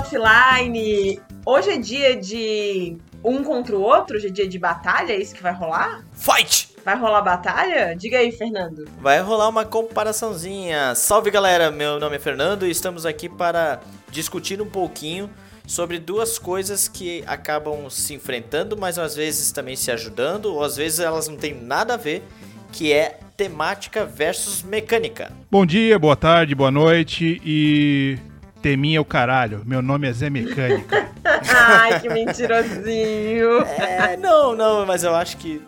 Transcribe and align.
offline. 0.00 1.20
Hoje 1.44 1.70
é 1.70 1.78
dia 1.78 2.16
de 2.16 2.96
um 3.22 3.44
contra 3.44 3.76
o 3.76 3.82
outro? 3.82 4.16
Hoje 4.16 4.28
é 4.28 4.30
dia 4.30 4.48
de 4.48 4.58
batalha? 4.58 5.12
É 5.12 5.16
isso 5.16 5.34
que 5.34 5.42
vai 5.42 5.52
rolar? 5.52 6.02
Fight! 6.12 6.70
Vai 6.82 6.98
rolar 6.98 7.20
batalha? 7.20 7.94
Diga 7.94 8.18
aí, 8.18 8.32
Fernando. 8.32 8.88
Vai 8.98 9.20
rolar 9.20 9.48
uma 9.48 9.66
comparaçãozinha. 9.66 10.94
Salve 10.94 11.30
galera, 11.30 11.70
meu 11.70 12.00
nome 12.00 12.16
é 12.16 12.18
Fernando 12.18 12.66
e 12.66 12.70
estamos 12.70 13.04
aqui 13.04 13.28
para 13.28 13.80
discutir 14.10 14.62
um 14.62 14.68
pouquinho 14.68 15.28
sobre 15.66 15.98
duas 15.98 16.38
coisas 16.38 16.88
que 16.88 17.22
acabam 17.26 17.90
se 17.90 18.14
enfrentando, 18.14 18.76
mas 18.78 18.98
às 18.98 19.14
vezes 19.14 19.52
também 19.52 19.76
se 19.76 19.90
ajudando, 19.90 20.46
ou 20.46 20.64
às 20.64 20.76
vezes 20.76 20.98
elas 20.98 21.28
não 21.28 21.36
têm 21.36 21.54
nada 21.54 21.94
a 21.94 21.96
ver, 21.98 22.24
que 22.72 22.92
é 22.92 23.20
temática 23.36 24.04
versus 24.06 24.62
mecânica. 24.62 25.30
Bom 25.50 25.66
dia, 25.66 25.98
boa 25.98 26.16
tarde, 26.16 26.54
boa 26.54 26.70
noite 26.70 27.40
e 27.44 28.18
teminha 28.60 28.98
é 28.98 29.00
o 29.00 29.04
caralho. 29.04 29.62
Meu 29.64 29.82
nome 29.82 30.08
é 30.08 30.12
Zé 30.12 30.30
Mecânica. 30.30 31.08
Ai, 31.24 32.00
que 32.00 32.08
mentirosinho. 32.08 33.60
É, 33.78 34.16
não, 34.16 34.54
não, 34.54 34.86
mas 34.86 35.02
eu 35.02 35.14
acho 35.14 35.36
que 35.36 35.60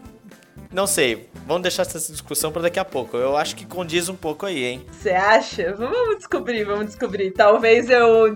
não 0.72 0.86
sei. 0.86 1.31
Vamos 1.46 1.62
deixar 1.62 1.82
essa 1.82 1.98
discussão 1.98 2.52
para 2.52 2.62
daqui 2.62 2.78
a 2.78 2.84
pouco. 2.84 3.16
Eu 3.16 3.36
acho 3.36 3.56
que 3.56 3.66
condiz 3.66 4.08
um 4.08 4.14
pouco 4.14 4.46
aí, 4.46 4.64
hein? 4.64 4.86
Você 4.90 5.10
acha? 5.10 5.74
Vamos 5.74 6.16
descobrir, 6.18 6.64
vamos 6.64 6.86
descobrir. 6.86 7.30
Talvez 7.32 7.90
eu 7.90 8.32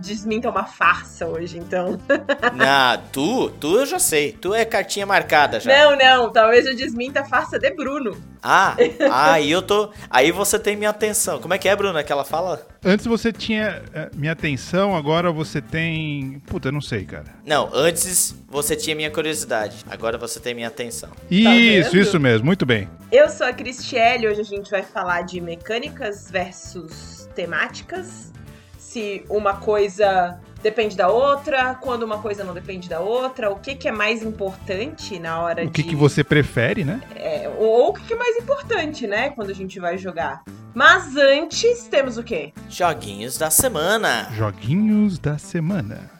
desminta 0.00 0.50
uma 0.50 0.64
farsa 0.64 1.26
hoje, 1.26 1.58
então. 1.58 1.98
Ah, 2.66 2.98
tu? 3.12 3.50
Tu 3.60 3.78
eu 3.78 3.86
já 3.86 3.98
sei. 3.98 4.32
Tu 4.32 4.54
é 4.54 4.64
cartinha 4.64 5.04
marcada 5.04 5.60
já. 5.60 5.70
Não, 5.70 5.96
não. 5.96 6.32
Talvez 6.32 6.66
eu 6.66 6.74
desminta 6.74 7.20
a 7.20 7.24
farsa 7.24 7.58
de 7.58 7.70
Bruno. 7.70 8.16
Ah, 8.46 8.76
aí 9.10 9.50
eu 9.50 9.62
tô. 9.62 9.90
Aí 10.10 10.30
você 10.30 10.58
tem 10.58 10.76
minha 10.76 10.90
atenção. 10.90 11.40
Como 11.40 11.54
é 11.54 11.58
que 11.58 11.66
é, 11.66 11.74
Bruna, 11.74 12.04
que 12.04 12.12
ela 12.12 12.24
fala? 12.24 12.66
Antes 12.84 13.06
você 13.06 13.32
tinha 13.32 13.82
é, 13.94 14.10
minha 14.14 14.32
atenção, 14.32 14.94
agora 14.94 15.32
você 15.32 15.62
tem. 15.62 16.42
Puta, 16.46 16.68
eu 16.68 16.72
não 16.72 16.82
sei, 16.82 17.06
cara. 17.06 17.24
Não, 17.46 17.70
antes 17.72 18.34
você 18.46 18.76
tinha 18.76 18.94
minha 18.94 19.10
curiosidade. 19.10 19.76
Agora 19.90 20.18
você 20.18 20.38
tem 20.38 20.54
minha 20.54 20.68
atenção. 20.68 21.08
Isso, 21.30 21.92
vendo? 21.92 22.02
isso 22.02 22.20
mesmo, 22.20 22.44
muito 22.54 22.64
bem. 22.64 22.88
Eu 23.10 23.28
sou 23.28 23.46
a 23.48 23.52
Cristiele, 23.52 24.28
hoje 24.28 24.40
a 24.40 24.44
gente 24.44 24.70
vai 24.70 24.82
falar 24.82 25.22
de 25.22 25.40
mecânicas 25.40 26.30
versus 26.30 27.28
temáticas. 27.34 28.32
Se 28.78 29.24
uma 29.28 29.56
coisa 29.56 30.38
depende 30.62 30.96
da 30.96 31.08
outra, 31.08 31.74
quando 31.74 32.04
uma 32.04 32.18
coisa 32.18 32.44
não 32.44 32.54
depende 32.54 32.88
da 32.88 33.00
outra, 33.00 33.50
o 33.50 33.56
que, 33.56 33.74
que 33.74 33.88
é 33.88 33.92
mais 33.92 34.22
importante 34.22 35.18
na 35.18 35.40
hora 35.40 35.64
O 35.64 35.70
que, 35.70 35.82
de. 35.82 35.88
que 35.88 35.96
você 35.96 36.22
prefere, 36.22 36.84
né? 36.84 37.02
É, 37.16 37.52
ou 37.58 37.88
o 37.88 37.92
que, 37.92 38.04
que 38.04 38.14
é 38.14 38.16
mais 38.16 38.36
importante, 38.36 39.04
né? 39.04 39.30
Quando 39.30 39.50
a 39.50 39.54
gente 39.54 39.80
vai 39.80 39.98
jogar. 39.98 40.44
Mas 40.72 41.16
antes 41.16 41.88
temos 41.88 42.18
o 42.18 42.22
quê? 42.22 42.52
Joguinhos 42.68 43.36
da 43.36 43.50
semana. 43.50 44.28
Joguinhos 44.32 45.18
da 45.18 45.38
semana. 45.38 46.10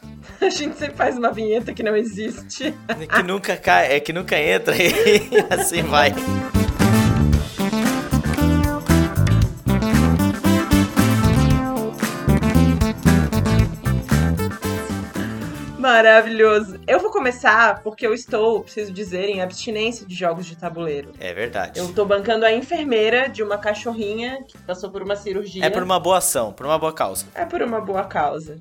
A 0.41 0.49
gente 0.49 0.77
sempre 0.77 0.95
faz 0.95 1.17
uma 1.17 1.31
vinheta 1.31 1.73
que 1.73 1.83
não 1.83 1.95
existe. 1.95 2.73
Que 3.13 3.23
nunca 3.23 3.57
cai, 3.57 3.95
é 3.95 3.99
que 3.99 4.13
nunca 4.13 4.37
entra 4.37 4.75
e 4.75 4.91
assim 5.49 5.81
vai. 5.83 6.13
Maravilhoso. 15.85 16.79
Eu 16.87 16.99
vou 16.99 17.11
começar 17.11 17.83
porque 17.83 18.07
eu 18.07 18.13
estou, 18.13 18.61
preciso 18.61 18.91
dizer, 18.91 19.29
em 19.29 19.41
abstinência 19.41 20.05
de 20.05 20.15
jogos 20.15 20.47
de 20.47 20.57
tabuleiro. 20.57 21.11
É 21.19 21.31
verdade. 21.31 21.79
Eu 21.79 21.93
tô 21.93 22.03
bancando 22.03 22.43
a 22.43 22.51
enfermeira 22.51 23.29
de 23.29 23.43
uma 23.43 23.57
cachorrinha 23.57 24.43
que 24.47 24.57
passou 24.57 24.89
por 24.89 25.03
uma 25.03 25.15
cirurgia. 25.15 25.63
É 25.63 25.69
por 25.69 25.83
uma 25.83 25.99
boa 25.99 26.17
ação, 26.17 26.51
por 26.51 26.65
uma 26.65 26.79
boa 26.79 26.91
causa. 26.91 27.27
É 27.35 27.45
por 27.45 27.61
uma 27.61 27.79
boa 27.79 28.03
causa. 28.03 28.57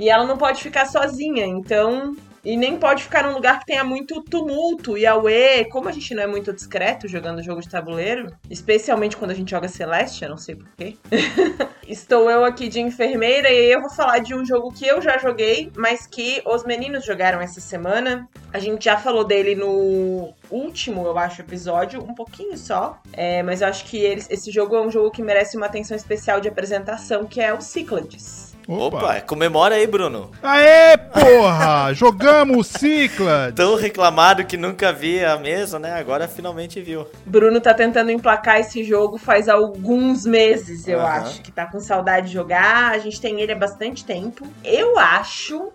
E 0.00 0.08
ela 0.08 0.26
não 0.26 0.38
pode 0.38 0.62
ficar 0.62 0.86
sozinha, 0.86 1.44
então. 1.44 2.16
E 2.42 2.56
nem 2.56 2.78
pode 2.78 3.02
ficar 3.02 3.24
num 3.24 3.34
lugar 3.34 3.60
que 3.60 3.66
tenha 3.66 3.84
muito 3.84 4.22
tumulto 4.22 4.96
e 4.96 5.04
auê. 5.04 5.66
Como 5.66 5.90
a 5.90 5.92
gente 5.92 6.14
não 6.14 6.22
é 6.22 6.26
muito 6.26 6.54
discreto 6.54 7.06
jogando 7.06 7.42
jogo 7.42 7.60
de 7.60 7.68
tabuleiro, 7.68 8.34
especialmente 8.48 9.14
quando 9.14 9.32
a 9.32 9.34
gente 9.34 9.50
joga 9.50 9.68
Celeste, 9.68 10.24
eu 10.24 10.30
não 10.30 10.38
sei 10.38 10.56
porquê. 10.56 10.96
Estou 11.86 12.30
eu 12.30 12.42
aqui 12.46 12.66
de 12.70 12.80
enfermeira 12.80 13.50
e 13.50 13.70
eu 13.70 13.82
vou 13.82 13.90
falar 13.90 14.20
de 14.20 14.34
um 14.34 14.42
jogo 14.42 14.72
que 14.72 14.86
eu 14.86 15.02
já 15.02 15.18
joguei, 15.18 15.70
mas 15.76 16.06
que 16.06 16.40
os 16.46 16.64
meninos 16.64 17.04
jogaram 17.04 17.38
essa 17.38 17.60
semana. 17.60 18.26
A 18.54 18.58
gente 18.58 18.86
já 18.86 18.96
falou 18.96 19.22
dele 19.22 19.54
no 19.54 20.32
último, 20.50 21.04
eu 21.04 21.18
acho, 21.18 21.42
episódio, 21.42 22.02
um 22.02 22.14
pouquinho 22.14 22.56
só. 22.56 22.98
É, 23.12 23.42
mas 23.42 23.60
eu 23.60 23.68
acho 23.68 23.84
que 23.84 23.98
eles, 23.98 24.30
esse 24.30 24.50
jogo 24.50 24.74
é 24.76 24.80
um 24.80 24.90
jogo 24.90 25.10
que 25.10 25.22
merece 25.22 25.58
uma 25.58 25.66
atenção 25.66 25.94
especial 25.94 26.40
de 26.40 26.48
apresentação, 26.48 27.26
que 27.26 27.38
é 27.38 27.52
o 27.52 27.60
Cyclades. 27.60 28.39
Opa, 28.68 29.20
comemora 29.20 29.74
aí, 29.74 29.86
Bruno. 29.86 30.30
Aê, 30.42 30.96
porra! 30.96 31.92
Jogamos 31.94 32.58
o 32.58 32.78
Cicla! 32.78 33.52
Tão 33.54 33.74
reclamado 33.76 34.44
que 34.44 34.56
nunca 34.56 34.92
via 34.92 35.32
a 35.32 35.38
mesa, 35.38 35.78
né? 35.78 35.92
Agora 35.92 36.28
finalmente 36.28 36.80
viu. 36.80 37.06
Bruno 37.26 37.60
tá 37.60 37.74
tentando 37.74 38.10
emplacar 38.10 38.60
esse 38.60 38.84
jogo 38.84 39.18
faz 39.18 39.48
alguns 39.48 40.24
meses, 40.24 40.86
eu 40.86 41.00
Aham. 41.00 41.22
acho, 41.22 41.42
que 41.42 41.50
tá 41.50 41.66
com 41.66 41.80
saudade 41.80 42.28
de 42.28 42.32
jogar. 42.32 42.92
A 42.92 42.98
gente 42.98 43.20
tem 43.20 43.40
ele 43.40 43.52
há 43.52 43.56
bastante 43.56 44.04
tempo. 44.04 44.46
Eu 44.64 44.98
acho 44.98 45.72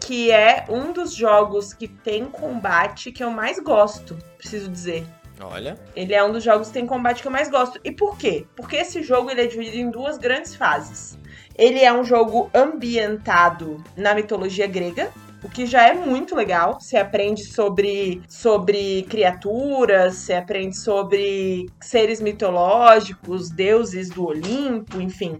que 0.00 0.30
é 0.30 0.64
um 0.68 0.92
dos 0.92 1.12
jogos 1.12 1.72
que 1.72 1.88
tem 1.88 2.26
combate 2.26 3.10
que 3.10 3.24
eu 3.24 3.30
mais 3.30 3.58
gosto, 3.58 4.16
preciso 4.38 4.70
dizer. 4.70 5.04
Olha. 5.40 5.78
Ele 5.94 6.14
é 6.14 6.24
um 6.24 6.32
dos 6.32 6.42
jogos 6.42 6.68
que 6.68 6.74
tem 6.74 6.86
combate 6.86 7.20
que 7.20 7.28
eu 7.28 7.32
mais 7.32 7.50
gosto. 7.50 7.78
E 7.84 7.92
por 7.92 8.16
quê? 8.16 8.46
Porque 8.54 8.76
esse 8.76 9.02
jogo 9.02 9.30
ele 9.30 9.42
é 9.42 9.46
dividido 9.46 9.76
em 9.76 9.90
duas 9.90 10.16
grandes 10.16 10.54
fases. 10.54 11.18
Ele 11.58 11.82
é 11.82 11.92
um 11.92 12.04
jogo 12.04 12.50
ambientado 12.54 13.82
na 13.96 14.14
mitologia 14.14 14.66
grega, 14.66 15.10
o 15.42 15.48
que 15.48 15.64
já 15.64 15.88
é 15.88 15.94
muito 15.94 16.34
legal. 16.34 16.78
Você 16.80 16.96
aprende 16.96 17.44
sobre, 17.44 18.20
sobre 18.28 19.04
criaturas, 19.08 20.16
você 20.16 20.34
aprende 20.34 20.76
sobre 20.76 21.70
seres 21.80 22.20
mitológicos, 22.20 23.48
deuses 23.48 24.10
do 24.10 24.26
Olimpo, 24.26 25.00
enfim. 25.00 25.38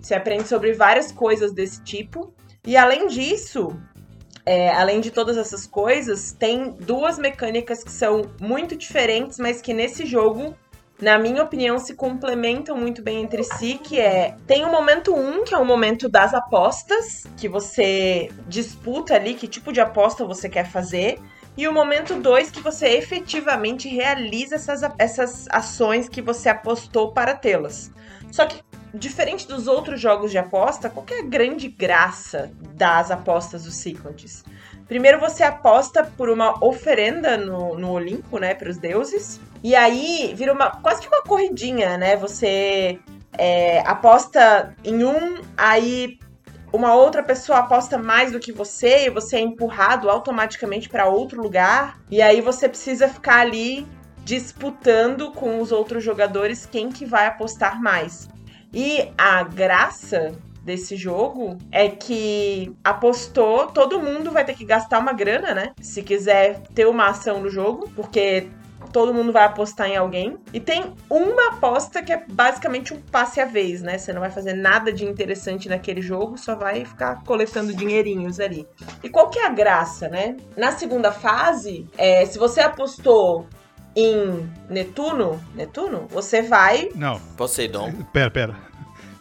Você 0.00 0.14
aprende 0.14 0.48
sobre 0.48 0.72
várias 0.72 1.12
coisas 1.12 1.52
desse 1.52 1.82
tipo. 1.82 2.32
E 2.66 2.76
além 2.76 3.08
disso, 3.08 3.76
é, 4.46 4.70
além 4.70 5.00
de 5.00 5.10
todas 5.10 5.36
essas 5.36 5.66
coisas, 5.66 6.32
tem 6.32 6.70
duas 6.70 7.18
mecânicas 7.18 7.84
que 7.84 7.92
são 7.92 8.22
muito 8.40 8.74
diferentes, 8.74 9.38
mas 9.38 9.60
que 9.60 9.74
nesse 9.74 10.06
jogo, 10.06 10.56
na 11.00 11.18
minha 11.18 11.42
opinião, 11.42 11.78
se 11.78 11.94
complementam 11.94 12.76
muito 12.76 13.02
bem 13.02 13.22
entre 13.22 13.44
si, 13.44 13.80
que 13.82 14.00
é 14.00 14.36
tem 14.46 14.64
o 14.64 14.70
momento 14.70 15.14
1, 15.14 15.28
um, 15.28 15.44
que 15.44 15.54
é 15.54 15.58
o 15.58 15.64
momento 15.64 16.08
das 16.08 16.34
apostas, 16.34 17.24
que 17.36 17.48
você 17.48 18.30
disputa 18.48 19.14
ali 19.14 19.34
que 19.34 19.46
tipo 19.46 19.72
de 19.72 19.80
aposta 19.80 20.24
você 20.24 20.48
quer 20.48 20.68
fazer. 20.68 21.20
E 21.56 21.66
o 21.66 21.72
momento 21.72 22.14
2, 22.14 22.50
que 22.50 22.60
você 22.60 22.88
efetivamente 22.90 23.88
realiza 23.88 24.56
essas, 24.56 24.80
essas 24.96 25.48
ações 25.50 26.08
que 26.08 26.22
você 26.22 26.48
apostou 26.48 27.12
para 27.12 27.34
tê-las. 27.34 27.90
Só 28.30 28.46
que 28.46 28.62
diferente 28.94 29.46
dos 29.46 29.66
outros 29.66 30.00
jogos 30.00 30.30
de 30.30 30.38
aposta, 30.38 30.88
qual 30.88 31.04
é 31.10 31.20
a 31.20 31.24
grande 31.24 31.68
graça 31.68 32.50
das 32.74 33.10
apostas 33.10 33.64
do 33.64 33.70
Cyclades? 33.70 34.44
Primeiro 34.88 35.20
você 35.20 35.44
aposta 35.44 36.02
por 36.02 36.30
uma 36.30 36.64
oferenda 36.64 37.36
no, 37.36 37.78
no 37.78 37.92
Olimpo, 37.92 38.38
né, 38.38 38.54
para 38.54 38.70
os 38.70 38.78
deuses. 38.78 39.38
E 39.62 39.76
aí 39.76 40.32
vira 40.34 40.52
uma 40.52 40.70
quase 40.70 41.02
que 41.02 41.08
uma 41.08 41.22
corridinha, 41.22 41.98
né? 41.98 42.16
Você 42.16 42.98
é, 43.36 43.80
aposta 43.80 44.74
em 44.82 45.04
um, 45.04 45.42
aí 45.56 46.18
uma 46.72 46.94
outra 46.94 47.22
pessoa 47.22 47.58
aposta 47.58 47.98
mais 47.98 48.32
do 48.32 48.40
que 48.40 48.52
você 48.52 49.06
e 49.06 49.10
você 49.10 49.36
é 49.36 49.40
empurrado 49.40 50.08
automaticamente 50.08 50.88
para 50.88 51.06
outro 51.06 51.42
lugar. 51.42 51.98
E 52.10 52.22
aí 52.22 52.40
você 52.40 52.68
precisa 52.68 53.08
ficar 53.08 53.40
ali 53.40 53.86
disputando 54.24 55.32
com 55.32 55.60
os 55.60 55.70
outros 55.72 56.02
jogadores 56.02 56.66
quem 56.66 56.90
que 56.90 57.04
vai 57.04 57.26
apostar 57.26 57.80
mais. 57.80 58.28
E 58.72 59.10
a 59.16 59.42
graça 59.42 60.32
desse 60.68 60.96
jogo 60.96 61.56
é 61.72 61.88
que 61.88 62.76
apostou, 62.84 63.66
todo 63.68 63.98
mundo 64.00 64.30
vai 64.30 64.44
ter 64.44 64.54
que 64.54 64.64
gastar 64.64 64.98
uma 64.98 65.14
grana, 65.14 65.54
né? 65.54 65.72
Se 65.80 66.02
quiser 66.02 66.60
ter 66.74 66.86
uma 66.86 67.08
ação 67.08 67.40
no 67.40 67.48
jogo, 67.48 67.90
porque 67.96 68.48
todo 68.92 69.14
mundo 69.14 69.32
vai 69.32 69.44
apostar 69.44 69.88
em 69.88 69.96
alguém. 69.96 70.36
E 70.52 70.60
tem 70.60 70.92
uma 71.08 71.48
aposta 71.52 72.02
que 72.02 72.12
é 72.12 72.22
basicamente 72.28 72.92
um 72.92 73.00
passe 73.00 73.40
a 73.40 73.46
vez, 73.46 73.80
né? 73.82 73.96
Você 73.96 74.12
não 74.12 74.20
vai 74.20 74.30
fazer 74.30 74.52
nada 74.52 74.92
de 74.92 75.06
interessante 75.06 75.70
naquele 75.70 76.02
jogo, 76.02 76.36
só 76.36 76.54
vai 76.54 76.84
ficar 76.84 77.24
coletando 77.24 77.74
dinheirinhos 77.74 78.38
ali. 78.38 78.66
E 79.02 79.08
qual 79.08 79.30
que 79.30 79.38
é 79.38 79.46
a 79.46 79.50
graça, 79.50 80.06
né? 80.08 80.36
Na 80.54 80.72
segunda 80.72 81.10
fase, 81.10 81.86
é, 81.96 82.26
se 82.26 82.38
você 82.38 82.60
apostou 82.60 83.46
em 83.96 84.48
Netuno, 84.68 85.40
Netuno, 85.54 86.06
você 86.10 86.42
vai. 86.42 86.90
Não, 86.94 87.18
Poseidon. 87.36 87.90
pera, 88.12 88.30
pera. 88.30 88.67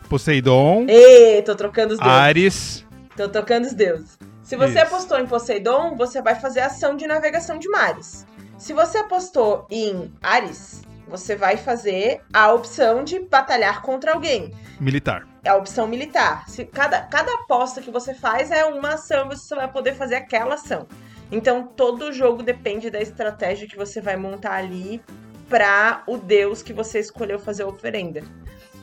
Poseidon, 0.07 0.86
Ei, 0.88 1.42
tô 1.42 1.56
trocando 1.56 1.94
os 1.94 2.00
deuses. 2.00 2.15
Ares. 2.15 2.86
Tô 3.15 3.27
trocando 3.27 3.68
os 3.68 3.74
deuses. 3.74 4.18
Se 4.44 4.56
você 4.56 4.80
Isso. 4.80 4.88
apostou 4.88 5.19
em 5.19 5.27
Poseidon, 5.27 5.95
você 5.95 6.21
vai 6.21 6.36
fazer 6.36 6.62
ação 6.62 6.95
de 6.95 7.06
navegação 7.06 7.57
de 7.59 7.68
mares. 7.69 8.25
Se 8.57 8.74
você 8.74 9.00
apostou 9.00 9.68
em 9.69 10.12
Ares, 10.21 10.83
você 11.07 11.36
vai 11.36 11.57
fazer 11.57 12.21
a 12.33 12.51
opção 12.54 13.04
de 13.04 13.19
batalhar 13.19 13.81
contra 13.81 14.13
alguém. 14.13 14.54
Militar. 14.80 15.27
a 15.45 15.56
opção 15.56 15.88
militar. 15.88 16.48
Se 16.50 16.65
cada, 16.65 17.01
cada 17.01 17.33
aposta 17.33 17.81
que 17.81 17.89
você 17.89 18.13
faz 18.13 18.51
é 18.51 18.65
uma 18.65 18.95
ação, 18.95 19.27
você 19.27 19.48
só 19.48 19.56
vai 19.56 19.71
poder 19.71 19.95
fazer 19.95 20.15
aquela 20.15 20.56
ação. 20.56 20.88
Então 21.31 21.63
todo 21.63 22.12
jogo 22.13 22.44
depende 22.44 22.89
da 22.89 23.01
estratégia 23.01 23.68
que 23.68 23.77
você 23.77 24.01
vai 24.01 24.15
montar 24.18 24.53
ali 24.53 25.01
para 25.50 26.03
o 26.07 26.18
deus 26.18 26.62
que 26.62 26.74
você 26.74 27.00
escolheu 27.00 27.39
fazer 27.39 27.63
a 27.63 27.68
oferenda. 27.68 28.21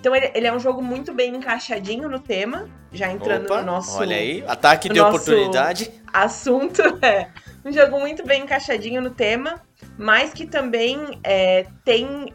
Então 0.05 0.15
ele, 0.15 0.31
ele, 0.35 0.47
é 0.47 0.53
um 0.53 0.61
jogo 0.61 0.83
muito 0.83 1.15
bem 1.15 1.35
encaixadinho 1.35 2.11
no 2.11 2.21
tema, 2.21 2.69
já 2.93 3.11
entrando 3.11 3.47
Opa, 3.47 3.61
no 3.61 3.73
nosso. 3.73 3.99
Olha 3.99 4.15
aí, 4.17 4.45
ataque 4.47 4.91
de 4.91 5.01
oportunidade. 5.01 5.91
Assunto, 6.12 6.83
é. 7.03 7.31
Um 7.65 7.73
jogo 7.73 7.99
muito 7.99 8.23
bem 8.23 8.43
encaixadinho 8.43 9.01
no 9.01 9.09
tema, 9.09 9.62
mas 9.97 10.35
que 10.35 10.47
também 10.47 11.19
é, 11.25 11.65
tem 11.87 12.35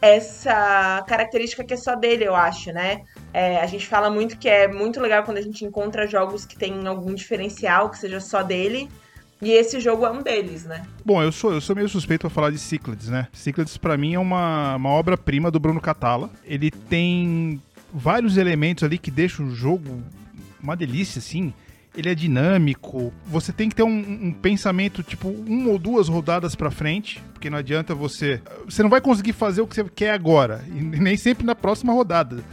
essa 0.00 1.04
característica 1.06 1.62
que 1.62 1.74
é 1.74 1.76
só 1.76 1.94
dele, 1.94 2.24
eu 2.24 2.34
acho, 2.34 2.72
né? 2.72 3.02
É, 3.30 3.60
a 3.60 3.66
gente 3.66 3.86
fala 3.86 4.08
muito 4.08 4.38
que 4.38 4.48
é 4.48 4.66
muito 4.66 4.98
legal 4.98 5.22
quando 5.22 5.36
a 5.36 5.42
gente 5.42 5.66
encontra 5.66 6.06
jogos 6.06 6.46
que 6.46 6.56
tem 6.56 6.86
algum 6.86 7.12
diferencial, 7.12 7.90
que 7.90 7.98
seja 7.98 8.20
só 8.20 8.42
dele. 8.42 8.88
E 9.42 9.50
esse 9.50 9.80
jogo 9.80 10.06
é 10.06 10.10
um 10.10 10.22
deles, 10.22 10.64
né? 10.64 10.86
Bom, 11.04 11.20
eu 11.20 11.32
sou, 11.32 11.52
eu 11.52 11.60
sou 11.60 11.74
meio 11.74 11.88
suspeito 11.88 12.20
para 12.20 12.30
falar 12.30 12.50
de 12.50 12.58
Cyclades, 12.58 13.08
né? 13.08 13.26
Cyclades 13.32 13.76
para 13.76 13.96
mim 13.96 14.14
é 14.14 14.18
uma, 14.18 14.76
uma 14.76 14.90
obra-prima 14.90 15.50
do 15.50 15.58
Bruno 15.58 15.80
Catala. 15.80 16.30
Ele 16.44 16.70
tem 16.70 17.60
vários 17.92 18.36
elementos 18.36 18.84
ali 18.84 18.98
que 18.98 19.10
deixam 19.10 19.46
o 19.46 19.50
jogo 19.50 20.00
uma 20.62 20.76
delícia, 20.76 21.18
assim. 21.18 21.52
Ele 21.94 22.08
é 22.08 22.14
dinâmico. 22.14 23.12
Você 23.26 23.52
tem 23.52 23.68
que 23.68 23.74
ter 23.74 23.82
um, 23.82 24.28
um 24.28 24.32
pensamento, 24.32 25.02
tipo, 25.02 25.28
uma 25.28 25.70
ou 25.70 25.78
duas 25.78 26.08
rodadas 26.08 26.54
para 26.54 26.70
frente, 26.70 27.20
porque 27.32 27.50
não 27.50 27.58
adianta 27.58 27.96
você. 27.96 28.40
Você 28.64 28.80
não 28.80 28.88
vai 28.88 29.00
conseguir 29.00 29.32
fazer 29.32 29.60
o 29.60 29.66
que 29.66 29.74
você 29.74 29.84
quer 29.84 30.12
agora, 30.12 30.64
e 30.68 30.80
nem 30.80 31.16
sempre 31.16 31.44
na 31.44 31.56
próxima 31.56 31.92
rodada 31.92 32.44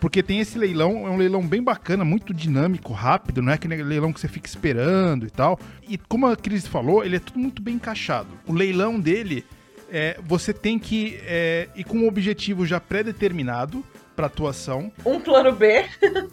porque 0.00 0.22
tem 0.22 0.40
esse 0.40 0.58
leilão, 0.58 1.06
é 1.06 1.10
um 1.10 1.16
leilão 1.16 1.46
bem 1.46 1.62
bacana, 1.62 2.04
muito 2.04 2.32
dinâmico, 2.32 2.92
rápido, 2.92 3.42
não 3.42 3.52
é 3.52 3.54
aquele 3.54 3.82
leilão 3.82 4.12
que 4.12 4.20
você 4.20 4.28
fica 4.28 4.48
esperando 4.48 5.26
e 5.26 5.30
tal. 5.30 5.58
E 5.88 5.98
como 5.98 6.26
a 6.26 6.36
Cris 6.36 6.66
falou, 6.66 7.04
ele 7.04 7.16
é 7.16 7.20
tudo 7.20 7.38
muito 7.38 7.60
bem 7.60 7.74
encaixado. 7.74 8.28
O 8.46 8.52
leilão 8.52 8.98
dele, 8.98 9.44
é, 9.90 10.18
você 10.24 10.52
tem 10.52 10.78
que 10.78 11.18
é, 11.22 11.68
ir 11.74 11.84
com 11.84 11.98
um 11.98 12.08
objetivo 12.08 12.66
já 12.66 12.80
pré-determinado 12.80 13.84
para 14.18 14.26
atuação. 14.26 14.90
Um 15.06 15.20
plano 15.20 15.52
B. 15.52 15.84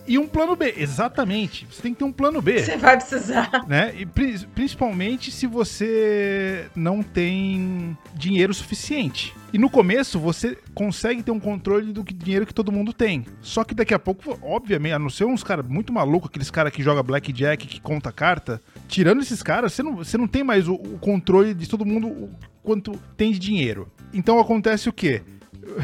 e 0.08 0.18
um 0.18 0.28
plano 0.28 0.56
B, 0.56 0.74
exatamente. 0.76 1.68
Você 1.70 1.84
tem 1.84 1.94
que 1.94 2.00
ter 2.00 2.04
um 2.04 2.12
plano 2.12 2.42
B. 2.42 2.64
Você 2.64 2.78
vai 2.78 2.98
precisar. 2.98 3.64
Né? 3.68 3.94
E 3.96 4.08
principalmente 4.08 5.30
se 5.30 5.46
você 5.46 6.68
não 6.76 7.04
tem 7.04 7.96
dinheiro 8.16 8.56
suficiente. 8.56 9.36
E 9.54 9.60
no 9.60 9.70
começo 9.70 10.20
você 10.20 10.58
consegue 10.74 11.22
ter 11.22 11.30
um 11.30 11.40
controle 11.40 11.94
do 11.94 12.04
dinheiro 12.04 12.48
que 12.48 12.54
todo 12.56 12.72
mundo 12.72 12.92
tem. 12.92 13.24
Só 13.40 13.64
que 13.64 13.76
daqui 13.76 13.94
a 13.94 14.00
pouco, 14.00 14.36
obviamente, 14.42 14.94
a 14.94 15.00
não 15.00 15.10
ser 15.10 15.26
uns 15.26 15.44
caras 15.44 15.68
muito 15.68 15.94
malucos, 15.94 16.30
aqueles 16.30 16.50
caras 16.50 16.74
que 16.74 16.82
joga 16.82 17.04
blackjack, 17.04 17.68
que 17.68 17.80
conta 17.80 18.12
carta, 18.12 18.60
tirando 18.88 19.22
esses 19.22 19.44
caras, 19.44 19.74
você 19.74 19.84
não, 19.84 19.96
você 19.98 20.18
não 20.18 20.28
tem 20.28 20.44
mais 20.44 20.68
o, 20.68 20.74
o 20.74 20.98
controle 20.98 21.54
de 21.54 21.70
todo 21.70 21.86
mundo 21.86 22.08
o 22.08 22.32
quanto 22.64 23.00
tem 23.16 23.32
de 23.32 23.38
dinheiro. 23.38 23.92
Então 24.12 24.40
acontece 24.40 24.90
o 24.90 24.94
quê? 24.94 25.22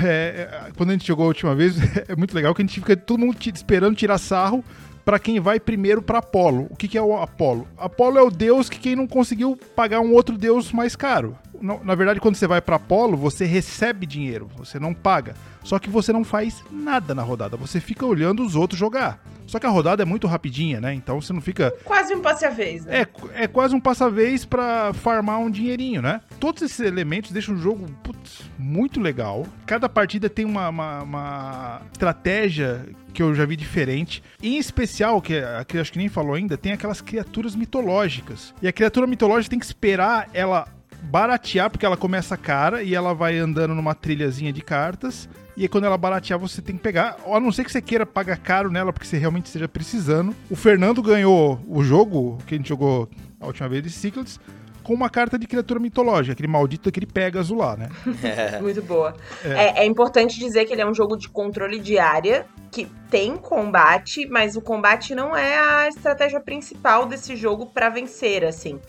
É, 0.04 0.68
é, 0.68 0.72
quando 0.78 0.90
a 0.90 0.94
gente 0.94 1.08
jogou 1.08 1.26
a 1.26 1.30
última 1.30 1.56
vez, 1.56 1.76
é 2.08 2.16
muito 2.16 2.36
legal 2.36 2.54
que 2.54 2.62
a 2.62 2.66
gente 2.66 2.80
fica 2.80 2.96
todo 2.96 3.20
mundo 3.20 3.38
esperando 3.54 3.96
tirar 3.96 4.18
sarro 4.18 4.64
para 5.04 5.20
quem 5.20 5.40
vai 5.40 5.60
primeiro 5.60 6.02
para 6.02 6.20
Apolo. 6.20 6.68
O 6.70 6.76
que, 6.76 6.88
que 6.88 6.98
é 6.98 7.02
o 7.02 7.18
Apolo? 7.18 7.68
Apolo 7.78 8.18
é 8.18 8.22
o 8.22 8.30
deus 8.30 8.70
que 8.70 8.80
quem 8.80 8.96
não 8.96 9.08
conseguiu 9.08 9.58
pagar 9.76 10.00
um 10.00 10.14
outro 10.14 10.38
deus 10.38 10.72
mais 10.72 10.96
caro. 10.96 11.38
Na 11.62 11.96
verdade, 11.96 12.20
quando 12.20 12.36
você 12.36 12.48
vai 12.48 12.62
para 12.62 12.78
Apolo, 12.78 13.16
você 13.16 13.46
recebe 13.46 14.06
dinheiro, 14.06 14.50
você 14.58 14.80
não 14.80 14.94
paga. 14.94 15.36
Só 15.64 15.78
que 15.78 15.90
você 15.90 16.12
não 16.12 16.24
faz 16.24 16.64
nada 16.72 17.14
na 17.14 17.22
rodada, 17.22 17.56
você 17.56 17.80
fica 17.80 18.06
olhando 18.06 18.44
os 18.44 18.56
outros 18.56 18.80
jogar. 18.80 19.24
Só 19.46 19.60
que 19.60 19.66
a 19.66 19.70
rodada 19.70 20.02
é 20.02 20.06
muito 20.06 20.28
rapidinha, 20.28 20.80
né? 20.80 20.94
Então 20.94 21.22
você 21.22 21.34
não 21.34 21.42
fica. 21.42 21.72
Quase 21.84 22.16
um 22.16 22.22
passe-a-vez, 22.22 22.86
né? 22.86 23.02
É, 23.02 23.44
é 23.44 23.48
quase 23.48 23.76
um 23.76 23.80
passe-a-vez 23.80 24.46
pra 24.46 24.94
farmar 24.94 25.40
um 25.40 25.52
dinheirinho, 25.52 26.02
né? 26.02 26.22
Todos 26.40 26.62
esses 26.62 26.80
elementos 26.80 27.32
deixam 27.32 27.56
o 27.56 27.58
jogo 27.58 27.86
putz, 28.02 28.42
muito 28.58 29.00
legal. 29.00 29.46
Cada 29.66 29.90
partida 29.90 30.30
tem 30.30 30.46
uma, 30.46 30.70
uma, 30.70 31.04
uma 31.04 31.82
estratégia 31.92 32.86
que 33.14 33.22
eu 33.22 33.36
já 33.36 33.46
vi 33.46 33.56
diferente. 33.56 34.24
Em 34.42 34.58
especial, 34.58 35.22
que, 35.22 35.42
que 35.68 35.78
acho 35.78 35.92
que 35.92 36.00
nem 36.00 36.10
falou 36.10 36.34
ainda, 36.34 36.58
tem 36.58 36.72
aquelas 36.72 37.02
criaturas 37.02 37.56
mitológicas. 37.56 38.54
E 38.62 38.68
a 38.68 38.72
criatura 38.72 39.06
mitológica 39.06 39.50
tem 39.50 39.60
que 39.60 39.66
esperar 39.66 40.30
ela 40.34 40.66
baratear, 41.02 41.70
porque 41.70 41.86
ela 41.86 41.98
começa 41.98 42.38
cara 42.38 42.84
e 42.84 42.94
ela 42.94 43.14
vai 43.14 43.38
andando 43.38 43.74
numa 43.74 43.96
trilhazinha 43.96 44.54
de 44.54 44.62
cartas. 44.62 45.28
E 45.58 45.64
aí, 45.64 45.68
quando 45.68 45.86
ela 45.86 45.98
baratear, 45.98 46.40
você 46.40 46.62
tem 46.62 46.78
que 46.78 46.82
pegar. 46.82 47.18
A 47.26 47.40
não 47.40 47.52
ser 47.52 47.64
que 47.64 47.72
você 47.72 47.82
queira 47.82 48.06
pagar 48.06 48.38
caro 48.38 48.72
nela, 48.72 48.94
porque 48.94 49.08
você 49.08 49.18
realmente 49.18 49.48
esteja 49.48 49.68
precisando. 49.68 50.36
O 50.50 50.56
Fernando 50.56 51.02
ganhou 51.02 51.60
o 51.68 51.84
jogo, 51.84 52.38
que 52.48 52.56
a 52.56 52.58
gente 52.58 52.70
jogou 52.70 53.10
a 53.40 53.48
última 53.48 53.68
vez 53.68 53.84
de 53.84 53.90
Cyclades, 53.90 54.40
com 54.84 54.94
uma 54.94 55.10
carta 55.10 55.38
de 55.38 55.48
criatura 55.48 55.80
mitológica, 55.80 56.34
aquele 56.34 56.48
maldito 56.48 56.90
aquele 56.90 57.06
Pegasus 57.06 57.56
lá, 57.56 57.76
né? 57.76 57.90
Muito 58.62 58.82
boa. 58.82 59.16
É. 59.44 59.50
É, 59.50 59.84
é. 59.84 59.86
importante 59.86 60.40
dizer 60.40 60.66
que 60.66 60.74
ele 60.74 60.82
é 60.82 60.86
um 60.86 60.94
jogo 60.94 61.16
de 61.16 61.30
controle 61.30 61.80
de 61.80 62.00
área, 62.00 62.46
que 62.72 62.88
tem 63.10 63.36
combate, 63.36 64.26
mas 64.28 64.56
o 64.56 64.62
combate 64.62 65.14
não 65.14 65.36
é 65.36 65.60
a 65.60 65.88
estratégia 65.88 66.40
principal 66.40 67.06
desse 67.06 67.36
jogo 67.36 67.66
para 67.66 67.90
vencer, 67.90 68.46
assim. 68.46 68.80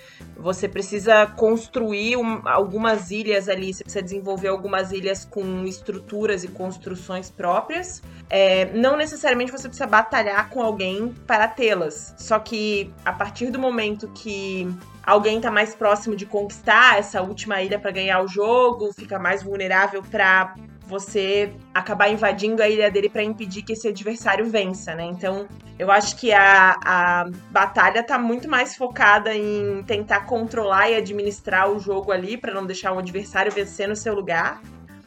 Você 0.43 0.69
precisa 0.69 1.25
construir 1.25 2.17
um, 2.17 2.43
algumas 2.49 3.13
ilhas 3.13 3.49
ali, 3.49 3.73
você 3.73 3.85
precisa 3.85 4.03
desenvolver 4.03 4.49
algumas 4.49 4.91
ilhas 4.91 5.25
com 5.25 5.65
estruturas 5.65 6.43
e 6.43 6.49
construções 6.49 7.31
próprias. 7.31 8.03
É, 8.29 8.65
não 8.75 8.97
necessariamente 8.97 9.53
você 9.53 9.69
precisa 9.69 9.87
batalhar 9.87 10.51
com 10.51 10.61
alguém 10.61 11.15
para 11.29 11.47
tê-las. 11.47 12.13
Só 12.19 12.41
que 12.41 12.93
a 13.05 13.13
partir 13.13 13.51
do 13.53 13.59
momento 13.61 14.09
que 14.09 14.69
alguém 15.05 15.41
tá 15.41 15.49
mais 15.49 15.77
próximo 15.77 16.17
de 16.17 16.27
conquistar 16.27 16.99
essa 16.99 17.23
última 17.23 17.63
ilha 17.63 17.79
para 17.79 17.93
ganhar 17.93 18.21
o 18.21 18.27
jogo, 18.27 18.93
fica 18.93 19.21
mais 19.21 19.45
vulnerável 19.45 20.03
para 20.03 20.57
você 20.93 21.51
acabar 21.73 22.11
invadindo 22.11 22.63
a 22.63 22.69
ilha 22.69 22.91
dele 22.91 23.09
para 23.09 23.25
impedir 23.25 23.63
que 23.63 23.73
esse 23.73 23.89
adversário 23.89 24.45
vença, 24.45 24.95
né? 24.95 25.05
Então, 25.05 25.49
eu 25.79 25.91
acho 25.91 26.17
que 26.17 26.33
a, 26.33 26.77
a 26.85 27.31
batalha 27.51 28.03
tá 28.03 28.19
muito 28.19 28.49
mais 28.49 28.77
focada 28.77 29.35
em 29.35 29.83
tentar 29.85 30.27
controlar 30.27 30.91
e 30.91 30.97
administrar 30.97 31.71
o 31.71 31.81
jogo 31.81 32.13
ali 32.13 32.37
para 32.37 32.53
não 32.53 32.67
deixar 32.67 32.93
o 32.93 32.99
adversário 32.99 33.51
vencer 33.51 33.89
no 33.89 33.97
seu 33.97 34.15
lugar. 34.15 34.61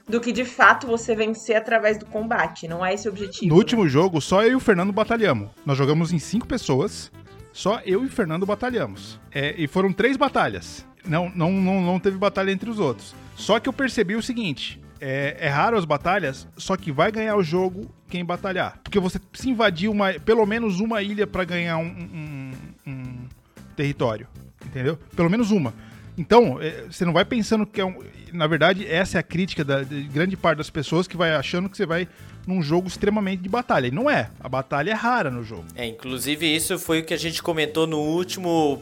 Do 0.08 0.22
que 0.22 0.32
de 0.32 0.46
fato 0.46 0.86
você 0.86 1.16
vencer 1.16 1.56
através 1.56 1.98
do 1.98 2.06
combate. 2.06 2.68
Não 2.68 2.86
é 2.86 2.94
esse 2.94 3.08
o 3.08 3.12
objetivo. 3.12 3.48
No 3.48 3.56
né? 3.56 3.58
último 3.58 3.88
jogo, 3.88 4.22
só 4.22 4.44
eu 4.44 4.52
e 4.52 4.56
o 4.56 4.60
Fernando 4.60 4.92
batalhamos. 4.92 5.50
Nós 5.66 5.78
jogamos 5.78 6.12
em 6.12 6.20
cinco 6.20 6.48
pessoas. 6.48 7.12
Só 7.52 7.80
eu 7.86 8.04
e 8.04 8.08
o 8.08 8.10
Fernando 8.10 8.46
batalhamos. 8.46 9.20
É, 9.32 9.56
e 9.58 9.68
foram 9.68 9.92
três 9.94 10.18
batalhas. 10.18 10.86
Não, 11.08 11.32
não, 11.34 11.52
não, 11.52 11.82
não 11.82 12.00
teve 12.00 12.18
batalha 12.18 12.52
entre 12.52 12.70
os 12.70 12.80
outros. 12.80 13.16
Só 13.36 13.60
que 13.60 13.70
eu 13.70 13.74
percebi 13.74 14.16
o 14.16 14.22
seguinte: 14.22 14.80
é, 15.00 15.38
é, 15.40 15.50
raro 15.50 15.78
as 15.78 15.86
batalhas, 15.86 16.48
só 16.58 16.76
que 16.78 16.92
vai 16.92 17.12
ganhar 17.12 17.36
o 17.36 17.44
jogo 17.44 17.90
quem 18.10 18.24
batalhar. 18.24 18.80
Porque 18.84 19.00
você 19.00 19.20
precisa 19.20 19.50
invadir 19.50 19.90
uma, 19.90 20.14
pelo 20.14 20.46
menos 20.46 20.80
uma 20.80 21.02
ilha 21.02 21.28
para 21.28 21.44
ganhar 21.44 21.78
um, 21.78 21.88
um, 21.88 22.52
um, 22.88 23.28
território. 23.76 24.28
Entendeu? 24.66 24.98
Pelo 25.16 25.30
menos 25.30 25.52
uma. 25.52 25.74
Então, 26.18 26.62
é, 26.62 26.86
você 26.90 27.04
não 27.06 27.14
vai 27.14 27.26
pensando 27.26 27.66
que 27.66 27.82
é 27.82 27.86
um. 27.86 28.00
Na 28.34 28.48
verdade, 28.48 28.86
essa 28.88 29.18
é 29.18 29.20
a 29.20 29.24
crítica 29.24 29.64
da 29.64 29.84
grande 29.84 30.36
parte 30.36 30.58
das 30.58 30.70
pessoas 30.70 31.08
que 31.08 31.16
vai 31.16 31.34
achando 31.34 31.70
que 31.70 31.78
você 31.78 31.86
vai 31.86 32.08
num 32.46 32.62
jogo 32.62 32.88
extremamente 32.88 33.42
de 33.42 33.50
batalha. 33.50 33.88
E 33.88 33.92
não 33.92 34.10
é. 34.10 34.30
A 34.40 34.50
batalha 34.50 34.92
é 34.92 34.94
rara 34.94 35.30
no 35.30 35.44
jogo. 35.44 35.66
É, 35.76 35.86
inclusive 35.86 36.46
isso 36.46 36.78
foi 36.78 37.00
o 37.00 37.06
que 37.06 37.14
a 37.14 37.18
gente 37.18 37.42
comentou 37.42 37.88
no 37.88 38.00
último 38.00 38.82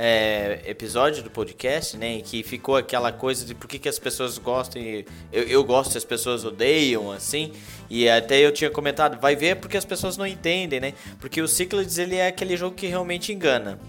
é, 0.00 0.60
episódio 0.64 1.24
do 1.24 1.30
podcast, 1.30 1.96
né? 1.96 2.20
Que 2.20 2.44
ficou 2.44 2.76
aquela 2.76 3.10
coisa 3.10 3.44
de 3.44 3.52
por 3.52 3.66
que, 3.66 3.80
que 3.80 3.88
as 3.88 3.98
pessoas 3.98 4.38
gostam 4.38 4.80
e 4.80 5.04
eu, 5.32 5.42
eu 5.42 5.64
gosto 5.64 5.96
e 5.96 5.98
as 5.98 6.04
pessoas 6.04 6.44
odeiam, 6.44 7.10
assim. 7.10 7.52
E 7.90 8.08
até 8.08 8.38
eu 8.38 8.52
tinha 8.52 8.70
comentado, 8.70 9.20
vai 9.20 9.34
ver 9.34 9.56
porque 9.56 9.76
as 9.76 9.84
pessoas 9.84 10.16
não 10.16 10.24
entendem, 10.24 10.78
né? 10.78 10.94
Porque 11.18 11.42
o 11.42 11.48
Cyclades, 11.48 11.98
ele 11.98 12.14
é 12.14 12.28
aquele 12.28 12.56
jogo 12.56 12.76
que 12.76 12.86
realmente 12.86 13.32
engana. 13.32 13.80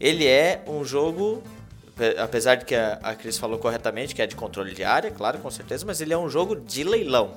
Ele 0.00 0.24
é 0.24 0.62
um 0.68 0.84
jogo 0.84 1.42
apesar 2.18 2.56
de 2.56 2.66
que 2.66 2.74
a, 2.74 2.98
a 3.02 3.14
Cris 3.14 3.38
falou 3.38 3.58
corretamente, 3.58 4.14
que 4.14 4.20
é 4.20 4.26
de 4.26 4.36
controle 4.36 4.74
de 4.74 4.84
área, 4.84 5.10
claro, 5.10 5.38
com 5.38 5.50
certeza, 5.50 5.84
mas 5.86 5.98
ele 6.00 6.12
é 6.12 6.18
um 6.18 6.28
jogo 6.28 6.54
de 6.54 6.84
leilão. 6.84 7.32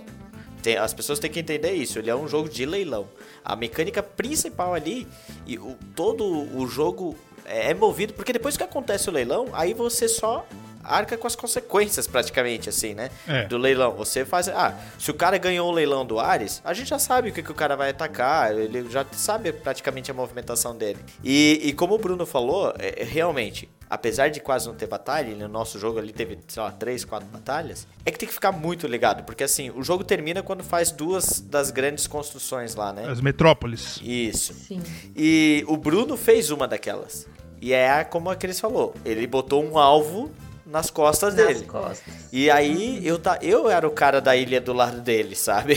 Tem, 0.62 0.75
as 0.75 0.93
pessoas 0.93 1.19
têm 1.19 1.31
que 1.31 1.39
entender 1.39 1.71
isso. 1.71 1.98
Ele 1.98 2.09
é 2.09 2.15
um 2.15 2.27
jogo 2.27 2.50
de 2.50 2.65
leilão. 2.65 3.07
A 3.43 3.55
mecânica 3.55 4.03
principal 4.03 4.74
ali 4.74 5.07
e 5.48 5.57
o, 5.57 5.77
todo 5.95 6.25
o 6.25 6.67
jogo 6.67 7.15
é, 7.50 7.72
é 7.72 7.74
movido 7.74 8.13
porque 8.13 8.32
depois 8.32 8.56
que 8.56 8.63
acontece 8.63 9.10
o 9.10 9.12
leilão, 9.12 9.48
aí 9.51 9.74
você 9.74 10.08
só 10.08 10.46
arca 10.84 11.18
com 11.18 11.27
as 11.27 11.36
consequências 11.36 12.08
praticamente, 12.08 12.70
assim, 12.70 12.94
né? 12.94 13.10
É. 13.27 13.46
Do 13.46 13.58
leilão. 13.58 13.94
Você 13.96 14.25
faz. 14.25 14.48
Ah, 14.50 14.75
se 14.98 15.12
o 15.12 15.13
cara 15.13 15.38
ganhou 15.38 15.70
o 15.70 15.72
leilão 15.72 16.06
do 16.06 16.20
Ares, 16.20 16.62
a 16.63 16.74
gente 16.74 16.89
já 16.89 17.00
sabe 17.00 17.29
o 17.29 17.34
que, 17.34 17.44
que 17.44 17.51
o 17.51 17.56
cara 17.56 17.75
vai 17.75 17.91
atacar, 17.91 18.58
ele 18.58 18.89
já 18.89 19.06
sabe 19.12 19.51
praticamente 19.51 20.10
a 20.10 20.13
movimentação 20.13 20.75
dele. 20.75 21.00
E, 21.24 21.60
e 21.63 21.74
como 21.74 21.96
o 21.96 21.98
Bruno 21.98 22.25
falou, 22.25 22.74
é, 22.79 23.01
é, 23.01 23.03
realmente, 23.03 23.70
apesar 23.89 24.29
de 24.29 24.39
quase 24.39 24.68
não 24.68 24.75
ter 24.75 24.88
batalha, 24.88 25.36
no 25.36 25.48
nosso 25.48 25.79
jogo 25.79 26.00
ali 26.00 26.12
teve, 26.12 26.39
sei 26.48 26.63
lá, 26.63 26.72
três, 26.72 27.06
quatro 27.06 27.27
batalhas, 27.27 27.88
é 28.06 28.12
que 28.12 28.18
tem 28.18 28.27
que 28.27 28.34
ficar 28.34 28.51
muito 28.51 28.88
ligado, 28.88 29.24
porque 29.24 29.44
assim, 29.44 29.70
o 29.72 29.84
jogo 29.84 30.03
termina 30.03 30.41
quando 30.41 30.63
faz 30.63 30.91
duas 30.91 31.39
das 31.39 31.72
grandes 31.72 32.08
construções 32.08 32.75
lá, 32.75 32.91
né? 32.91 33.08
As 33.08 33.22
metrópoles. 33.22 34.00
Isso. 34.01 34.53
Sim. 34.53 34.82
E 35.15 35.63
o 35.68 35.77
Bruno 35.77 36.18
fez 36.18 36.50
uma 36.50 36.68
daquelas. 36.68 37.27
E 37.61 37.73
é 37.73 38.03
como 38.03 38.29
a 38.29 38.35
Cris 38.35 38.59
falou, 38.59 38.93
ele 39.03 39.25
botou 39.27 39.63
um 39.63 39.77
alvo 39.77 40.31
nas 40.65 40.89
costas 40.91 41.33
Nas 41.35 41.47
dele. 41.47 41.65
costas. 41.65 42.13
E 42.31 42.49
aí 42.49 43.05
eu, 43.05 43.17
tá, 43.17 43.39
eu 43.41 43.69
era 43.69 43.87
o 43.87 43.91
cara 43.91 44.21
da 44.21 44.35
ilha 44.35 44.61
do 44.61 44.71
lado 44.71 45.01
dele, 45.01 45.33
sabe? 45.35 45.75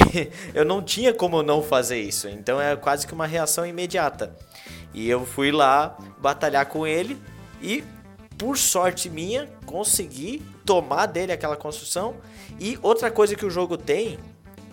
Eu 0.55 0.65
não 0.65 0.83
tinha 0.83 1.13
como 1.15 1.43
não 1.43 1.63
fazer 1.63 1.99
isso. 2.01 2.29
Então 2.29 2.61
é 2.61 2.77
quase 2.77 3.07
que 3.07 3.13
uma 3.15 3.27
reação 3.27 3.67
imediata. 3.67 4.35
E 4.95 5.09
eu 5.09 5.25
fui 5.25 5.51
lá 5.51 5.97
batalhar 6.19 6.67
com 6.67 6.87
ele 6.87 7.19
e, 7.63 7.83
por 8.37 8.59
sorte 8.59 9.09
minha, 9.09 9.49
consegui 9.65 10.43
tomar 10.67 11.07
dele 11.07 11.33
aquela 11.33 11.57
construção. 11.57 12.17
E 12.61 12.79
outra 12.83 13.11
coisa 13.11 13.35
que 13.35 13.47
o 13.47 13.51
jogo 13.51 13.79
tem, 13.79 14.19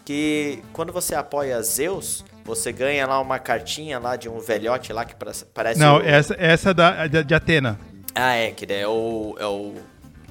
que 0.04 0.62
quando 0.74 0.92
você 0.92 1.16
apoia 1.16 1.62
Zeus, 1.64 2.26
você 2.50 2.72
ganha 2.72 3.06
lá 3.06 3.22
uma 3.22 3.38
cartinha 3.38 4.00
lá 4.00 4.16
de 4.16 4.28
um 4.28 4.40
velhote 4.40 4.92
lá 4.92 5.06
que 5.06 5.16
parece 5.54 5.80
Não, 5.80 5.98
o... 5.98 6.02
essa, 6.02 6.36
essa 6.40 6.74
da, 6.74 7.06
de, 7.06 7.24
de 7.24 7.36
Atena. 7.36 7.80
Ah, 8.16 8.36
é, 8.36 8.50
que 8.52 8.66
é 8.74 8.88
o, 8.88 9.36
é 9.40 9.46
o 9.46 9.76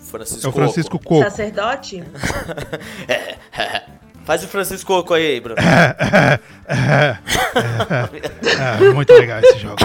Francisco 0.01 0.47
É 0.47 0.49
o 0.49 0.53
Francisco 0.53 0.97
Oco. 0.97 1.05
Coco. 1.09 1.23
Sacerdote? 1.23 2.03
Faz 4.25 4.43
o 4.45 4.49
Francisco 4.49 4.93
Oco 4.93 5.15
aí, 5.15 5.41
Bruno. 5.41 5.57
Ah, 6.69 7.21
muito 8.95 9.13
legal 9.15 9.41
esse 9.41 9.59
jogo. 9.59 9.77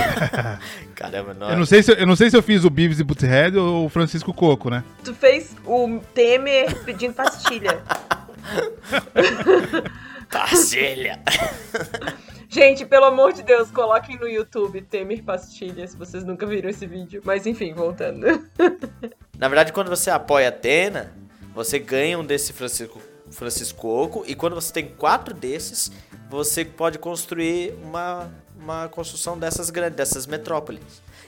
Caramba, 0.95 1.33
não. 1.33 1.51
Eu 1.51 1.57
não, 1.59 1.65
sei 1.65 1.81
se, 1.81 1.91
eu 1.91 1.95
eu 1.95 2.07
não 2.07 2.15
sei 2.15 2.29
se 2.29 2.35
eu 2.35 2.43
fiz 2.43 2.65
o 2.65 2.69
Beavis 2.69 2.99
e 2.99 3.03
Butthead 3.03 3.57
ou 3.57 3.85
o 3.85 3.89
Francisco 3.89 4.33
Coco, 4.33 4.69
né? 4.69 4.83
Tu 5.03 5.13
fez 5.13 5.55
o 5.65 5.99
Temer 6.13 6.75
pedindo 6.83 7.13
pastilha. 7.13 7.79
Pastilha. 10.33 11.21
Gente, 12.49 12.85
pelo 12.85 13.05
amor 13.05 13.33
de 13.33 13.43
Deus, 13.43 13.69
coloquem 13.69 14.17
no 14.17 14.27
YouTube 14.27 14.81
Temer 14.81 15.23
pastilha, 15.23 15.87
se 15.87 15.95
vocês 15.95 16.23
nunca 16.23 16.45
viram 16.45 16.69
esse 16.69 16.85
vídeo. 16.85 17.21
Mas 17.23 17.45
enfim, 17.45 17.73
voltando. 17.73 18.25
Na 19.37 19.47
verdade, 19.47 19.71
quando 19.71 19.89
você 19.89 20.09
apoia 20.09 20.47
a 20.47 20.49
Atena, 20.49 21.13
você 21.53 21.77
ganha 21.77 22.17
um 22.17 22.25
desse 22.25 22.51
Francisco, 22.51 22.99
Francisco 23.29 23.87
Oco. 23.87 24.23
E 24.27 24.35
quando 24.35 24.55
você 24.55 24.73
tem 24.73 24.87
quatro 24.87 25.33
desses, 25.33 25.91
você 26.29 26.65
pode 26.65 26.97
construir 26.97 27.73
uma, 27.83 28.31
uma 28.59 28.89
construção 28.89 29.37
dessas 29.37 29.69
grandes, 29.69 29.97
dessas 29.97 30.25
metrópoles. 30.25 30.81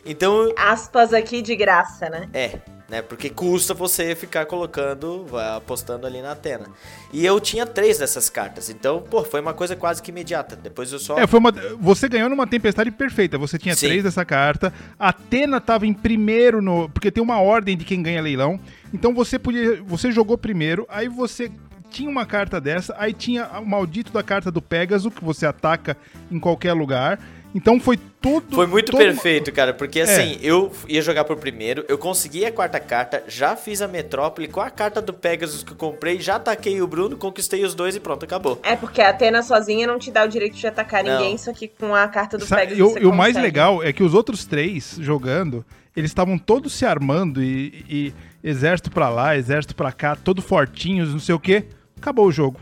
Então, 0.06 0.54
Aspas 0.56 1.14
aqui 1.14 1.42
de 1.42 1.56
graça, 1.56 2.10
né? 2.10 2.30
É, 2.34 2.60
né? 2.90 3.02
Porque 3.02 3.30
custa 3.30 3.74
você 3.74 4.16
ficar 4.16 4.46
colocando, 4.46 5.26
vai 5.26 5.58
apostando 5.58 6.06
ali 6.06 6.22
na 6.22 6.34
Atena. 6.34 6.68
E 7.12 7.26
eu 7.26 7.40
tinha 7.40 7.66
três 7.66 7.98
dessas 7.98 8.30
cartas, 8.30 8.70
então, 8.70 9.02
pô, 9.02 9.24
foi 9.24 9.42
uma 9.42 9.54
coisa 9.54 9.76
quase 9.76 10.02
que 10.02 10.12
imediata. 10.12 10.56
Depois 10.56 10.92
eu 10.92 11.00
só. 11.00 11.18
É, 11.18 11.26
foi 11.26 11.40
uma, 11.40 11.52
você 11.80 12.08
ganhou 12.08 12.30
numa 12.30 12.46
tempestade 12.46 12.92
perfeita. 12.92 13.38
Você 13.38 13.58
tinha 13.58 13.76
Sim. 13.76 13.88
três 13.88 14.04
dessa 14.04 14.24
carta. 14.24 14.72
A 15.00 15.10
Atena 15.10 15.60
tava 15.60 15.88
em 15.88 15.94
primeiro 15.94 16.62
no. 16.62 16.88
Porque 16.90 17.12
tem 17.12 17.24
uma 17.24 17.42
ordem 17.42 17.76
de 17.76 17.84
quem 17.84 18.04
ganha 18.04 18.22
leilão. 18.22 18.60
Então 18.94 19.14
você 19.14 19.40
podia. 19.40 19.82
Você 19.84 20.12
jogou 20.12 20.38
primeiro, 20.38 20.86
aí 20.90 21.08
você 21.08 21.52
tinha 21.90 22.10
uma 22.10 22.26
carta 22.26 22.60
dessa, 22.60 22.94
aí 22.98 23.14
tinha 23.14 23.48
o 23.60 23.66
maldito 23.66 24.12
da 24.12 24.22
carta 24.22 24.52
do 24.52 24.62
Pegasus, 24.62 25.14
que 25.14 25.24
você 25.24 25.46
ataca 25.46 25.98
em 26.30 26.40
qualquer 26.40 26.74
lugar. 26.74 27.20
Então 27.56 27.80
foi 27.80 27.98
tudo. 28.22 28.54
Foi 28.54 28.68
muito 28.68 28.92
todo- 28.92 29.00
perfeito, 29.00 29.50
cara, 29.54 29.74
porque 29.74 30.02
É. 30.02 30.04
assim, 30.04 30.38
eu 30.42 30.70
ia 30.90 31.02
jogar 31.02 31.24
por 31.24 31.38
primeiro, 31.38 31.86
eu 31.88 31.98
consegui 31.98 32.46
a 32.46 32.52
quarta 32.52 32.82
carta, 32.82 33.24
já 33.30 33.56
fiz 33.56 33.82
a 33.82 33.88
metrópole 33.88 34.50
com 34.50 34.60
a 34.60 34.70
carta 34.70 35.02
do 35.02 35.14
Pegasus 35.14 35.64
que 35.64 35.72
eu 35.72 35.78
comprei, 35.78 36.20
já 36.20 36.36
ataquei 36.36 36.82
o 36.82 36.88
Bruno, 36.88 37.16
conquistei 37.16 37.64
os 37.64 37.74
dois 37.74 37.96
e 37.96 38.00
pronto, 38.02 38.26
acabou. 38.26 38.60
É 38.62 38.76
porque 38.76 39.00
a 39.02 39.10
Atena 39.10 39.42
sozinha 39.42 39.88
não 39.88 39.98
te 39.98 40.12
dá 40.12 40.26
o 40.26 40.28
direito 40.28 40.58
de 40.58 40.68
atacar 40.68 41.02
Não. 41.02 41.14
ninguém, 41.18 41.38
só 41.38 41.54
que 41.54 41.70
com 41.70 41.96
a 41.96 42.06
carta 42.10 42.38
do 42.38 42.46
Sa- 42.46 42.58
Pegasus 42.58 42.78
e 42.78 42.84
o- 42.84 42.90
você 42.90 43.00
e 43.00 43.06
o 43.06 43.14
mais 43.14 43.38
legal 43.38 43.82
é 43.82 43.94
que 43.94 44.04
os 44.04 44.14
outros 44.14 44.44
três 44.46 44.98
jogando, 45.00 45.66
eles 45.96 46.12
estavam 46.12 46.38
todos 46.38 46.74
se 46.74 46.86
armando 46.86 47.42
e, 47.42 47.86
e 47.90 48.14
exército 48.44 48.92
pra 48.92 49.08
lá, 49.08 49.38
exército 49.38 49.74
pra 49.76 49.94
cá, 49.94 50.14
todo 50.14 50.42
fortinhos, 50.42 51.10
não 51.14 51.20
sei 51.20 51.34
o 51.34 51.40
que. 51.40 51.64
Acabou 51.98 52.28
o 52.28 52.32
jogo. 52.34 52.60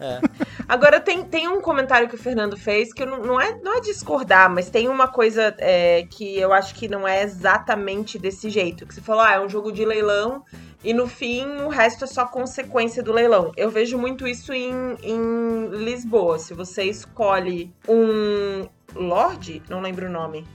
É. 0.00 0.20
Agora 0.68 1.00
tem, 1.00 1.24
tem 1.24 1.48
um 1.48 1.60
comentário 1.60 2.08
que 2.08 2.14
o 2.14 2.18
Fernando 2.18 2.56
fez 2.56 2.92
que 2.92 3.04
não, 3.04 3.18
não, 3.18 3.40
é, 3.40 3.58
não 3.62 3.76
é 3.76 3.80
discordar, 3.80 4.50
mas 4.50 4.70
tem 4.70 4.88
uma 4.88 5.08
coisa 5.08 5.54
é, 5.58 6.06
que 6.08 6.38
eu 6.38 6.52
acho 6.52 6.74
que 6.74 6.88
não 6.88 7.06
é 7.06 7.22
exatamente 7.22 8.18
desse 8.18 8.50
jeito. 8.50 8.86
Que 8.86 8.94
você 8.94 9.00
falou, 9.00 9.22
ah, 9.22 9.34
é 9.34 9.40
um 9.40 9.48
jogo 9.48 9.72
de 9.72 9.84
leilão 9.84 10.44
e 10.84 10.92
no 10.92 11.08
fim 11.08 11.44
o 11.62 11.68
resto 11.68 12.04
é 12.04 12.06
só 12.06 12.26
consequência 12.26 13.02
do 13.02 13.12
leilão. 13.12 13.52
Eu 13.56 13.70
vejo 13.70 13.98
muito 13.98 14.26
isso 14.26 14.52
em, 14.52 14.96
em 15.02 15.68
Lisboa. 15.72 16.38
Se 16.38 16.54
você 16.54 16.84
escolhe 16.84 17.72
um 17.88 18.68
Lorde, 18.94 19.62
não 19.68 19.80
lembro 19.80 20.06
o 20.06 20.10
nome. 20.10 20.46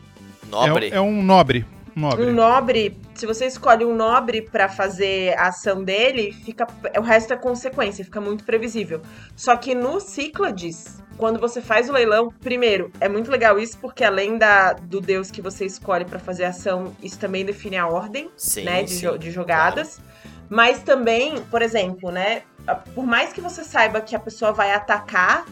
Nobre. 0.50 0.90
É, 0.90 0.96
é 0.96 1.02
um 1.02 1.22
nobre. 1.22 1.66
Nobre. 1.96 2.26
Um 2.26 2.34
nobre, 2.34 2.98
se 3.14 3.26
você 3.26 3.46
escolhe 3.46 3.86
um 3.86 3.96
nobre 3.96 4.42
pra 4.42 4.68
fazer 4.68 5.38
a 5.38 5.48
ação 5.48 5.84
dele, 5.84 6.32
fica 6.32 6.66
o 6.98 7.02
resto 7.02 7.34
é 7.34 7.38
consequência, 7.38 8.04
fica 8.04 8.20
muito 8.20 8.44
previsível. 8.44 9.02
Só 9.36 9.56
que 9.56 9.76
no 9.76 10.00
Cíclades, 10.00 11.02
quando 11.18 11.40
você 11.40 11.62
faz 11.62 11.90
o 11.90 11.94
leilão, 11.94 12.30
primeiro, 12.42 12.92
é 13.00 13.08
muito 13.08 13.30
legal 13.30 13.60
isso 13.60 13.78
porque 13.80 14.04
além 14.04 14.38
da, 14.38 14.74
do 14.74 15.00
deus 15.00 15.30
que 15.30 15.42
você 15.42 15.66
escolhe 15.66 16.06
pra 16.06 16.20
fazer 16.20 16.46
a 16.46 16.50
ação, 16.50 16.96
isso 17.02 17.20
também 17.20 17.46
define 17.46 17.78
a 17.78 17.88
ordem, 17.88 18.30
Sim, 18.36 18.64
né, 18.64 18.84
de, 18.84 18.92
sim, 18.92 19.18
de 19.18 19.32
jogadas. 19.32 20.02
Mas 20.50 20.84
também, 20.84 21.42
por 21.50 21.62
exemplo, 21.62 22.12
né, 22.12 22.44
por 22.94 23.06
mais 23.06 23.32
que 23.32 23.42
você 23.42 23.64
saiba 23.64 24.02
que 24.02 24.16
a 24.16 24.20
pessoa 24.20 24.52
vai 24.52 24.72
atacar, 24.72 25.46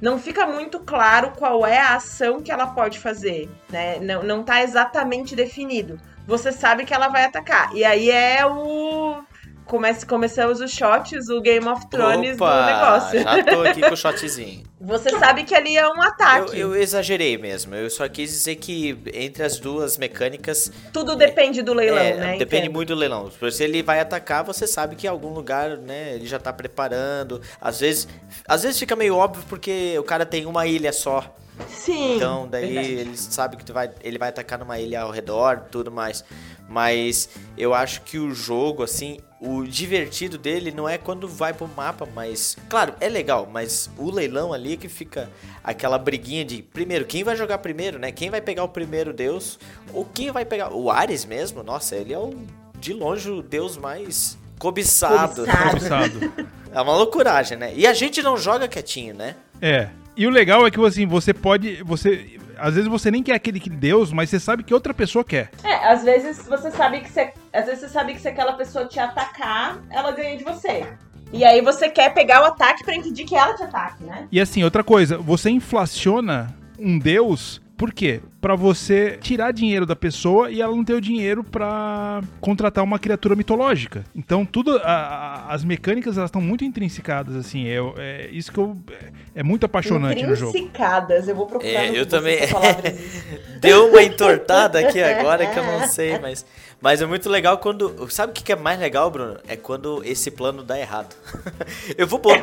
não 0.00 0.18
fica 0.18 0.46
muito 0.46 0.80
claro 0.80 1.32
qual 1.36 1.66
é 1.66 1.78
a 1.78 1.96
ação 1.96 2.40
que 2.40 2.50
ela 2.50 2.68
pode 2.68 2.98
fazer, 2.98 3.48
né? 3.70 3.98
Não, 4.00 4.22
não 4.22 4.44
tá 4.44 4.62
exatamente 4.62 5.34
definido. 5.34 6.00
Você 6.26 6.52
sabe 6.52 6.84
que 6.84 6.94
ela 6.94 7.08
vai 7.08 7.24
atacar. 7.24 7.74
E 7.74 7.84
aí 7.84 8.10
é 8.10 8.44
o. 8.46 9.22
Comece, 9.68 10.06
começamos 10.06 10.60
os 10.60 10.70
shots, 10.70 11.28
o 11.28 11.40
Game 11.42 11.66
of 11.68 11.86
Thrones 11.90 12.36
do 12.38 12.44
negócio. 12.44 13.20
já 13.22 13.44
tô 13.44 13.60
aqui 13.62 13.80
com 13.82 13.92
o 13.92 13.96
shotzinho. 13.96 14.62
Você 14.80 15.10
sabe 15.10 15.44
que 15.44 15.54
ali 15.54 15.76
é 15.76 15.86
um 15.86 15.96
Eu, 15.96 16.02
ataque. 16.02 16.58
eu 16.58 16.74
exagerei 16.74 17.36
mesmo, 17.36 17.74
eu 17.74 17.90
só 17.90 18.08
quis 18.08 18.30
dizer 18.30 18.56
que 18.56 18.96
entre 19.12 19.42
as 19.42 19.58
duas 19.58 19.98
mecânicas 19.98 20.72
Tudo 20.92 21.14
depende 21.14 21.60
do 21.60 21.74
leilão, 21.74 21.98
É, 21.98 22.14
né? 22.14 22.36
Depende 22.38 22.62
Entendo. 22.64 22.74
muito 22.74 22.88
do 22.88 22.94
leilão. 22.98 23.30
Se 23.50 23.62
ele 23.62 23.82
vai 23.82 24.00
atacar, 24.00 24.42
você 24.42 24.66
sabe 24.66 24.96
que 24.96 25.06
em 25.06 25.10
algum 25.10 25.34
lugar, 25.34 25.76
né, 25.76 26.14
ele 26.14 26.26
já 26.26 26.38
tá 26.38 26.52
preparando. 26.52 27.40
Às 27.60 27.80
vezes, 27.80 28.08
às 28.46 28.62
vezes 28.62 28.78
fica 28.78 28.96
meio 28.96 29.14
óbvio 29.16 29.44
porque 29.48 29.96
o 29.98 30.02
cara 30.02 30.24
tem 30.24 30.46
uma 30.46 30.66
ilha 30.66 30.92
só. 30.92 31.34
Sim. 31.68 32.16
Então, 32.16 32.46
daí 32.48 32.74
verdade. 32.74 32.92
ele 32.92 33.16
sabe 33.16 33.56
que 33.56 33.64
tu 33.64 33.72
vai, 33.72 33.90
ele 34.02 34.18
vai 34.18 34.28
atacar 34.28 34.58
numa 34.58 34.78
ilha 34.78 35.02
ao 35.02 35.10
redor, 35.10 35.62
tudo 35.70 35.90
mais. 35.90 36.24
Mas 36.68 37.30
eu 37.56 37.72
acho 37.72 38.02
que 38.02 38.18
o 38.18 38.34
jogo, 38.34 38.82
assim, 38.82 39.18
o 39.40 39.64
divertido 39.64 40.36
dele 40.36 40.70
não 40.70 40.88
é 40.88 40.98
quando 40.98 41.26
vai 41.26 41.54
pro 41.54 41.66
mapa, 41.66 42.06
mas. 42.14 42.56
Claro, 42.68 42.94
é 43.00 43.08
legal, 43.08 43.48
mas 43.50 43.90
o 43.96 44.10
leilão 44.10 44.52
ali 44.52 44.74
é 44.74 44.76
que 44.76 44.88
fica 44.88 45.30
aquela 45.64 45.98
briguinha 45.98 46.44
de. 46.44 46.62
Primeiro, 46.62 47.06
quem 47.06 47.24
vai 47.24 47.36
jogar 47.36 47.58
primeiro, 47.58 47.98
né? 47.98 48.12
Quem 48.12 48.28
vai 48.28 48.40
pegar 48.40 48.64
o 48.64 48.68
primeiro 48.68 49.12
deus? 49.12 49.58
Ou 49.94 50.04
quem 50.04 50.30
vai 50.30 50.44
pegar. 50.44 50.72
O 50.74 50.90
Ares 50.90 51.24
mesmo? 51.24 51.62
Nossa, 51.62 51.96
ele 51.96 52.12
é 52.12 52.18
o, 52.18 52.34
de 52.78 52.92
longe 52.92 53.30
o 53.30 53.42
deus 53.42 53.78
mais 53.78 54.36
cobiçado. 54.58 55.46
Cobiçado. 55.46 55.70
Cobiçado. 56.20 56.58
É 56.70 56.80
uma 56.82 56.94
loucuragem, 56.94 57.56
né? 57.56 57.72
E 57.74 57.86
a 57.86 57.94
gente 57.94 58.20
não 58.22 58.36
joga 58.36 58.68
quietinho, 58.68 59.14
né? 59.14 59.36
É. 59.60 59.88
E 60.18 60.26
o 60.26 60.30
legal 60.30 60.66
é 60.66 60.70
que 60.70 60.84
assim, 60.84 61.06
você 61.06 61.32
pode. 61.32 61.80
Você. 61.84 62.40
Às 62.58 62.74
vezes 62.74 62.90
você 62.90 63.08
nem 63.08 63.22
quer 63.22 63.34
aquele 63.34 63.60
que 63.60 63.70
Deus, 63.70 64.12
mas 64.12 64.28
você 64.28 64.40
sabe 64.40 64.64
que 64.64 64.74
outra 64.74 64.92
pessoa 64.92 65.24
quer. 65.24 65.48
É, 65.62 65.92
às 65.92 66.02
vezes 66.02 66.44
você 66.44 66.72
sabe 66.72 67.02
que 67.02 67.08
se, 67.08 67.32
às 67.52 67.66
vezes 67.66 67.82
você 67.82 67.88
sabe 67.88 68.14
que 68.14 68.20
se 68.20 68.26
aquela 68.26 68.54
pessoa 68.54 68.84
te 68.84 68.98
atacar, 68.98 69.80
ela 69.88 70.10
ganha 70.10 70.36
de 70.36 70.42
você. 70.42 70.84
E 71.32 71.44
aí 71.44 71.60
você 71.60 71.88
quer 71.88 72.12
pegar 72.12 72.42
o 72.42 72.46
ataque 72.46 72.82
pra 72.82 72.96
impedir 72.96 73.26
que 73.26 73.36
ela 73.36 73.54
te 73.54 73.62
ataque, 73.62 74.02
né? 74.02 74.26
E 74.32 74.40
assim, 74.40 74.64
outra 74.64 74.82
coisa, 74.82 75.18
você 75.18 75.50
inflaciona 75.50 76.52
um 76.76 76.98
Deus, 76.98 77.62
por 77.76 77.92
quê? 77.92 78.20
Pra 78.40 78.54
você 78.54 79.18
tirar 79.20 79.52
dinheiro 79.52 79.84
da 79.84 79.96
pessoa 79.96 80.50
e 80.50 80.60
ela 80.60 80.74
não 80.74 80.84
ter 80.84 80.94
o 80.94 81.00
dinheiro 81.00 81.42
pra 81.42 82.20
contratar 82.40 82.84
uma 82.84 82.98
criatura 82.98 83.34
mitológica. 83.34 84.04
Então, 84.14 84.44
tudo. 84.44 84.76
a- 84.78 84.82
a- 85.48 85.52
as 85.54 85.64
mecânicas 85.64 86.16
elas 86.16 86.28
estão 86.28 86.40
muito 86.40 86.64
intrinsecadas, 86.64 87.34
assim. 87.36 87.66
É, 87.68 87.78
é 87.98 88.28
isso 88.32 88.52
que 88.52 88.58
eu. 88.58 88.76
É, 89.34 89.40
é 89.40 89.42
muito 89.42 89.64
apaixonante 89.66 90.24
no 90.24 90.34
jogo. 90.36 90.50
Intrinsicadas, 90.56 91.26
eu 91.28 91.34
vou 91.34 91.46
procurar 91.46 91.70
É, 91.70 91.90
no 91.90 91.96
eu 91.96 92.06
também. 92.06 92.38
Deu 93.60 93.88
uma 93.88 94.02
entortada 94.02 94.78
aqui 94.78 95.02
agora 95.02 95.46
que 95.46 95.58
eu 95.58 95.64
não 95.64 95.88
sei, 95.88 96.18
mas, 96.18 96.44
mas 96.80 97.02
é 97.02 97.06
muito 97.06 97.28
legal 97.28 97.58
quando. 97.58 98.08
Sabe 98.10 98.30
o 98.30 98.34
que 98.34 98.42
que 98.44 98.52
é 98.52 98.56
mais 98.56 98.78
legal, 98.78 99.10
Bruno? 99.10 99.36
É 99.48 99.56
quando 99.56 100.02
esse 100.04 100.30
plano 100.30 100.62
dá 100.62 100.78
errado. 100.78 101.14
Eu 101.96 102.06
vou, 102.06 102.18
pôr- 102.20 102.38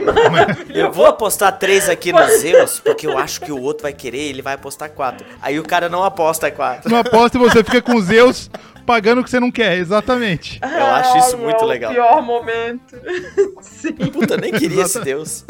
eu 0.74 0.92
vou 0.92 1.06
apostar 1.06 1.58
três 1.58 1.88
aqui 1.88 2.12
no 2.12 2.25
Zeus, 2.40 2.80
porque 2.80 3.08
eu 3.08 3.18
acho 3.18 3.40
que 3.42 3.52
o 3.52 3.62
outro 3.62 3.84
vai 3.84 3.94
querer, 3.94 4.18
ele 4.28 4.42
vai 4.42 4.56
apostar 4.56 4.90
quatro. 4.90 5.25
Aí 5.42 5.58
o 5.60 5.64
cara 5.64 5.85
não 5.89 6.04
aposta 6.04 6.50
quatro. 6.51 6.89
Não 6.89 7.00
aposta 7.00 7.38
e 7.38 7.39
você 7.39 7.63
fica 7.63 7.82
com 7.82 8.00
Zeus 8.01 8.50
pagando 8.86 9.22
o 9.22 9.24
que 9.24 9.30
você 9.30 9.39
não 9.39 9.51
quer, 9.51 9.77
exatamente. 9.77 10.60
Eu 10.63 10.86
acho 10.86 11.18
isso 11.18 11.38
muito 11.38 11.63
é 11.63 11.68
legal. 11.68 11.92
Pior 11.94 12.22
momento. 12.22 12.96
Sim. 13.62 13.94
Puta, 14.12 14.36
eu 14.36 14.38
nem 14.39 14.51
queria 14.51 14.84
esse 14.84 15.00
Deus. 15.01 15.46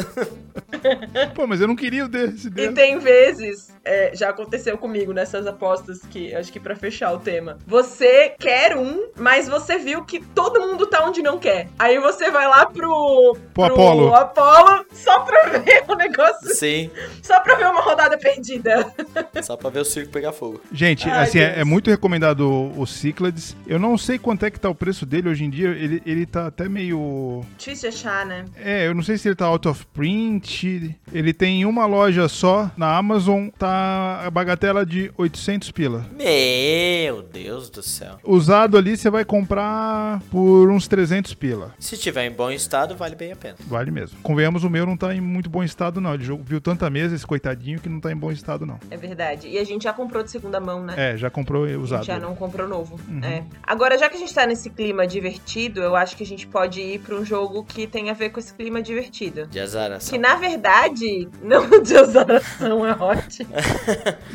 Pô, 1.33 1.45
mas 1.47 1.61
eu 1.61 1.67
não 1.67 1.75
queria 1.75 2.05
o 2.05 2.07
desse 2.07 2.47
E 2.47 2.49
Deus. 2.49 2.73
tem 2.73 2.97
vezes, 2.99 3.69
é, 3.83 4.11
já 4.13 4.29
aconteceu 4.29 4.77
comigo 4.77 5.13
nessas 5.13 5.45
apostas 5.47 6.01
que 6.09 6.33
acho 6.33 6.51
que 6.51 6.59
pra 6.59 6.75
fechar 6.75 7.11
o 7.13 7.19
tema. 7.19 7.57
Você 7.67 8.33
quer 8.39 8.75
um, 8.77 9.09
mas 9.17 9.47
você 9.47 9.77
viu 9.77 10.03
que 10.03 10.19
todo 10.19 10.59
mundo 10.61 10.85
tá 10.87 11.03
onde 11.05 11.21
não 11.21 11.37
quer. 11.37 11.67
Aí 11.77 11.99
você 11.99 12.29
vai 12.31 12.47
lá 12.47 12.65
pro, 12.65 13.37
Pro 13.53 13.63
Apolo. 13.65 14.13
Apolo 14.15 14.85
só 14.93 15.19
pra 15.21 15.49
ver 15.59 15.83
o 15.87 15.95
negócio, 15.95 16.55
Sim, 16.55 16.89
só 17.21 17.39
pra 17.41 17.55
ver 17.55 17.67
uma 17.67 17.81
rodada 17.81 18.17
perdida. 18.17 18.91
só 19.43 19.55
pra 19.57 19.69
ver 19.69 19.79
o 19.79 19.85
circo 19.85 20.11
pegar 20.11 20.31
fogo. 20.31 20.61
Gente, 20.71 21.09
Ai, 21.09 21.23
assim, 21.23 21.39
é, 21.39 21.47
Deus. 21.47 21.59
é 21.59 21.63
muito 21.63 21.89
recomendado 21.89 22.41
o, 22.49 22.81
o 22.81 22.87
Cyclades. 23.25 23.55
Eu 23.67 23.79
não 23.79 23.97
sei 23.97 24.17
quanto 24.17 24.45
é 24.45 24.51
que 24.51 24.59
tá 24.59 24.69
o 24.69 24.75
preço 24.75 25.05
dele 25.05 25.29
hoje 25.29 25.43
em 25.43 25.49
dia. 25.49 25.69
Ele, 25.69 26.01
ele 26.05 26.25
tá 26.25 26.47
até 26.47 26.67
meio. 26.69 27.43
Difícil 27.57 27.89
de 27.89 27.95
achar, 27.95 28.25
né? 28.25 28.45
É, 28.57 28.87
eu 28.87 28.93
não 28.93 29.01
sei 29.03 29.17
se 29.17 29.27
ele 29.27 29.35
tá 29.35 29.45
out 29.45 29.67
of 29.67 29.85
print. 29.93 30.95
Ele 31.11 31.33
tem 31.33 31.61
em 31.61 31.65
uma 31.65 31.85
loja 31.85 32.27
só 32.27 32.69
na 32.77 32.95
Amazon. 32.97 33.49
Tá 33.57 34.23
a 34.25 34.29
bagatela 34.31 34.85
de 34.85 35.11
800 35.17 35.71
pila. 35.71 36.05
Meu 36.15 37.21
Deus 37.21 37.69
do 37.69 37.81
céu. 37.81 38.17
Usado 38.23 38.77
ali 38.77 38.95
você 38.97 39.09
vai 39.09 39.25
comprar 39.25 40.21
por 40.31 40.69
uns 40.69 40.87
300 40.87 41.33
pila. 41.33 41.73
Se 41.79 41.97
tiver 41.97 42.25
em 42.25 42.31
bom 42.31 42.51
estado, 42.51 42.95
vale 42.95 43.15
bem 43.15 43.31
a 43.31 43.35
pena. 43.35 43.55
Vale 43.67 43.91
mesmo. 43.91 44.17
Convenhamos, 44.21 44.63
o 44.63 44.69
meu 44.69 44.85
não 44.85 44.97
tá 44.97 45.13
em 45.15 45.21
muito 45.21 45.49
bom 45.49 45.63
estado, 45.63 45.99
não. 45.99 46.13
Ele 46.13 46.23
viu 46.43 46.61
tanta 46.61 46.89
mesa, 46.89 47.15
esse 47.15 47.25
coitadinho, 47.25 47.79
que 47.79 47.89
não 47.89 47.99
tá 47.99 48.11
em 48.11 48.15
bom 48.15 48.31
estado, 48.31 48.65
não. 48.65 48.79
É 48.89 48.97
verdade. 48.97 49.47
E 49.47 49.57
a 49.57 49.63
gente 49.63 49.83
já 49.83 49.93
comprou 49.93 50.23
de 50.23 50.31
segunda 50.31 50.59
mão, 50.59 50.83
né? 50.83 50.93
É, 50.97 51.17
já 51.17 51.29
comprou 51.29 51.65
A 51.65 51.67
gente 51.69 51.77
usado. 51.79 52.03
já 52.05 52.19
não 52.19 52.35
comprou 52.35 52.67
novo. 52.67 52.99
É. 53.23 53.43
Agora, 53.63 53.97
já 53.97 54.09
que 54.09 54.15
a 54.15 54.19
gente 54.19 54.33
tá 54.33 54.45
nesse 54.45 54.69
clima 54.69 55.05
divertido, 55.07 55.81
eu 55.81 55.95
acho 55.95 56.15
que 56.17 56.23
a 56.23 56.25
gente 56.25 56.47
pode 56.47 56.81
ir 56.81 56.99
pra 56.99 57.15
um 57.15 57.23
jogo 57.25 57.63
que 57.63 57.87
tem 57.87 58.09
a 58.09 58.13
ver 58.13 58.29
com 58.29 58.39
esse 58.39 58.53
clima 58.53 58.81
divertido. 58.81 59.47
De 59.47 59.59
azaração. 59.59 60.11
Que 60.11 60.17
na 60.17 60.35
verdade, 60.35 61.27
não 61.41 61.81
de 61.81 61.95
azaração 61.97 62.85
é 62.85 62.91
ótimo. 62.93 63.49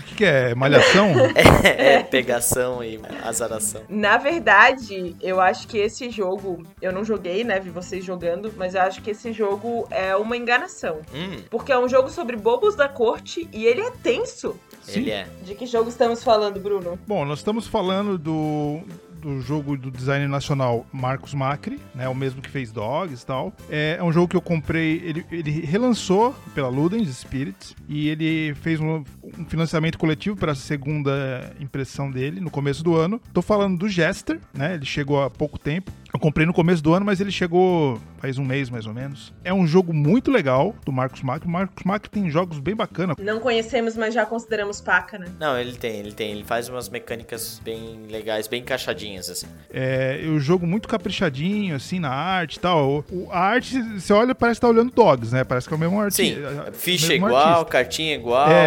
O 0.01 0.03
que, 0.03 0.15
que 0.17 0.25
é? 0.25 0.55
Malhação? 0.55 1.13
É, 1.65 2.03
pegação 2.03 2.83
e 2.83 3.01
azaração. 3.23 3.83
Na 3.89 4.17
verdade, 4.17 5.17
eu 5.21 5.41
acho 5.41 5.67
que 5.69 5.79
esse 5.79 6.11
jogo, 6.11 6.63
eu 6.81 6.93
não 6.93 7.05
joguei, 7.05 7.45
né? 7.45 7.59
Vi 7.61 7.71
vocês 7.71 8.05
jogando, 8.05 8.53
mas 8.57 8.75
eu 8.75 8.83
acho 8.83 9.03
que 9.03 9.11
esse 9.11 9.33
jogo 9.33 9.87
é 9.91 10.15
uma 10.17 10.37
enganação. 10.37 11.01
Hum, 11.15 11.43
Porque 11.51 11.73
é 11.73 11.79
um 11.79 11.89
jogo 11.89 12.11
sobre 12.11 12.37
bobos 12.37 12.75
da 12.75 12.89
corte 12.89 13.49
e 13.53 13.67
ele 13.67 13.81
é 13.81 13.91
tenso. 14.03 14.59
Sim. 14.81 15.01
ele 15.01 15.11
é. 15.11 15.29
De 15.45 15.55
que 15.55 15.67
jogo 15.67 15.89
estamos 15.89 16.23
falando, 16.23 16.61
Bruno? 16.61 16.99
Bom, 17.07 17.25
nós 17.25 17.39
estamos 17.39 17.67
falando 17.67 18.19
do, 18.19 18.81
do 19.21 19.41
jogo 19.41 19.77
do 19.77 19.91
designer 19.91 20.29
nacional 20.29 20.87
Marcos 20.93 21.35
Macri, 21.35 21.79
né? 21.95 22.09
O 22.09 22.15
mesmo 22.15 22.41
que 22.41 22.51
fez 22.51 22.73
Dogs 22.73 23.23
e 23.23 23.27
tal. 23.27 23.53
É, 23.69 23.97
é 23.99 24.03
um 24.03 24.13
jogo 24.13 24.29
que 24.29 24.37
eu 24.37 24.41
comprei, 24.41 25.03
ele, 25.05 25.27
ele 25.31 25.51
relançou 25.51 26.35
pela 26.55 26.69
Ludens 26.69 27.09
Spirits 27.09 27.77
e 27.89 28.09
ele 28.09 28.55
fez 28.55 28.81
um, 28.81 29.05
um 29.39 29.45
financiamento 29.47 29.99
coletivo 29.99 30.37
para 30.37 30.53
a 30.53 30.55
segunda 30.55 31.53
impressão 31.61 32.11
dele 32.11 32.41
no 32.41 32.51
começo 32.51 32.83
do 32.83 32.97
ano. 32.97 33.21
Tô 33.33 33.43
falando 33.43 33.79
do 33.79 33.89
Jester, 33.89 34.41
né? 34.55 34.75
Ele 34.75 34.87
chegou 34.87 35.23
há 35.23 35.31
pouco 35.31 35.59
tempo. 35.59 35.93
Eu 36.13 36.19
comprei 36.19 36.47
no 36.47 36.53
começo 36.53 36.83
do 36.83 36.93
ano, 36.93 37.07
mas 37.07 37.21
ele 37.21 37.31
chegou 37.31 38.01
faz 38.21 38.39
um 38.39 38.45
mês 38.45 38.69
mais 38.69 38.87
ou 38.87 38.93
menos. 38.93 39.33
É 39.43 39.53
um 39.53 39.67
jogo 39.67 39.95
muito 39.95 40.31
legal 40.31 40.75
do 40.85 40.93
Marcos 40.93 41.23
Macri. 41.23 41.49
O 41.49 41.51
Marcos 41.51 41.85
Macri 41.85 42.11
tem 42.11 42.31
jogos 42.31 42.59
bem 42.59 42.77
bacanas. 42.77 43.17
Não 43.19 43.41
conhecemos, 43.41 43.97
mas 43.97 44.13
já 44.13 44.27
consideramos 44.27 44.81
paca, 44.81 45.19
né? 45.19 45.27
Não, 45.39 45.59
ele 45.59 45.73
tem, 45.73 45.99
ele 45.99 46.13
tem. 46.13 46.33
Ele 46.33 46.45
faz 46.45 46.69
umas 46.69 46.89
mecânicas 46.89 47.61
bem 47.65 48.07
legais, 48.09 48.47
bem 48.47 48.61
encaixadinhas, 48.61 49.31
assim. 49.31 49.47
É, 49.73 50.21
o 50.29 50.39
jogo 50.39 50.67
muito 50.67 50.87
caprichadinho, 50.87 51.75
assim, 51.75 51.99
na 51.99 52.11
arte 52.11 52.57
e 52.57 52.61
tal. 52.61 53.05
O, 53.11 53.29
a 53.31 53.39
arte, 53.39 53.81
você 53.99 54.13
olha, 54.13 54.35
parece 54.35 54.61
que 54.61 54.67
tá 54.67 54.69
olhando 54.69 54.93
Dogs, 54.93 55.33
né? 55.33 55.43
Parece 55.45 55.67
que 55.67 55.73
é 55.73 55.77
o 55.77 55.81
mesmo 55.81 55.97
Sim, 56.11 56.45
artista. 56.45 56.73
ficha 56.73 57.15
igual, 57.15 57.65
cartinha 57.65 58.15
igual. 58.15 58.51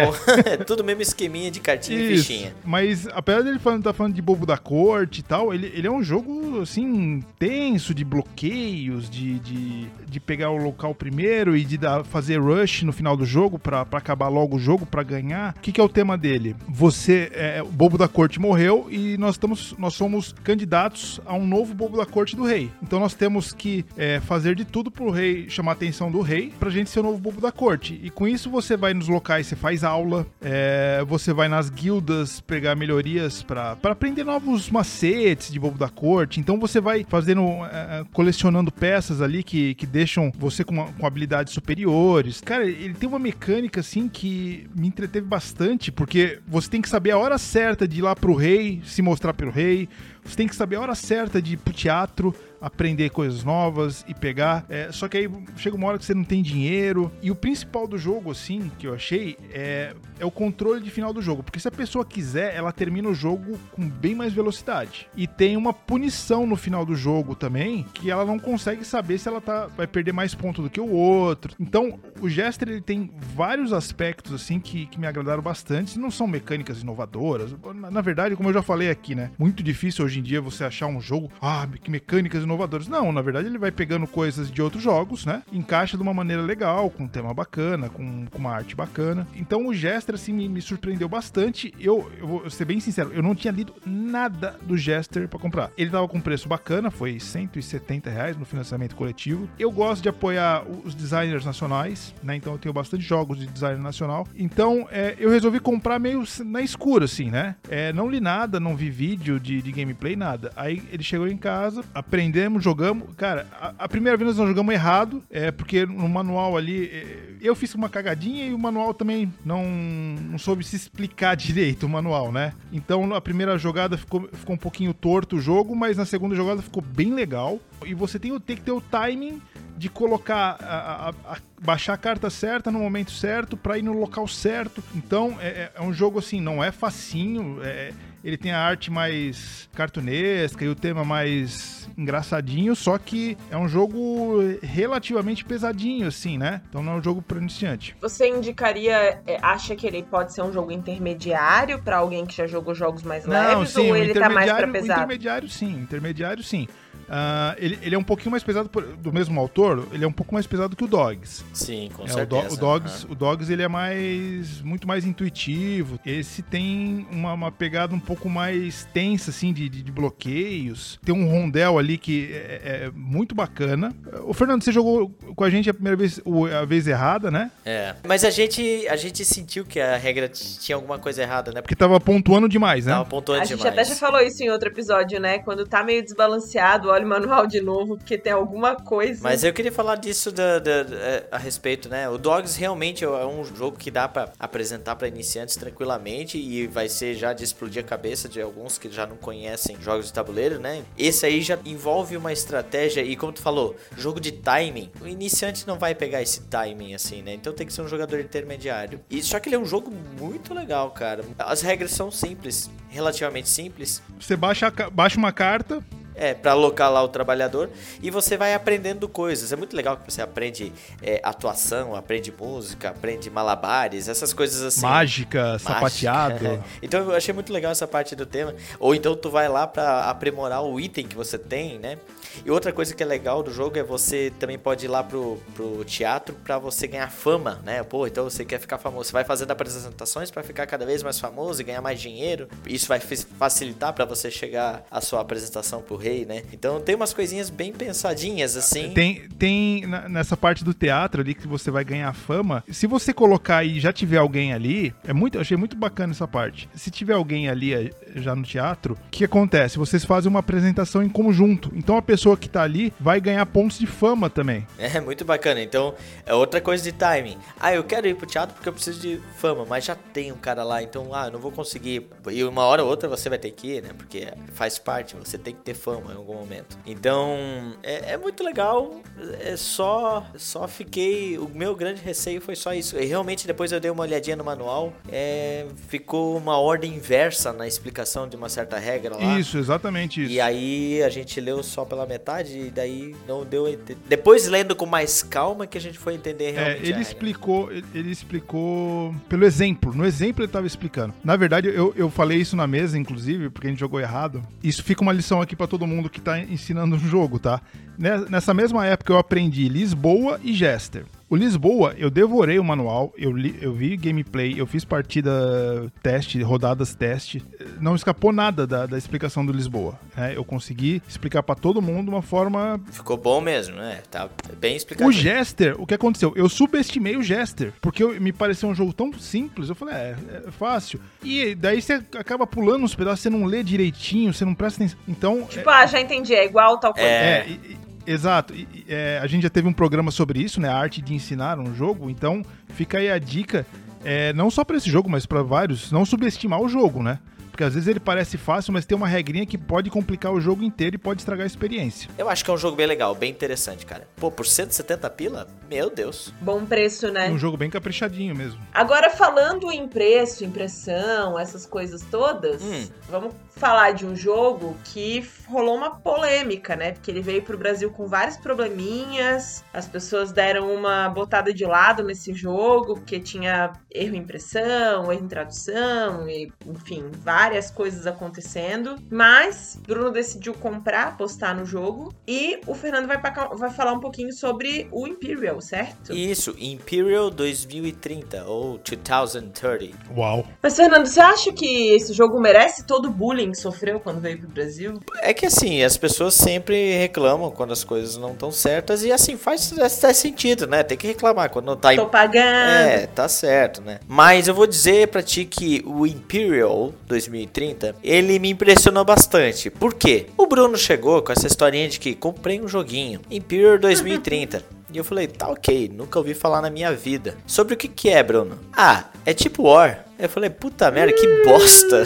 É. 0.44 0.56
tudo 0.56 0.82
mesmo 0.82 1.00
esqueminha 1.00 1.50
de 1.50 1.60
cartinha 1.60 1.98
e 1.98 2.16
fichinha. 2.16 2.54
Mas 2.64 3.06
apesar 3.08 3.42
dele 3.42 3.58
falando, 3.58 3.84
tá 3.84 3.92
falando 3.92 4.14
de 4.14 4.22
bobo 4.22 4.44
da 4.44 4.58
corte 4.58 5.20
e 5.20 5.22
tal, 5.22 5.54
ele, 5.54 5.70
ele 5.74 5.86
é 5.86 5.90
um 5.90 6.02
jogo, 6.02 6.60
assim, 6.60 7.22
tenso, 7.38 7.94
de 7.94 8.04
bloqueios, 8.04 9.08
de, 9.08 9.38
de, 9.38 9.86
de 10.08 10.20
pegar 10.20 10.50
o 10.50 10.56
local 10.56 10.94
primeiro 10.94 11.56
e 11.56 11.64
de 11.64 11.76
dar, 11.76 12.04
fazer 12.04 12.40
rush 12.40 12.82
no 12.82 12.92
final 12.92 13.16
do 13.16 13.24
jogo 13.24 13.58
pra 13.58 13.86
acabar 13.92 14.28
logo 14.28 14.56
o 14.56 14.58
jogo, 14.58 14.86
pra 14.86 15.02
ganhar. 15.02 15.54
O 15.56 15.60
que, 15.60 15.72
que 15.72 15.80
é 15.80 15.84
o 15.84 15.88
tema 15.88 16.16
dele? 16.16 16.56
Você, 16.68 17.30
é, 17.32 17.62
o 17.62 17.66
bobo 17.66 17.98
da 17.98 18.08
corte 18.08 18.40
morreu 18.40 18.86
e 18.90 19.16
nós, 19.18 19.34
estamos, 19.34 19.74
nós 19.78 19.94
somos 19.94 20.34
candidatos 20.44 21.20
a 21.24 21.34
um 21.34 21.46
novo 21.46 21.74
bobo 21.74 21.96
da 21.96 22.06
corte 22.06 22.36
do 22.36 22.44
rei. 22.44 22.70
Então 22.82 23.00
nós 23.00 23.14
temos 23.14 23.52
que 23.52 23.84
é, 23.96 24.20
fazer 24.20 24.54
de 24.54 24.64
tudo 24.64 24.90
pro 24.90 25.10
rei 25.10 25.48
chamar 25.48 25.72
a 25.72 25.74
atenção 25.74 26.10
do 26.10 26.20
rei 26.20 26.52
pra 26.58 26.70
gente 26.70 26.90
ser 26.90 27.00
o 27.00 27.02
novo 27.02 27.18
bobo 27.18 27.40
da 27.40 27.52
corte. 27.52 28.00
E 28.02 28.10
com 28.10 28.26
isso 28.26 28.50
você 28.50 28.76
vai 28.76 28.94
nos 28.94 29.08
locais, 29.08 29.46
você 29.46 29.56
faz 29.56 29.84
aula, 29.84 30.26
é, 30.40 31.04
você 31.06 31.32
vai 31.32 31.48
nas 31.48 31.70
guildas 31.70 32.40
pegar 32.40 32.74
melhorias 32.74 33.42
pra 33.42 33.76
aprender 33.82 34.24
novos 34.24 34.70
macetes 34.70 35.52
de 35.52 35.58
bobo 35.58 35.78
da 35.78 35.88
corte. 35.88 36.40
Então 36.40 36.58
você 36.58 36.80
vai 36.80 37.04
fazendo, 37.24 37.42
é, 37.64 38.04
colecionando 38.12 38.70
peças 38.70 39.22
ali 39.22 39.42
que, 39.42 39.74
que 39.76 39.86
deixam 39.86 40.30
você 40.38 40.62
com, 40.62 40.74
uma- 40.74 40.92
com 40.92 41.06
habilidades 41.06 41.52
superiores. 41.54 42.40
Cara, 42.42 42.66
ele 42.66 42.92
tem 42.94 43.08
uma 43.08 43.18
mecânica 43.18 43.80
assim 43.80 44.08
que 44.08 44.68
me 44.76 44.86
entreteve 44.88 45.26
bastante, 45.26 45.90
porque 45.90 46.38
você 46.46 46.68
tem 46.68 46.82
que 46.82 46.88
saber 46.88 47.12
a 47.12 47.18
hora 47.18 47.38
certa 47.38 47.88
de 47.88 47.98
ir 47.98 48.02
lá 48.02 48.14
pro 48.14 48.34
rei, 48.34 48.82
se 48.84 49.00
mostrar 49.00 49.32
pro 49.32 49.50
rei. 49.50 49.88
Você 50.24 50.36
tem 50.36 50.48
que 50.48 50.56
saber 50.56 50.76
a 50.76 50.80
hora 50.80 50.94
certa 50.94 51.40
de 51.40 51.54
ir 51.54 51.56
pro 51.58 51.72
teatro, 51.72 52.34
aprender 52.64 53.10
coisas 53.10 53.44
novas 53.44 54.04
e 54.08 54.14
pegar. 54.14 54.64
É, 54.70 54.90
só 54.90 55.06
que 55.06 55.18
aí 55.18 55.30
chega 55.56 55.76
uma 55.76 55.86
hora 55.86 55.98
que 55.98 56.04
você 56.04 56.14
não 56.14 56.24
tem 56.24 56.42
dinheiro. 56.42 57.12
E 57.22 57.30
o 57.30 57.34
principal 57.34 57.86
do 57.86 57.98
jogo, 57.98 58.30
assim, 58.30 58.70
que 58.78 58.86
eu 58.86 58.94
achei, 58.94 59.36
é, 59.52 59.94
é 60.18 60.24
o 60.24 60.30
controle 60.30 60.80
de 60.80 60.90
final 60.90 61.12
do 61.12 61.20
jogo. 61.20 61.42
Porque 61.42 61.60
se 61.60 61.68
a 61.68 61.70
pessoa 61.70 62.04
quiser, 62.06 62.54
ela 62.54 62.72
termina 62.72 63.08
o 63.08 63.14
jogo 63.14 63.58
com 63.72 63.86
bem 63.86 64.14
mais 64.14 64.32
velocidade. 64.32 65.06
E 65.14 65.26
tem 65.26 65.58
uma 65.58 65.74
punição 65.74 66.46
no 66.46 66.56
final 66.56 66.86
do 66.86 66.96
jogo 66.96 67.34
também, 67.34 67.84
que 67.92 68.10
ela 68.10 68.24
não 68.24 68.38
consegue 68.38 68.84
saber 68.84 69.18
se 69.18 69.28
ela 69.28 69.42
tá, 69.42 69.66
vai 69.66 69.86
perder 69.86 70.12
mais 70.12 70.34
ponto 70.34 70.62
do 70.62 70.70
que 70.70 70.80
o 70.80 70.90
outro. 70.90 71.54
Então, 71.60 71.98
o 72.20 72.30
Jester 72.30 72.70
ele 72.70 72.80
tem 72.80 73.10
vários 73.34 73.74
aspectos, 73.74 74.32
assim, 74.32 74.58
que, 74.58 74.86
que 74.86 74.98
me 74.98 75.06
agradaram 75.06 75.42
bastante. 75.42 75.98
Não 75.98 76.10
são 76.10 76.26
mecânicas 76.26 76.80
inovadoras. 76.80 77.54
Na, 77.74 77.90
na 77.90 78.00
verdade, 78.00 78.36
como 78.36 78.48
eu 78.48 78.54
já 78.54 78.62
falei 78.62 78.88
aqui, 78.88 79.14
né? 79.14 79.30
Muito 79.38 79.62
difícil 79.62 80.04
hoje 80.04 80.13
em 80.18 80.22
dia 80.22 80.40
você 80.40 80.64
achar 80.64 80.86
um 80.86 81.00
jogo, 81.00 81.30
ah, 81.40 81.66
que 81.82 81.90
mecânicas 81.90 82.42
inovadoras. 82.42 82.88
Não, 82.88 83.12
na 83.12 83.22
verdade 83.22 83.48
ele 83.48 83.58
vai 83.58 83.70
pegando 83.70 84.06
coisas 84.06 84.50
de 84.50 84.62
outros 84.62 84.82
jogos, 84.82 85.24
né? 85.24 85.42
Encaixa 85.52 85.96
de 85.96 86.02
uma 86.02 86.14
maneira 86.14 86.42
legal, 86.42 86.90
com 86.90 87.04
um 87.04 87.08
tema 87.08 87.32
bacana, 87.32 87.88
com, 87.88 88.26
com 88.26 88.38
uma 88.38 88.52
arte 88.52 88.74
bacana. 88.74 89.26
Então 89.34 89.66
o 89.66 89.74
Jester, 89.74 90.14
assim, 90.14 90.32
me, 90.32 90.48
me 90.48 90.60
surpreendeu 90.60 91.08
bastante. 91.08 91.72
Eu, 91.78 92.10
eu 92.18 92.26
vou 92.26 92.50
ser 92.50 92.64
bem 92.64 92.80
sincero, 92.80 93.10
eu 93.12 93.22
não 93.22 93.34
tinha 93.34 93.52
lido 93.52 93.74
nada 93.86 94.58
do 94.62 94.76
Jester 94.76 95.28
pra 95.28 95.38
comprar. 95.38 95.70
Ele 95.76 95.90
tava 95.90 96.08
com 96.08 96.20
preço 96.20 96.48
bacana, 96.48 96.90
foi 96.90 97.18
170 97.18 98.10
reais 98.10 98.36
no 98.36 98.44
financiamento 98.44 98.94
coletivo. 98.94 99.48
Eu 99.58 99.70
gosto 99.70 100.02
de 100.02 100.08
apoiar 100.08 100.64
os 100.84 100.94
designers 100.94 101.44
nacionais, 101.44 102.14
né? 102.22 102.36
Então 102.36 102.52
eu 102.52 102.58
tenho 102.58 102.72
bastante 102.72 103.02
jogos 103.02 103.38
de 103.38 103.46
design 103.46 103.80
nacional. 103.82 104.26
Então 104.36 104.86
é, 104.90 105.14
eu 105.18 105.30
resolvi 105.30 105.60
comprar 105.60 105.98
meio 105.98 106.24
na 106.44 106.60
escura, 106.60 107.04
assim, 107.04 107.30
né? 107.30 107.56
É, 107.68 107.92
não 107.92 108.08
li 108.08 108.20
nada, 108.20 108.58
não 108.60 108.76
vi 108.76 108.90
vídeo 108.90 109.40
de, 109.40 109.60
de 109.62 109.72
gameplay, 109.72 110.03
nada. 110.14 110.52
Aí 110.54 110.82
ele 110.92 111.02
chegou 111.02 111.26
em 111.26 111.36
casa, 111.36 111.82
aprendemos, 111.94 112.62
jogamos. 112.62 113.08
Cara, 113.16 113.46
a, 113.58 113.74
a 113.78 113.88
primeira 113.88 114.16
vez 114.16 114.36
nós 114.36 114.48
jogamos 114.48 114.74
errado, 114.74 115.22
é 115.30 115.50
porque 115.50 115.86
no 115.86 116.08
manual 116.08 116.56
ali 116.56 116.86
é, 116.86 117.34
eu 117.40 117.54
fiz 117.54 117.74
uma 117.74 117.88
cagadinha 117.88 118.46
e 118.46 118.54
o 118.54 118.58
manual 118.58 118.92
também 118.92 119.32
não, 119.44 119.64
não 119.64 120.38
soube 120.38 120.62
se 120.64 120.76
explicar 120.76 121.34
direito 121.36 121.86
o 121.86 121.88
manual, 121.88 122.30
né? 122.30 122.52
Então 122.72 123.14
a 123.14 123.20
primeira 123.20 123.56
jogada 123.56 123.96
ficou, 123.96 124.28
ficou 124.32 124.54
um 124.54 124.58
pouquinho 124.58 124.92
torto 124.92 125.36
o 125.36 125.40
jogo, 125.40 125.74
mas 125.74 125.96
na 125.96 126.04
segunda 126.04 126.34
jogada 126.34 126.60
ficou 126.60 126.82
bem 126.82 127.14
legal. 127.14 127.58
E 127.86 127.94
você 127.94 128.18
tem, 128.18 128.38
tem 128.40 128.56
que 128.56 128.62
ter 128.62 128.72
o 128.72 128.80
timing 128.80 129.40
de 129.76 129.88
colocar, 129.88 130.56
a, 130.60 131.08
a, 131.08 131.34
a 131.34 131.38
baixar 131.60 131.94
a 131.94 131.98
carta 131.98 132.30
certa 132.30 132.70
no 132.70 132.78
momento 132.78 133.10
certo 133.10 133.56
para 133.56 133.78
ir 133.78 133.82
no 133.82 133.92
local 133.92 134.28
certo. 134.28 134.82
Então 134.94 135.36
é, 135.40 135.48
é, 135.48 135.72
é, 135.74 135.82
um 135.82 135.92
jogo 135.92 136.18
assim, 136.18 136.40
não 136.40 136.62
é 136.62 136.70
facinho. 136.70 137.58
É, 137.62 137.92
ele 138.24 138.38
tem 138.38 138.52
a 138.52 138.58
arte 138.58 138.90
mais 138.90 139.68
cartunesca 139.74 140.64
e 140.64 140.68
o 140.68 140.74
tema 140.74 141.04
mais 141.04 141.86
engraçadinho, 141.96 142.74
só 142.74 142.96
que 142.96 143.36
é 143.50 143.56
um 143.56 143.68
jogo 143.68 144.38
relativamente 144.62 145.44
pesadinho, 145.44 146.08
assim, 146.08 146.38
né? 146.38 146.62
Então 146.68 146.82
não 146.82 146.94
é 146.94 146.96
um 146.96 147.02
jogo 147.02 147.20
para 147.20 147.38
iniciante. 147.38 147.94
Você 148.00 148.28
indicaria, 148.28 149.20
é, 149.26 149.38
acha 149.42 149.76
que 149.76 149.86
ele 149.86 150.02
pode 150.02 150.32
ser 150.32 150.42
um 150.42 150.52
jogo 150.52 150.72
intermediário 150.72 151.80
para 151.82 151.98
alguém 151.98 152.24
que 152.24 152.34
já 152.34 152.46
jogou 152.46 152.74
jogos 152.74 153.02
mais 153.02 153.26
não, 153.26 153.58
leves 153.58 153.70
sim, 153.70 153.90
ou 153.90 153.96
ele 153.96 154.14
tá 154.14 154.30
mais 154.30 154.50
para 154.50 154.68
pesado? 154.68 155.00
Intermediário 155.02 155.48
sim, 155.48 155.72
intermediário 155.74 156.42
sim. 156.42 156.66
Uh, 157.04 157.54
ele, 157.58 157.78
ele, 157.82 157.94
é 157.94 157.98
um 157.98 158.04
pouquinho 158.04 158.30
mais 158.30 158.42
pesado 158.42 158.70
do 158.98 159.12
mesmo 159.12 159.38
autor, 159.38 159.86
ele 159.92 160.04
é 160.04 160.08
um 160.08 160.12
pouco 160.12 160.34
mais 160.34 160.46
pesado 160.46 160.74
que 160.74 160.84
o 160.84 160.86
Dogs. 160.86 161.44
Sim, 161.52 161.90
com 161.94 162.04
é, 162.04 162.08
certeza. 162.08 162.46
O, 162.46 162.48
do, 162.48 162.54
o 162.54 162.56
Dogs, 162.56 163.04
uhum. 163.04 163.12
o 163.12 163.14
Dogs 163.14 163.52
ele 163.52 163.62
é 163.62 163.68
mais 163.68 164.60
muito 164.62 164.86
mais 164.86 165.04
intuitivo. 165.04 165.98
Esse 166.04 166.42
tem 166.42 167.06
uma, 167.10 167.32
uma 167.32 167.52
pegada 167.52 167.94
um 167.94 168.00
pouco 168.00 168.28
mais 168.28 168.86
tensa 168.92 169.30
assim 169.30 169.52
de, 169.52 169.68
de, 169.68 169.82
de, 169.82 169.92
bloqueios. 169.92 170.98
Tem 171.04 171.14
um 171.14 171.28
rondel 171.28 171.78
ali 171.78 171.98
que 171.98 172.30
é, 172.32 172.60
é, 172.64 172.90
muito 172.94 173.34
bacana. 173.34 173.94
O 174.24 174.32
Fernando, 174.32 174.62
você 174.62 174.72
jogou 174.72 175.10
com 175.34 175.44
a 175.44 175.50
gente 175.50 175.68
a 175.68 175.74
primeira 175.74 175.96
vez 175.96 176.20
a 176.60 176.64
vez 176.64 176.86
errada, 176.86 177.30
né? 177.30 177.50
É. 177.64 177.94
Mas 178.06 178.24
a 178.24 178.30
gente 178.30 178.86
a 178.88 178.96
gente 178.96 179.24
sentiu 179.24 179.64
que 179.64 179.80
a 179.80 179.96
regra 179.96 180.28
tinha 180.28 180.76
alguma 180.76 180.98
coisa 180.98 181.22
errada, 181.22 181.52
né? 181.52 181.60
Porque 181.60 181.76
tava 181.76 181.98
pontuando 182.00 182.48
demais, 182.48 182.86
né? 182.86 182.92
Tava 182.92 183.04
pontuando 183.04 183.42
a 183.42 183.44
demais. 183.44 183.64
A 183.64 183.70
gente 183.70 183.80
até 183.80 183.84
já 183.84 183.94
falou 183.94 184.20
isso 184.20 184.42
em 184.42 184.50
outro 184.50 184.68
episódio, 184.68 185.20
né? 185.20 185.38
Quando 185.38 185.66
tá 185.66 185.82
meio 185.82 186.02
desbalanceado, 186.02 186.90
olha 186.94 187.04
o 187.04 187.08
manual 187.08 187.46
de 187.46 187.60
novo, 187.60 187.96
porque 187.96 188.16
tem 188.16 188.32
alguma 188.32 188.76
coisa. 188.76 189.20
Mas 189.22 189.44
eu 189.44 189.52
queria 189.52 189.72
falar 189.72 189.96
disso 189.96 190.32
da, 190.32 190.58
da, 190.58 190.82
da, 190.82 190.96
a 191.30 191.38
respeito, 191.38 191.88
né? 191.88 192.08
O 192.08 192.16
Dogs 192.16 192.58
realmente 192.58 193.04
é 193.04 193.26
um 193.26 193.44
jogo 193.44 193.76
que 193.76 193.90
dá 193.90 194.08
para 194.08 194.32
apresentar 194.38 194.96
para 194.96 195.08
iniciantes 195.08 195.56
tranquilamente 195.56 196.38
e 196.38 196.66
vai 196.66 196.88
ser 196.88 197.14
já 197.14 197.32
de 197.32 197.44
explodir 197.44 197.84
a 197.84 197.86
cabeça 197.86 198.28
de 198.28 198.40
alguns 198.40 198.78
que 198.78 198.90
já 198.90 199.06
não 199.06 199.16
conhecem 199.16 199.76
jogos 199.80 200.06
de 200.06 200.12
tabuleiro, 200.12 200.58
né? 200.58 200.84
Esse 200.96 201.26
aí 201.26 201.40
já 201.40 201.58
envolve 201.64 202.16
uma 202.16 202.32
estratégia 202.32 203.02
e, 203.02 203.16
como 203.16 203.32
tu 203.32 203.42
falou, 203.42 203.76
jogo 203.96 204.20
de 204.20 204.32
timing. 204.32 204.90
O 205.00 205.06
iniciante 205.06 205.66
não 205.66 205.78
vai 205.78 205.94
pegar 205.94 206.22
esse 206.22 206.42
timing 206.42 206.94
assim, 206.94 207.22
né? 207.22 207.34
Então 207.34 207.52
tem 207.52 207.66
que 207.66 207.72
ser 207.72 207.82
um 207.82 207.88
jogador 207.88 208.20
intermediário. 208.20 209.00
E 209.10 209.22
só 209.22 209.40
que 209.40 209.48
ele 209.48 209.56
é 209.56 209.58
um 209.58 209.66
jogo 209.66 209.92
muito 210.20 210.54
legal, 210.54 210.90
cara. 210.90 211.24
As 211.38 211.60
regras 211.60 211.90
são 211.90 212.10
simples, 212.10 212.70
relativamente 212.88 213.48
simples. 213.48 214.02
Você 214.20 214.36
baixa, 214.36 214.70
baixa 214.92 215.18
uma 215.18 215.32
carta, 215.32 215.82
é, 216.14 216.34
para 216.34 216.52
alocar 216.52 216.90
lá 216.90 217.02
o 217.02 217.08
trabalhador 217.08 217.70
e 218.02 218.10
você 218.10 218.36
vai 218.36 218.54
aprendendo 218.54 219.08
coisas. 219.08 219.52
É 219.52 219.56
muito 219.56 219.76
legal 219.76 219.96
que 219.96 220.12
você 220.12 220.22
aprende 220.22 220.72
é, 221.02 221.20
atuação, 221.22 221.94
aprende 221.94 222.32
música, 222.32 222.90
aprende 222.90 223.30
malabares, 223.30 224.08
essas 224.08 224.32
coisas 224.32 224.62
assim. 224.62 224.82
Mágica, 224.82 225.52
Mágica 225.52 225.58
sapateado. 225.58 226.46
É. 226.46 226.60
Então 226.82 227.00
eu 227.00 227.14
achei 227.14 227.34
muito 227.34 227.52
legal 227.52 227.72
essa 227.72 227.86
parte 227.86 228.14
do 228.14 228.26
tema. 228.26 228.54
Ou 228.78 228.94
então 228.94 229.14
tu 229.14 229.30
vai 229.30 229.48
lá 229.48 229.66
para 229.66 230.04
aprimorar 230.10 230.62
o 230.62 230.78
item 230.80 231.06
que 231.06 231.16
você 231.16 231.38
tem, 231.38 231.78
né? 231.78 231.98
E 232.44 232.50
outra 232.50 232.72
coisa 232.72 232.94
que 232.94 233.02
é 233.02 233.06
legal 233.06 233.42
do 233.42 233.52
jogo 233.52 233.78
é 233.78 233.82
você 233.82 234.32
também 234.38 234.58
pode 234.58 234.86
ir 234.86 234.88
lá 234.88 235.02
pro, 235.02 235.38
pro 235.54 235.84
teatro 235.84 236.34
para 236.44 236.58
você 236.58 236.86
ganhar 236.86 237.10
fama, 237.10 237.60
né? 237.64 237.82
Pô, 237.82 238.06
então 238.06 238.24
você 238.24 238.44
quer 238.44 238.58
ficar 238.58 238.78
famoso. 238.78 239.08
Você 239.08 239.12
vai 239.12 239.24
fazendo 239.24 239.50
apresentações 239.50 240.30
para 240.30 240.42
ficar 240.42 240.66
cada 240.66 240.86
vez 240.86 241.02
mais 241.02 241.18
famoso 241.18 241.60
e 241.60 241.64
ganhar 241.64 241.82
mais 241.82 242.00
dinheiro. 242.00 242.48
Isso 242.66 242.88
vai 242.88 243.00
facilitar 243.00 243.92
para 243.92 244.04
você 244.04 244.30
chegar 244.30 244.84
a 244.90 245.00
sua 245.00 245.20
apresentação 245.20 245.82
pro 245.82 245.96
rei, 245.96 246.24
né? 246.24 246.42
Então 246.52 246.80
tem 246.80 246.94
umas 246.94 247.12
coisinhas 247.12 247.50
bem 247.50 247.72
pensadinhas, 247.72 248.56
assim. 248.56 248.90
Tem, 248.90 249.28
tem 249.38 249.86
nessa 250.08 250.36
parte 250.36 250.64
do 250.64 250.74
teatro 250.74 251.20
ali 251.20 251.34
que 251.34 251.46
você 251.46 251.70
vai 251.70 251.84
ganhar 251.84 252.12
fama. 252.12 252.64
Se 252.70 252.86
você 252.86 253.12
colocar 253.12 253.64
e 253.64 253.80
já 253.80 253.92
tiver 253.92 254.18
alguém 254.18 254.52
ali, 254.52 254.94
é 255.04 255.12
muito, 255.12 255.36
eu 255.36 255.40
achei 255.40 255.56
muito 255.56 255.76
bacana 255.76 256.12
essa 256.12 256.26
parte. 256.26 256.68
Se 256.74 256.90
tiver 256.90 257.14
alguém 257.14 257.48
ali 257.48 257.74
eh, 257.74 257.90
já 258.16 258.34
no 258.34 258.42
teatro, 258.42 258.94
o 258.94 259.10
que 259.10 259.24
acontece? 259.24 259.78
Vocês 259.78 260.04
fazem 260.04 260.30
uma 260.30 260.40
apresentação 260.40 261.02
em 261.02 261.08
conjunto. 261.08 261.70
Então 261.74 261.96
a 261.96 262.02
pessoa 262.02 262.23
pessoa 262.24 262.36
que 262.38 262.48
tá 262.48 262.62
ali 262.62 262.90
vai 262.98 263.20
ganhar 263.20 263.44
pontos 263.44 263.78
de 263.78 263.86
fama 263.86 264.30
também. 264.30 264.66
É 264.78 265.00
muito 265.00 265.24
bacana. 265.24 265.60
Então, 265.60 265.94
é 266.24 266.32
outra 266.32 266.60
coisa 266.60 266.82
de 266.82 266.92
timing. 266.92 267.36
Ah, 267.60 267.74
eu 267.74 267.84
quero 267.84 268.06
ir 268.06 268.14
pro 268.14 268.26
teatro 268.26 268.54
porque 268.54 268.68
eu 268.68 268.72
preciso 268.72 269.00
de 269.00 269.20
fama, 269.36 269.66
mas 269.68 269.84
já 269.84 269.94
tem 269.94 270.32
um 270.32 270.36
cara 270.36 270.62
lá, 270.62 270.82
então, 270.82 271.14
ah, 271.14 271.26
eu 271.26 271.32
não 271.32 271.38
vou 271.38 271.50
conseguir. 271.50 272.08
E 272.30 272.44
uma 272.44 272.64
hora 272.64 272.82
ou 272.82 272.88
outra 272.88 273.08
você 273.08 273.28
vai 273.28 273.38
ter 273.38 273.50
que 273.50 273.76
ir, 273.76 273.82
né? 273.82 273.90
Porque 273.96 274.28
faz 274.52 274.78
parte, 274.78 275.16
você 275.16 275.36
tem 275.36 275.54
que 275.54 275.60
ter 275.60 275.74
fama 275.74 276.12
em 276.12 276.16
algum 276.16 276.34
momento. 276.34 276.78
Então, 276.86 277.36
é, 277.82 278.12
é 278.12 278.16
muito 278.16 278.42
legal. 278.42 279.00
É 279.40 279.56
só, 279.56 280.24
só 280.36 280.66
fiquei. 280.66 281.36
O 281.38 281.48
meu 281.48 281.74
grande 281.74 282.00
receio 282.00 282.40
foi 282.40 282.56
só 282.56 282.72
isso. 282.72 282.96
E 282.96 283.04
realmente, 283.04 283.46
depois 283.46 283.72
eu 283.72 283.80
dei 283.80 283.90
uma 283.90 284.02
olhadinha 284.02 284.36
no 284.36 284.44
manual, 284.44 284.92
é, 285.10 285.66
ficou 285.88 286.36
uma 286.36 286.58
ordem 286.58 286.94
inversa 286.94 287.52
na 287.52 287.66
explicação 287.66 288.28
de 288.28 288.36
uma 288.36 288.48
certa 288.48 288.78
regra 288.78 289.16
lá. 289.16 289.38
Isso, 289.38 289.58
exatamente 289.58 290.22
isso. 290.22 290.32
E 290.32 290.40
aí 290.40 291.02
a 291.02 291.08
gente 291.08 291.40
leu 291.40 291.62
só 291.62 291.84
pela 291.84 292.06
metade 292.06 292.13
e 292.54 292.70
daí 292.70 293.14
não 293.26 293.44
deu. 293.44 293.64
Depois 294.08 294.46
lendo 294.46 294.74
com 294.74 294.86
mais 294.86 295.22
calma 295.22 295.66
que 295.66 295.78
a 295.78 295.80
gente 295.80 295.98
foi 295.98 296.14
entender 296.14 296.46
é, 296.46 296.50
realmente. 296.50 296.86
É, 296.86 296.88
ele 296.88 297.00
explicou, 297.00 297.72
ele 297.72 298.10
explicou 298.10 299.14
pelo 299.28 299.44
exemplo. 299.44 299.94
No 299.94 300.04
exemplo 300.04 300.42
ele 300.42 300.48
estava 300.48 300.66
explicando. 300.66 301.14
Na 301.24 301.36
verdade, 301.36 301.68
eu, 301.68 301.92
eu 301.96 302.10
falei 302.10 302.38
isso 302.38 302.56
na 302.56 302.66
mesa, 302.66 302.98
inclusive, 302.98 303.50
porque 303.50 303.66
a 303.66 303.70
gente 303.70 303.80
jogou 303.80 304.00
errado. 304.00 304.42
Isso 304.62 304.82
fica 304.82 305.02
uma 305.02 305.12
lição 305.12 305.40
aqui 305.40 305.56
para 305.56 305.66
todo 305.66 305.86
mundo 305.86 306.10
que 306.10 306.20
tá 306.20 306.38
ensinando 306.38 306.96
um 306.96 306.98
jogo, 306.98 307.38
tá? 307.38 307.60
Nessa 307.96 308.52
mesma 308.52 308.84
época 308.86 309.12
eu 309.12 309.18
aprendi 309.18 309.68
Lisboa 309.68 310.40
e 310.42 310.52
Jester. 310.52 311.04
O 311.28 311.36
Lisboa, 311.36 311.94
eu 311.96 312.10
devorei 312.10 312.58
o 312.58 312.64
manual, 312.64 313.12
eu, 313.16 313.32
li, 313.32 313.58
eu 313.60 313.72
vi 313.72 313.96
gameplay, 313.96 314.54
eu 314.58 314.66
fiz 314.66 314.84
partida 314.84 315.90
teste, 316.02 316.40
rodadas 316.42 316.94
teste. 316.94 317.42
Não 317.80 317.96
escapou 317.96 318.32
nada 318.32 318.66
da, 318.66 318.86
da 318.86 318.98
explicação 318.98 319.44
do 319.44 319.52
Lisboa. 319.52 319.98
Né? 320.16 320.36
Eu 320.36 320.44
consegui 320.44 321.02
explicar 321.08 321.42
para 321.42 321.54
todo 321.54 321.80
mundo 321.80 322.08
uma 322.08 322.22
forma. 322.22 322.80
Ficou 322.90 323.16
bom 323.16 323.40
mesmo, 323.40 323.76
né? 323.76 324.02
Tá 324.10 324.28
bem 324.58 324.76
explicado. 324.76 325.08
O 325.08 325.12
Jester, 325.12 325.80
o 325.80 325.86
que 325.86 325.94
aconteceu? 325.94 326.32
Eu 326.36 326.48
subestimei 326.48 327.16
o 327.16 327.22
Jester, 327.22 327.72
porque 327.80 328.02
eu, 328.02 328.20
me 328.20 328.32
pareceu 328.32 328.68
um 328.68 328.74
jogo 328.74 328.92
tão 328.92 329.12
simples. 329.14 329.68
Eu 329.68 329.74
falei, 329.74 329.94
é, 329.94 330.16
é 330.46 330.50
fácil. 330.50 331.00
E 331.22 331.54
daí 331.54 331.80
você 331.80 331.94
acaba 332.18 332.46
pulando 332.46 332.84
uns 332.84 332.94
pedaços, 332.94 333.20
você 333.20 333.30
não 333.30 333.44
lê 333.44 333.62
direitinho, 333.62 334.32
você 334.32 334.44
não 334.44 334.54
presta 334.54 334.84
atenção. 334.84 334.98
Então. 335.08 335.42
Tipo, 335.46 335.70
é... 335.70 335.74
ah, 335.74 335.86
já 335.86 336.00
entendi, 336.00 336.34
é 336.34 336.44
igual 336.44 336.78
tal 336.78 336.92
coisa. 336.92 337.08
É, 337.08 337.40
é 337.40 337.46
e, 337.48 337.83
Exato. 338.06 338.54
E, 338.54 338.84
é, 338.88 339.18
a 339.22 339.26
gente 339.26 339.42
já 339.42 339.50
teve 339.50 339.68
um 339.68 339.72
programa 339.72 340.10
sobre 340.10 340.40
isso, 340.40 340.60
né? 340.60 340.68
A 340.68 340.76
arte 340.76 341.00
de 341.00 341.14
ensinar 341.14 341.58
um 341.58 341.74
jogo. 341.74 342.10
Então, 342.10 342.42
fica 342.68 342.98
aí 342.98 343.10
a 343.10 343.18
dica, 343.18 343.66
é, 344.04 344.32
não 344.32 344.50
só 344.50 344.64
para 344.64 344.76
esse 344.76 344.90
jogo, 344.90 345.08
mas 345.08 345.26
para 345.26 345.42
vários, 345.42 345.90
não 345.90 346.04
subestimar 346.04 346.60
o 346.60 346.68
jogo, 346.68 347.02
né? 347.02 347.18
Porque 347.54 347.62
às 347.62 347.74
vezes 347.74 347.86
ele 347.86 348.00
parece 348.00 348.36
fácil, 348.36 348.72
mas 348.72 348.84
tem 348.84 348.96
uma 348.96 349.06
regrinha 349.06 349.46
que 349.46 349.56
pode 349.56 349.88
complicar 349.88 350.32
o 350.32 350.40
jogo 350.40 350.64
inteiro 350.64 350.96
e 350.96 350.98
pode 350.98 351.20
estragar 351.20 351.44
a 351.44 351.46
experiência. 351.46 352.10
Eu 352.18 352.28
acho 352.28 352.44
que 352.44 352.50
é 352.50 352.52
um 352.52 352.58
jogo 352.58 352.76
bem 352.76 352.84
legal, 352.84 353.14
bem 353.14 353.30
interessante, 353.30 353.86
cara. 353.86 354.08
Pô, 354.16 354.28
por 354.28 354.44
170 354.44 355.08
pila? 355.10 355.46
Meu 355.70 355.88
Deus. 355.88 356.34
Bom 356.40 356.66
preço, 356.66 357.12
né? 357.12 357.30
Um 357.30 357.38
jogo 357.38 357.56
bem 357.56 357.70
caprichadinho 357.70 358.34
mesmo. 358.34 358.60
Agora, 358.74 359.08
falando 359.08 359.70
em 359.70 359.86
preço, 359.86 360.44
impressão, 360.44 361.38
essas 361.38 361.64
coisas 361.64 362.02
todas, 362.10 362.60
hum. 362.60 362.88
vamos 363.08 363.32
falar 363.56 363.92
de 363.92 364.04
um 364.04 364.16
jogo 364.16 364.76
que 364.84 365.26
rolou 365.46 365.76
uma 365.76 365.90
polêmica, 365.90 366.74
né? 366.74 366.92
Porque 366.92 367.10
ele 367.10 367.20
veio 367.20 367.42
pro 367.42 367.56
Brasil 367.56 367.90
com 367.90 368.06
vários 368.06 368.36
probleminhas, 368.36 369.64
as 369.72 369.86
pessoas 369.86 370.32
deram 370.32 370.74
uma 370.74 371.08
botada 371.08 371.52
de 371.52 371.64
lado 371.64 372.02
nesse 372.02 372.34
jogo, 372.34 372.94
porque 372.94 373.20
tinha 373.20 373.72
erro 373.90 374.16
em 374.16 374.18
impressão, 374.18 375.12
erro 375.12 375.24
em 375.24 375.28
tradução, 375.28 376.28
e, 376.28 376.50
enfim, 376.66 377.10
várias 377.12 377.70
coisas 377.70 378.06
acontecendo. 378.06 378.96
Mas 379.10 379.78
Bruno 379.86 380.10
decidiu 380.10 380.54
comprar, 380.54 381.08
apostar 381.08 381.56
no 381.56 381.64
jogo, 381.64 382.12
e 382.26 382.60
o 382.66 382.74
Fernando 382.74 383.06
vai, 383.06 383.20
vai 383.20 383.70
falar 383.70 383.92
um 383.92 384.00
pouquinho 384.00 384.32
sobre 384.32 384.88
o 384.90 385.06
Imperial, 385.06 385.60
certo? 385.60 386.12
Isso, 386.12 386.54
Imperial 386.58 387.30
2030, 387.30 388.44
ou 388.46 388.78
2030. 388.78 389.96
Uau! 390.16 390.46
Mas, 390.62 390.76
Fernando, 390.76 391.06
você 391.06 391.20
acha 391.20 391.52
que 391.52 391.92
esse 391.92 392.12
jogo 392.12 392.40
merece 392.40 392.86
todo 392.86 393.08
o 393.08 393.10
bullying 393.10 393.43
bullying 393.44 393.54
sofreu 393.54 394.00
quando 394.00 394.20
veio 394.20 394.38
pro 394.38 394.48
Brasil? 394.48 395.00
É 395.20 395.34
que 395.34 395.46
assim, 395.46 395.82
as 395.82 395.96
pessoas 395.96 396.34
sempre 396.34 396.96
reclamam 396.96 397.50
quando 397.50 397.72
as 397.72 397.84
coisas 397.84 398.16
não 398.16 398.32
estão 398.32 398.50
certas 398.50 399.04
e 399.04 399.12
assim 399.12 399.36
faz, 399.36 399.72
faz 400.00 400.16
sentido, 400.16 400.66
né? 400.66 400.82
Tem 400.82 400.96
que 400.96 401.06
reclamar 401.06 401.50
quando 401.50 401.66
não 401.66 401.76
tá. 401.76 401.94
Tô 401.94 402.06
pagando. 402.06 402.44
É, 402.44 403.06
tá 403.06 403.28
certo, 403.28 403.82
né? 403.82 404.00
Mas 404.08 404.48
eu 404.48 404.54
vou 404.54 404.66
dizer 404.66 405.08
pra 405.08 405.22
ti 405.22 405.44
que 405.44 405.82
o 405.86 406.06
Imperial 406.06 406.92
2030 407.06 407.96
ele 408.02 408.38
me 408.38 408.50
impressionou 408.50 409.04
bastante. 409.04 409.70
Por 409.70 409.94
quê? 409.94 410.26
O 410.36 410.46
Bruno 410.46 410.76
chegou 410.76 411.22
com 411.22 411.32
essa 411.32 411.46
historinha 411.46 411.88
de 411.88 412.00
que 412.00 412.14
comprei 412.14 412.60
um 412.60 412.68
joguinho, 412.68 413.20
Imperial 413.30 413.78
2030. 413.78 414.64
E 414.94 414.96
eu 414.96 415.02
falei, 415.02 415.26
tá 415.26 415.48
ok, 415.48 415.90
nunca 415.92 416.20
ouvi 416.20 416.34
falar 416.34 416.62
na 416.62 416.70
minha 416.70 416.92
vida. 416.92 417.36
Sobre 417.48 417.74
o 417.74 417.76
que 417.76 417.88
que 417.88 418.08
é, 418.08 418.22
Bruno? 418.22 418.60
Ah, 418.72 419.06
é 419.26 419.34
tipo 419.34 419.64
War. 419.64 420.04
Eu 420.18 420.28
falei, 420.28 420.50
puta 420.50 420.90
merda, 420.90 421.12
que 421.12 421.26
bosta. 421.44 422.04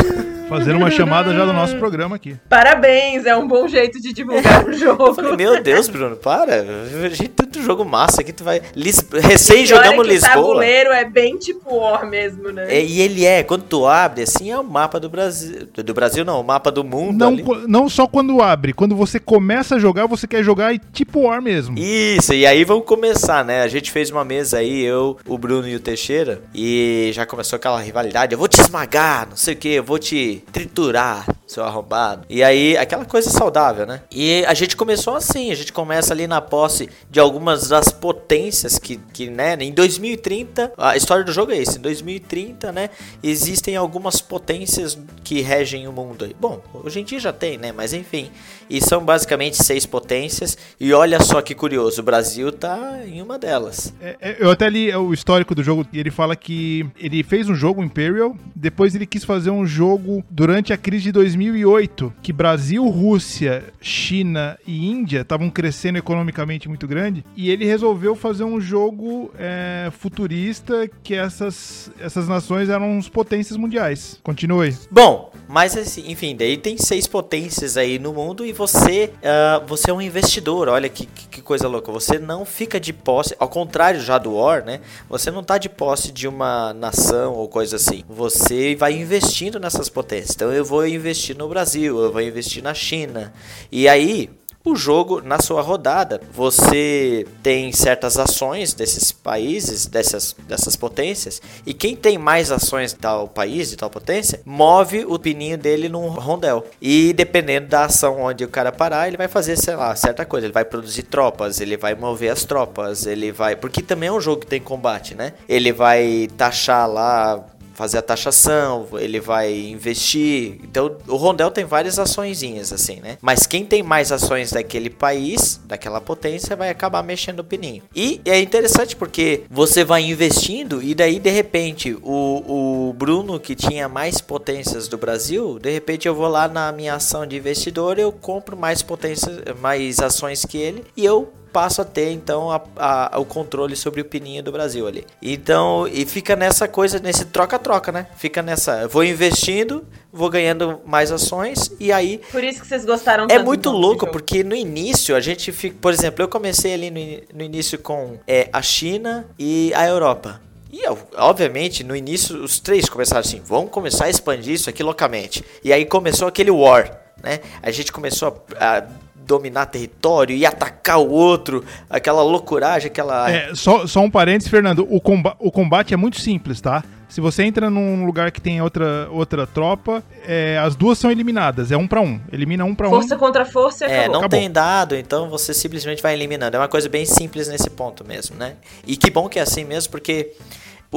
Fazendo 0.49 0.79
uma 0.79 0.91
chamada 0.91 1.35
já 1.35 1.45
do 1.45 1.53
nosso 1.53 1.77
programa 1.77 2.17
aqui. 2.17 2.35
Parabéns, 2.49 3.27
é 3.27 3.37
um 3.37 3.47
bom 3.47 3.69
jeito 3.69 4.01
de 4.01 4.15
divulgar 4.15 4.67
o 4.67 4.73
jogo. 4.73 5.13
Falei, 5.13 5.37
meu 5.37 5.63
Deus, 5.63 5.89
Bruno, 5.89 6.17
para. 6.17 6.65
A 7.05 7.09
gente 7.11 7.29
tanto 7.29 7.63
jogo 7.63 7.85
massa 7.85 8.23
aqui, 8.23 8.33
tu 8.33 8.45
vai. 8.45 8.63
Lis... 8.75 9.07
Recém 9.13 9.67
jogamos 9.67 10.07
que 10.07 10.15
Lisboa. 10.15 10.33
O 10.33 10.35
tabuleiro 10.37 10.91
é 10.91 11.05
bem 11.05 11.37
tipo 11.37 11.77
War 11.77 12.09
mesmo, 12.09 12.51
né? 12.51 12.75
É, 12.75 12.83
e 12.83 12.99
ele 13.03 13.27
é, 13.27 13.43
quando 13.43 13.65
tu 13.65 13.87
abre, 13.87 14.23
assim, 14.23 14.51
é 14.51 14.59
o 14.59 14.65
mapa 14.65 14.99
do 14.99 15.11
Brasil. 15.11 15.69
Do 15.75 15.93
Brasil 15.93 16.25
não, 16.25 16.41
o 16.41 16.45
mapa 16.45 16.73
do 16.73 16.83
mundo. 16.83 17.19
Não, 17.19 17.29
ali. 17.29 17.45
não 17.67 17.89
só 17.91 18.07
quando 18.07 18.41
abre, 18.41 18.73
quando 18.73 18.97
você 18.97 19.21
começa 19.21 19.77
a 19.77 19.79
jogar, 19.79 20.07
você 20.07 20.27
quer 20.27 20.43
jogar 20.43 20.73
e 20.73 20.79
tipo 20.79 21.21
War 21.21 21.43
mesmo. 21.43 21.79
Isso, 21.79 22.33
e 22.33 22.47
aí 22.47 22.65
vamos 22.65 22.87
começar, 22.87 23.45
né? 23.45 23.61
A 23.61 23.69
gente 23.69 23.93
fez 23.93 24.11
uma 24.11 24.25
mesa 24.25 24.59
aí, 24.59 24.83
eu, 24.83 25.19
o 25.27 25.37
Bruno 25.37 25.69
e 25.69 25.77
o 25.77 25.81
Teixeira, 25.81 26.41
e 26.55 27.11
já 27.13 27.27
começou 27.27 27.59
aquela 27.59 27.79
rivalidade. 27.79 27.98
Eu 28.33 28.39
vou 28.39 28.49
te 28.49 28.61
esmagar, 28.61 29.29
não 29.29 29.37
sei 29.37 29.55
o 29.55 29.57
que, 29.57 29.69
eu 29.69 29.85
vou 29.85 29.99
te 29.99 30.45
triturar, 30.53 31.27
seu 31.47 31.65
arrombado. 31.65 32.25
E 32.29 32.43
aí, 32.43 32.77
aquela 32.77 33.05
coisa 33.05 33.31
saudável, 33.31 33.87
né? 33.87 34.03
E 34.11 34.45
a 34.47 34.55
gente 34.55 34.77
começou 34.77 35.17
assim, 35.17 35.51
a 35.51 35.55
gente 35.55 35.73
começa 35.73 36.13
ali 36.13 36.27
na 36.27 36.41
posse 36.41 36.89
de 37.11 37.19
algumas 37.19 37.69
das 37.69 37.91
potências 37.91 38.79
que, 38.79 38.97
que 39.13 39.31
né, 39.31 39.57
em 39.61 39.73
2030, 39.73 40.73
a 40.77 40.97
história 40.97 41.25
do 41.25 41.33
jogo 41.33 41.53
é 41.53 41.59
isso, 41.59 41.79
em 41.79 41.81
2030, 41.81 42.73
né, 42.73 42.91
existem 43.23 43.77
algumas 43.77 44.21
potências 44.21 44.99
que 45.25 45.41
regem 45.41 45.89
o 45.89 45.93
mundo 45.93 46.25
aí. 46.25 46.37
Bom, 46.39 46.63
hoje 46.85 47.01
em 47.01 47.05
dia 47.05 47.19
já 47.19 47.33
tem, 47.33 47.59
né, 47.59 47.73
mas 47.73 47.93
enfim, 47.93 48.31
e 48.69 48.81
são 48.81 49.05
basicamente 49.05 49.63
seis 49.63 49.87
potências, 49.87 50.57
e 50.79 50.93
olha 50.93 51.21
só 51.21 51.41
que 51.41 51.55
curioso, 51.55 52.01
o 52.01 52.05
Brasil 52.05 52.53
tá 52.53 53.01
em 53.07 53.23
uma 53.23 53.39
delas. 53.39 53.95
É, 54.01 54.17
é, 54.21 54.37
eu 54.39 54.51
até 54.51 54.69
li 54.69 54.95
o 54.95 55.13
histórico 55.13 55.55
do 55.55 55.63
jogo, 55.63 55.87
e 55.93 55.99
ele 55.99 56.11
fala 56.11 56.37
que 56.37 56.87
ele 56.99 57.23
fez 57.23 57.49
um 57.49 57.55
jogo 57.55 57.83
Imperial, 57.83 58.37
depois 58.55 58.95
ele 58.95 59.07
quis 59.07 59.25
fazer 59.25 59.51
um 59.51 59.67
jogo 59.67 60.23
durante 60.31 60.73
a 60.73 60.77
crise 60.77 61.05
de 61.05 61.13
2008, 61.13 62.13
que 62.23 62.33
Brasil, 62.33 62.87
Rússia, 62.89 63.65
China 63.81 64.59
e 64.67 64.89
Índia 64.89 65.21
estavam 65.21 65.51
crescendo 65.51 65.99
economicamente 65.99 66.69
muito 66.69 66.87
grande, 66.87 67.25
e 67.37 67.51
ele 67.51 67.65
resolveu 67.65 68.15
fazer 68.15 68.45
um 68.45 68.61
jogo 68.61 69.31
é, 69.39 69.91
futurista 69.93 70.89
que 71.03 71.15
essas, 71.15 71.91
essas 72.01 72.29
nações 72.29 72.69
eram 72.69 72.99
as 72.99 73.09
potências 73.09 73.57
mundiais. 73.57 74.19
Continue. 74.23 74.77
Bom, 74.91 75.33
mas 75.49 75.77
assim, 75.77 76.11
enfim, 76.11 76.37
daí 76.37 76.57
tem 76.57 76.77
seis 76.77 77.07
potências 77.07 77.77
aí 77.77 77.99
no 77.99 78.13
mundo 78.13 78.45
e 78.45 78.53
você, 78.59 79.13
uh, 79.19 79.65
você 79.67 79.91
é 79.91 79.95
um 79.95 80.03
investidor. 80.03 80.69
Olha 80.69 80.89
que, 80.89 81.07
que, 81.07 81.41
coisa 81.41 81.69
louca. 81.69 81.93
Você 81.93 82.19
não 82.19 82.45
fica 82.45 82.81
de 82.81 82.93
posse, 82.93 83.35
ao 83.39 83.49
contrário 83.49 84.01
já 84.01 84.19
do 84.19 84.35
War, 84.35 84.65
né? 84.65 84.81
Você 85.09 85.31
não 85.31 85.45
tá 85.45 85.57
de 85.57 85.69
posse 85.69 86.11
de 86.11 86.27
uma 86.27 86.75
nação 86.75 87.35
ou 87.35 87.49
coisa 87.49 87.77
assim. 87.77 88.05
Você 88.09 88.75
vai 88.75 88.93
investindo 88.95 89.61
nessas 89.61 89.89
potências. 89.89 90.35
Então 90.35 90.53
eu 90.53 90.65
vou 90.65 90.87
investir 90.87 91.37
no 91.37 91.49
Brasil, 91.49 91.99
eu 92.03 92.13
vou 92.13 92.21
investir 92.21 92.63
na 92.63 92.75
China. 92.75 93.33
E 93.71 93.89
aí, 93.89 94.29
o 94.65 94.77
jogo, 94.77 95.21
na 95.23 95.41
sua 95.41 95.63
rodada, 95.63 96.21
você 96.33 97.27
tem 97.43 97.73
certas 97.73 98.19
ações 98.19 98.75
desses 98.75 99.11
países, 99.13 99.87
dessas, 99.87 100.35
dessas 100.47 100.77
potências, 100.77 101.41
e 101.65 101.73
quem 101.73 101.97
tem 101.97 102.19
mais 102.19 102.51
ações 102.53 102.93
de 102.93 102.99
tal 102.99 103.29
país, 103.29 103.71
de 103.71 103.77
tal 103.77 103.89
potência, 103.89 104.41
move 104.45 105.05
o 105.07 105.19
pininho 105.19 105.57
dele 105.57 105.89
num 105.89 106.09
rondel. 106.09 106.67
E 106.81 107.13
dependendo 107.13 107.69
da 107.69 107.85
ação 107.85 108.21
onde 108.21 108.45
o 108.45 108.49
cara 108.49 108.73
parar, 108.73 109.09
ele 109.09 109.17
vai 109.17 109.29
fazer, 109.29 109.57
sei 109.57 109.77
lá, 109.77 109.95
certa 109.97 110.25
coisa. 110.25 110.47
Ele 110.47 110.53
vai 110.53 110.65
produzir 110.65 111.05
tropas, 111.05 111.61
ele 111.61 111.77
vai 111.77 111.95
mover 111.95 112.31
as 112.31 112.45
tropas, 112.45 113.07
ele 113.07 113.33
vai. 113.33 113.57
Porque 113.57 113.83
também 113.83 114.09
é 114.09 114.13
um 114.13 114.21
jogo 114.21 114.41
que 114.43 114.47
tem 114.47 114.61
combate, 114.61 115.15
né? 115.15 115.33
Ele 115.49 115.73
vai 115.73 116.29
taxar 116.37 116.89
lá 116.89 117.45
fazer 117.79 117.99
a 117.99 118.03
taxação, 118.03 118.89
ele 118.95 119.21
vai 119.21 119.55
investir. 119.55 120.59
Então, 120.65 120.97
o 121.07 121.15
Rondel 121.15 121.49
tem 121.49 121.65
várias 121.65 121.97
açõezinhas 121.97 122.73
assim, 122.73 122.97
né? 122.97 123.19
Mas 123.23 123.47
quem 123.47 123.65
tem 123.65 123.85
mais 123.85 124.11
ações 124.11 124.51
daquele 124.51 124.91
país, 124.91 125.61
daquela 125.65 126.01
potência, 126.01 126.57
vai 126.57 126.71
acabar 126.71 127.05
mexendo 127.05 127.39
o 127.39 127.45
pininho. 127.45 127.85
E 127.95 128.21
é 128.25 128.41
interessante 128.41 128.97
porque 128.97 129.45
você 129.49 129.85
vai 129.85 130.03
investindo 130.03 130.83
e 130.83 130.93
daí 130.93 131.21
de 131.21 131.31
repente 131.31 131.97
o, 132.03 132.89
o 132.89 132.93
Bruno 132.95 133.39
que 133.39 133.55
tinha 133.55 133.89
mais 133.89 134.21
potências 134.21 134.89
do 134.89 134.99
Brasil, 134.99 135.61
de 135.61 135.71
repente 135.71 136.09
eu 136.09 136.17
vou 136.17 136.27
lá 136.27 136.49
na 136.49 136.73
minha 136.73 136.95
ação 136.95 137.25
de 137.25 137.37
investidor, 137.37 137.97
eu 137.97 138.11
compro 138.11 138.57
mais 138.57 138.83
potências, 138.83 139.41
mais 139.61 140.01
ações 140.01 140.45
que 140.45 140.59
ele 140.59 140.85
e 140.97 141.05
eu 141.05 141.33
passo 141.59 141.83
a 141.83 141.85
ter 141.85 142.13
então 142.13 142.53
a, 142.53 142.63
a, 142.77 143.19
o 143.19 143.25
controle 143.25 143.75
sobre 143.75 144.01
o 144.01 144.05
pininho 144.05 144.45
do 144.45 144.53
Brasil 144.53 144.87
ali. 144.87 145.05
Então, 145.21 145.89
e 145.89 146.07
fica 146.07 146.37
nessa 146.37 146.69
coisa, 146.69 147.01
nesse 147.01 147.25
troca-troca, 147.25 147.91
né? 147.91 148.07
Fica 148.17 148.41
nessa, 148.43 148.87
vou 148.87 149.03
investindo, 149.03 149.85
vou 150.13 150.31
ganhando 150.31 150.81
mais 150.87 151.11
ações 151.11 151.73
e 151.81 151.91
aí. 151.91 152.21
Por 152.31 152.45
isso 152.45 152.61
que 152.61 152.67
vocês 152.69 152.85
gostaram 152.85 153.27
É 153.29 153.41
muito 153.41 153.73
louco, 153.73 154.07
porque 154.07 154.45
no 154.45 154.55
início 154.55 155.17
a 155.17 155.21
gente 155.21 155.51
fica. 155.51 155.77
Por 155.81 155.93
exemplo, 155.93 156.23
eu 156.23 156.29
comecei 156.29 156.75
ali 156.75 156.93
no, 156.93 157.39
no 157.39 157.43
início 157.43 157.77
com 157.77 158.21
é, 158.25 158.49
a 158.53 158.63
China 158.63 159.27
e 159.37 159.73
a 159.75 159.85
Europa. 159.85 160.41
E 160.73 160.83
obviamente 161.17 161.83
no 161.83 161.97
início 161.97 162.41
os 162.41 162.61
três 162.61 162.89
começaram 162.89 163.21
assim, 163.21 163.43
vamos 163.45 163.73
começar 163.73 164.05
a 164.05 164.11
expandir 164.11 164.55
isso 164.55 164.71
aqui 164.71 164.85
loucamente. 164.85 165.45
E 165.65 165.73
aí 165.73 165.85
começou 165.85 166.29
aquele 166.29 166.53
war, 166.53 167.01
né? 167.21 167.41
A 167.61 167.73
gente 167.73 167.91
começou 167.91 168.47
a, 168.61 168.79
a 168.79 168.87
dominar 169.29 169.67
território 169.67 170.35
e 170.35 170.45
atacar 170.47 170.99
o 170.99 171.09
outro, 171.11 171.63
aquela 171.89 172.23
loucuragem, 172.23 172.89
aquela. 172.91 173.31
É, 173.31 173.55
só, 173.55 173.87
só 173.87 174.01
um 174.01 174.11
parênteses, 174.11 174.51
Fernando. 174.51 174.87
O, 174.91 175.01
comba 175.01 175.37
o 175.39 175.53
combate 175.53 175.93
é 175.95 175.97
muito 175.97 176.19
simples, 176.19 176.61
tá? 176.61 176.83
Se 177.09 177.21
você 177.23 177.43
entra 177.43 177.71
num 177.71 178.05
lugar 178.05 178.31
que 178.31 178.41
tem 178.41 178.61
outra, 178.61 179.09
outra 179.11 179.47
tropa, 179.47 180.03
é, 180.27 180.59
as 180.59 180.77
duas 180.77 180.99
são 180.99 181.11
eliminadas. 181.11 181.71
É 181.73 181.77
um 181.77 181.87
para 181.87 182.01
um. 182.03 182.21
Elimina 182.33 182.65
um 182.65 182.75
para 182.75 182.87
um. 182.89 182.91
Força 182.91 183.17
contra 183.17 183.45
força 183.47 183.87
e 183.87 183.91
É, 183.91 183.95
acabou. 184.01 184.13
não 184.13 184.21
Acabou. 184.21 184.39
tem 184.39 184.51
dado, 184.51 184.95
então 184.97 185.29
você 185.31 185.55
simplesmente 185.55 186.03
vai 186.03 186.13
eliminando. 186.15 186.57
É 186.57 186.61
uma 186.61 186.69
coisa 186.69 186.89
bem 186.89 187.07
simples 187.07 187.49
nesse 187.49 187.71
ponto 187.71 188.05
mesmo, 188.05 188.37
né? 188.37 188.57
E 188.87 188.95
que 188.97 189.11
bom 189.11 189.27
que 189.29 189.39
é 189.39 189.43
assim 189.43 189.65
mesmo, 189.65 189.91
porque 189.91 190.33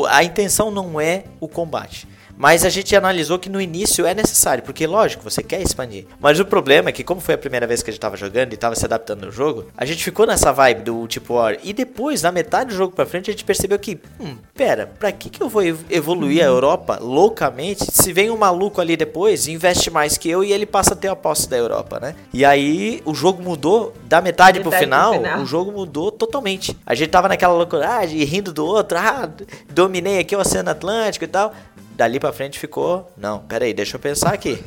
a 0.09 0.23
intenção 0.23 0.69
não 0.71 0.99
é 0.99 1.23
o 1.39 1.47
combate. 1.47 2.07
Mas 2.41 2.65
a 2.65 2.69
gente 2.69 2.95
analisou 2.95 3.38
que 3.38 3.47
no 3.49 3.62
início 3.62 4.04
é 4.04 4.15
necessário, 4.15 4.63
porque 4.63 4.88
lógico, 4.88 5.23
você 5.23 5.43
quer 5.43 5.62
expandir. 5.62 6.06
Mas 6.19 6.39
o 6.39 6.45
problema 6.45 6.89
é 6.89 6.91
que, 6.91 7.04
como 7.04 7.21
foi 7.21 7.36
a 7.36 7.38
primeira 7.38 7.67
vez 7.67 7.84
que 7.84 7.91
a 7.91 7.93
gente 7.93 8.01
tava 8.01 8.17
jogando 8.17 8.51
e 8.51 8.58
tava 8.58 8.73
se 8.73 8.84
adaptando 8.84 9.27
no 9.27 9.32
jogo, 9.32 9.65
a 9.77 9.86
gente 9.86 10.04
ficou 10.04 10.25
nessa 10.25 10.51
vibe 10.51 10.82
do 10.82 11.08
tipo 11.08 11.36
War. 11.36 11.58
E 11.63 11.71
depois, 11.71 12.23
na 12.23 12.32
metade 12.32 12.71
do 12.71 12.75
jogo 12.75 12.95
pra 12.95 13.06
frente, 13.06 13.30
a 13.30 13.34
gente 13.34 13.45
percebeu 13.45 13.77
que, 13.77 13.99
hum, 14.19 14.36
pera, 14.56 14.88
pra 14.97 15.12
que, 15.12 15.30
que 15.30 15.39
eu 15.43 15.47
vou 15.47 15.62
ev- 15.62 15.86
evoluir 15.88 16.41
a 16.41 16.47
Europa 16.47 16.97
loucamente 16.99 17.86
se 17.91 18.12
vem 18.12 18.32
um 18.32 18.38
maluco 18.38 18.82
ali 18.82 18.97
depois, 18.97 19.47
investe 19.47 19.91
mais 19.91 20.17
que 20.17 20.27
eu 20.27 20.43
e 20.43 20.51
ele 20.51 20.65
passa 20.65 20.93
a 20.93 20.97
ter 20.97 21.10
a 21.10 21.15
posse 21.15 21.47
da 21.47 21.58
Europa, 21.58 21.99
né? 21.99 22.15
E 22.34 22.43
aí 22.43 23.04
o 23.06 23.13
jogo 23.13 23.43
mudou 23.43 23.93
da 24.06 24.19
metade, 24.19 24.60
pro, 24.62 24.71
Metade 24.71 24.88
pro 24.88 24.95
final, 24.97 25.13
final. 25.13 25.41
o 25.41 25.45
jogo 25.45 25.71
mudou 25.71 26.12
totalmente. 26.12 26.75
A 26.88 26.95
gente 26.95 27.10
tava 27.12 27.27
naquela 27.27 27.54
loucuragem, 27.54 28.17
rindo 28.23 28.51
do 28.51 28.65
outro, 28.65 28.97
ah, 28.97 29.30
dominei 29.69 30.17
aqui 30.17 30.36
o 30.36 30.39
Oceano 30.39 30.71
Atlântico 30.71 31.25
e 31.25 31.27
tal. 31.27 31.54
Dali 32.01 32.19
pra 32.19 32.33
frente 32.33 32.57
ficou. 32.57 33.13
Não, 33.15 33.37
peraí, 33.41 33.75
deixa 33.75 33.95
eu 33.95 33.99
pensar 33.99 34.33
aqui. 34.33 34.57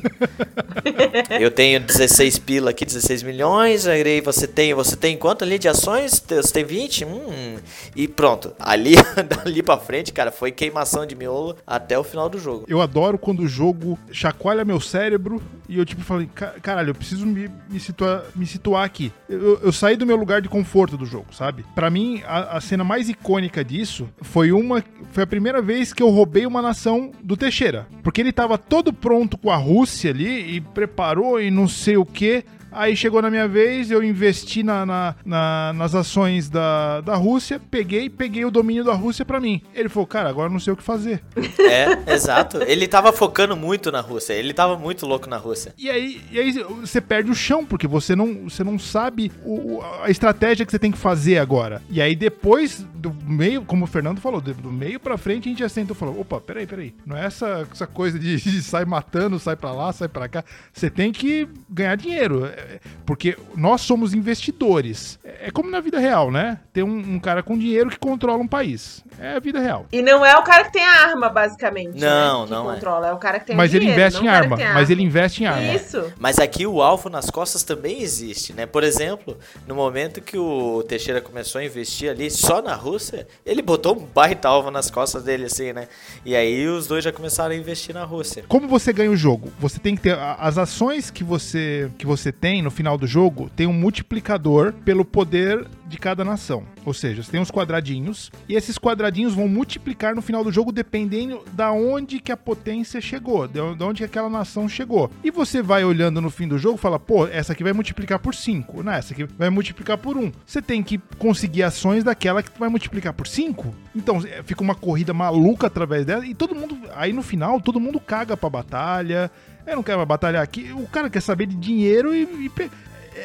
eu 1.37 1.51
tenho 1.51 1.81
16 1.81 2.39
pila 2.39 2.69
aqui, 2.69 2.85
16 2.85 3.23
milhões. 3.23 3.85
Aí 3.87 4.21
você 4.21 4.47
tem. 4.47 4.73
Você 4.73 4.95
tem 4.95 5.17
quanto 5.17 5.43
ali 5.43 5.59
de 5.59 5.67
ações? 5.67 6.23
Você 6.25 6.53
tem 6.53 6.63
20? 6.63 7.03
Hum. 7.03 7.57
E 7.93 8.07
pronto. 8.07 8.53
Ali, 8.57 8.95
dali 9.43 9.61
pra 9.61 9.77
frente, 9.77 10.13
cara, 10.13 10.31
foi 10.31 10.49
queimação 10.49 11.05
de 11.05 11.13
miolo 11.13 11.57
até 11.67 11.99
o 11.99 12.05
final 12.05 12.29
do 12.29 12.39
jogo. 12.39 12.63
Eu 12.69 12.79
adoro 12.79 13.17
quando 13.17 13.41
o 13.41 13.49
jogo 13.49 13.99
chacoalha 14.13 14.63
meu 14.63 14.79
cérebro 14.79 15.43
e 15.67 15.77
eu 15.77 15.85
tipo 15.85 16.01
falei, 16.01 16.29
"Ca- 16.33 16.53
caralho, 16.61 16.89
eu 16.91 16.95
preciso 16.95 17.25
me, 17.25 17.49
me, 17.69 17.79
situar, 17.79 18.23
me 18.35 18.45
situar 18.45 18.83
aqui. 18.83 19.11
Eu, 19.27 19.59
eu 19.61 19.71
saí 19.71 19.95
do 19.95 20.05
meu 20.05 20.15
lugar 20.15 20.41
de 20.41 20.49
conforto 20.49 20.97
do 20.97 21.05
jogo, 21.05 21.27
sabe? 21.33 21.65
Pra 21.75 21.89
mim, 21.89 22.21
a, 22.25 22.57
a 22.57 22.61
cena 22.61 22.83
mais 22.83 23.09
icônica 23.09 23.63
disso 23.63 24.07
foi 24.21 24.51
uma. 24.51 24.83
Foi 25.11 25.23
a 25.23 25.27
primeira 25.27 25.61
vez 25.61 25.93
que 25.93 26.03
eu 26.03 26.09
roubei 26.09 26.45
uma 26.45 26.61
nação 26.61 27.11
do 27.23 27.35
Teixeira. 27.37 27.87
Porque 28.03 28.21
ele 28.21 28.31
tava 28.31 28.57
todo 28.57 28.91
pronto 28.93 29.37
com 29.37 29.49
a 29.49 29.55
Rússia 29.55 30.11
ali 30.11 30.55
e 30.55 30.61
preparou 30.61 31.39
e 31.41 31.49
não 31.49 31.67
sei 31.67 31.97
o 31.97 32.05
que. 32.05 32.43
Aí 32.75 32.95
chegou 32.95 33.21
na 33.21 33.29
minha 33.29 33.47
vez, 33.47 33.89
eu 33.89 34.03
investi 34.03 34.63
na, 34.63 34.85
na- 34.85 35.15
na- 35.25 35.73
nas 35.73 35.95
ações 35.95 36.49
da, 36.49 37.01
da 37.01 37.15
Rússia, 37.15 37.59
peguei, 37.71 38.09
peguei 38.09 38.43
o 38.45 38.51
domínio 38.51 38.83
da 38.83 38.93
Rússia 38.93 39.23
pra 39.25 39.39
mim. 39.39 39.61
Ele 39.73 39.89
falou, 39.89 40.05
cara, 40.07 40.29
agora 40.29 40.49
não 40.49 40.59
sei 40.59 40.73
o 40.73 40.77
que 40.77 40.83
fazer. 40.83 41.23
É, 41.65 42.13
exato. 42.13 42.61
Ele 42.63 42.87
tava 42.87 43.11
focando 43.11 43.55
muito 43.55 43.91
na 43.91 43.99
Rússia. 43.99 44.33
Ele 44.33 44.53
tava 44.53 44.77
muito 44.77 45.05
louco 45.05 45.27
na 45.27 45.37
Rússia. 45.37 45.73
E 45.77 45.89
aí, 45.89 46.21
e 46.31 46.39
aí 46.39 46.51
você 46.81 47.01
perde 47.01 47.31
o 47.31 47.35
chão, 47.35 47.65
porque 47.65 47.87
você 47.87 48.15
não, 48.15 48.47
você 48.47 48.63
não 48.63 48.77
sabe 48.77 49.31
o- 49.43 49.81
a 50.03 50.09
estratégia 50.11 50.63
que 50.65 50.71
você 50.71 50.77
tem 50.77 50.91
que 50.91 50.97
fazer 50.97 51.39
agora. 51.39 51.81
E 51.89 51.99
aí 52.01 52.15
depois, 52.15 52.85
do 52.93 53.11
meio, 53.25 53.63
como 53.63 53.85
o 53.85 53.87
Fernando 53.87 54.21
falou, 54.21 54.39
do, 54.39 54.71
meio 54.71 54.99
pra 54.99 55.17
frente, 55.17 55.47
a 55.47 55.51
gente 55.51 55.59
já 55.59 55.69
sentou 55.69 55.95
e 55.95 55.99
falou, 55.99 56.19
opa, 56.21 56.39
peraí, 56.39 56.67
peraí. 56.67 56.93
Não 57.05 57.17
é 57.17 57.25
essa, 57.25 57.67
essa 57.71 57.87
coisa 57.87 58.19
de, 58.19 58.37
de 58.37 58.61
sai 58.61 58.85
matando, 58.85 59.39
sai 59.39 59.55
pra 59.55 59.71
lá, 59.71 59.91
sai 59.91 60.07
pra 60.07 60.27
cá. 60.29 60.43
Você 60.71 60.89
tem 60.89 61.11
que 61.11 61.47
ganhar 61.69 61.95
dinheiro. 61.95 62.45
É, 62.65 62.79
porque 63.05 63.37
nós 63.55 63.81
somos 63.81 64.13
investidores. 64.13 65.19
É 65.23 65.51
como 65.51 65.69
na 65.69 65.79
vida 65.79 65.99
real, 65.99 66.31
né? 66.31 66.59
Tem 66.73 66.83
um, 66.83 67.15
um 67.15 67.19
cara 67.19 67.43
com 67.43 67.57
dinheiro 67.57 67.89
que 67.89 67.99
controla 67.99 68.41
um 68.41 68.47
país. 68.47 69.03
É 69.19 69.35
a 69.35 69.39
vida 69.39 69.59
real. 69.59 69.85
E 69.91 70.01
não 70.01 70.25
é 70.25 70.35
o 70.35 70.43
cara 70.43 70.65
que 70.65 70.73
tem 70.73 70.83
a 70.83 71.07
arma, 71.07 71.29
basicamente. 71.29 71.99
Não, 71.99 72.45
né, 72.45 72.51
não 72.51 72.71
é. 72.71 72.75
controla. 72.75 73.07
É. 73.09 73.13
o 73.13 73.17
cara 73.17 73.39
que 73.39 73.47
tem 73.47 73.55
Mas 73.55 73.71
o 73.71 73.75
ele 73.75 73.85
dinheiro, 73.85 74.01
investe 74.01 74.23
em 74.23 74.27
arma. 74.27 74.57
Mas 74.73 74.89
ele 74.89 75.03
investe 75.03 75.43
em 75.43 75.45
arma. 75.45 75.73
Isso. 75.73 76.11
Mas 76.19 76.39
aqui 76.39 76.65
o 76.65 76.81
alvo 76.81 77.09
nas 77.09 77.29
costas 77.29 77.63
também 77.63 78.01
existe, 78.01 78.53
né? 78.53 78.65
Por 78.65 78.83
exemplo, 78.83 79.37
no 79.67 79.75
momento 79.75 80.21
que 80.21 80.37
o 80.37 80.83
Teixeira 80.83 81.21
começou 81.21 81.59
a 81.61 81.63
investir 81.63 82.09
ali 82.09 82.29
só 82.29 82.61
na 82.61 82.75
Rússia, 82.75 83.27
ele 83.45 83.61
botou 83.61 83.95
um 83.95 84.05
baita 84.05 84.49
alvo 84.49 84.71
nas 84.71 84.89
costas 84.89 85.23
dele, 85.23 85.45
assim, 85.45 85.71
né? 85.73 85.87
E 86.25 86.35
aí 86.35 86.67
os 86.67 86.87
dois 86.87 87.03
já 87.03 87.11
começaram 87.11 87.53
a 87.53 87.57
investir 87.57 87.93
na 87.93 88.03
Rússia. 88.03 88.43
Como 88.47 88.67
você 88.67 88.91
ganha 88.91 89.11
o 89.11 89.15
jogo? 89.15 89.51
Você 89.59 89.79
tem 89.79 89.95
que 89.95 90.01
ter 90.01 90.17
as 90.17 90.57
ações 90.57 91.09
que 91.09 91.23
você 91.23 91.91
que 91.97 92.05
você 92.05 92.31
tem 92.31 92.44
no 92.61 92.71
final 92.71 92.97
do 92.97 93.07
jogo 93.07 93.49
tem 93.55 93.67
um 93.67 93.73
multiplicador 93.73 94.73
pelo 94.83 95.05
poder 95.05 95.67
de 95.87 95.97
cada 95.97 96.25
nação. 96.25 96.63
Ou 96.83 96.93
seja, 96.93 97.21
você 97.21 97.31
tem 97.31 97.39
uns 97.39 97.51
quadradinhos 97.51 98.31
e 98.49 98.55
esses 98.55 98.77
quadradinhos 98.77 99.33
vão 99.33 99.47
multiplicar 99.47 100.15
no 100.15 100.21
final 100.21 100.43
do 100.43 100.51
jogo 100.51 100.71
dependendo 100.71 101.43
da 101.53 101.71
onde 101.71 102.19
que 102.19 102.31
a 102.31 102.37
potência 102.37 102.99
chegou, 102.99 103.47
de 103.47 103.59
onde 103.59 103.75
de 103.75 103.83
onde 103.83 103.97
que 103.99 104.05
aquela 104.05 104.29
nação 104.29 104.67
chegou. 104.67 105.11
E 105.23 105.29
você 105.29 105.61
vai 105.61 105.83
olhando 105.83 106.19
no 106.19 106.29
fim 106.29 106.47
do 106.47 106.57
jogo 106.57 106.77
fala, 106.77 106.99
pô, 106.99 107.27
essa 107.27 107.53
aqui 107.53 107.63
vai 107.63 107.73
multiplicar 107.73 108.19
por 108.19 108.33
5, 108.33 108.83
né? 108.83 108.97
Essa 108.97 109.13
aqui 109.13 109.23
vai 109.23 109.49
multiplicar 109.49 109.97
por 109.97 110.17
1. 110.17 110.31
Você 110.45 110.61
tem 110.61 110.81
que 110.81 110.97
conseguir 111.17 111.63
ações 111.63 112.03
daquela 112.03 112.41
que 112.41 112.57
vai 112.59 112.69
multiplicar 112.69 113.13
por 113.13 113.27
5. 113.27 113.73
Então 113.95 114.17
é, 114.25 114.41
fica 114.43 114.61
uma 114.61 114.75
corrida 114.75 115.13
maluca 115.13 115.67
através 115.67 116.05
dela 116.05 116.25
e 116.25 116.33
todo 116.33 116.55
mundo, 116.55 116.77
aí 116.95 117.13
no 117.13 117.21
final, 117.21 117.61
todo 117.61 117.79
mundo 117.79 117.99
caga 117.99 118.35
pra 118.35 118.49
batalha. 118.49 119.31
Eu 119.67 119.75
não 119.75 119.83
quero 119.83 119.97
mais 119.97 120.07
batalhar 120.07 120.41
aqui. 120.43 120.71
O 120.73 120.87
cara 120.87 121.09
quer 121.09 121.21
saber 121.21 121.45
de 121.47 121.55
dinheiro 121.55 122.13
e, 122.13 122.45
e 122.45 122.49
pe- 122.49 122.69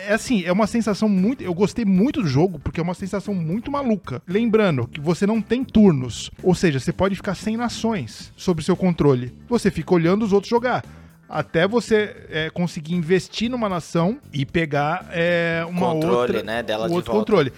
é 0.06 0.14
assim, 0.14 0.44
é 0.44 0.52
uma 0.52 0.66
sensação 0.66 1.08
muito. 1.08 1.42
Eu 1.42 1.52
gostei 1.52 1.84
muito 1.84 2.22
do 2.22 2.28
jogo, 2.28 2.58
porque 2.58 2.78
é 2.80 2.82
uma 2.82 2.94
sensação 2.94 3.34
muito 3.34 3.70
maluca. 3.70 4.22
Lembrando 4.26 4.86
que 4.86 5.00
você 5.00 5.26
não 5.26 5.40
tem 5.42 5.64
turnos. 5.64 6.30
Ou 6.42 6.54
seja, 6.54 6.78
você 6.80 6.92
pode 6.92 7.14
ficar 7.16 7.34
sem 7.34 7.56
nações 7.56 8.32
sobre 8.36 8.64
seu 8.64 8.76
controle. 8.76 9.34
Você 9.48 9.70
fica 9.70 9.92
olhando 9.92 10.24
os 10.24 10.32
outros 10.32 10.48
jogar. 10.50 10.84
Até 11.28 11.66
você 11.68 12.16
é, 12.28 12.50
conseguir 12.50 12.94
investir 12.94 13.48
numa 13.48 13.68
nação 13.68 14.18
e 14.32 14.44
pegar 14.44 15.08
é, 15.12 15.64
uma 15.68 15.92
Controle, 15.92 16.16
outra. 16.16 16.42
né, 16.42 16.60
dela 16.60 16.86
um 16.86 16.88
de 16.88 16.94
outro 16.94 17.12
volta. 17.12 17.30
controle. 17.32 17.52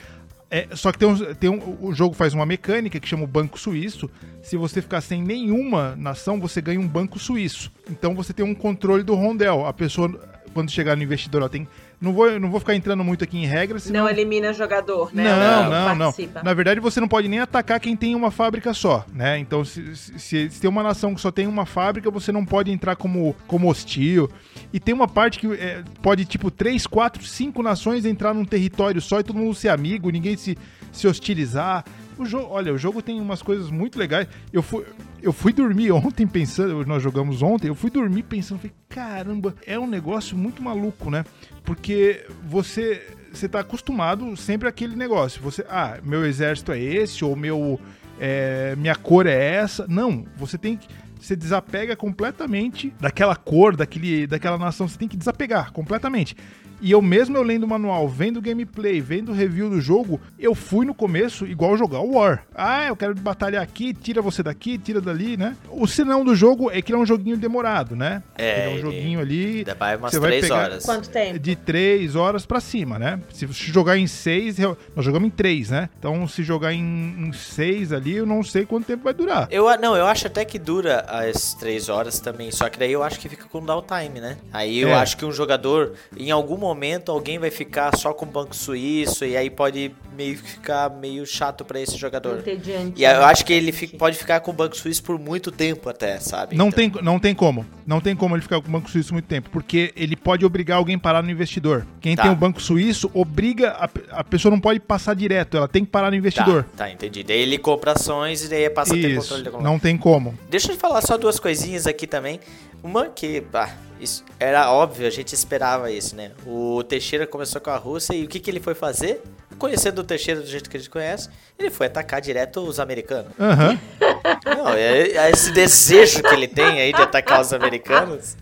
É, 0.54 0.68
só 0.76 0.92
que 0.92 0.98
tem, 0.98 1.08
uns- 1.08 1.22
tem 1.40 1.48
um, 1.48 1.78
o 1.80 1.94
jogo 1.94 2.14
faz 2.14 2.34
uma 2.34 2.44
mecânica 2.44 3.00
que 3.00 3.08
chama 3.08 3.24
o 3.24 3.26
Banco 3.26 3.58
Suíço. 3.58 4.10
Se 4.42 4.54
você 4.54 4.82
ficar 4.82 5.00
sem 5.00 5.22
nenhuma 5.22 5.96
nação, 5.96 6.38
você 6.38 6.60
ganha 6.60 6.78
um 6.78 6.86
Banco 6.86 7.18
Suíço. 7.18 7.72
Então 7.90 8.14
você 8.14 8.34
tem 8.34 8.44
um 8.44 8.54
controle 8.54 9.02
do 9.02 9.14
rondel. 9.14 9.64
A 9.66 9.72
pessoa, 9.72 10.10
quando 10.52 10.70
chegar 10.70 10.94
no 10.94 11.02
investidor, 11.02 11.40
ela 11.40 11.48
tem. 11.48 11.66
Não 12.02 12.12
vou, 12.12 12.40
não 12.40 12.50
vou 12.50 12.58
ficar 12.58 12.74
entrando 12.74 13.04
muito 13.04 13.22
aqui 13.22 13.38
em 13.38 13.46
regras, 13.46 13.84
senão 13.84 14.00
Não 14.02 14.10
elimina 14.10 14.52
jogador, 14.52 15.10
né? 15.14 15.22
não, 15.22 15.70
não, 15.70 15.94
não. 15.94 15.98
participa. 16.06 16.42
Na 16.42 16.52
verdade, 16.52 16.80
você 16.80 17.00
não 17.00 17.06
pode 17.06 17.28
nem 17.28 17.38
atacar 17.38 17.78
quem 17.78 17.94
tem 17.96 18.16
uma 18.16 18.32
fábrica 18.32 18.74
só, 18.74 19.06
né? 19.14 19.38
Então, 19.38 19.64
se, 19.64 19.94
se, 19.94 20.18
se- 20.18 20.50
se 20.50 20.60
tem 20.60 20.68
uma 20.68 20.82
nação 20.82 21.14
que 21.14 21.20
só 21.20 21.30
tem 21.30 21.46
uma 21.46 21.64
fábrica, 21.64 22.10
você 22.10 22.32
não 22.32 22.44
pode 22.44 22.72
entrar 22.72 22.96
como, 22.96 23.36
como 23.46 23.70
hostil. 23.70 24.28
E 24.72 24.80
tem 24.80 24.92
uma 24.92 25.06
parte 25.06 25.38
que 25.38 25.46
é, 25.54 25.84
pode, 26.02 26.24
tipo, 26.24 26.50
três, 26.50 26.86
quatro, 26.88 27.22
cinco 27.24 27.62
nações 27.62 28.04
entrar 28.04 28.34
num 28.34 28.44
território 28.44 29.00
só 29.00 29.20
e 29.20 29.22
todo 29.22 29.38
mundo 29.38 29.54
ser 29.54 29.68
amigo, 29.68 30.10
ninguém 30.10 30.36
se, 30.36 30.58
se 30.90 31.06
hostilizar. 31.06 31.84
O 32.18 32.26
jogo, 32.26 32.48
olha, 32.50 32.72
o 32.72 32.78
jogo 32.78 33.00
tem 33.02 33.20
umas 33.20 33.42
coisas 33.42 33.70
muito 33.70 33.98
legais. 33.98 34.28
Eu 34.52 34.62
fui, 34.62 34.84
eu 35.22 35.32
fui 35.32 35.52
dormir 35.52 35.90
ontem 35.92 36.26
pensando, 36.26 36.84
nós 36.86 37.02
jogamos 37.02 37.42
ontem, 37.42 37.68
eu 37.68 37.74
fui 37.74 37.90
dormir 37.90 38.22
pensando, 38.24 38.58
falei, 38.58 38.74
caramba, 38.88 39.54
é 39.66 39.78
um 39.78 39.86
negócio 39.86 40.36
muito 40.36 40.62
maluco, 40.62 41.10
né? 41.10 41.24
Porque 41.64 42.26
você 42.48 43.02
você 43.32 43.48
tá 43.48 43.60
acostumado 43.60 44.36
sempre 44.36 44.68
àquele 44.68 44.94
negócio. 44.94 45.40
Você, 45.40 45.64
ah, 45.70 45.98
meu 46.04 46.26
exército 46.26 46.70
é 46.70 46.78
esse 46.78 47.24
ou 47.24 47.34
meu 47.34 47.80
é, 48.20 48.76
minha 48.76 48.94
cor 48.94 49.26
é 49.26 49.54
essa. 49.54 49.86
Não, 49.88 50.26
você 50.36 50.58
tem 50.58 50.76
que 50.76 50.86
você 51.22 51.36
desapega 51.36 51.94
completamente 51.94 52.92
daquela 53.00 53.36
cor, 53.36 53.76
daquele, 53.76 54.26
daquela 54.26 54.58
nação, 54.58 54.88
você 54.88 54.98
tem 54.98 55.06
que 55.06 55.16
desapegar 55.16 55.72
completamente. 55.72 56.36
E 56.84 56.90
eu 56.90 57.00
mesmo 57.00 57.36
eu 57.36 57.44
lendo 57.44 57.62
o 57.62 57.68
manual, 57.68 58.08
vendo 58.08 58.42
gameplay, 58.42 59.00
vendo 59.00 59.32
review 59.32 59.70
do 59.70 59.80
jogo, 59.80 60.20
eu 60.36 60.52
fui 60.52 60.84
no 60.84 60.92
começo 60.92 61.46
igual 61.46 61.76
jogar 61.76 62.00
o 62.00 62.14
War. 62.16 62.44
Ah, 62.52 62.86
eu 62.88 62.96
quero 62.96 63.14
batalhar 63.14 63.62
aqui, 63.62 63.94
tira 63.94 64.20
você 64.20 64.42
daqui, 64.42 64.76
tira 64.76 65.00
dali, 65.00 65.36
né? 65.36 65.56
O 65.70 65.86
sinão 65.86 66.24
do 66.24 66.34
jogo 66.34 66.72
é 66.72 66.82
que 66.82 66.90
ele 66.90 66.98
é 66.98 67.02
um 67.02 67.06
joguinho 67.06 67.36
demorado, 67.36 67.94
né? 67.94 68.20
É, 68.36 68.66
ele 68.66 68.72
é 68.72 68.78
um 68.78 68.80
joguinho 68.90 69.20
ali. 69.20 69.64
Vai 69.78 69.96
umas 69.96 70.10
Você 70.12 70.18
vai 70.18 70.30
três 70.30 70.42
pegar- 70.42 70.56
horas. 70.64 70.84
Quanto 70.84 71.08
tempo? 71.08 71.38
De 71.38 71.54
três 71.54 72.16
horas 72.16 72.44
pra 72.44 72.58
cima, 72.60 72.98
né? 72.98 73.20
Se 73.32 73.46
você 73.46 73.62
jogar 73.70 73.96
em 73.96 74.08
seis, 74.08 74.58
nós 74.58 75.04
jogamos 75.04 75.28
em 75.28 75.30
três, 75.30 75.70
né? 75.70 75.88
Então, 76.00 76.26
se 76.26 76.42
jogar 76.42 76.72
em, 76.72 76.82
em 77.28 77.32
seis 77.32 77.92
ali, 77.92 78.16
eu 78.16 78.26
não 78.26 78.42
sei 78.42 78.66
quanto 78.66 78.86
tempo 78.86 79.04
vai 79.04 79.14
durar. 79.14 79.46
Eu, 79.52 79.66
não, 79.78 79.96
eu 79.96 80.06
acho 80.06 80.26
até 80.26 80.44
que 80.44 80.58
dura 80.58 81.04
as 81.08 81.54
três 81.54 81.88
horas 81.88 82.18
também, 82.18 82.50
só 82.50 82.68
que 82.68 82.76
daí 82.76 82.90
eu 82.90 83.04
acho 83.04 83.20
que 83.20 83.28
fica 83.28 83.44
com 83.46 83.64
downtime, 83.64 84.20
né? 84.20 84.36
Aí 84.52 84.80
eu 84.80 84.88
É. 84.88 84.94
acho 84.94 85.16
que 85.16 85.24
um 85.24 85.30
jogador, 85.30 85.92
em 86.16 86.32
algum 86.32 86.56
momento, 86.56 86.71
alguém 87.08 87.38
vai 87.38 87.50
ficar 87.50 87.96
só 87.96 88.12
com 88.12 88.24
o 88.24 88.28
banco 88.28 88.54
suíço 88.54 89.24
e 89.24 89.36
aí 89.36 89.50
pode 89.50 89.94
meio 90.16 90.36
que 90.36 90.50
ficar 90.50 90.90
meio 90.90 91.24
chato 91.26 91.64
pra 91.64 91.80
esse 91.80 91.96
jogador. 91.96 92.38
Entediante. 92.40 93.00
E 93.00 93.04
eu 93.04 93.24
acho 93.24 93.44
que 93.44 93.52
ele 93.52 93.72
fi- 93.72 93.88
pode 93.96 94.16
ficar 94.16 94.40
com 94.40 94.50
o 94.50 94.54
banco 94.54 94.76
suíço 94.76 95.02
por 95.02 95.18
muito 95.18 95.50
tempo 95.50 95.88
até, 95.88 96.18
sabe? 96.20 96.56
Não 96.56 96.68
Então- 96.68 96.90
tem, 96.90 97.02
não 97.02 97.18
tem 97.18 97.34
como. 97.34 97.64
Não 97.86 98.00
tem 98.00 98.14
como 98.14 98.34
ele 98.36 98.42
ficar 98.42 98.60
com 98.60 98.68
o 98.68 98.70
Banco 98.70 98.88
Suíço 98.88 99.12
muito 99.12 99.26
tempo, 99.26 99.50
porque 99.50 99.92
ele 99.96 100.14
pode 100.14 100.44
obrigar 100.46 100.78
alguém 100.78 100.94
a 100.94 100.98
parar 100.98 101.20
no 101.20 101.28
investidor. 101.30 101.84
Quem 102.00 102.14
Tá. 102.14 102.22
tem 102.22 102.30
o 102.30 102.36
Banco 102.36 102.62
Suíço 102.62 103.10
obriga. 103.12 103.70
A, 103.72 103.90
a 104.20 104.22
pessoa 104.24 104.50
não 104.52 104.60
pode 104.60 104.78
passar 104.78 105.14
direto, 105.16 105.56
ela 105.56 105.66
tem 105.66 105.84
que 105.84 105.90
parar 105.90 106.10
no 106.10 106.16
investidor. 106.16 106.62
Tá, 106.76 106.84
tá, 106.84 106.90
entendi. 106.92 107.24
Daí 107.24 107.40
ele 107.40 107.58
compra 107.58 107.92
ações 107.92 108.44
e 108.44 108.48
daí 108.48 108.70
passa 108.70 108.94
a 108.94 108.96
ter 108.96 109.10
Isso, 109.10 109.20
controle 109.34 109.42
da 109.42 109.50
não 109.60 109.78
tem 109.80 109.96
como. 109.98 110.32
Deixa 110.48 110.70
eu 110.72 110.76
falar 110.76 111.00
só 111.02 111.18
duas 111.18 111.40
coisinhas 111.40 111.86
aqui 111.88 112.06
também. 112.06 112.38
Uma 112.82 113.08
que, 113.08 113.44
ah, 113.54 113.70
isso 114.00 114.24
era 114.40 114.70
óbvio, 114.70 115.06
a 115.06 115.10
gente 115.10 115.32
esperava 115.34 115.90
isso, 115.90 116.16
né? 116.16 116.32
O 116.44 116.82
Teixeira 116.82 117.26
começou 117.26 117.60
com 117.60 117.70
a 117.70 117.76
Rússia 117.76 118.14
e 118.14 118.24
o 118.24 118.28
que, 118.28 118.40
que 118.40 118.50
ele 118.50 118.58
foi 118.58 118.74
fazer? 118.74 119.22
Conhecendo 119.56 120.00
o 120.00 120.04
Teixeira 120.04 120.40
do 120.40 120.46
jeito 120.46 120.68
que 120.68 120.76
a 120.76 120.80
gente 120.80 120.90
conhece, 120.90 121.28
ele 121.56 121.70
foi 121.70 121.86
atacar 121.86 122.20
direto 122.20 122.60
os 122.60 122.80
americanos. 122.80 123.30
Aham. 123.38 123.78
Não, 124.44 124.68
é, 124.70 125.08
é 125.10 125.30
esse 125.30 125.52
desejo 125.52 126.22
que 126.22 126.34
ele 126.34 126.48
tem 126.48 126.80
aí 126.80 126.92
de 126.92 127.00
atacar 127.00 127.40
os 127.40 127.52
americanos. 127.52 128.36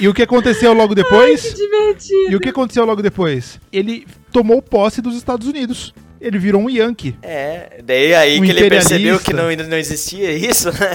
E 0.00 0.08
o 0.08 0.14
que 0.14 0.22
aconteceu 0.22 0.72
logo 0.72 0.94
depois? 0.94 1.42
Que 1.42 1.54
divertido. 1.54 2.30
e 2.32 2.36
o 2.36 2.40
que 2.40 2.48
aconteceu 2.48 2.84
logo 2.84 3.02
depois? 3.02 3.60
Ele 3.72 4.06
tomou 4.32 4.60
posse 4.60 5.00
dos 5.00 5.14
Estados 5.14 5.46
Unidos. 5.46 5.94
Ele 6.22 6.38
virou 6.38 6.62
um 6.62 6.70
Yankee. 6.70 7.18
É, 7.20 7.80
daí 7.82 8.14
aí 8.14 8.38
Um 8.38 8.44
que 8.44 8.50
ele 8.50 8.68
percebeu 8.68 9.18
que 9.18 9.32
não, 9.32 9.50
não 9.68 9.76
existia 9.76 10.30
isso, 10.30 10.70
né? 10.70 10.78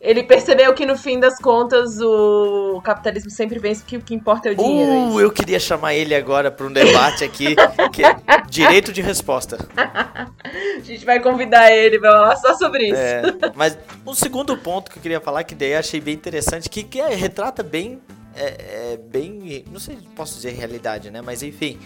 Ele 0.00 0.22
percebeu 0.22 0.72
que 0.72 0.86
no 0.86 0.96
fim 0.96 1.18
das 1.18 1.36
contas 1.36 2.00
o 2.00 2.80
capitalismo 2.84 3.28
sempre 3.28 3.58
vence 3.58 3.80
porque 3.80 3.96
o 3.96 4.00
que 4.00 4.14
importa 4.14 4.48
é 4.48 4.52
o 4.52 4.54
dinheiro. 4.54 4.92
é 4.92 4.94
Uh, 4.94 5.08
isso. 5.08 5.20
eu 5.20 5.30
queria 5.32 5.58
chamar 5.58 5.94
ele 5.96 6.14
agora 6.14 6.48
para 6.48 6.64
um 6.64 6.72
debate 6.72 7.24
aqui, 7.24 7.56
que 7.92 8.04
é 8.04 8.14
direito 8.48 8.92
de 8.92 9.02
resposta. 9.02 9.58
A 9.74 10.28
gente 10.80 11.04
vai 11.04 11.18
convidar 11.18 11.72
ele 11.72 11.98
pra 11.98 12.12
falar 12.12 12.36
só 12.36 12.54
sobre 12.54 12.86
isso. 12.86 13.00
É, 13.00 13.22
mas 13.56 13.76
um 14.06 14.14
segundo 14.14 14.56
ponto 14.56 14.92
que 14.92 14.98
eu 14.98 15.02
queria 15.02 15.20
falar, 15.20 15.42
que 15.42 15.56
daí 15.56 15.72
eu 15.72 15.78
achei 15.80 16.00
bem 16.00 16.14
interessante, 16.14 16.70
que, 16.70 16.84
que 16.84 17.00
é- 17.00 17.12
retrata 17.14 17.64
bem. 17.64 17.98
É, 18.36 18.92
é 18.92 18.96
bem. 18.96 19.64
Não 19.70 19.80
sei 19.80 19.96
se 19.96 20.02
posso 20.02 20.34
dizer 20.36 20.52
realidade, 20.52 21.10
né? 21.10 21.20
Mas 21.22 21.42
enfim. 21.42 21.78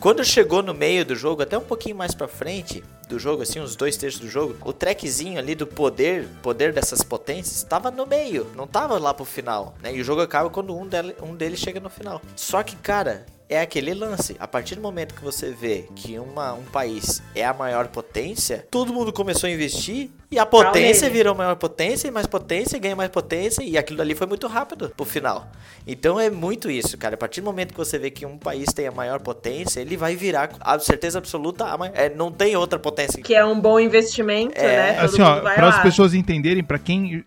Quando 0.00 0.24
chegou 0.24 0.62
no 0.62 0.72
meio 0.72 1.04
do 1.04 1.14
jogo, 1.14 1.42
até 1.42 1.58
um 1.58 1.64
pouquinho 1.64 1.96
mais 1.96 2.14
pra 2.14 2.28
frente 2.28 2.82
do 3.08 3.18
jogo, 3.18 3.42
assim, 3.42 3.60
uns 3.60 3.76
dois 3.76 3.96
terços 3.96 4.20
do 4.20 4.28
jogo, 4.28 4.56
o 4.64 4.72
trackzinho 4.72 5.38
ali 5.38 5.54
do 5.54 5.66
poder, 5.66 6.28
poder 6.42 6.72
dessas 6.72 7.02
potências, 7.02 7.62
tava 7.62 7.90
no 7.90 8.04
meio, 8.04 8.46
não 8.56 8.66
tava 8.66 8.98
lá 8.98 9.14
pro 9.14 9.24
final, 9.24 9.74
né? 9.80 9.94
E 9.94 10.00
o 10.00 10.04
jogo 10.04 10.20
acaba 10.20 10.50
quando 10.50 10.76
um, 10.76 10.86
dele, 10.86 11.14
um 11.22 11.34
deles 11.34 11.60
chega 11.60 11.78
no 11.78 11.88
final. 11.88 12.20
Só 12.34 12.62
que, 12.62 12.74
cara, 12.76 13.24
é 13.48 13.60
aquele 13.60 13.94
lance. 13.94 14.36
A 14.38 14.48
partir 14.48 14.74
do 14.74 14.82
momento 14.82 15.14
que 15.14 15.22
você 15.22 15.50
vê 15.50 15.88
que 15.94 16.18
uma, 16.18 16.52
um 16.54 16.64
país 16.64 17.22
é 17.34 17.44
a 17.44 17.54
maior 17.54 17.88
potência, 17.88 18.66
todo 18.70 18.92
mundo 18.92 19.12
começou 19.12 19.48
a 19.48 19.50
investir 19.52 20.10
e 20.30 20.38
a 20.38 20.46
potência 20.46 21.08
virou 21.10 21.34
maior 21.34 21.54
potência 21.56 22.08
e 22.08 22.10
mais 22.10 22.26
potência 22.26 22.76
e 22.76 22.80
ganha 22.80 22.96
mais 22.96 23.10
potência 23.10 23.62
e 23.62 23.78
aquilo 23.78 24.00
ali 24.02 24.14
foi 24.14 24.26
muito 24.26 24.46
rápido 24.46 24.90
pro 24.96 25.04
final. 25.06 25.46
Então 25.86 26.18
é 26.18 26.28
muito 26.30 26.68
isso, 26.70 26.98
cara. 26.98 27.14
A 27.14 27.18
partir 27.18 27.40
do 27.40 27.44
momento 27.44 27.72
que 27.72 27.78
você 27.78 27.98
vê 27.98 28.10
que 28.10 28.26
um 28.26 28.36
país 28.36 28.66
tem 28.72 28.88
a 28.88 28.90
maior 28.92 29.20
potência, 29.20 29.80
ele 29.80 29.96
vai 29.96 30.16
virar, 30.16 30.50
a 30.60 30.78
certeza 30.80 31.18
absoluta, 31.18 31.64
é, 31.94 32.08
não 32.08 32.32
tem 32.32 32.56
outra 32.56 32.78
potência. 32.78 33.22
Que 33.22 33.34
é 33.34 33.44
um 33.44 33.58
bom 33.60 33.78
investimento, 33.78 34.58
É. 34.58 34.62
né? 34.76 34.92
Todo 34.94 35.04
assim, 35.04 35.22
ó, 35.22 35.40
para 35.40 35.68
as 35.68 35.82
pessoas 35.82 36.12
entenderem, 36.12 36.64
para 36.64 36.78
quem, 36.78 37.24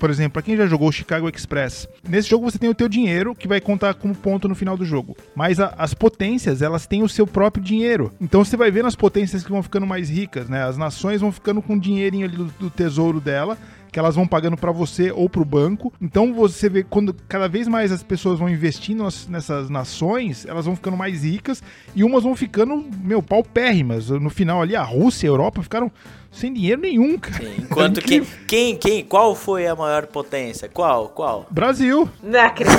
por 0.00 0.10
exemplo, 0.10 0.32
para 0.32 0.42
quem 0.42 0.56
já 0.56 0.66
jogou 0.66 0.88
o 0.88 0.92
Chicago 0.92 1.28
Express, 1.28 1.88
nesse 2.08 2.28
jogo 2.28 2.50
você 2.50 2.58
tem 2.58 2.68
o 2.68 2.74
teu 2.74 2.88
dinheiro 2.88 3.34
que 3.36 3.46
vai 3.46 3.60
contar 3.60 3.94
como 3.94 4.14
ponto 4.16 4.48
no 4.48 4.54
final 4.56 4.76
do 4.76 4.84
jogo. 4.84 5.16
Mas 5.34 5.60
a- 5.60 5.72
as 5.78 5.94
potências, 5.94 6.60
elas 6.60 6.86
têm 6.86 7.04
o 7.04 7.08
seu 7.08 7.26
próprio 7.26 7.62
dinheiro. 7.62 8.12
Então 8.20 8.44
você 8.44 8.56
vai 8.56 8.70
vendo 8.72 8.86
as 8.88 8.96
potências 8.96 9.44
que 9.44 9.50
vão 9.50 9.62
ficando 9.62 9.86
mais 9.86 10.10
ricas, 10.10 10.48
né? 10.48 10.64
As 10.64 10.76
nações 10.76 11.20
vão 11.20 11.30
ficando 11.30 11.62
com 11.62 11.78
dinheirinho 11.78 12.26
ali 12.32 12.36
do, 12.36 12.44
do 12.58 12.70
tesouro 12.70 13.20
dela, 13.20 13.58
que 13.90 13.98
elas 13.98 14.14
vão 14.14 14.26
pagando 14.26 14.56
para 14.56 14.72
você 14.72 15.12
ou 15.12 15.28
pro 15.28 15.44
banco. 15.44 15.92
Então 16.00 16.32
você 16.32 16.68
vê 16.68 16.82
quando 16.82 17.14
cada 17.28 17.46
vez 17.46 17.68
mais 17.68 17.92
as 17.92 18.02
pessoas 18.02 18.38
vão 18.38 18.48
investindo 18.48 19.06
nessas 19.28 19.68
nações, 19.68 20.46
elas 20.46 20.64
vão 20.64 20.74
ficando 20.74 20.96
mais 20.96 21.22
ricas 21.22 21.62
e 21.94 22.02
umas 22.02 22.22
vão 22.22 22.34
ficando, 22.34 22.84
meu, 23.02 23.22
paupérrimas. 23.22 24.08
No 24.08 24.30
final 24.30 24.62
ali, 24.62 24.74
a 24.74 24.82
Rússia 24.82 25.26
e 25.26 25.28
a 25.28 25.32
Europa 25.32 25.62
ficaram 25.62 25.92
sem 26.30 26.52
dinheiro 26.52 26.80
nenhum, 26.80 27.18
cara. 27.18 27.44
Sim, 27.44 27.54
enquanto 27.58 28.00
quem, 28.00 28.26
quem, 28.46 28.76
quem, 28.76 29.04
qual 29.04 29.34
foi 29.34 29.66
a 29.66 29.76
maior 29.76 30.06
potência? 30.06 30.68
Qual, 30.68 31.10
qual? 31.10 31.46
Brasil. 31.50 32.08
Não 32.22 32.40
acredito. 32.40 32.78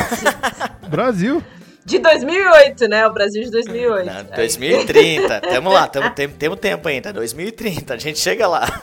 Brasil. 0.90 1.44
De 1.86 2.00
2008, 2.00 2.88
né? 2.88 3.06
O 3.06 3.14
Brasil 3.14 3.44
de 3.44 3.52
2008. 3.52 4.06
Não, 4.06 4.24
2030. 4.36 5.42
tamo 5.42 5.72
lá, 5.72 5.88
tamo, 5.88 6.10
tem, 6.12 6.30
temos 6.30 6.60
tempo 6.60 6.88
ainda. 6.88 7.12
2030, 7.12 7.94
a 7.94 7.98
gente 7.98 8.20
chega 8.20 8.48
lá. 8.48 8.66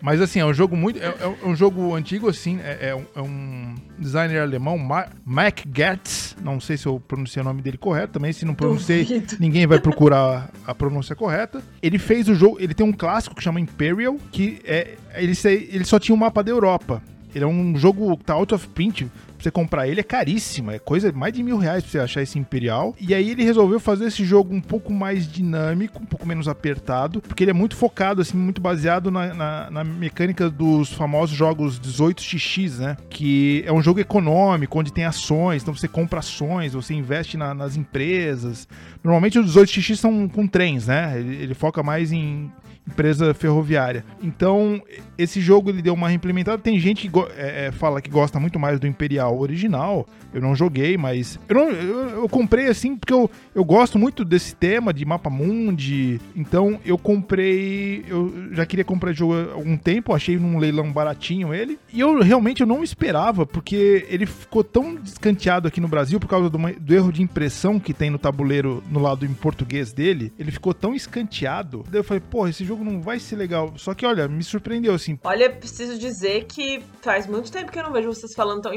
Mas 0.00 0.20
assim, 0.20 0.38
é 0.38 0.44
um 0.44 0.54
jogo 0.54 0.76
muito. 0.76 1.00
É, 1.00 1.06
é 1.06 1.46
um 1.46 1.56
jogo 1.56 1.94
antigo, 1.94 2.28
assim. 2.28 2.60
É, 2.62 2.90
é, 2.90 2.94
um, 2.94 3.04
é 3.16 3.20
um, 3.20 3.74
designer 3.98 4.40
alemão, 4.40 4.78
Mac 5.24 5.60
Gertz. 5.74 6.36
Não 6.40 6.60
sei 6.60 6.76
se 6.76 6.86
eu 6.86 7.00
pronunciei 7.00 7.40
o 7.40 7.44
nome 7.44 7.60
dele 7.60 7.78
correto 7.78 8.12
também. 8.12 8.32
Se 8.32 8.44
não 8.44 8.54
pronunciei, 8.54 9.24
ninguém 9.40 9.66
vai 9.66 9.80
procurar 9.80 10.50
a 10.64 10.74
pronúncia 10.74 11.16
correta. 11.16 11.60
Ele 11.82 11.98
fez 11.98 12.28
o 12.28 12.34
jogo. 12.34 12.58
Ele 12.60 12.74
tem 12.74 12.86
um 12.86 12.92
clássico 12.92 13.34
que 13.34 13.42
chama 13.42 13.58
Imperial, 13.58 14.16
que 14.30 14.60
é. 14.64 14.94
Ele, 15.16 15.32
ele 15.44 15.84
só 15.84 15.98
tinha 15.98 16.14
um 16.14 16.18
mapa 16.18 16.42
da 16.42 16.50
Europa. 16.50 17.02
Ele 17.34 17.44
é 17.44 17.48
um 17.48 17.76
jogo 17.76 18.16
que 18.16 18.24
tá 18.24 18.34
out 18.34 18.54
of 18.54 18.68
print 18.68 19.10
você 19.44 19.50
comprar 19.50 19.86
ele 19.86 20.00
é 20.00 20.02
caríssimo, 20.02 20.70
é 20.70 20.78
coisa 20.78 21.12
mais 21.12 21.32
de 21.32 21.42
mil 21.42 21.58
reais 21.58 21.82
pra 21.82 21.92
você 21.92 21.98
achar 21.98 22.22
esse 22.22 22.38
Imperial. 22.38 22.94
E 23.00 23.14
aí 23.14 23.30
ele 23.30 23.44
resolveu 23.44 23.78
fazer 23.78 24.06
esse 24.06 24.24
jogo 24.24 24.54
um 24.54 24.60
pouco 24.60 24.92
mais 24.92 25.30
dinâmico, 25.30 26.02
um 26.02 26.06
pouco 26.06 26.26
menos 26.26 26.48
apertado, 26.48 27.20
porque 27.20 27.44
ele 27.44 27.50
é 27.50 27.54
muito 27.54 27.76
focado, 27.76 28.22
assim, 28.22 28.36
muito 28.36 28.60
baseado 28.60 29.10
na, 29.10 29.34
na, 29.34 29.70
na 29.70 29.84
mecânica 29.84 30.48
dos 30.48 30.92
famosos 30.92 31.36
jogos 31.36 31.78
18xx, 31.78 32.78
né? 32.78 32.96
Que 33.10 33.62
é 33.66 33.72
um 33.72 33.82
jogo 33.82 34.00
econômico, 34.00 34.78
onde 34.78 34.92
tem 34.92 35.04
ações, 35.04 35.62
então 35.62 35.74
você 35.74 35.88
compra 35.88 36.20
ações, 36.20 36.72
você 36.72 36.94
investe 36.94 37.36
na, 37.36 37.54
nas 37.54 37.76
empresas. 37.76 38.66
Normalmente 39.02 39.38
os 39.38 39.54
18xx 39.54 39.96
são 39.96 40.28
com 40.28 40.46
trens, 40.46 40.86
né? 40.86 41.18
Ele, 41.18 41.36
ele 41.36 41.54
foca 41.54 41.82
mais 41.82 42.12
em 42.12 42.50
empresa 42.86 43.32
ferroviária. 43.32 44.04
Então, 44.22 44.82
esse 45.16 45.40
jogo 45.40 45.70
ele 45.70 45.82
deu 45.82 45.94
uma 45.94 46.08
reimplementada. 46.08 46.58
Tem 46.58 46.78
gente 46.78 47.08
que 47.08 47.18
é, 47.36 47.66
é, 47.66 47.72
fala 47.72 48.00
que 48.00 48.10
gosta 48.10 48.38
muito 48.38 48.58
mais 48.58 48.78
do 48.78 48.86
Imperial 48.86 49.33
original. 49.38 50.06
Eu 50.32 50.40
não 50.40 50.54
joguei, 50.54 50.96
mas 50.96 51.38
eu, 51.48 51.54
não, 51.54 51.70
eu, 51.70 52.08
eu, 52.22 52.28
comprei 52.28 52.66
assim 52.66 52.96
porque 52.96 53.12
eu, 53.12 53.30
eu 53.54 53.64
gosto 53.64 53.98
muito 53.98 54.24
desse 54.24 54.54
tema 54.54 54.92
de 54.92 55.04
mapa 55.04 55.30
mundi. 55.30 56.20
Então, 56.34 56.80
eu 56.84 56.98
comprei. 56.98 58.04
Eu 58.08 58.32
já 58.52 58.66
queria 58.66 58.84
comprar 58.84 59.12
jogo 59.12 59.34
há 59.34 59.54
algum 59.54 59.76
tempo. 59.76 60.12
Achei 60.12 60.36
num 60.36 60.58
leilão 60.58 60.92
baratinho 60.92 61.54
ele. 61.54 61.78
E 61.92 62.00
eu 62.00 62.20
realmente 62.20 62.60
eu 62.60 62.66
não 62.66 62.82
esperava, 62.82 63.46
porque 63.46 64.06
ele 64.08 64.26
ficou 64.26 64.64
tão 64.64 64.96
descanteado 64.96 65.68
aqui 65.68 65.80
no 65.80 65.88
Brasil 65.88 66.18
por 66.18 66.28
causa 66.28 66.50
do, 66.50 66.58
do 66.58 66.94
erro 66.94 67.12
de 67.12 67.22
impressão 67.22 67.78
que 67.78 67.94
tem 67.94 68.10
no 68.10 68.18
tabuleiro 68.18 68.82
no 68.90 69.00
lado 69.00 69.24
em 69.24 69.32
português 69.34 69.92
dele. 69.92 70.32
Ele 70.38 70.50
ficou 70.50 70.74
tão 70.74 70.94
escanteado. 70.94 71.84
Daí 71.88 72.00
eu 72.00 72.04
falei, 72.04 72.22
pô, 72.28 72.48
esse 72.48 72.64
jogo 72.64 72.84
não 72.84 73.00
vai 73.00 73.18
ser 73.18 73.36
legal. 73.36 73.72
Só 73.76 73.94
que, 73.94 74.04
olha, 74.04 74.26
me 74.26 74.42
surpreendeu, 74.42 74.94
assim. 74.94 75.18
Olha, 75.22 75.50
preciso 75.50 75.98
dizer 75.98 76.44
que 76.44 76.82
faz 77.02 77.26
muito 77.26 77.50
tempo 77.50 77.70
que 77.70 77.78
eu 77.78 77.82
não 77.82 77.92
vejo 77.92 78.08
vocês 78.08 78.34
falando 78.34 78.62
tão 78.62 78.74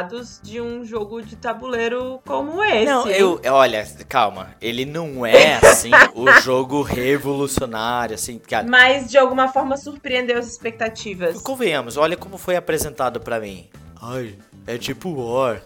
empolgados 0.00 0.40
de 0.42 0.60
um 0.60 0.84
jogo 0.84 1.22
de 1.22 1.36
tabuleiro 1.36 2.20
como 2.24 2.62
esse. 2.64 2.86
Não, 2.86 3.06
eu. 3.08 3.40
Olha, 3.50 3.86
calma. 4.08 4.54
Ele 4.60 4.84
não 4.84 5.24
é, 5.24 5.56
assim, 5.62 5.90
o 6.14 6.30
jogo 6.40 6.82
revolucionário, 6.82 8.14
assim, 8.14 8.38
cara. 8.38 8.66
Mas, 8.66 9.10
de 9.10 9.18
alguma 9.18 9.48
forma, 9.48 9.76
surpreendeu 9.76 10.38
as 10.38 10.46
expectativas. 10.46 11.40
Convenhamos, 11.42 11.96
olha 11.96 12.16
como 12.16 12.38
foi 12.38 12.56
apresentado 12.56 13.20
para 13.20 13.38
mim. 13.40 13.68
Ai, 14.00 14.36
é 14.66 14.78
tipo 14.78 15.10
War. 15.10 15.62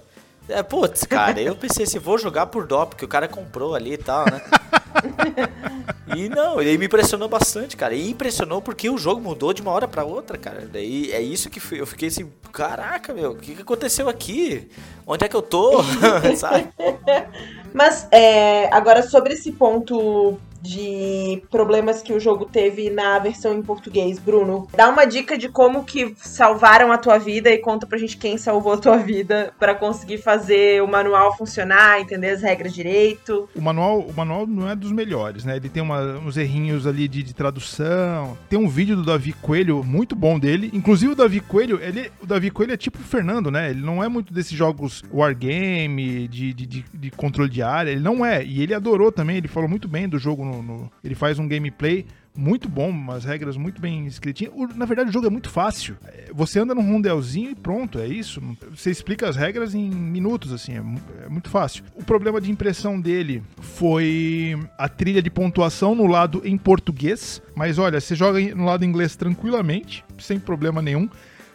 É, 0.48 0.62
putz, 0.62 1.04
cara, 1.04 1.40
eu 1.40 1.56
pensei 1.56 1.84
assim, 1.84 1.98
vou 1.98 2.18
jogar 2.18 2.46
por 2.46 2.66
dó, 2.66 2.84
porque 2.84 3.04
o 3.04 3.08
cara 3.08 3.26
comprou 3.26 3.74
ali 3.74 3.94
e 3.94 3.98
tal, 3.98 4.26
né? 4.26 4.42
e 6.16 6.28
não, 6.28 6.60
ele 6.60 6.78
me 6.78 6.86
impressionou 6.86 7.28
bastante, 7.28 7.76
cara. 7.76 7.94
E 7.94 8.10
impressionou 8.10 8.60
porque 8.62 8.88
o 8.88 8.98
jogo 8.98 9.20
mudou 9.20 9.52
de 9.52 9.62
uma 9.62 9.70
hora 9.70 9.88
para 9.88 10.04
outra, 10.04 10.38
cara. 10.38 10.68
Daí 10.70 11.10
é 11.12 11.20
isso 11.20 11.50
que 11.50 11.60
eu 11.74 11.86
fiquei 11.86 12.08
assim, 12.08 12.30
caraca, 12.52 13.12
meu, 13.12 13.32
o 13.32 13.36
que, 13.36 13.60
aconteceu 13.60 14.08
aqui? 14.08 14.68
Onde 15.06 15.24
é 15.24 15.28
que 15.28 15.36
eu 15.36 15.42
tô? 15.42 15.82
Sabe? 16.36 16.68
Mas 17.72 18.06
é, 18.10 18.72
agora 18.72 19.02
sobre 19.02 19.34
esse 19.34 19.52
ponto 19.52 20.38
de 20.64 21.42
problemas 21.50 22.00
que 22.00 22.12
o 22.12 22.18
jogo 22.18 22.46
teve 22.46 22.88
na 22.88 23.18
versão 23.18 23.54
em 23.54 23.62
português, 23.62 24.18
Bruno. 24.18 24.66
Dá 24.74 24.88
uma 24.88 25.04
dica 25.04 25.36
de 25.36 25.48
como 25.48 25.84
que 25.84 26.14
salvaram 26.16 26.90
a 26.90 26.96
tua 26.96 27.18
vida 27.18 27.50
e 27.50 27.58
conta 27.58 27.86
pra 27.86 27.98
gente 27.98 28.16
quem 28.16 28.38
salvou 28.38 28.72
a 28.72 28.78
tua 28.78 28.96
vida 28.96 29.52
para 29.58 29.74
conseguir 29.74 30.18
fazer 30.18 30.82
o 30.82 30.88
manual 30.88 31.36
funcionar, 31.36 32.00
entender 32.00 32.30
as 32.30 32.42
regras 32.42 32.72
direito. 32.72 33.48
O 33.54 33.60
manual, 33.60 34.00
o 34.00 34.12
manual 34.14 34.46
não 34.46 34.68
é 34.68 34.74
dos 34.74 34.90
melhores, 34.90 35.44
né? 35.44 35.56
Ele 35.56 35.68
tem 35.68 35.82
uma, 35.82 36.00
uns 36.18 36.36
errinhos 36.36 36.86
ali 36.86 37.06
de, 37.06 37.22
de, 37.22 37.34
tradução. 37.34 38.36
Tem 38.48 38.58
um 38.58 38.68
vídeo 38.68 38.96
do 38.96 39.04
Davi 39.04 39.32
Coelho 39.34 39.84
muito 39.84 40.16
bom 40.16 40.38
dele. 40.38 40.70
Inclusive 40.72 41.12
o 41.12 41.16
Davi 41.16 41.40
Coelho, 41.40 41.78
ele, 41.82 42.10
o 42.22 42.26
Davi 42.26 42.50
Coelho 42.50 42.72
é 42.72 42.76
tipo 42.76 42.98
o 42.98 43.02
Fernando, 43.02 43.50
né? 43.50 43.70
Ele 43.70 43.82
não 43.82 44.02
é 44.02 44.08
muito 44.08 44.32
desses 44.32 44.56
jogos 44.56 45.02
wargame, 45.12 46.26
de, 46.28 46.54
de, 46.54 46.66
de, 46.66 46.84
de 46.94 47.10
controle 47.10 47.50
de 47.50 47.62
área. 47.62 47.90
Ele 47.90 48.00
não 48.00 48.24
é. 48.24 48.42
E 48.42 48.62
ele 48.62 48.72
adorou 48.72 49.12
também, 49.12 49.36
ele 49.36 49.48
falou 49.48 49.68
muito 49.68 49.86
bem 49.86 50.08
do 50.08 50.18
jogo 50.18 50.44
no 50.44 50.53
no, 50.62 50.90
ele 51.02 51.14
faz 51.14 51.38
um 51.38 51.48
gameplay 51.48 52.06
muito 52.36 52.68
bom, 52.68 52.90
umas 52.90 53.24
regras 53.24 53.56
muito 53.56 53.80
bem 53.80 54.06
escritinhas. 54.06 54.52
na 54.74 54.84
verdade, 54.84 55.10
o 55.10 55.12
jogo 55.12 55.26
é 55.26 55.30
muito 55.30 55.48
fácil. 55.48 55.96
É, 56.04 56.30
você 56.34 56.58
anda 56.58 56.74
num 56.74 56.82
rondelzinho 56.82 57.50
e 57.50 57.54
pronto, 57.54 57.98
é 57.98 58.08
isso. 58.08 58.42
Você 58.74 58.90
explica 58.90 59.28
as 59.28 59.36
regras 59.36 59.74
em 59.74 59.88
minutos, 59.88 60.52
assim, 60.52 60.72
é, 60.72 61.24
é, 61.24 61.28
muito 61.28 61.48
fácil. 61.48 61.84
O 61.94 62.02
problema 62.02 62.40
de 62.40 62.50
impressão 62.50 63.00
dele 63.00 63.42
foi 63.60 64.58
a 64.76 64.88
trilha 64.88 65.22
de 65.22 65.30
pontuação 65.30 65.94
no 65.94 66.06
lado 66.06 66.42
em 66.44 66.58
português. 66.58 67.40
Mas 67.54 67.78
olha, 67.78 68.00
você 68.00 68.16
joga 68.16 68.40
no 68.54 68.64
lado 68.64 68.84
inglês 68.84 69.14
tranquilamente, 69.14 70.04
sem 70.18 70.40
problema 70.40 70.82
nenhum. 70.82 71.08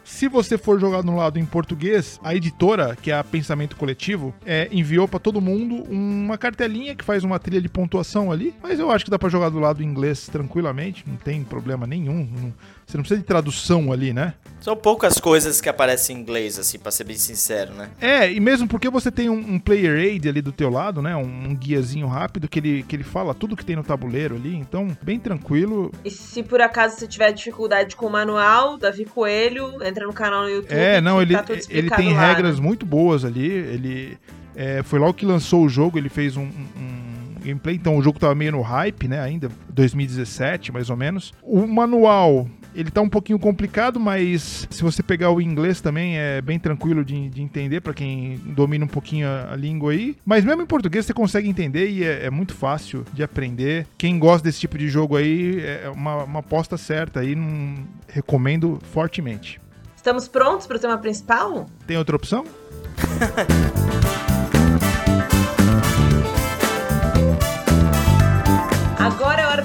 Se 0.09 0.27
você 0.27 0.57
for 0.57 0.77
jogar 0.81 1.01
no 1.01 1.15
lado 1.15 1.39
em 1.39 1.45
português, 1.45 2.19
a 2.21 2.35
editora, 2.35 2.93
que 2.93 3.09
é 3.09 3.17
a 3.17 3.23
Pensamento 3.23 3.77
Coletivo, 3.77 4.33
é, 4.45 4.67
enviou 4.69 5.07
para 5.07 5.19
todo 5.19 5.39
mundo 5.39 5.75
uma 5.89 6.37
cartelinha 6.37 6.93
que 6.93 7.05
faz 7.05 7.23
uma 7.23 7.39
trilha 7.39 7.61
de 7.61 7.69
pontuação 7.69 8.29
ali. 8.29 8.53
Mas 8.61 8.79
eu 8.79 8.91
acho 8.91 9.05
que 9.05 9.11
dá 9.11 9.17
para 9.17 9.29
jogar 9.29 9.49
do 9.49 9.59
lado 9.59 9.81
inglês 9.81 10.27
tranquilamente, 10.27 11.05
não 11.07 11.15
tem 11.15 11.41
problema 11.43 11.87
nenhum. 11.87 12.27
Não, 12.35 12.53
você 12.89 12.97
não 12.97 13.03
precisa 13.03 13.21
de 13.21 13.25
tradução 13.25 13.91
ali, 13.91 14.11
né? 14.11 14.33
São 14.59 14.75
poucas 14.75 15.19
coisas 15.19 15.61
que 15.61 15.69
aparecem 15.69 16.17
em 16.17 16.19
inglês, 16.21 16.57
assim, 16.57 16.79
pra 16.79 16.91
ser 16.91 17.03
bem 17.03 17.15
sincero, 17.15 17.71
né? 17.75 17.91
É, 18.01 18.31
e 18.31 18.39
mesmo 18.39 18.67
porque 18.67 18.89
você 18.89 19.11
tem 19.11 19.29
um, 19.29 19.37
um 19.37 19.59
player 19.59 19.95
aid 19.95 20.27
ali 20.27 20.41
do 20.41 20.51
teu 20.51 20.71
lado, 20.71 20.99
né? 20.99 21.15
Um, 21.15 21.49
um, 21.49 21.55
guiazinho 21.55 22.07
rápido 22.07 22.47
que 22.47 22.57
ele, 22.57 22.83
que 22.83 22.95
ele 22.95 23.03
fala 23.03 23.35
tudo 23.35 23.55
que 23.55 23.63
tem 23.63 23.75
no 23.75 23.83
tabuleiro 23.83 24.35
ali, 24.35 24.55
então, 24.55 24.87
bem 25.03 25.19
tranquilo. 25.19 25.91
E 26.03 26.09
se 26.09 26.41
por 26.41 26.61
acaso 26.61 26.95
você 26.95 27.07
tiver 27.07 27.31
dificuldade 27.31 27.95
com 27.95 28.07
o 28.07 28.11
manual, 28.11 28.75
Davi 28.75 29.05
Coelho, 29.05 29.83
entra 29.83 30.07
no 30.07 30.13
canal 30.13 30.41
no 30.41 30.49
YouTube. 30.49 30.75
É, 30.75 30.99
não, 30.99 31.21
ele, 31.21 31.37
tá 31.37 31.45
ele 31.69 31.91
tem 31.91 32.15
lá, 32.15 32.27
regras 32.27 32.59
né? 32.59 32.65
muito 32.65 32.87
boas 32.87 33.23
ali, 33.23 33.47
ele... 33.47 34.17
É, 34.55 34.81
foi 34.81 34.97
logo 34.97 35.13
que 35.13 35.27
lançou 35.27 35.63
o 35.63 35.69
jogo, 35.69 35.97
ele 35.97 36.09
fez 36.09 36.35
um, 36.35 36.41
um 36.41 37.35
gameplay, 37.39 37.75
então 37.75 37.95
o 37.95 38.01
jogo 38.01 38.19
tava 38.19 38.35
meio 38.35 38.51
no 38.51 38.61
hype, 38.61 39.07
né, 39.07 39.21
ainda, 39.21 39.49
2017, 39.69 40.71
mais 40.71 40.89
ou 40.89 40.97
menos. 40.97 41.33
O 41.41 41.65
manual 41.65 42.47
ele 42.73 42.91
tá 42.91 43.01
um 43.01 43.09
pouquinho 43.09 43.39
complicado, 43.39 43.99
mas 43.99 44.67
se 44.69 44.83
você 44.83 45.01
pegar 45.01 45.31
o 45.31 45.41
inglês 45.41 45.81
também 45.81 46.17
é 46.17 46.41
bem 46.41 46.59
tranquilo 46.59 47.03
de, 47.03 47.29
de 47.29 47.41
entender 47.41 47.81
para 47.81 47.93
quem 47.93 48.37
domina 48.45 48.85
um 48.85 48.87
pouquinho 48.87 49.27
a, 49.27 49.53
a, 49.53 49.55
língua 49.55 49.91
aí. 49.91 50.15
Mas 50.25 50.43
mesmo 50.43 50.61
em 50.61 50.65
português 50.65 51.05
você 51.05 51.13
consegue 51.13 51.49
entender 51.49 51.89
e 51.89 52.03
é, 52.03 52.25
é, 52.25 52.29
muito 52.29 52.53
fácil 52.53 53.05
de 53.13 53.23
aprender. 53.23 53.87
Quem 53.97 54.17
gosta 54.19 54.47
desse 54.47 54.59
tipo 54.59 54.77
de 54.77 54.87
jogo 54.87 55.15
aí 55.15 55.59
é 55.59 55.89
uma, 55.89 56.23
uma 56.23 56.39
aposta 56.39 56.77
certa 56.77 57.21
aí, 57.21 57.35
não, 57.35 57.75
recomendo 58.07 58.79
fortemente. 58.91 59.59
Estamos 59.95 60.27
prontos 60.27 60.65
para 60.65 60.77
o 60.77 60.79
tema 60.79 60.97
principal? 60.97 61.65
Tem 61.85 61.97
outra 61.97 62.15
opção? 62.15 62.45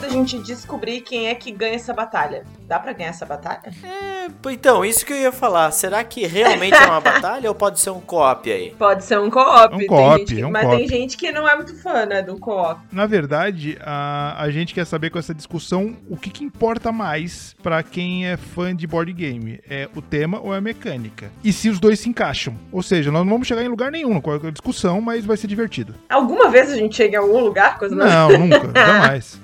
Da 0.05 0.11
gente 0.11 0.39
descobrir 0.39 1.01
quem 1.01 1.29
é 1.29 1.35
que 1.35 1.51
ganha 1.51 1.77
essa 1.77 1.95
batalha. 1.95 2.45
Dá 2.67 2.79
pra 2.79 2.93
ganhar 2.93 3.09
essa 3.09 3.25
batalha? 3.25 3.63
É, 3.83 4.51
então, 4.51 4.85
isso 4.85 5.05
que 5.05 5.15
eu 5.15 5.17
ia 5.17 5.33
falar. 5.33 5.71
Será 5.71 6.05
que 6.05 6.27
realmente 6.27 6.75
é 6.75 6.87
uma 6.87 7.01
batalha 7.01 7.49
ou 7.49 7.55
pode 7.55 7.81
ser 7.81 7.89
um 7.89 8.01
co-op 8.01 8.53
aí? 8.53 8.75
Pode 8.79 9.03
ser 9.03 9.19
um 9.19 9.31
co-op. 9.31 9.75
Um 9.75 9.87
co-op, 9.87 10.41
é 10.41 10.47
um 10.47 10.51
Mas 10.51 10.67
co 10.67 10.77
tem 10.77 10.87
gente 10.87 11.17
que 11.17 11.33
não 11.33 11.49
é 11.49 11.57
muito 11.57 11.75
fã, 11.83 12.05
né, 12.05 12.21
do 12.21 12.39
co-op. 12.39 12.83
Na 12.93 13.07
verdade, 13.07 13.79
a, 13.81 14.37
a 14.39 14.51
gente 14.51 14.75
quer 14.75 14.85
saber 14.85 15.09
com 15.09 15.19
essa 15.19 15.35
discussão 15.35 15.97
o 16.11 16.19
que, 16.19 16.29
que 16.29 16.45
importa 16.45 16.93
mais 16.93 17.57
para 17.63 17.83
quem 17.83 18.27
é 18.27 18.37
fã 18.37 18.77
de 18.77 18.87
board 18.87 19.11
game. 19.11 19.61
É 19.69 19.89
o 19.97 20.03
tema 20.03 20.39
ou 20.39 20.55
é 20.55 20.59
a 20.59 20.61
mecânica? 20.61 21.31
E 21.43 21.51
se 21.51 21.71
os 21.71 21.81
dois 21.81 21.99
se 21.99 22.11
encaixam. 22.11 22.55
Ou 22.71 22.83
seja, 22.83 23.11
nós 23.11 23.25
não 23.25 23.33
vamos 23.33 23.49
chegar 23.49 23.63
em 23.63 23.69
lugar 23.69 23.91
nenhum 23.91 24.21
com 24.21 24.33
a 24.33 24.51
discussão, 24.51 25.01
mas 25.01 25.25
vai 25.25 25.39
ser 25.39 25.47
divertido. 25.47 25.95
Alguma 26.11 26.51
vez 26.51 26.71
a 26.71 26.77
gente 26.77 26.95
chega 26.95 27.17
em 27.17 27.21
algum 27.21 27.41
lugar? 27.41 27.79
Coisa 27.79 27.95
não, 27.95 28.29
nunca, 28.39 28.71
jamais. 28.75 29.43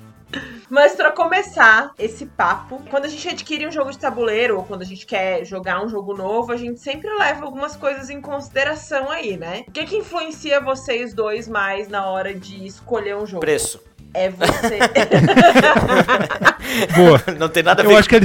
Mas 0.69 0.95
pra 0.95 1.11
começar 1.11 1.91
esse 1.99 2.25
papo, 2.25 2.81
quando 2.89 3.05
a 3.05 3.09
gente 3.09 3.27
adquire 3.27 3.67
um 3.67 3.71
jogo 3.71 3.91
de 3.91 3.99
tabuleiro 3.99 4.57
ou 4.57 4.63
quando 4.63 4.81
a 4.81 4.85
gente 4.85 5.05
quer 5.05 5.45
jogar 5.45 5.83
um 5.83 5.89
jogo 5.89 6.15
novo, 6.15 6.51
a 6.51 6.57
gente 6.57 6.79
sempre 6.79 7.09
leva 7.17 7.45
algumas 7.45 7.75
coisas 7.75 8.09
em 8.09 8.21
consideração 8.21 9.09
aí, 9.09 9.37
né? 9.37 9.65
O 9.67 9.71
que 9.71 9.85
que 9.85 9.97
influencia 9.97 10.61
vocês 10.61 11.13
dois 11.13 11.47
mais 11.47 11.87
na 11.87 12.05
hora 12.05 12.33
de 12.33 12.65
escolher 12.65 13.15
um 13.15 13.25
jogo? 13.25 13.41
Preço. 13.41 13.81
É 14.13 14.29
você. 14.29 14.79
Boa. 16.95 17.21
Não 17.37 17.47
tem 17.47 17.63
nada 17.63 17.81
a 17.81 17.85
ver 17.85 17.93
Eu 17.93 17.97
acho, 17.97 18.09
que 18.09 18.17
a, 18.17 18.19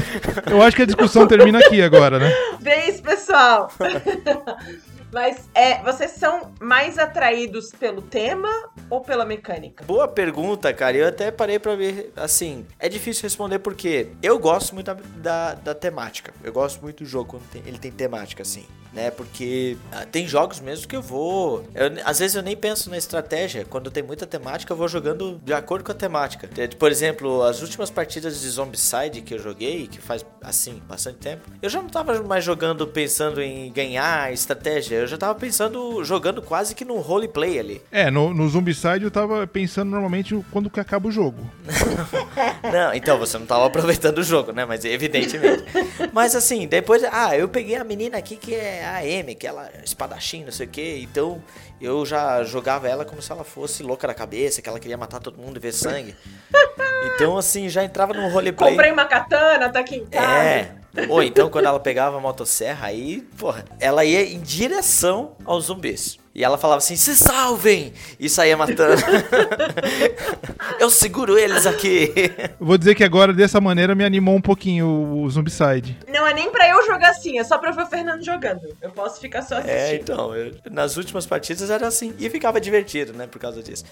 eu 0.51 0.63
acho 0.63 0.77
que 0.77 0.83
a 0.83 0.87
discussão 0.87 1.27
termina 1.27 1.61
aqui 1.61 1.81
agora, 1.81 2.19
né? 2.19 2.33
Beijo, 2.61 3.03
pessoal. 3.03 3.71
Mas 5.17 5.49
é, 5.55 5.83
vocês 5.83 6.11
são 6.11 6.53
mais 6.61 6.99
atraídos 6.99 7.71
pelo 7.71 8.03
tema 8.03 8.51
ou 8.91 9.01
pela 9.01 9.25
mecânica? 9.25 9.83
Boa 9.83 10.07
pergunta, 10.07 10.71
cara. 10.75 10.95
Eu 10.95 11.09
até 11.09 11.31
parei 11.31 11.59
pra 11.59 11.75
ver. 11.75 12.13
Assim, 12.15 12.67
é 12.79 12.87
difícil 12.87 13.23
responder 13.23 13.59
porque 13.61 14.09
eu 14.23 14.39
gosto 14.39 14.75
muito 14.75 14.89
da, 14.93 14.95
da, 15.17 15.55
da 15.55 15.75
temática. 15.75 16.35
Eu 16.45 16.53
gosto 16.53 16.83
muito 16.83 17.03
do 17.03 17.09
jogo 17.09 17.31
quando 17.31 17.49
tem- 17.51 17.63
ele 17.65 17.79
tem 17.79 17.91
temática, 17.91 18.43
assim. 18.43 18.67
Né? 18.93 19.11
Porque 19.11 19.77
ah, 19.93 20.07
tem 20.11 20.27
jogos 20.27 20.61
mesmo 20.61 20.87
que 20.89 20.97
eu 20.97 21.03
vou. 21.03 21.65
eu- 21.75 21.93
às 22.05 22.19
vezes 22.19 22.35
eu 22.37 22.43
nem 22.43 22.57
penso 22.57 22.89
na 22.91 22.97
estratégia. 22.97 23.65
Quando 23.69 23.91
tem 23.91 24.03
muita 24.03 24.27
temática, 24.27 24.73
eu 24.73 24.77
vou 24.77 24.89
jogando 24.89 25.41
de 25.45 25.53
acordo 25.53 25.85
com 25.85 25.93
a 25.93 25.95
temática. 25.95 26.49
É, 26.57 26.67
Por 26.69 26.91
exemplo, 26.91 27.43
as 27.43 27.61
últimas 27.63 27.91
partidas 27.91 28.41
de 28.41 28.49
Zombicide 28.49 29.21
que 29.23 29.35
eu 29.35 29.39
joguei, 29.39 29.87
que 29.87 30.01
faz 30.01 30.25
assim 30.43 30.81
bastante 30.89 31.19
tempo, 31.19 31.43
eu 31.61 31.69
já 31.69 31.81
não 31.83 31.89
tava 31.89 32.23
mais 32.23 32.45
jogando 32.45 32.87
pensando 32.87 33.41
em 33.43 33.71
ganhar 33.73 34.33
estratégia. 34.33 34.97
Eu 34.97 35.07
já 35.07 35.17
tava 35.19 35.35
pensando, 35.39 36.03
jogando 36.05 36.41
quase 36.41 36.75
que 36.75 36.85
no 36.85 36.99
roleplay 36.99 37.59
ali. 37.59 37.83
É, 37.91 38.11
no, 38.11 38.33
no 38.33 38.49
Zombicide 38.49 39.05
eu 39.05 39.11
tava 39.11 39.47
pensando 39.47 39.91
normalmente 39.91 40.39
quando 40.51 40.71
que 40.71 40.81
acaba 40.81 41.09
o 41.09 41.13
jogo. 41.13 41.39
Não, 42.73 42.95
então 42.95 43.19
você 43.19 43.39
não 43.39 43.47
tava 43.47 43.67
aproveitando 43.67 44.19
o 44.19 44.23
jogo, 44.23 44.53
né? 44.53 44.65
Mas 44.65 44.85
evidentemente. 44.85 45.65
Mas 46.13 46.35
assim, 46.35 46.67
depois, 46.67 47.03
ah, 47.05 47.37
eu 47.37 47.49
peguei 47.49 47.77
a 47.77 47.85
menina 47.85 48.19
aqui 48.19 48.37
que 48.37 48.55
é 48.55 48.86
a 48.87 48.99
Amy, 48.99 49.35
que 49.35 49.47
ela 49.47 49.69
é 49.73 49.83
espadachim, 49.85 50.45
não 50.45 50.53
sei 50.53 50.67
o 50.67 50.71
quê. 50.71 50.99
Então 51.03 51.43
eu 51.81 52.05
já 52.07 52.43
jogava 52.45 52.89
ela 52.89 53.05
como 53.05 53.21
se 53.21 53.31
ela 53.31 53.45
fosse 53.45 53.83
louca 53.83 54.07
da 54.07 54.15
cabeça, 54.15 54.63
que 54.63 54.69
ela 54.69 54.81
queria 54.81 54.97
matar 54.97 55.21
todo 55.21 55.39
mundo 55.39 55.57
e 55.57 55.61
ver 55.61 55.73
sangue. 55.73 56.15
Então 57.15 57.37
assim, 57.37 57.69
já 57.69 57.85
entrava 57.85 58.15
no 58.15 58.29
roleplay. 58.29 58.71
Comprei 58.71 58.91
uma 58.91 59.05
katana, 59.05 59.69
tá 59.69 59.81
aqui 59.81 59.97
em 59.97 60.07
casa. 60.07 60.27
É. 60.27 60.77
Ou 61.09 61.23
então 61.23 61.51
quando 61.51 61.67
ela 61.67 61.79
pegava 61.79 62.17
a 62.17 62.21
motosserra, 62.21 62.87
aí, 62.87 63.21
porra, 63.39 63.65
ela 63.79 64.05
ia 64.05 64.23
em 64.23 64.41
direção 64.41 65.37
aos 65.45 65.67
zumbis. 65.67 66.19
E 66.37 66.45
ela 66.45 66.59
falava 66.59 66.77
assim, 66.79 66.97
se 66.97 67.17
salvem! 67.17 67.95
E 68.21 68.29
saía 68.29 68.59
matando. 68.59 69.01
Eu 70.79 70.91
seguro 70.91 71.39
eles 71.39 71.65
aqui. 71.65 72.13
Vou 72.61 72.77
dizer 72.77 72.95
que 72.95 73.03
agora, 73.03 73.33
dessa 73.33 73.59
maneira, 73.59 73.95
me 73.95 74.05
animou 74.05 74.37
um 74.37 74.41
pouquinho 74.43 74.87
o, 74.87 75.23
o 75.23 75.31
Zombicide. 75.31 75.99
Não 76.07 76.27
é 76.27 76.35
nem 76.35 76.51
pra 76.51 76.69
eu 76.69 76.85
jogar 76.85 77.11
assim, 77.11 77.39
é 77.39 77.45
só 77.45 77.57
pra 77.57 77.71
eu 77.71 77.75
ver 77.75 77.85
o 77.85 77.87
Fernando 77.87 78.23
jogando. 78.23 78.61
Eu 78.83 78.91
posso 78.91 79.19
ficar 79.19 79.41
só 79.43 79.55
assistindo. 79.57 79.75
É, 79.79 79.95
então, 79.95 80.35
eu- 80.37 80.55
nas 80.71 80.99
últimas 80.99 81.25
partidas 81.25 81.71
era 81.71 81.87
assim. 81.87 82.15
E 82.19 82.29
ficava 82.29 82.61
divertido, 82.61 83.15
né, 83.15 83.27
por 83.27 83.39
causa 83.39 83.63
disso. 83.63 83.85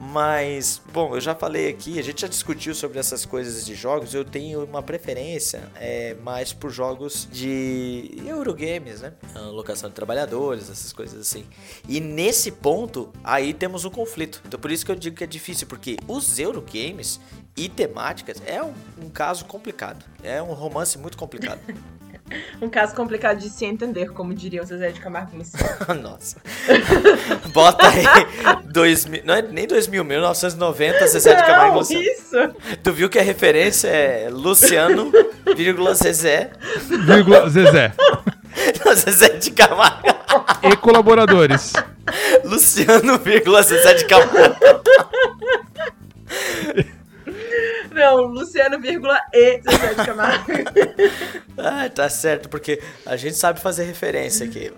Mas, 0.00 0.82
bom, 0.92 1.14
eu 1.14 1.20
já 1.20 1.34
falei 1.36 1.68
aqui, 1.68 2.00
a 2.00 2.02
gente 2.02 2.22
já 2.22 2.26
discutiu 2.28 2.74
sobre 2.74 2.98
essas 2.98 3.24
coisas 3.24 3.64
de 3.64 3.74
jogos. 3.76 4.12
Eu 4.12 4.24
tenho 4.24 4.64
uma 4.64 4.82
preferência 4.82 5.62
é, 5.76 6.16
mais 6.22 6.52
por 6.52 6.70
jogos 6.70 7.28
de 7.30 8.10
Eurogames, 8.26 9.00
né? 9.02 9.12
A 9.36 9.40
locação 9.42 9.88
de 9.88 9.94
trabalhadores, 9.94 10.68
essas 10.68 10.92
coisas 10.92 11.20
assim. 11.20 11.44
E 11.88 11.91
nesse 12.00 12.50
ponto, 12.50 13.12
aí 13.22 13.52
temos 13.52 13.84
um 13.84 13.90
conflito. 13.90 14.42
Então, 14.46 14.58
por 14.58 14.70
isso 14.70 14.84
que 14.84 14.90
eu 14.92 14.96
digo 14.96 15.16
que 15.16 15.24
é 15.24 15.26
difícil, 15.26 15.66
porque 15.66 15.96
os 16.06 16.38
Eurogames 16.38 17.20
e 17.56 17.68
temáticas 17.68 18.42
é 18.46 18.62
um, 18.62 18.72
um 19.02 19.10
caso 19.10 19.44
complicado. 19.44 20.04
É 20.22 20.42
um 20.42 20.52
romance 20.52 20.98
muito 20.98 21.16
complicado. 21.16 21.60
Um 22.60 22.68
caso 22.68 22.94
complicado 22.94 23.38
de 23.38 23.50
se 23.50 23.64
entender, 23.64 24.10
como 24.12 24.32
diria 24.32 24.62
o 24.62 24.64
Zezé 24.64 24.90
de 24.90 25.00
Camargo 25.00 25.32
e 25.34 25.38
Luciano. 25.38 26.00
Nossa. 26.00 26.38
Bota 27.52 27.86
aí. 27.88 28.04
2000, 28.72 29.22
não 29.24 29.34
é 29.34 29.42
nem 29.42 29.66
2000, 29.66 30.04
1990, 30.04 31.06
Zezé 31.08 31.34
de 31.34 31.42
Camargo 31.42 31.76
e 31.76 31.78
Luciano. 31.78 32.04
isso! 32.04 32.36
Tu 32.82 32.92
viu 32.92 33.10
que 33.10 33.18
a 33.18 33.22
referência 33.22 33.88
é 33.88 34.30
Luciano, 34.30 35.12
vírgula 35.54 35.94
Zezé. 35.94 36.52
Vírgula 37.04 37.48
Zezé. 37.50 37.92
Não, 38.84 38.94
Zezé 38.94 39.30
de 39.30 39.50
Camargo. 39.50 40.08
E 40.62 40.76
colaboradores. 40.76 41.72
Luciano, 42.44 43.18
vírgula 43.18 43.62
Zezé 43.62 43.94
de 43.94 44.04
Camargo. 44.06 44.56
Não, 47.90 48.22
Luciano, 48.22 48.80
vírgula, 48.80 49.20
e 49.32 49.60
Zezé 49.62 49.94
de 49.94 50.06
Camargo. 50.06 50.52
Ah, 51.58 51.86
tá 51.90 52.08
certo, 52.08 52.48
porque 52.48 52.80
a 53.04 53.14
gente 53.14 53.36
sabe 53.36 53.60
fazer 53.60 53.84
referência 53.84 54.46
aqui. 54.46 54.72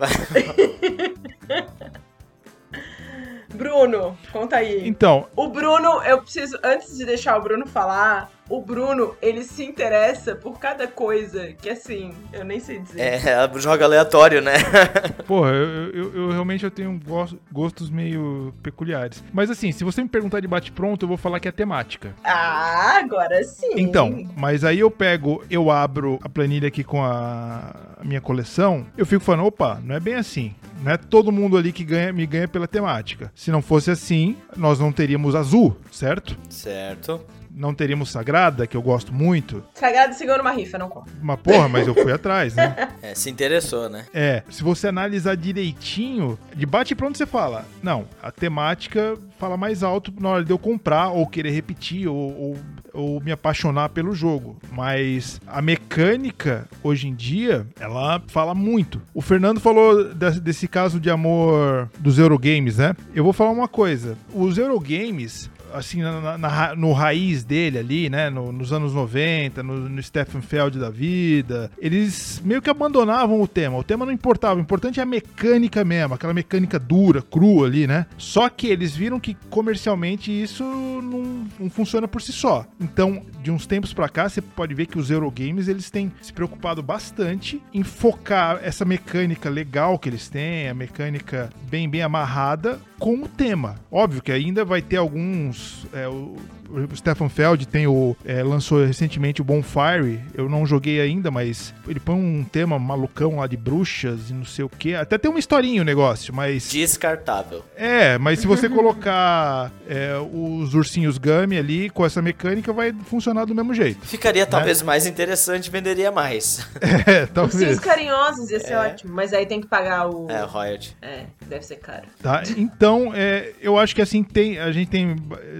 Bruno, 3.53 4.17
conta 4.33 4.57
aí. 4.57 4.85
Então, 4.85 5.27
O 5.37 5.47
Bruno, 5.47 6.03
eu 6.03 6.21
preciso, 6.21 6.59
antes 6.61 6.97
de 6.97 7.05
deixar 7.05 7.37
o 7.37 7.41
Bruno 7.41 7.65
falar, 7.65 8.29
o 8.49 8.61
Bruno, 8.61 9.15
ele 9.21 9.43
se 9.43 9.63
interessa 9.63 10.35
por 10.35 10.59
cada 10.59 10.87
coisa 10.87 11.53
que, 11.53 11.69
assim, 11.69 12.13
eu 12.31 12.43
nem 12.45 12.59
sei 12.59 12.79
dizer. 12.79 13.01
É, 13.01 13.49
joga 13.59 13.85
aleatório, 13.85 14.41
né? 14.41 14.53
porra, 15.27 15.49
eu, 15.51 15.89
eu- 15.91 16.15
eu 16.15 16.29
realmente 16.31 16.63
eu 16.63 16.71
tenho 16.71 16.99
gos- 17.03 17.35
gostos 17.51 17.89
meio 17.89 18.53
peculiares. 18.61 19.23
Mas 19.33 19.49
assim, 19.49 19.71
se 19.71 19.83
você 19.83 20.01
me 20.03 20.09
perguntar 20.09 20.39
de 20.39 20.47
bate-pronto, 20.47 21.03
eu 21.05 21.07
vou 21.09 21.17
falar 21.17 21.39
que 21.39 21.47
é 21.47 21.51
temática. 21.51 22.13
Ah, 22.23 22.99
agora 22.99 23.43
sim. 23.43 23.71
Então, 23.77 24.27
mas 24.37 24.63
aí 24.63 24.79
eu 24.79 24.91
pego, 24.91 25.43
eu 25.49 25.71
abro 25.71 26.19
a 26.23 26.29
planilha 26.29 26.67
aqui 26.67 26.83
com 26.83 27.03
a 27.03 27.95
a 27.97 28.03
minha 28.03 28.19
coleção, 28.19 28.85
eu 28.97 29.05
fico 29.05 29.23
falando, 29.23 29.45
opa, 29.45 29.79
não 29.81 29.95
é 29.95 29.99
bem 30.01 30.15
assim. 30.15 30.53
Não 30.83 30.91
é 30.91 30.97
todo 30.97 31.31
mundo 31.31 31.57
ali 31.57 31.71
que 31.71 31.83
ganha, 31.83 32.11
me 32.11 32.25
ganha 32.25 32.45
pela 32.47 32.67
temática. 32.67 33.31
Se 33.33 33.49
não 33.49 33.61
fosse 33.61 33.89
assim, 33.89 34.35
nós 34.55 34.79
não 34.79 34.91
teríamos 34.91 35.33
azul, 35.33 35.75
certo? 35.91 36.37
Certo. 36.49 37.21
Não 37.55 37.73
teríamos 37.73 38.11
sagrada, 38.11 38.67
que 38.67 38.75
eu 38.75 38.81
gosto 38.81 39.13
muito. 39.13 39.63
Sagrado 39.73 40.13
segura 40.13 40.41
uma 40.41 40.51
rifa, 40.51 40.77
não 40.77 40.89
conta. 40.89 41.09
Uma 41.21 41.37
porra, 41.37 41.69
mas 41.69 41.87
eu 41.87 41.93
fui 41.93 42.11
atrás, 42.11 42.53
né? 42.55 42.89
É, 43.01 43.13
se 43.13 43.29
interessou, 43.29 43.87
né? 43.87 44.05
É, 44.13 44.41
se 44.49 44.63
você 44.63 44.87
analisar 44.87 45.35
direitinho, 45.37 46.37
de 46.55 46.65
bate 46.65 46.93
e 46.93 46.95
pronto 46.95 47.17
você 47.17 47.25
fala, 47.25 47.65
não, 47.83 48.05
a 48.21 48.31
temática 48.31 49.15
fala 49.37 49.55
mais 49.55 49.83
alto 49.83 50.11
na 50.19 50.29
hora 50.29 50.43
de 50.43 50.51
eu 50.51 50.57
comprar, 50.57 51.09
ou 51.09 51.27
querer 51.27 51.51
repetir, 51.51 52.07
ou, 52.07 52.15
ou, 52.15 52.57
ou 52.93 53.21
me 53.21 53.31
apaixonar 53.31 53.89
pelo 53.89 54.13
jogo. 54.15 54.57
Mas 54.71 55.39
a 55.45 55.61
mecânica, 55.61 56.67
hoje 56.83 57.07
em 57.07 57.13
dia, 57.15 57.67
ela 57.79 58.21
fala 58.27 58.55
muito. 58.55 59.01
O 59.13 59.21
Fernando 59.21 59.59
falou 59.59 60.13
de- 60.13 60.39
desse 60.39 60.67
caso 60.67 60.99
de 60.99 61.09
amor 61.09 61.89
dos 61.99 62.17
Eurogames, 62.17 62.77
né? 62.77 62.95
Eu 63.13 63.23
vou 63.23 63.33
falar 63.33 63.51
uma 63.51 63.67
coisa. 63.67 64.17
Os 64.33 64.57
Eurogames, 64.57 65.49
assim, 65.75 66.01
na, 66.01 66.37
na- 66.37 66.75
no 66.75 66.91
raiz 66.93 67.43
dele 67.43 67.77
ali, 67.77 68.09
né? 68.09 68.29
no- 68.29 68.51
nos 68.51 68.71
anos 68.73 68.93
90, 68.93 69.61
no, 69.63 69.89
no 69.89 70.01
Stephen 70.03 70.41
Feld 70.41 70.79
da 70.79 70.89
vida, 70.89 71.71
eles 71.79 72.41
meio 72.43 72.61
que 72.61 72.69
abandonavam 72.69 73.41
o 73.41 73.47
tema. 73.47 73.77
O 73.77 73.83
tema 73.83 74.05
não 74.05 74.11
importava, 74.13 74.55
o 74.59 74.61
importante 74.61 74.99
é 74.99 75.03
a 75.03 75.05
mecânica 75.05 75.83
mesmo, 75.83 76.13
aquela 76.13 76.33
mecânica 76.33 76.79
dura, 76.79 77.21
crua 77.21 77.67
ali, 77.67 77.87
né? 77.87 78.05
Só 78.17 78.49
que 78.49 78.67
eles 78.67 78.95
viram 78.95 79.19
que 79.19 79.35
comercialmente 79.49 80.31
isso 80.31 80.63
não, 80.63 81.45
não 81.59 81.69
funciona 81.69 82.07
por 82.07 82.21
si 82.21 82.31
só. 82.31 82.65
Então, 82.79 83.21
de 83.41 83.51
uns 83.51 83.65
tempos 83.65 83.93
pra 83.93 84.09
cá, 84.09 84.27
você 84.29 84.41
pode 84.41 84.73
ver 84.73 84.85
que 84.85 84.97
os 84.97 85.09
Eurogames 85.11 85.67
eles 85.67 85.89
têm 85.89 86.11
se 86.21 86.31
preocupado 86.33 86.81
bastante 86.81 87.61
em 87.73 87.83
focar 87.83 88.59
essa 88.63 88.85
mecânica 88.85 89.49
legal 89.49 89.97
que 89.99 90.09
eles 90.09 90.29
têm, 90.29 90.69
a 90.69 90.73
mecânica 90.73 91.49
bem 91.69 91.89
bem 91.89 92.01
amarrada 92.01 92.79
com 92.99 93.15
o 93.23 93.27
tema. 93.27 93.75
Óbvio 93.91 94.21
que 94.21 94.31
ainda 94.31 94.63
vai 94.63 94.81
ter 94.81 94.97
alguns. 94.97 95.64
É, 95.93 96.07
o, 96.07 96.35
o 96.69 96.95
Stefan 96.95 97.29
Feld 97.29 97.67
tem 97.67 97.87
o 97.87 98.15
é, 98.25 98.41
lançou 98.43 98.85
recentemente 98.85 99.41
o 99.41 99.45
Bonfire. 99.45 100.19
Eu 100.33 100.47
não 100.49 100.65
joguei 100.65 100.99
ainda, 101.01 101.29
mas 101.31 101.73
ele 101.87 101.99
põe 101.99 102.15
um 102.15 102.43
tema 102.43 102.77
malucão 102.79 103.37
lá 103.37 103.47
de 103.47 103.57
bruxas 103.57 104.29
e 104.29 104.33
não 104.33 104.45
sei 104.45 104.65
o 104.65 104.69
que. 104.69 104.93
Até 104.95 105.17
tem 105.17 105.29
uma 105.29 105.39
historinha 105.39 105.81
o 105.81 105.85
negócio, 105.85 106.33
mas 106.33 106.69
Descartável. 106.71 107.63
é, 107.75 108.17
mas 108.17 108.39
se 108.39 108.47
você 108.47 108.67
colocar 108.69 109.71
é, 109.87 110.13
os 110.31 110.73
ursinhos 110.73 111.17
Gummy 111.17 111.57
ali 111.57 111.89
com 111.89 112.05
essa 112.05 112.21
mecânica, 112.21 112.71
vai 112.73 112.93
funcionar 113.05 113.45
do 113.45 113.53
mesmo 113.55 113.73
jeito. 113.73 114.05
Ficaria 114.05 114.45
talvez 114.45 114.81
mais 114.81 115.05
interessante, 115.05 115.69
venderia 115.69 116.11
mais. 116.11 116.65
É, 117.07 117.21
Ursinhos 117.21 117.29
talvez. 117.33 117.79
carinhosos 117.79 118.49
ia 118.49 118.59
ser 118.59 118.73
É. 118.73 118.77
ótimo, 118.77 119.13
mas 119.13 119.31
aí 119.33 119.45
tem 119.45 119.61
que 119.61 119.67
pagar 119.67 120.07
o. 120.09 120.29
É, 120.29 120.41
royalty. 120.43 120.95
É, 121.01 121.25
deve 121.47 121.63
ser 121.65 121.75
caro. 121.75 122.03
Tá? 122.21 122.41
Então, 122.57 123.11
é, 123.13 123.51
eu 123.61 123.77
acho 123.77 123.93
que 123.93 124.01
assim 124.01 124.23
tem, 124.23 124.57
a 124.59 124.71
gente 124.71 124.89
tem 124.89 125.15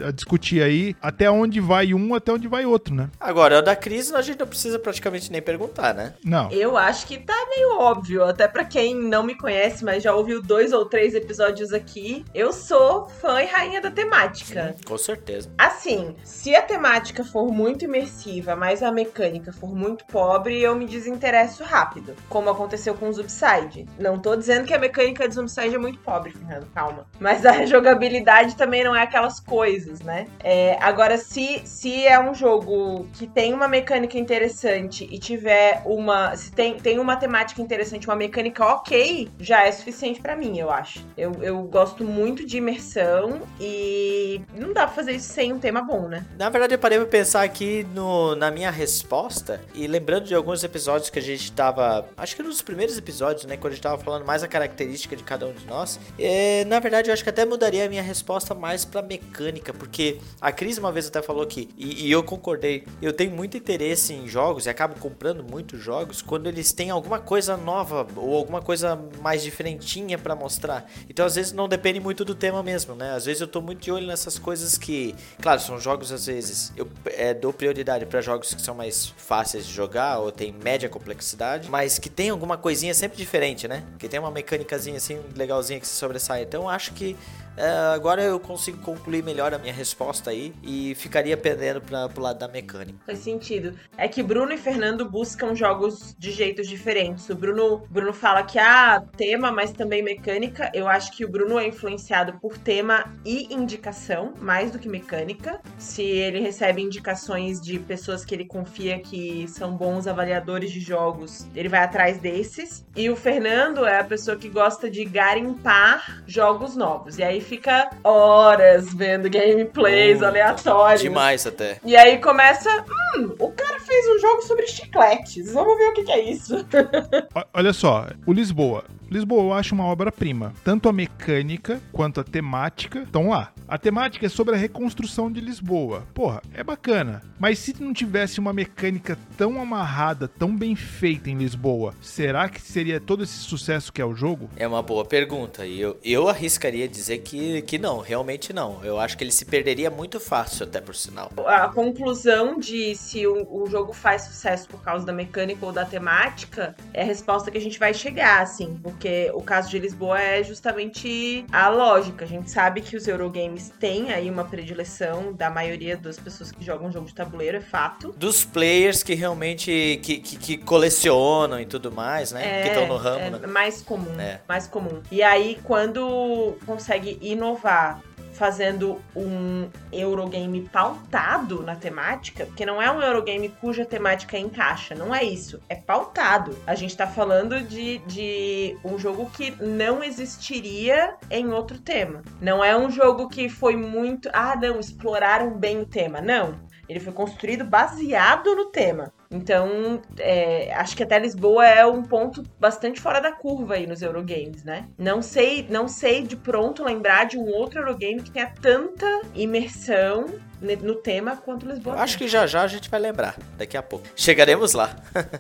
a 0.08 0.12
discutir 0.12 0.62
aí 0.64 0.95
sabe 0.96 1.16
até 1.16 1.30
onde 1.30 1.60
vai 1.60 1.94
um, 1.94 2.14
até 2.14 2.32
onde 2.32 2.48
vai 2.48 2.66
outro, 2.66 2.94
né? 2.94 3.10
Agora, 3.20 3.60
o 3.60 3.62
da 3.62 3.76
crise 3.76 4.16
a 4.16 4.22
gente 4.22 4.40
não 4.40 4.48
precisa 4.48 4.80
praticamente 4.80 5.32
nem 5.32 5.42
perguntar, 5.42 5.94
né? 5.94 6.14
Não. 6.24 6.52
Eu 6.52 6.78
acho 6.78 7.08
que 7.08 7.18
tá 7.18 7.48
meio 7.50 7.80
óbvio, 7.80 8.24
até 8.24 8.48
pra 8.48 8.66
quem 8.66 8.96
não 8.96 9.24
me 9.24 9.36
conhece, 9.36 9.84
mas 9.84 10.04
já 10.04 10.14
ouviu 10.14 10.42
dois 10.42 10.74
ou 10.74 10.86
três 10.86 11.16
episódios 11.16 11.74
aqui. 11.74 12.26
Eu 12.34 12.52
sou 12.52 13.08
fã 13.08 13.42
e 13.42 13.46
rainha 13.46 13.82
da 13.82 13.92
temática. 13.92 14.76
Com 14.86 14.98
certeza. 14.98 15.50
Assim, 15.58 16.16
se 16.24 16.56
a 16.56 16.62
temática 16.62 17.24
for 17.24 17.52
muito 17.52 17.86
imersiva, 17.86 18.56
mas 18.56 18.84
a 18.84 18.92
mecânica 18.92 19.52
for 19.54 19.76
muito 19.76 20.06
pobre, 20.06 20.62
eu 20.62 20.76
me 20.76 20.86
desinteresso 20.86 21.64
rápido. 21.64 22.16
Como 22.30 22.50
aconteceu 22.50 22.94
com 22.94 23.10
o 23.10 23.14
Zombicide. 23.14 23.88
Não 23.98 24.20
tô 24.20 24.36
dizendo 24.36 24.66
que 24.66 24.74
a 24.74 24.80
mecânica 24.80 25.28
do 25.28 25.34
Zombicide 25.34 25.76
é 25.76 25.80
muito 25.80 26.00
pobre, 26.00 26.32
Fernando, 26.32 26.68
calma. 26.74 27.08
Mas 27.20 27.46
a 27.46 27.66
jogabilidade 27.66 28.56
também 28.56 28.84
não 28.84 28.96
é 28.96 29.02
aquelas 29.02 29.40
coisas, 29.40 30.02
né? 30.02 30.28
É, 30.44 30.78
agora, 30.86 31.18
se, 31.18 31.62
se 31.66 32.06
é 32.06 32.20
um 32.20 32.34
jogo 32.34 33.08
que 33.14 33.26
tem 33.26 33.54
uma 33.54 33.68
mecânica 33.68 34.18
interessante 34.18 35.08
e 35.10 35.18
tiver 35.18 35.82
uma. 35.86 36.36
Se 36.36 36.52
tem, 36.52 36.78
tem 36.78 37.00
uma 37.00 37.16
temática 37.16 37.62
interessante, 37.62 38.08
uma 38.08 38.16
mecânica 38.16 38.64
ok, 38.64 39.30
já 39.40 39.66
é 39.66 39.72
suficiente 39.72 40.22
pra 40.22 40.36
mim, 40.36 40.60
eu 40.60 40.70
acho. 40.70 41.06
Eu, 41.18 41.34
eu 41.42 41.62
gosto 41.64 42.04
muito 42.04 42.46
de 42.46 42.58
imersão 42.58 43.42
e 43.60 44.42
não 44.56 44.74
dá 44.74 44.86
pra 44.86 44.96
fazer 44.96 45.14
isso 45.14 45.34
sem 45.34 45.52
um 45.52 45.60
tema 45.60 45.82
bom, 45.82 46.08
né? 46.08 46.26
Na 46.38 46.50
verdade, 46.50 46.76
eu 46.76 46.80
parei 46.80 47.00
pra 47.00 47.08
pensar 47.08 47.44
aqui 47.44 47.86
no, 47.94 48.36
na 48.36 48.52
minha 48.52 48.70
resposta 48.70 49.62
e 49.74 49.88
lembrando 49.88 50.26
de 50.26 50.36
alguns 50.36 50.64
episódios 50.64 51.10
que 51.10 51.18
a 51.18 51.22
gente 51.22 51.52
tava. 51.52 52.08
Acho 52.16 52.36
que 52.36 52.44
nos 52.44 52.62
primeiros 52.62 52.98
episódios, 52.98 53.46
né? 53.46 53.58
Quando 53.58 53.74
a 53.74 53.76
gente 53.76 53.84
tava 53.84 53.98
falando 53.98 54.26
mais 54.26 54.44
a 54.44 54.48
característica 54.48 55.16
de 55.16 55.24
cada 55.24 55.48
um 55.48 55.54
de 55.54 55.66
nós. 55.66 56.00
É, 56.20 56.64
na 56.66 56.80
verdade, 56.80 57.10
eu 57.10 57.14
acho 57.14 57.24
que 57.24 57.30
até 57.30 57.44
mudaria 57.44 57.86
a 57.86 57.90
minha 57.90 58.04
resposta 58.04 58.54
mais 58.54 58.86
pra 58.86 59.02
mecânica, 59.02 59.74
porque 59.74 60.20
a 60.40 60.52
Cris 60.76 60.78
uma 60.78 60.92
vez 60.92 61.08
até 61.08 61.22
falou 61.22 61.44
aqui, 61.44 61.70
e, 61.78 62.08
e 62.08 62.12
eu 62.12 62.24
concordei. 62.24 62.84
Eu 63.02 63.14
tenho 63.14 63.32
muito 63.32 63.58
interesse 63.58 64.14
em 64.14 64.28
jogos 64.28 64.66
e 64.66 64.70
acabo 64.70 65.00
comprando 65.00 65.44
muitos 65.44 65.80
jogos 65.80 66.22
quando 66.22 66.48
eles 66.48 66.72
têm 66.74 66.90
alguma 66.90 67.20
coisa 67.20 67.58
nova 67.58 68.06
ou 68.16 68.36
alguma 68.36 68.62
coisa 68.62 69.00
mais 69.22 69.44
diferentinha 69.44 70.18
pra 70.18 70.36
mostrar. 70.36 70.90
Então, 71.10 71.26
às 71.26 71.36
vezes, 71.36 71.52
não 71.52 71.68
depende 71.68 72.00
muito 72.00 72.26
do 72.26 72.36
tema 72.36 72.62
mesmo, 72.62 72.96
né? 72.96 73.12
Às 73.12 73.26
vezes 73.26 73.42
eu 73.42 73.48
tô 73.48 73.62
muito 73.62 73.82
de 73.82 73.92
olho 73.92 74.08
nessas 74.08 74.38
coisas 74.38 74.78
que, 74.78 75.16
claro, 75.42 75.60
são 75.60 75.80
jogos 75.80 76.12
às 76.12 76.26
vezes 76.26 76.72
eu 76.76 76.88
é, 77.06 77.34
dou 77.34 77.54
prioridade 77.54 78.06
pra 78.06 78.22
jogos 78.22 78.54
que 78.54 78.62
são 78.62 78.76
mais 78.76 79.14
fáceis 79.18 79.66
de 79.66 79.74
jogar 79.74 80.20
ou 80.20 80.32
tem 80.32 80.54
média 80.64 80.90
complexidade, 80.90 81.70
mas 81.70 81.98
que 81.98 82.10
tem 82.10 82.30
alguma 82.30 82.58
coisinha 82.58 82.94
sempre 82.94 83.18
diferente, 83.18 83.68
né? 83.68 83.84
Que 83.98 84.08
tem 84.08 84.20
uma 84.20 84.32
mecânicazinha 84.32 84.98
assim 84.98 85.20
legalzinha 85.36 85.80
que 85.80 85.88
se 85.88 85.96
sobressai. 85.96 86.44
Então, 86.44 86.70
acho 86.70 86.94
que 86.94 87.16
é, 87.58 87.94
agora 87.94 88.22
eu 88.22 88.40
consigo 88.40 88.78
concluir 88.80 89.24
melhor 89.24 89.54
a 89.54 89.58
minha 89.58 89.74
resposta 89.74 90.30
aí 90.30 90.54
e 90.62 90.96
ficaria 90.96 91.38
pendendo 91.38 91.82
para 91.82 92.10
pro 92.10 92.22
lado 92.22 92.40
da 92.40 92.48
mecânica. 92.48 93.00
Faz 93.06 93.20
sentido. 93.20 93.78
É 93.98 94.08
que 94.08 94.22
Bruno 94.22 94.52
e 94.54 94.58
Fernando 94.58 95.10
buscam 95.10 95.56
jogos 95.56 96.16
de 96.18 96.32
jeitos 96.32 96.68
diferentes. 96.68 97.30
O 97.30 97.36
Bruno, 97.36 97.84
Bruno 97.90 98.14
fala 98.14 98.44
que 98.44 98.60
há 98.60 99.02
tema, 99.16 99.52
mas 99.52 99.72
também 99.72 100.04
mecânica. 100.04 100.70
Eu 100.74 100.88
acho 100.88 101.12
que 101.16 101.24
o 101.24 101.30
Bruno 101.30 101.60
é 101.60 101.68
influenciado 101.68 102.40
por 102.40 102.58
tema 102.58 103.14
e 103.24 103.54
indicação, 103.54 104.34
mais 104.40 104.72
do 104.72 104.80
que 104.80 104.90
mecânica. 104.90 105.62
Se 105.78 106.04
ele 106.04 106.40
recebe 106.40 106.82
indicações 106.82 107.62
de 107.62 107.80
pessoas 107.80 108.26
que 108.26 108.36
ele 108.36 108.46
confia 108.46 109.00
que 109.00 109.48
são 109.48 109.76
bons 109.76 110.08
avaliadores 110.08 110.72
de 110.72 110.80
jogos, 110.80 111.48
ele 111.56 111.70
vai 111.70 111.84
atrás 111.84 112.18
desses. 112.18 112.86
E 112.96 113.10
o 113.10 113.16
Fernando 113.16 113.86
é 113.86 114.00
a 114.00 114.04
pessoa 114.04 114.38
que 114.38 114.50
gosta 114.50 114.90
de 114.90 115.06
garimpar 115.06 116.24
jogos 116.28 116.76
novos. 116.76 117.18
E 117.18 117.24
aí 117.24 117.42
fica 117.46 117.90
horas 118.04 118.94
vendo 118.94 119.30
gameplays 119.30 120.22
Oh, 120.22 120.26
aleatórios. 120.26 121.02
Demais 121.02 121.46
até. 121.46 121.80
E 121.84 121.96
aí 121.96 122.18
começa, 122.20 122.70
hum, 123.18 123.36
o 123.40 123.52
cara 123.52 123.80
fez 123.80 124.06
um 124.16 124.20
jogo 124.20 124.42
sobre 124.42 124.68
chicletes. 124.68 125.54
Vamos 125.54 125.78
ver 125.78 125.90
o 125.90 125.94
que, 125.94 126.04
que 126.04 126.12
é 126.12 126.30
isso. 126.30 126.66
Olha 127.54 127.74
só, 127.74 128.08
o 128.26 128.34
Lisboa. 128.34 128.84
Lisboa 129.10 129.44
eu 129.44 129.54
acho 129.54 129.76
uma 129.76 129.86
obra-prima. 129.86 130.54
Tanto 130.64 130.90
a 130.90 130.94
mecânica 130.94 131.82
quanto 131.92 132.20
a 132.20 132.24
temática 132.24 133.00
estão 133.00 133.30
lá. 133.30 133.52
A 133.68 133.78
temática 133.78 134.26
é 134.26 134.30
sobre 134.30 134.56
a 134.56 134.58
reconstrução 134.58 135.32
de 135.32 135.42
Lisboa. 135.42 136.04
Porra, 136.14 136.42
é 136.54 136.64
bacana. 136.64 137.24
Mas 137.40 137.60
se 137.60 137.76
não 137.82 137.94
tivesse 137.94 138.40
uma 138.40 138.54
mecânica 138.54 139.18
tão 139.38 139.60
amarrada, 139.60 140.28
tão 140.28 140.56
bem 140.56 140.76
feita 140.76 141.30
em 141.30 141.38
Lisboa, 141.38 141.94
será 142.02 142.48
que 142.48 142.62
seria 142.62 143.00
todo 143.00 143.24
esse 143.24 143.38
sucesso 143.40 143.92
que 143.92 144.02
é 144.02 144.06
o 144.06 144.16
jogo? 144.16 144.50
É 144.56 144.68
uma 144.68 144.82
boa 144.82 145.04
pergunta. 145.04 145.66
E 145.66 145.80
eu, 145.80 145.98
eu 146.04 146.30
arriscaria 146.30 146.88
dizer 146.88 147.20
que, 147.20 147.62
que 147.64 147.78
não, 147.78 148.00
realmente 148.00 148.54
não. 148.54 148.84
Eu 148.84 149.00
acho 149.00 149.18
que 149.18 149.24
ele 149.24 149.32
se 149.32 149.46
perderia 149.46 149.90
muito 149.90 150.20
fácil, 150.20 150.66
até 150.66 150.80
por 150.80 150.96
sinal. 150.96 151.32
A 151.46 151.68
conclusão 151.70 152.60
de 152.60 152.96
se 152.96 153.26
o, 153.26 153.48
o 153.50 153.68
jogo 153.70 153.94
faz 153.94 154.24
sucesso 154.24 154.68
por 154.68 154.82
causa 154.82 155.06
da 155.06 155.14
mecânica 155.14 155.66
ou 155.66 155.72
da 155.72 155.86
temática 155.86 156.76
é 156.94 157.02
a 157.02 157.06
resposta 157.06 157.52
que 157.52 157.58
a 157.58 157.62
gente 157.62 157.80
vai 157.80 157.94
chegar, 157.94 158.42
assim. 158.42 158.80
Porque 158.82 158.95
o 159.34 159.42
caso 159.42 159.70
de 159.70 159.80
Lisboa 159.80 160.20
é 160.22 160.44
justamente 160.44 161.46
a 161.52 161.70
lógica. 161.70 162.26
A 162.26 162.28
gente 162.28 162.50
sabe 162.50 162.82
que 162.82 162.96
os 162.96 163.08
Eurogames 163.08 163.72
têm 163.80 164.12
aí 164.12 164.30
uma 164.30 164.44
predileção 164.46 165.34
da 165.34 165.50
maioria 165.50 165.98
das 165.98 166.18
pessoas 166.18 166.52
que 166.52 166.64
jogam 166.64 166.92
jogo 166.92 167.08
de 167.08 167.14
tabuleiro, 167.14 167.58
é 167.58 167.62
fato. 167.62 168.14
Dos 168.18 168.44
players 168.46 169.04
que 169.04 169.14
realmente 169.14 170.00
que, 170.04 170.18
que, 170.18 170.38
que 170.38 170.58
colecionam 170.58 171.60
e 171.60 171.66
tudo 171.66 171.92
mais, 171.92 172.32
né? 172.32 172.64
que 172.64 172.68
estão 172.70 172.88
no 172.88 172.98
ramo, 172.98 173.20
é 173.20 173.30
né? 173.30 173.48
mais 173.48 173.82
comum, 173.82 174.20
É. 174.20 174.42
mais 174.48 174.68
comum. 174.68 175.02
E 175.12 175.22
aí, 175.22 175.60
quando 175.64 176.58
consegue 176.66 177.18
inovar 177.22 178.02
fazendo 178.36 179.02
um 179.16 179.70
Eurogame 179.92 180.68
pautado 180.72 181.64
na 181.64 181.76
temática, 181.76 182.46
porque 182.46 182.66
não 182.66 182.82
é 182.82 182.92
um 182.92 183.02
Eurogame 183.02 183.50
cuja 183.50 183.86
temática 183.86 184.38
encaixa, 184.38 184.94
não 184.94 185.14
é 185.14 185.24
isso, 185.24 185.62
é 185.70 185.76
pautado. 185.76 186.58
A 186.68 186.76
gente 186.76 186.96
tá 186.96 187.08
falando 187.08 187.62
de, 187.62 188.00
de 188.00 188.78
um 188.84 189.00
jogo 189.00 189.30
que 189.32 189.52
não 189.64 190.04
existiria 190.04 191.16
em 191.32 191.52
outro 191.52 191.80
tema. 191.80 192.22
Não 192.42 192.64
é 192.64 192.78
um 192.78 192.90
jogo 192.90 193.28
que 193.30 193.50
foi 193.50 193.76
muito, 193.76 194.30
ah, 194.34 194.56
não, 194.56 194.80
exploraram 194.80 195.58
bem 195.58 195.80
o 195.80 195.86
tema, 195.86 196.22
não. 196.22 196.60
Ele 196.88 197.00
foi 197.00 197.14
construído 197.14 197.66
baseado 197.66 198.56
no 198.56 198.66
tema. 198.66 199.12
Então, 199.32 200.02
é, 200.20 200.74
acho 200.76 200.96
que 200.96 201.04
até 201.04 201.18
Lisboa 201.20 201.66
é 201.66 201.86
um 201.86 202.04
ponto 202.04 202.44
bastante 202.60 203.02
fora 203.02 203.20
da 203.20 203.32
curva 203.32 203.74
aí 203.76 203.88
nos 203.88 204.02
Eurogames, 204.02 204.64
né? 204.64 204.88
Não 204.98 205.22
sei, 205.22 205.66
não 205.70 205.88
sei 205.88 206.22
de 206.24 206.36
pronto 206.36 206.84
lembrar 206.84 207.26
de 207.26 207.38
um 207.38 207.48
outro 207.50 207.80
Eurogame 207.80 208.22
que 208.22 208.32
tenha 208.32 208.52
tanta 208.62 209.22
imersão 209.34 210.26
no 210.62 210.96
tema 210.96 211.36
quanto 211.38 211.66
Lisboa. 211.68 211.96
Eu 211.96 212.00
acho 212.02 212.18
que 212.18 212.28
já 212.28 212.48
já 212.48 212.62
a 212.64 212.68
gente 212.68 212.90
vai 212.90 213.00
lembrar, 213.00 213.36
daqui 213.58 213.76
a 213.78 213.84
pouco. 213.84 214.06
Chegaremos 214.16 214.74
lá. 214.74 214.96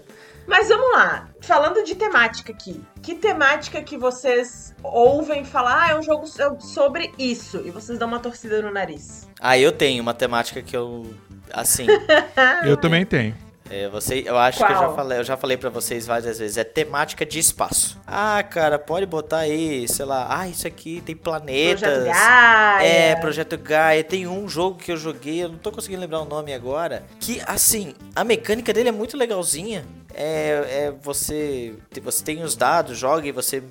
Mas 0.47 0.67
vamos 0.69 0.91
lá, 0.93 1.27
falando 1.41 1.83
de 1.83 1.95
temática 1.95 2.51
aqui. 2.51 2.79
Que 3.01 3.15
temática 3.15 3.81
que 3.81 3.97
vocês 3.97 4.75
ouvem 4.83 5.43
falar, 5.43 5.86
ah, 5.86 5.91
é 5.91 5.95
um 5.97 6.03
jogo 6.03 6.27
so- 6.27 6.59
sobre 6.59 7.11
isso, 7.17 7.63
e 7.65 7.71
vocês 7.71 7.97
dão 7.97 8.07
uma 8.07 8.19
torcida 8.19 8.61
no 8.61 8.71
nariz? 8.71 9.27
Ah, 9.39 9.57
eu 9.57 9.71
tenho 9.71 10.03
uma 10.03 10.13
temática 10.13 10.61
que 10.61 10.77
eu. 10.77 11.11
Assim, 11.51 11.88
Eu 12.63 12.77
também 12.77 13.05
tenho. 13.05 13.36
É, 13.68 13.89
você, 13.89 14.24
eu 14.26 14.38
acho 14.38 14.59
que 14.59 14.63
eu 14.63 14.76
já 14.76 14.84
Qual? 14.86 14.95
falei, 14.95 15.20
eu 15.20 15.24
já 15.24 15.36
falei 15.36 15.57
pra 15.57 15.72
vocês 15.72 16.05
várias 16.05 16.38
vezes. 16.38 16.55
É 16.55 16.63
temática 16.63 17.26
de 17.26 17.39
espaço. 17.39 17.99
Ah, 18.05 18.43
cara, 18.43 18.78
pode 18.78 19.07
botar 19.07 19.39
aí, 19.39 19.88
sei 19.88 20.05
lá, 20.05 20.28
ah, 20.30 20.47
isso 20.47 20.68
aqui 20.68 21.01
tem 21.01 21.16
planetas. 21.16 21.82
Projeto 21.82 22.05
Gaia. 22.05 22.88
É, 22.88 23.16
Projeto 23.16 23.57
Gaia. 23.57 24.03
Tem 24.03 24.28
um 24.28 24.47
jogo 24.47 24.78
que 24.78 24.91
eu 24.91 24.97
joguei, 24.97 25.43
eu 25.43 25.49
não 25.49 25.57
tô 25.57 25.72
conseguindo 25.72 26.01
lembrar 26.01 26.22
o 26.22 26.26
nome 26.26 26.53
agora. 26.53 27.03
Que, 27.20 27.41
assim, 27.47 27.95
a 28.16 28.24
mecânica 28.24 28.72
dele 28.72 28.89
é 28.89 28.91
muito 28.91 29.18
legalzinha. 29.18 29.84
É, 30.13 30.86
é 30.86 30.93
você, 31.01 31.74
você 32.03 32.24
tem 32.24 32.43
os 32.43 32.55
dados, 32.55 32.97
joga 32.97 33.28
e 33.28 33.32
você. 33.32 33.63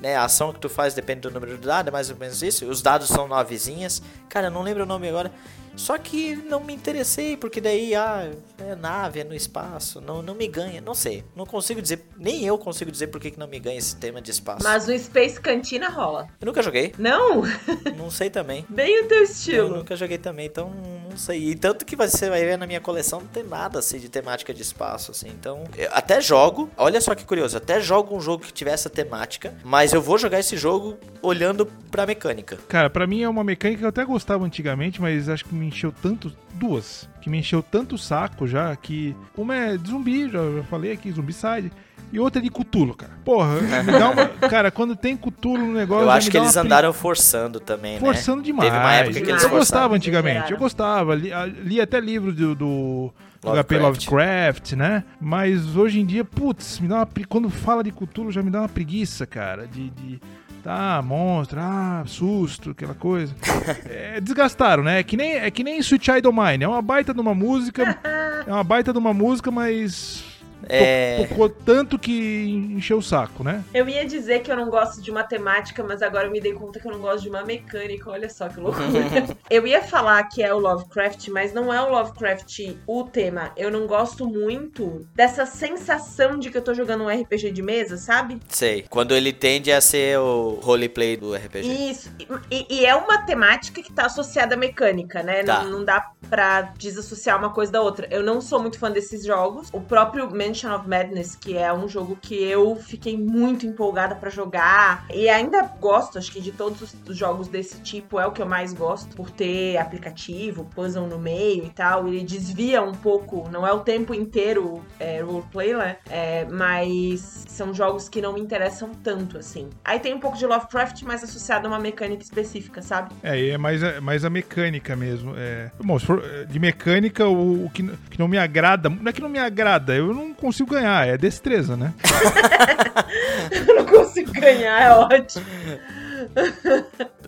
Né, 0.00 0.16
a 0.16 0.24
ação 0.24 0.52
que 0.52 0.60
tu 0.60 0.68
faz 0.68 0.94
depende 0.94 1.20
do 1.20 1.30
número 1.30 1.56
de 1.56 1.66
dados, 1.66 1.88
é 1.88 1.92
mais 1.92 2.10
ou 2.10 2.16
menos 2.16 2.42
isso. 2.42 2.66
Os 2.66 2.80
dados 2.80 3.08
são 3.08 3.28
novezinhas. 3.28 4.02
Cara, 4.28 4.46
eu 4.48 4.50
não 4.50 4.62
lembro 4.62 4.82
o 4.82 4.86
nome 4.86 5.08
agora. 5.08 5.30
Só 5.76 5.98
que 5.98 6.34
não 6.34 6.60
me 6.64 6.74
interessei, 6.74 7.36
porque 7.36 7.60
daí, 7.60 7.94
ah, 7.94 8.30
é 8.58 8.74
nave, 8.74 9.20
é 9.20 9.24
no 9.24 9.34
espaço, 9.34 10.00
não, 10.00 10.22
não 10.22 10.34
me 10.34 10.48
ganha, 10.48 10.80
não 10.80 10.94
sei, 10.94 11.22
não 11.36 11.44
consigo 11.46 11.82
dizer, 11.82 12.04
nem 12.16 12.44
eu 12.44 12.56
consigo 12.58 12.90
dizer 12.90 13.08
por 13.08 13.20
que 13.20 13.30
que 13.30 13.38
não 13.38 13.46
me 13.46 13.58
ganha 13.60 13.78
esse 13.78 13.94
tema 13.96 14.20
de 14.20 14.30
espaço. 14.30 14.62
Mas 14.64 14.88
o 14.88 14.98
Space 14.98 15.40
Cantina 15.40 15.88
rola. 15.88 16.28
Eu 16.40 16.46
nunca 16.46 16.62
joguei, 16.62 16.94
Não? 16.98 17.42
não 17.96 18.10
sei 18.10 18.30
também. 18.30 18.64
Bem 18.68 19.02
o 19.04 19.08
teu 19.08 19.18
Eu 19.18 19.24
estilo. 19.24 19.76
nunca 19.76 19.94
joguei 19.94 20.18
também, 20.18 20.46
então 20.46 20.70
não 21.10 21.16
sei. 21.16 21.50
E 21.50 21.54
tanto 21.54 21.84
que 21.84 21.94
você 21.94 22.28
vai 22.30 22.44
ver 22.44 22.56
na 22.56 22.66
minha 22.66 22.80
coleção, 22.80 23.20
não 23.20 23.26
tem 23.28 23.42
nada 23.44 23.78
assim 23.78 23.98
de 23.98 24.08
temática 24.08 24.52
de 24.54 24.62
espaço, 24.62 25.10
assim. 25.10 25.28
Então, 25.28 25.64
eu 25.76 25.88
até 25.92 26.20
jogo, 26.20 26.70
olha 26.76 27.00
só 27.00 27.14
que 27.14 27.24
curioso, 27.24 27.56
até 27.56 27.80
jogo 27.80 28.16
um 28.16 28.20
jogo 28.20 28.44
que 28.44 28.52
tiver 28.52 28.72
essa 28.72 28.88
temática, 28.88 29.54
mas 29.62 29.92
eu 29.92 30.00
vou 30.00 30.16
jogar 30.18 30.40
esse 30.40 30.56
jogo 30.56 30.96
olhando 31.22 31.66
pra 31.90 32.06
mecânica. 32.06 32.56
Cara, 32.68 32.88
pra 32.88 33.06
mim 33.06 33.22
é 33.22 33.28
uma 33.28 33.44
mecânica 33.44 33.78
que 33.80 33.84
eu 33.84 33.88
até 33.88 34.04
gostava 34.04 34.44
antigamente, 34.44 35.00
mas 35.00 35.28
acho 35.28 35.44
que 35.44 35.54
me 35.54 35.65
encheu 35.66 35.92
tanto. 35.92 36.32
Duas. 36.54 37.08
Que 37.20 37.28
me 37.28 37.38
encheu 37.38 37.62
tanto 37.62 37.96
o 37.96 37.98
saco 37.98 38.46
já 38.46 38.74
que. 38.76 39.14
Uma 39.36 39.54
é 39.54 39.76
de 39.76 39.90
zumbi, 39.90 40.30
já, 40.30 40.38
já 40.56 40.62
falei 40.64 40.92
aqui, 40.92 41.12
Zumbicide. 41.12 41.70
e 42.12 42.18
outra 42.18 42.40
de 42.40 42.48
Cthulhu, 42.48 42.94
cara. 42.94 43.12
Porra, 43.24 43.60
me 43.60 43.92
dá 43.92 44.10
uma. 44.10 44.26
Cara, 44.48 44.70
quando 44.70 44.96
tem 44.96 45.16
Cthulhu 45.16 45.66
no 45.66 45.72
negócio. 45.72 46.04
Eu 46.04 46.10
acho 46.10 46.30
que 46.30 46.36
eles 46.38 46.56
andaram 46.56 46.92
forçando 46.92 47.60
também, 47.60 47.98
Forçando 47.98 48.38
né? 48.38 48.44
demais. 48.44 48.70
Teve 48.70 48.82
uma 48.82 48.92
época 48.92 49.12
que 49.12 49.30
eles 49.30 49.42
eu 49.42 49.50
forçaram. 49.50 49.58
gostava 49.58 49.96
antigamente, 49.96 50.52
eu 50.52 50.58
gostava. 50.58 51.14
Li, 51.14 51.30
li 51.62 51.80
até 51.80 52.00
livros 52.00 52.34
do, 52.34 52.54
do, 52.54 53.12
Lovecraft. 53.44 53.66
HP 53.66 53.78
Lovecraft, 53.78 54.72
né? 54.72 55.04
Mas 55.20 55.76
hoje 55.76 56.00
em 56.00 56.06
dia, 56.06 56.24
putz, 56.24 56.80
me 56.80 56.88
dá 56.88 56.96
uma, 56.96 57.08
quando 57.28 57.50
fala 57.50 57.82
de 57.82 57.92
Cthulhu 57.92 58.30
já 58.30 58.42
me 58.42 58.50
dá 58.50 58.60
uma 58.60 58.68
preguiça, 58.68 59.26
cara. 59.26 59.66
De. 59.66 59.90
de 59.90 60.20
tá, 60.66 61.00
monstro, 61.00 61.60
ah, 61.60 62.02
susto, 62.06 62.70
aquela 62.70 62.94
coisa. 62.94 63.32
É, 63.88 64.20
desgastaram, 64.20 64.82
né? 64.82 65.00
É 65.00 65.02
que, 65.02 65.16
nem, 65.16 65.34
é 65.34 65.50
que 65.50 65.62
nem 65.62 65.78
Sweet 65.78 66.04
Child 66.04 66.28
Mine. 66.28 66.64
É 66.64 66.68
uma 66.68 66.80
baita 66.80 67.12
de 67.12 67.20
uma 67.20 67.34
música. 67.34 67.98
É 68.46 68.52
uma 68.52 68.62
baita 68.64 68.92
de 68.92 68.98
uma 68.98 69.12
música, 69.12 69.50
mas. 69.50 70.24
É. 70.68 71.26
Tocou 71.28 71.48
tanto 71.48 71.98
que 71.98 72.70
encheu 72.72 72.98
o 72.98 73.02
saco, 73.02 73.44
né? 73.44 73.64
Eu 73.72 73.88
ia 73.88 74.04
dizer 74.04 74.40
que 74.40 74.50
eu 74.50 74.56
não 74.56 74.68
gosto 74.68 75.00
de 75.00 75.12
matemática, 75.12 75.82
mas 75.82 76.02
agora 76.02 76.26
eu 76.26 76.30
me 76.30 76.40
dei 76.40 76.52
conta 76.52 76.80
que 76.80 76.86
eu 76.86 76.92
não 76.92 77.00
gosto 77.00 77.22
de 77.22 77.28
uma 77.28 77.44
mecânica. 77.44 78.10
Olha 78.10 78.28
só 78.28 78.48
que 78.48 78.60
loucura. 78.60 78.86
eu 79.50 79.66
ia 79.66 79.82
falar 79.82 80.22
que 80.24 80.42
é 80.42 80.52
o 80.52 80.58
Lovecraft, 80.58 81.28
mas 81.28 81.52
não 81.52 81.72
é 81.72 81.80
o 81.80 81.90
Lovecraft 81.90 82.76
o 82.86 83.04
tema. 83.04 83.52
Eu 83.56 83.70
não 83.70 83.86
gosto 83.86 84.26
muito 84.26 85.06
dessa 85.14 85.46
sensação 85.46 86.38
de 86.38 86.50
que 86.50 86.58
eu 86.58 86.62
tô 86.62 86.74
jogando 86.74 87.04
um 87.04 87.08
RPG 87.08 87.50
de 87.52 87.62
mesa, 87.62 87.96
sabe? 87.96 88.40
Sei. 88.48 88.84
Quando 88.88 89.14
ele 89.14 89.32
tende 89.32 89.72
a 89.72 89.80
ser 89.80 90.18
o 90.18 90.58
roleplay 90.62 91.16
do 91.16 91.34
RPG. 91.34 91.90
Isso. 91.90 92.10
E, 92.50 92.66
e 92.68 92.86
é 92.86 92.94
uma 92.94 93.18
temática 93.18 93.82
que 93.82 93.92
tá 93.92 94.06
associada 94.06 94.54
à 94.54 94.58
mecânica, 94.58 95.22
né? 95.22 95.42
Tá. 95.42 95.62
Não, 95.64 95.70
não 95.78 95.84
dá 95.84 96.10
pra 96.28 96.62
desassociar 96.76 97.38
uma 97.38 97.50
coisa 97.50 97.72
da 97.72 97.80
outra. 97.80 98.06
Eu 98.10 98.22
não 98.22 98.40
sou 98.40 98.60
muito 98.60 98.78
fã 98.78 98.90
desses 98.90 99.24
jogos. 99.24 99.68
O 99.72 99.80
próprio 99.80 100.28
Mansion 100.46 100.74
of 100.74 100.88
Madness, 100.88 101.34
que 101.36 101.56
é 101.56 101.72
um 101.72 101.88
jogo 101.88 102.16
que 102.20 102.34
eu 102.34 102.76
fiquei 102.76 103.16
muito 103.16 103.66
empolgada 103.66 104.14
pra 104.14 104.30
jogar. 104.30 105.06
E 105.12 105.28
ainda 105.28 105.62
gosto, 105.80 106.18
acho 106.18 106.30
que 106.32 106.40
de 106.40 106.52
todos 106.52 106.80
os- 106.82 106.96
os 107.08 107.16
jogos 107.16 107.48
desse 107.48 107.80
tipo, 107.80 108.18
é 108.20 108.26
o 108.26 108.32
que 108.32 108.40
eu 108.42 108.46
mais 108.46 108.72
gosto. 108.72 109.14
Por 109.16 109.30
ter 109.30 109.76
aplicativo, 109.76 110.64
puzzle 110.74 111.06
no 111.06 111.18
meio 111.18 111.64
e 111.64 111.70
tal. 111.70 112.06
Ele 112.08 112.22
desvia 112.24 112.82
um 112.82 112.92
pouco, 112.92 113.48
não 113.50 113.66
é 113.66 113.72
o 113.72 113.80
tempo 113.80 114.14
inteiro 114.14 114.82
é, 115.00 115.20
roleplay, 115.20 115.74
né? 115.74 115.96
É, 116.10 116.44
mas 116.46 117.44
são 117.48 117.72
jogos 117.74 118.08
que 118.08 118.20
não 118.20 118.32
me 118.32 118.40
interessam 118.40 118.90
tanto, 119.02 119.38
assim. 119.38 119.68
Aí 119.84 119.98
tem 119.98 120.14
um 120.14 120.20
pouco 120.20 120.36
de 120.36 120.46
Lovecraft, 120.46 121.02
mas 121.02 121.22
associado 121.24 121.66
a 121.66 121.70
uma 121.70 121.78
mecânica 121.78 122.22
específica, 122.22 122.82
sabe? 122.82 123.14
É, 123.22 123.48
é 123.50 123.58
mais 123.58 123.82
a, 123.82 124.00
mais 124.00 124.24
a 124.24 124.30
mecânica 124.30 124.94
mesmo. 124.96 125.34
É. 125.36 125.70
Bom, 125.82 125.96
é, 125.96 126.44
de 126.44 126.58
mecânica, 126.58 127.26
o, 127.26 127.66
o 127.66 127.70
que, 127.70 127.82
que 128.10 128.18
não 128.18 128.28
me 128.28 128.38
agrada. 128.38 128.88
Não 128.88 129.08
é 129.08 129.12
que 129.12 129.20
não 129.20 129.28
me 129.28 129.38
agrada, 129.38 129.94
eu 129.94 130.12
não 130.14 130.35
consigo 130.36 130.70
ganhar, 130.70 131.06
é 131.06 131.16
destreza, 131.16 131.76
né? 131.76 131.92
Eu 133.66 133.74
não 133.76 133.86
consigo 133.86 134.32
ganhar, 134.32 134.80
é 134.82 134.90
ótimo. 134.90 135.44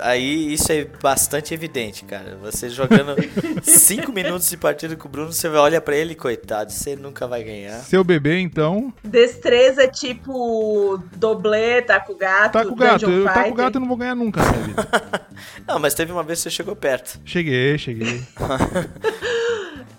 Aí 0.01 0.53
isso 0.53 0.71
é 0.73 0.85
bastante 1.03 1.53
evidente, 1.55 2.05
cara. 2.05 2.37
Você 2.43 2.69
jogando 2.69 3.15
5 3.63 4.13
minutos 4.13 4.49
de 4.49 4.57
partida 4.57 4.97
com 4.97 5.09
o 5.09 5.11
Bruno, 5.11 5.33
você 5.33 5.49
olha 5.49 5.81
pra 5.81 5.97
ele, 5.97 6.15
coitado, 6.15 6.73
você 6.73 6.97
nunca 6.97 7.27
vai 7.27 7.43
ganhar. 7.45 7.79
Seu 7.81 8.03
bebê, 8.03 8.39
então. 8.41 8.93
Destreza 9.05 9.85
é 9.85 9.89
tipo 9.89 11.03
doblê, 11.17 11.83
tá 11.83 12.01
com 12.01 12.13
o 12.13 12.17
gato, 12.17 12.53
Tá 12.53 12.65
com 12.65 12.73
o 12.73 12.77
gato. 12.77 13.07
Dungeon 13.07 13.19
Eu 13.19 13.25
tá 13.25 13.33
com 13.35 13.39
o 13.41 13.43
Fighter. 13.45 13.57
gato 13.57 13.75
eu 13.77 13.81
não 13.81 13.89
vou 13.89 13.97
ganhar 13.97 14.15
nunca 14.15 14.43
na 14.43 14.53
minha 14.53 14.65
vida. 14.65 14.89
Não, 15.67 15.79
mas 15.79 15.95
teve 15.95 16.11
uma 16.11 16.23
vez 16.25 16.39
que 16.41 16.45
você 16.45 16.51
chegou 16.51 16.75
perto. 16.75 17.21
Cheguei, 17.25 17.79
cheguei. 17.79 18.23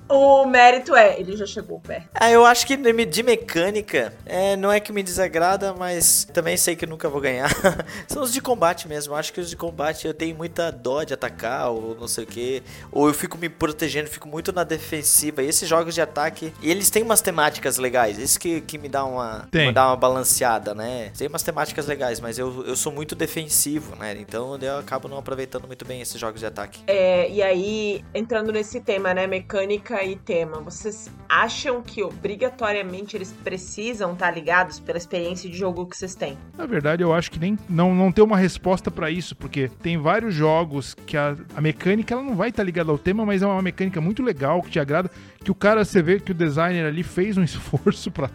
O 0.10 0.46
mérito 0.46 0.96
é, 0.96 1.20
ele 1.20 1.38
já 1.38 1.46
chegou 1.46 1.80
perto. 1.80 2.08
Ah, 2.16 2.32
eu 2.32 2.46
acho 2.46 2.66
que 2.66 2.76
de 2.76 2.92
me- 2.94 3.06
de 3.06 3.22
mecânica, 3.22 4.12
é, 4.26 4.56
não 4.56 4.72
é 4.72 4.80
que 4.80 4.92
me 4.92 5.04
desagrada, 5.04 5.74
mas 5.74 6.26
também 6.34 6.58
sei 6.58 6.76
que 6.76 6.86
nunca 6.88 7.08
vou 7.08 7.22
ganhar. 7.22 7.50
São 8.08 8.24
os 8.24 8.34
de 8.34 8.42
combate 8.42 8.88
mesmo. 8.88 9.14
Eu 9.14 9.18
acho 9.18 9.32
que 9.32 9.40
os 9.40 9.50
de 9.50 9.56
combate 9.56 10.08
eu 10.08 10.14
tenho 10.14 10.36
muita 10.36 10.72
dó 10.72 11.04
de 11.04 11.14
atacar, 11.14 11.70
ou 11.70 11.96
não 12.00 12.08
sei 12.08 12.24
o 12.24 12.28
que. 12.28 12.64
Ou 12.92 13.08
eu 13.08 13.14
fico 13.14 13.38
me 13.38 13.50
protegendo, 13.50 14.10
fico 14.10 14.28
muito 14.28 14.52
na 14.52 14.64
defensiva. 14.64 15.44
E 15.44 15.48
esses 15.48 15.70
jogos 15.70 15.94
de 15.94 16.02
ataque, 16.02 16.52
e 16.62 16.72
eles 16.72 16.90
têm 16.90 17.04
umas 17.04 17.22
temáticas 17.22 17.78
legais. 17.78 18.18
Isso 18.18 18.40
que, 18.40 18.62
que 18.62 18.78
me 18.80 18.90
dá 18.90 19.06
uma, 19.06 19.48
Tem. 19.52 19.68
me 19.68 19.74
dá 19.74 19.88
uma 19.88 19.96
balanceada, 19.96 20.74
né? 20.74 21.12
Tem 21.18 21.28
umas 21.28 21.44
temáticas 21.44 21.86
legais, 21.86 22.20
mas 22.20 22.40
eu, 22.40 22.66
eu 22.66 22.76
sou 22.76 22.92
muito 22.92 23.16
defensivo, 23.16 23.96
né? 23.96 24.16
Então 24.20 24.58
eu 24.60 24.78
acabo 24.80 25.08
não 25.08 25.18
aproveitando 25.20 25.68
muito 25.68 25.86
bem 25.86 26.02
esses 26.02 26.20
jogos 26.20 26.40
de 26.40 26.48
ataque. 26.48 26.82
É, 26.88 27.30
e 27.30 27.44
aí, 27.44 28.04
entrando 28.14 28.52
nesse 28.52 28.80
tema, 28.82 29.14
né, 29.14 29.28
mecânica 29.28 29.99
e 30.04 30.16
tema, 30.16 30.60
vocês 30.62 31.10
acham 31.28 31.82
que 31.82 32.02
obrigatoriamente 32.04 33.16
eles 33.16 33.32
precisam 33.44 34.14
estar 34.14 34.32
ligados 34.32 34.80
pela 34.80 34.98
experiência 34.98 35.50
de 35.50 35.58
jogo 35.58 35.86
que 35.86 35.96
vocês 35.98 36.16
têm? 36.16 36.38
Na 36.58 36.66
verdade, 36.66 37.04
eu 37.04 37.14
acho 37.14 37.30
que 37.32 37.40
nem 37.40 37.58
não, 37.70 37.94
não 37.94 38.12
tem 38.12 38.24
uma 38.24 38.38
resposta 38.38 38.90
pra 38.90 39.10
isso, 39.12 39.36
porque 39.36 39.70
tem 39.82 39.98
vários 39.98 40.34
jogos 40.34 40.94
que 40.94 41.16
a, 41.18 41.36
a 41.56 41.62
mecânica 41.62 42.14
ela 42.14 42.24
não 42.24 42.36
vai 42.36 42.50
estar 42.50 42.64
ligada 42.64 42.92
ao 42.92 42.98
tema, 42.98 43.26
mas 43.26 43.42
é 43.42 43.46
uma 43.46 43.62
mecânica 43.62 44.00
muito 44.02 44.24
legal, 44.24 44.62
que 44.62 44.70
te 44.72 44.80
agrada, 44.80 45.10
que 45.44 45.52
o 45.52 45.56
cara, 45.56 45.84
você 45.86 46.02
vê 46.02 46.20
que 46.20 46.32
o 46.32 46.36
designer 46.36 46.86
ali 46.86 47.04
fez 47.04 47.38
um 47.38 47.44
esforço 47.44 48.12
pra- 48.12 48.30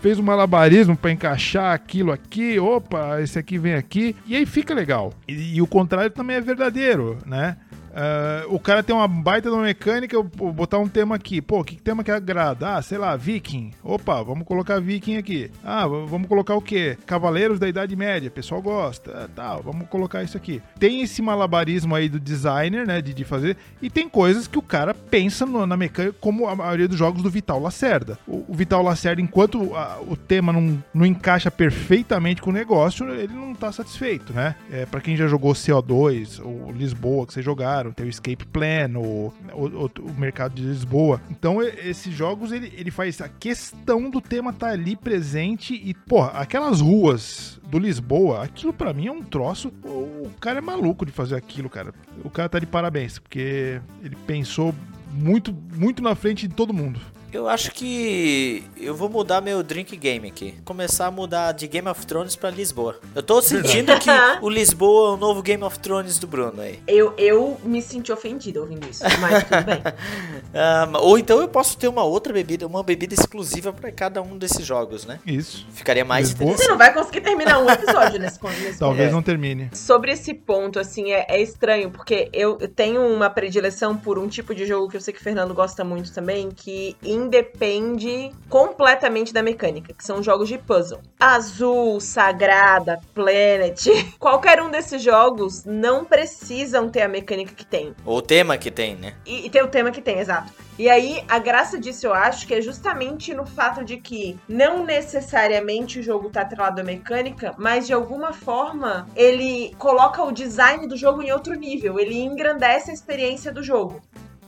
fez 0.00 0.18
um 0.18 0.22
malabarismo 0.22 0.96
pra 0.96 1.12
encaixar 1.12 1.74
aquilo 1.74 2.10
aqui, 2.10 2.58
opa, 2.58 3.20
esse 3.20 3.38
aqui 3.38 3.58
vem 3.58 3.74
aqui, 3.74 4.16
e 4.26 4.34
aí 4.34 4.46
fica 4.46 4.72
legal. 4.74 5.12
E, 5.28 5.56
e 5.56 5.62
o 5.62 5.66
contrário 5.66 6.10
também 6.10 6.36
é 6.36 6.40
verdadeiro, 6.40 7.18
né? 7.26 7.58
Ah, 7.98 8.44
o 8.48 8.60
cara 8.60 8.82
tem 8.82 8.94
uma 8.94 9.08
baita 9.08 9.48
de 9.48 9.54
uma 9.56 9.62
mecânica, 9.64 10.20
vou 10.36 10.52
botar 10.52 10.78
um 10.78 10.86
tema 10.86 11.14
aqui. 11.14 11.40
Pô, 11.40 11.64
que 11.64 11.76
tema 11.80 12.04
que 12.04 12.10
agrada? 12.10 12.76
Ah, 12.76 12.82
sei 12.82 12.98
lá, 12.98 13.16
Viking. 13.16 13.70
Opa, 13.82 14.22
vamos 14.22 14.46
colocar 14.46 14.78
Viking 14.80 15.16
aqui. 15.16 15.50
Ah, 15.64 15.86
vamos 15.86 16.28
colocar 16.28 16.54
o 16.54 16.60
quê? 16.60 16.98
Cavaleiros 17.06 17.58
da 17.58 17.66
Idade 17.66 17.96
Média, 17.96 18.30
pessoal 18.30 18.60
gosta. 18.60 19.10
Ah, 19.24 19.28
tal, 19.34 19.62
vamos 19.62 19.88
colocar 19.88 20.22
isso 20.22 20.36
aqui. 20.36 20.60
Tem 20.78 21.00
esse 21.00 21.22
malabarismo 21.22 21.94
aí 21.94 22.06
do 22.08 22.20
designer, 22.20 22.86
né, 22.86 23.00
de, 23.00 23.14
de 23.14 23.24
fazer. 23.24 23.56
E 23.80 23.88
tem 23.88 24.08
coisas 24.10 24.46
que 24.46 24.58
o 24.58 24.62
cara 24.62 24.92
pensa 24.92 25.46
no- 25.46 25.66
na 25.66 25.76
mecânica, 25.76 26.14
como 26.20 26.46
a 26.48 26.54
maioria 26.54 26.86
dos 26.88 26.98
jogos 26.98 27.22
do 27.22 27.30
Vital 27.30 27.58
Lacerda. 27.60 28.18
O, 28.28 28.44
o 28.48 28.54
Vital 28.54 28.82
Lacerda, 28.82 29.22
enquanto 29.22 29.74
a- 29.74 29.98
o 30.06 30.16
tema 30.16 30.52
não, 30.52 30.82
não 30.92 31.06
encaixa 31.06 31.50
perfeitamente 31.50 32.42
com 32.42 32.50
o 32.50 32.52
negócio, 32.52 33.08
ele 33.08 33.32
não 33.32 33.54
tá 33.54 33.72
satisfeito, 33.72 34.34
né? 34.34 34.54
É, 34.70 34.84
para 34.84 35.00
quem 35.00 35.16
já 35.16 35.26
jogou 35.26 35.54
CO2 35.54 36.40
ou 36.44 36.70
Lisboa, 36.72 37.26
que 37.26 37.32
vocês 37.32 37.44
jogaram, 37.44 37.85
tem 37.92 38.06
o 38.06 38.08
Escape 38.08 38.46
Plan, 38.46 38.96
o, 38.96 39.32
o, 39.52 39.90
o 40.00 40.14
mercado 40.18 40.54
de 40.54 40.62
Lisboa. 40.62 41.20
Então, 41.30 41.62
esses 41.62 42.12
jogos, 42.14 42.52
ele, 42.52 42.72
ele 42.76 42.90
faz 42.90 43.20
a 43.20 43.28
questão 43.28 44.08
do 44.10 44.20
tema 44.20 44.52
tá 44.52 44.68
ali 44.68 44.96
presente 44.96 45.74
e, 45.74 45.94
porra, 45.94 46.30
aquelas 46.30 46.80
ruas 46.80 47.60
do 47.70 47.78
Lisboa, 47.78 48.42
aquilo 48.42 48.72
pra 48.72 48.92
mim 48.92 49.06
é 49.06 49.12
um 49.12 49.22
troço. 49.22 49.72
O, 49.84 50.26
o 50.26 50.32
cara 50.40 50.58
é 50.58 50.62
maluco 50.62 51.04
de 51.04 51.12
fazer 51.12 51.36
aquilo, 51.36 51.68
cara. 51.68 51.92
O 52.24 52.30
cara 52.30 52.48
tá 52.48 52.58
de 52.58 52.66
parabéns, 52.66 53.18
porque 53.18 53.80
ele 54.02 54.16
pensou 54.26 54.74
muito, 55.12 55.54
muito 55.74 56.02
na 56.02 56.14
frente 56.14 56.46
de 56.46 56.54
todo 56.54 56.74
mundo. 56.74 57.00
Eu 57.32 57.48
acho 57.48 57.70
que 57.72 58.64
eu 58.80 58.94
vou 58.94 59.08
mudar 59.10 59.40
meu 59.42 59.62
drink 59.62 59.94
game 59.96 60.28
aqui. 60.28 60.54
Começar 60.64 61.06
a 61.06 61.10
mudar 61.10 61.52
de 61.52 61.66
Game 61.66 61.86
of 61.88 62.06
Thrones 62.06 62.34
pra 62.34 62.50
Lisboa. 62.50 62.98
Eu 63.14 63.22
tô 63.22 63.42
sentindo 63.42 63.92
que 63.98 64.08
o 64.40 64.48
Lisboa 64.48 65.10
é 65.10 65.14
o 65.14 65.16
novo 65.16 65.42
Game 65.42 65.62
of 65.62 65.78
Thrones 65.78 66.18
do 66.18 66.26
Bruno 66.26 66.62
aí. 66.62 66.78
Eu, 66.86 67.12
eu 67.18 67.58
me 67.62 67.82
senti 67.82 68.10
ofendida 68.10 68.60
ouvindo 68.60 68.88
isso, 68.88 69.02
mas 69.20 69.44
tudo 69.44 69.64
bem. 69.64 69.82
Ah, 70.58 70.88
ou 71.00 71.18
então 71.18 71.38
eu 71.42 71.48
posso 71.48 71.76
ter 71.76 71.86
uma 71.86 72.02
outra 72.02 72.32
bebida, 72.32 72.66
uma 72.66 72.82
bebida 72.82 73.12
exclusiva 73.12 73.74
pra 73.74 73.92
cada 73.92 74.22
um 74.22 74.38
desses 74.38 74.64
jogos, 74.64 75.04
né? 75.04 75.20
Isso. 75.26 75.66
Ficaria 75.72 76.02
mais 76.04 76.30
Lisboa? 76.30 76.56
Você 76.56 76.66
não 76.68 76.78
vai 76.78 76.94
conseguir 76.94 77.20
terminar 77.20 77.58
um 77.58 77.68
episódio 77.68 78.18
nesse, 78.18 78.42
nesse 78.42 78.78
Talvez 78.78 79.10
É. 79.10 79.12
não 79.12 79.20
termine. 79.22 79.68
Sobre 79.74 80.12
esse 80.12 80.32
ponto, 80.32 80.78
assim, 80.78 81.12
é, 81.12 81.26
é 81.28 81.42
estranho, 81.42 81.90
porque 81.90 82.30
eu 82.32 82.56
tenho 82.68 83.02
uma 83.02 83.28
predileção 83.28 83.94
por 83.98 84.18
um 84.18 84.28
tipo 84.28 84.54
de 84.54 84.64
jogo 84.64 84.88
que 84.88 84.96
eu 84.96 85.00
sei 85.00 85.12
que 85.12 85.20
o 85.20 85.22
Fernando 85.22 85.52
gosta 85.52 85.84
muito 85.84 86.10
também, 86.14 86.48
que 86.50 86.96
independe 87.16 88.30
completamente 88.48 89.32
da 89.32 89.42
mecânica, 89.42 89.92
que 89.92 90.04
são 90.04 90.22
jogos 90.22 90.48
de 90.48 90.58
puzzle. 90.58 91.00
Azul, 91.18 92.00
Sagrada, 92.00 93.00
Planet, 93.14 93.86
qualquer 94.18 94.62
um 94.62 94.70
desses 94.70 95.02
jogos 95.02 95.64
não 95.64 96.04
precisam 96.04 96.88
ter 96.88 97.02
a 97.02 97.08
mecânica 97.08 97.54
que 97.54 97.64
tem. 97.64 97.94
Ou 98.04 98.18
o 98.18 98.22
tema 98.22 98.56
que 98.58 98.70
tem, 98.70 98.94
né? 98.94 99.14
E, 99.24 99.46
e 99.46 99.50
tem 99.50 99.62
o 99.62 99.68
tema 99.68 99.90
que 99.90 100.00
tem, 100.00 100.18
exato. 100.18 100.52
E 100.78 100.90
aí, 100.90 101.24
a 101.26 101.38
graça 101.38 101.78
disso 101.78 102.06
eu 102.06 102.12
acho 102.12 102.46
que 102.46 102.52
é 102.52 102.60
justamente 102.60 103.32
no 103.32 103.46
fato 103.46 103.82
de 103.82 103.96
que 103.96 104.38
não 104.46 104.84
necessariamente 104.84 105.98
o 105.98 106.02
jogo 106.02 106.28
tá 106.28 106.42
atrelado 106.42 106.82
à 106.82 106.84
mecânica, 106.84 107.54
mas 107.56 107.86
de 107.86 107.94
alguma 107.94 108.34
forma 108.34 109.08
ele 109.16 109.74
coloca 109.78 110.22
o 110.22 110.30
design 110.30 110.86
do 110.86 110.96
jogo 110.96 111.22
em 111.22 111.32
outro 111.32 111.54
nível, 111.54 111.98
ele 111.98 112.18
engrandece 112.18 112.90
a 112.90 112.94
experiência 112.94 113.50
do 113.50 113.62
jogo. 113.62 114.02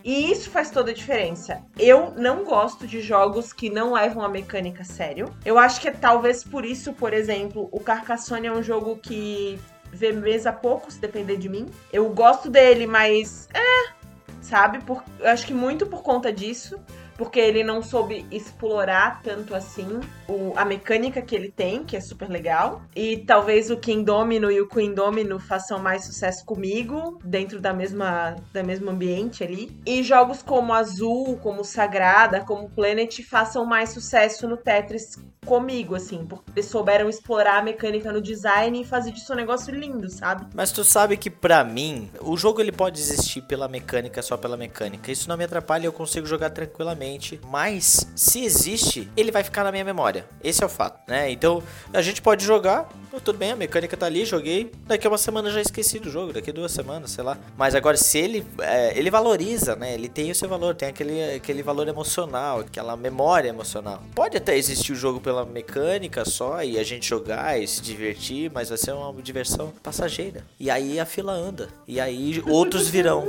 E 0.08 0.32
isso 0.32 0.48
faz 0.48 0.70
toda 0.70 0.90
a 0.90 0.94
diferença. 0.94 1.62
Eu 1.78 2.14
não 2.16 2.42
gosto 2.42 2.86
de 2.86 2.98
jogos 2.98 3.52
que 3.52 3.68
não 3.68 3.92
levam 3.92 4.24
a 4.24 4.28
mecânica 4.30 4.80
a 4.80 4.84
sério. 4.86 5.30
Eu 5.44 5.58
acho 5.58 5.82
que 5.82 5.88
é 5.88 5.90
talvez 5.90 6.42
por 6.42 6.64
isso, 6.64 6.94
por 6.94 7.12
exemplo, 7.12 7.68
o 7.70 7.78
Carcassonne 7.78 8.46
é 8.46 8.50
um 8.50 8.62
jogo 8.62 8.96
que 8.96 9.60
vê 9.92 10.10
mesa 10.10 10.50
pouco, 10.50 10.90
se 10.90 10.98
depender 10.98 11.36
de 11.36 11.50
mim. 11.50 11.66
Eu 11.92 12.08
gosto 12.08 12.48
dele, 12.48 12.86
mas 12.86 13.50
é, 13.52 13.92
sabe? 14.40 14.82
Por, 14.82 15.04
eu 15.20 15.28
acho 15.28 15.46
que 15.46 15.52
muito 15.52 15.84
por 15.84 16.02
conta 16.02 16.32
disso. 16.32 16.80
Porque 17.18 17.40
ele 17.40 17.64
não 17.64 17.82
soube 17.82 18.24
explorar 18.30 19.20
tanto 19.22 19.54
assim 19.54 20.00
o, 20.28 20.52
a 20.56 20.64
mecânica 20.64 21.20
que 21.20 21.34
ele 21.34 21.50
tem, 21.50 21.82
que 21.82 21.96
é 21.96 22.00
super 22.00 22.30
legal. 22.30 22.80
E 22.94 23.18
talvez 23.18 23.70
o 23.70 23.76
King 23.76 24.04
Domino 24.04 24.50
e 24.50 24.60
o 24.60 24.68
Queen 24.68 24.94
Domino 24.94 25.40
façam 25.40 25.80
mais 25.80 26.04
sucesso 26.04 26.44
comigo, 26.46 27.18
dentro 27.24 27.60
da 27.60 27.74
mesma, 27.74 28.36
da 28.52 28.62
ambiente 28.88 29.42
ali. 29.42 29.76
E 29.84 30.02
jogos 30.04 30.42
como 30.42 30.72
Azul, 30.72 31.36
como 31.38 31.64
Sagrada, 31.64 32.40
como 32.40 32.70
Planet 32.70 33.20
façam 33.22 33.64
mais 33.64 33.90
sucesso 33.90 34.46
no 34.46 34.56
Tetris 34.56 35.16
comigo, 35.44 35.94
assim, 35.94 36.26
porque 36.26 36.52
eles 36.54 36.66
souberam 36.66 37.08
explorar 37.08 37.58
a 37.58 37.62
mecânica 37.62 38.12
no 38.12 38.20
design 38.20 38.82
e 38.82 38.84
fazer 38.84 39.12
disso 39.12 39.32
um 39.32 39.36
negócio 39.36 39.74
lindo, 39.74 40.10
sabe? 40.10 40.46
Mas 40.54 40.70
tu 40.70 40.84
sabe 40.84 41.16
que 41.16 41.30
pra 41.30 41.64
mim, 41.64 42.10
o 42.20 42.36
jogo 42.36 42.60
ele 42.60 42.70
pode 42.70 43.00
existir 43.00 43.40
pela 43.42 43.66
mecânica, 43.66 44.20
só 44.20 44.36
pela 44.36 44.58
mecânica. 44.58 45.10
Isso 45.10 45.26
não 45.26 45.38
me 45.38 45.44
atrapalha, 45.44 45.86
eu 45.86 45.92
consigo 45.92 46.26
jogar 46.26 46.50
tranquilamente. 46.50 47.07
Mas 47.46 48.06
se 48.14 48.44
existe, 48.44 49.08
ele 49.16 49.30
vai 49.30 49.42
ficar 49.42 49.64
na 49.64 49.72
minha 49.72 49.84
memória. 49.84 50.26
Esse 50.42 50.62
é 50.62 50.66
o 50.66 50.68
fato, 50.68 51.00
né? 51.08 51.30
Então, 51.30 51.62
a 51.92 52.02
gente 52.02 52.20
pode 52.20 52.44
jogar, 52.44 52.88
tudo 53.24 53.38
bem, 53.38 53.52
a 53.52 53.56
mecânica 53.56 53.96
tá 53.96 54.06
ali, 54.06 54.24
joguei. 54.24 54.70
Daqui 54.86 55.06
a 55.06 55.10
uma 55.10 55.18
semana 55.18 55.50
já 55.50 55.60
esqueci 55.60 55.98
do 55.98 56.10
jogo, 56.10 56.32
daqui 56.32 56.52
duas 56.52 56.72
semanas, 56.72 57.10
sei 57.10 57.24
lá. 57.24 57.38
Mas 57.56 57.74
agora, 57.74 57.96
se 57.96 58.18
ele. 58.18 58.46
É, 58.60 58.96
ele 58.98 59.10
valoriza, 59.10 59.74
né? 59.76 59.94
Ele 59.94 60.08
tem 60.08 60.30
o 60.30 60.34
seu 60.34 60.48
valor, 60.48 60.74
tem 60.74 60.88
aquele, 60.88 61.36
aquele 61.36 61.62
valor 61.62 61.88
emocional, 61.88 62.60
aquela 62.60 62.96
memória 62.96 63.48
emocional. 63.48 64.02
Pode 64.14 64.36
até 64.36 64.56
existir 64.56 64.92
o 64.92 64.96
jogo 64.96 65.20
pela 65.20 65.44
mecânica 65.44 66.24
só 66.24 66.62
e 66.62 66.78
a 66.78 66.82
gente 66.82 67.08
jogar 67.08 67.60
e 67.60 67.66
se 67.66 67.80
divertir, 67.82 68.50
mas 68.52 68.68
vai 68.68 68.78
ser 68.78 68.92
uma 68.92 69.12
diversão 69.22 69.72
passageira. 69.82 70.44
E 70.58 70.70
aí 70.70 71.00
a 71.00 71.06
fila 71.06 71.32
anda. 71.32 71.68
E 71.86 72.00
aí 72.00 72.42
outros 72.46 72.88
virão. 72.88 73.26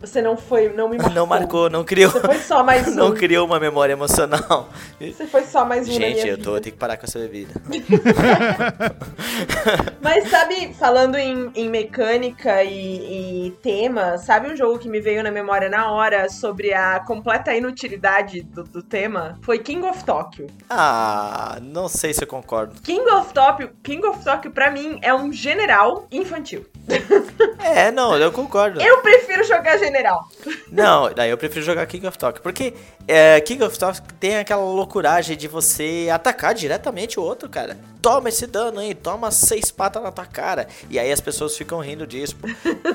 Você 0.00 0.22
não 0.22 0.36
foi, 0.36 0.68
não 0.68 0.88
me 0.88 0.96
marcou. 0.98 1.14
Não 1.14 1.26
marcou, 1.26 1.70
não 1.70 1.84
criou. 1.84 2.10
Você 2.10 2.20
foi 2.20 2.38
só 2.38 2.62
mais 2.62 2.86
um. 2.88 2.94
Não 2.94 3.14
criou 3.14 3.46
uma 3.46 3.58
memória 3.58 3.92
emocional. 3.92 4.68
Você 5.00 5.26
foi 5.26 5.44
só 5.44 5.64
mais 5.64 5.88
um 5.88 5.92
Gente, 5.92 6.20
eu 6.20 6.36
vida. 6.36 6.44
tô, 6.44 6.56
eu 6.56 6.60
tenho 6.60 6.74
que 6.74 6.78
parar 6.78 6.96
com 6.96 7.04
essa 7.04 7.18
bebida. 7.18 7.54
Mas 10.00 10.28
sabe, 10.28 10.72
falando 10.74 11.16
em, 11.16 11.50
em 11.54 11.68
mecânica 11.68 12.62
e, 12.62 13.46
e 13.46 13.50
tema, 13.62 14.18
sabe 14.18 14.50
um 14.50 14.56
jogo 14.56 14.78
que 14.78 14.88
me 14.88 15.00
veio 15.00 15.22
na 15.22 15.30
memória 15.30 15.68
na 15.68 15.90
hora 15.90 16.28
sobre 16.28 16.72
a 16.72 17.00
completa 17.00 17.54
inutilidade 17.54 18.42
do, 18.42 18.64
do 18.64 18.82
tema? 18.82 19.38
Foi 19.42 19.58
King 19.58 19.84
of 19.86 20.04
Tokyo. 20.04 20.46
Ah, 20.70 21.58
não 21.60 21.88
sei 21.88 22.14
se 22.14 22.22
eu 22.22 22.28
concordo. 22.28 22.80
King 22.82 23.08
of 23.10 23.32
Tokyo, 23.32 23.70
King 23.82 24.06
of 24.06 24.24
Tokyo 24.24 24.50
pra 24.50 24.70
mim 24.70 24.98
é 25.02 25.12
um 25.12 25.32
general 25.32 26.06
infantil. 26.10 26.64
É, 27.60 27.90
não, 27.90 28.16
eu 28.16 28.32
concordo. 28.32 28.80
Eu 28.80 28.98
prefiro 29.02 29.44
jogar 29.44 29.76
general. 29.78 30.26
Não, 30.72 31.12
daí 31.12 31.30
eu 31.30 31.36
prefiro 31.36 31.64
jogar 31.64 31.86
King 31.86 32.06
of 32.06 32.16
Tokyo. 32.16 32.42
Porque 32.42 32.72
é, 33.06 33.40
King 33.40 33.62
of 33.62 33.78
Tokyo 33.78 34.02
tem 34.18 34.38
aquela 34.38 34.62
loucuragem 34.62 35.36
de 35.36 35.46
você 35.46 36.08
atacar 36.10 36.54
diretamente 36.54 37.20
o 37.20 37.22
outro, 37.22 37.48
cara. 37.48 37.76
Toma 38.08 38.30
esse 38.30 38.46
dano 38.46 38.80
aí, 38.80 38.94
toma 38.94 39.30
seis 39.30 39.70
patas 39.70 40.02
na 40.02 40.10
tua 40.10 40.24
cara. 40.24 40.66
E 40.88 40.98
aí 40.98 41.12
as 41.12 41.20
pessoas 41.20 41.54
ficam 41.54 41.78
rindo 41.78 42.06
disso. 42.06 42.36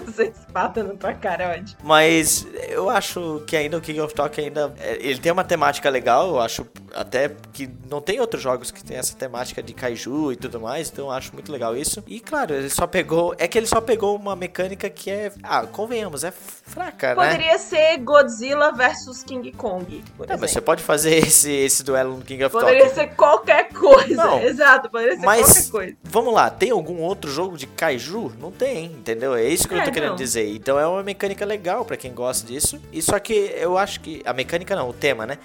Você 0.07 0.23
espata 0.35 0.81
na 0.81 0.95
tua 0.95 1.13
cara, 1.13 1.43
é 1.43 1.59
ótimo. 1.59 1.77
Mas 1.83 2.47
eu 2.67 2.89
acho 2.89 3.43
que 3.45 3.55
ainda 3.55 3.77
o 3.77 3.81
King 3.81 4.01
of 4.01 4.13
Tokyo 4.15 4.43
ainda. 4.43 4.73
é, 4.79 4.97
Ele 4.99 5.19
tem 5.19 5.31
uma 5.31 5.43
temática 5.43 5.87
legal, 5.87 6.29
eu 6.29 6.39
acho 6.39 6.65
até 6.95 7.29
que 7.51 7.69
não 7.89 8.01
tem 8.01 8.19
outros 8.19 8.41
jogos 8.41 8.71
que 8.71 8.83
tem 8.83 8.97
essa 8.97 9.15
temática 9.15 9.61
de 9.61 9.73
kaiju 9.73 10.31
e 10.31 10.35
tudo 10.35 10.59
mais, 10.59 10.89
então 10.89 11.05
eu 11.05 11.11
acho 11.11 11.31
muito 11.33 11.51
legal 11.51 11.77
isso. 11.77 12.03
E 12.07 12.19
claro, 12.19 12.53
ele 12.55 12.69
só 12.69 12.87
pegou. 12.87 13.35
É 13.37 13.47
que 13.47 13.57
ele 13.57 13.67
só 13.67 13.81
pegou 13.81 14.15
uma 14.15 14.35
mecânica 14.35 14.89
que 14.89 15.11
é. 15.11 15.31
Ah, 15.43 15.65
convenhamos, 15.67 16.23
é 16.23 16.31
fraca, 16.31 17.13
né? 17.13 17.15
Poderia 17.15 17.59
ser 17.59 17.97
Godzilla 17.97 18.71
versus 18.71 19.23
King 19.23 19.51
Kong. 19.51 20.03
Por 20.17 20.25
Tá, 20.25 20.37
mas 20.37 20.51
você 20.51 20.61
pode 20.61 20.81
fazer 20.81 21.17
esse, 21.21 21.51
esse 21.51 21.83
duelo 21.83 22.17
no 22.17 22.23
King 22.23 22.43
of 22.45 22.51
Poderia 22.51 22.85
Tokyo. 22.85 22.95
ser 22.95 23.15
qualquer 23.15 23.69
coisa. 23.69 24.15
Não. 24.15 24.41
Exato, 24.41 24.89
poderia 25.03 25.19
ser 25.19 25.25
Mas, 25.25 25.45
qualquer 25.53 25.71
coisa. 25.71 25.97
vamos 26.03 26.33
lá, 26.33 26.49
tem 26.49 26.71
algum 26.71 26.97
outro 27.01 27.29
jogo 27.31 27.57
de 27.57 27.67
kaiju? 27.67 28.31
Não 28.39 28.51
tem, 28.51 28.85
entendeu? 28.85 29.35
É 29.35 29.43
isso 29.47 29.67
que 29.67 29.73
eu 29.73 29.79
É, 29.79 29.83
tô 29.83 29.91
querendo 29.91 30.09
não. 30.11 30.15
dizer. 30.15 30.47
Então 30.55 30.79
é 30.79 30.87
uma 30.87 31.03
mecânica 31.03 31.45
legal 31.45 31.85
pra 31.85 31.97
quem 31.97 32.13
gosta 32.13 32.45
disso. 32.47 32.79
E 32.91 33.01
só 33.01 33.19
que 33.19 33.33
eu 33.33 33.77
acho 33.77 33.99
que. 33.99 34.21
A 34.25 34.33
mecânica 34.33 34.75
não, 34.75 34.89
o 34.89 34.93
tema, 34.93 35.25
né? 35.25 35.37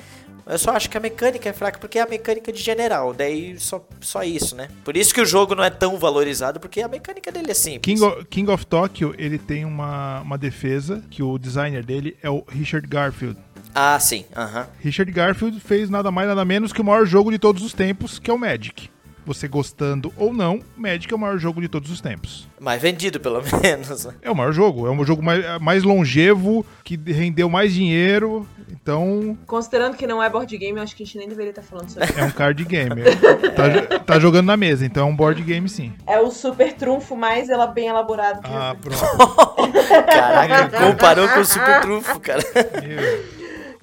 Eu 0.47 0.59
só 0.59 0.71
acho 0.71 0.89
que 0.89 0.97
a 0.97 1.01
mecânica 1.01 1.47
é 1.47 1.53
fraca 1.53 1.79
porque 1.79 1.99
é 1.99 2.03
a 2.03 2.07
mecânica 2.09 2.51
de 2.51 2.63
general. 2.63 3.13
Daí 3.13 3.59
só, 3.61 3.87
só 4.01 4.23
isso, 4.23 4.57
né? 4.57 4.69
Por 4.83 4.97
isso 4.97 5.13
que 5.13 5.21
o 5.21 5.27
jogo 5.27 5.55
não 5.55 5.63
é 5.63 5.69
tão 5.69 5.99
valorizado, 5.99 6.59
porque 6.59 6.81
a 6.81 6.89
mecânica 6.89 7.31
dele 7.31 7.51
é 7.51 7.55
simples. 7.55 7.83
King 7.83 8.03
of, 8.03 8.25
King 8.25 8.51
of 8.51 8.65
Tokyo, 8.67 9.15
ele 9.19 9.37
tem 9.39 9.67
uma, 9.67 10.21
uma 10.23 10.39
defesa 10.39 11.03
que 11.11 11.23
o 11.23 11.37
designer 11.37 11.85
dele 11.85 12.17
é 12.23 12.31
o 12.31 12.43
Richard 12.49 12.89
Garfield. 12.89 13.37
Ah, 13.75 14.01
sim. 14.01 14.25
Aham. 14.35 14.67
Richard 14.81 15.13
Garfield 15.13 15.61
fez 15.61 15.91
nada 15.91 16.11
mais 16.11 16.27
nada 16.27 16.43
menos 16.47 16.73
que 16.73 16.81
o 16.81 16.85
maior 16.85 17.05
jogo 17.05 17.31
de 17.31 17.39
todos 17.39 17.63
os 17.63 17.75
tempos, 17.75 18.19
que 18.19 18.31
é 18.31 18.35
o 18.35 18.39
Magic. 18.39 18.89
Você 19.29 19.47
gostando 19.47 20.11
ou 20.17 20.33
não, 20.33 20.61
Magic 20.75 21.13
é 21.13 21.15
o 21.15 21.19
maior 21.19 21.37
jogo 21.39 21.61
de 21.61 21.69
todos 21.69 21.91
os 21.91 22.01
tempos. 22.01 22.49
Mas 22.59 22.81
vendido, 22.81 23.21
pelo 23.21 23.43
menos. 23.63 24.09
É 24.23 24.31
o 24.31 24.35
maior 24.35 24.53
jogo, 24.53 24.87
é 24.87 24.91
o 24.91 25.05
jogo 25.05 25.23
mais, 25.23 25.61
mais 25.61 25.83
longevo, 25.83 26.65
que 26.83 26.97
rendeu 26.97 27.49
mais 27.51 27.75
dinheiro, 27.75 28.49
então 28.71 29.37
Considerando 29.47 29.97
que 29.99 30.07
não 30.07 30.23
é 30.23 30.31
board 30.31 30.57
game, 30.57 30.79
eu 30.79 30.83
acho 30.83 30.97
que 30.97 31.03
a 31.03 31.07
gente 31.07 31.19
nem 31.19 31.29
deveria 31.29 31.51
estar 31.51 31.61
falando 31.63 31.91
sobre 31.91 32.09
isso. 32.09 32.19
é 32.19 32.25
um 32.25 32.31
card 32.31 32.65
game. 32.65 33.03
tá, 33.55 33.99
tá 33.99 34.19
jogando 34.19 34.47
na 34.47 34.57
mesa, 34.57 34.87
então 34.87 35.07
é 35.07 35.11
um 35.11 35.15
board 35.15 35.43
game 35.43 35.69
sim. 35.69 35.93
É 36.07 36.19
o 36.19 36.31
super 36.31 36.73
trunfo 36.73 37.15
mais 37.15 37.51
ela 37.51 37.67
bem 37.67 37.89
elaborado 37.89 38.41
que 38.41 38.51
Ah, 38.51 38.75
pronto. 38.81 38.99
Caraca, 40.07 40.79
comparou 40.87 41.29
com 41.29 41.41
o 41.41 41.45
Super 41.45 41.81
Trunfo, 41.83 42.21
cara. 42.21 42.43
Meu, 42.83 43.25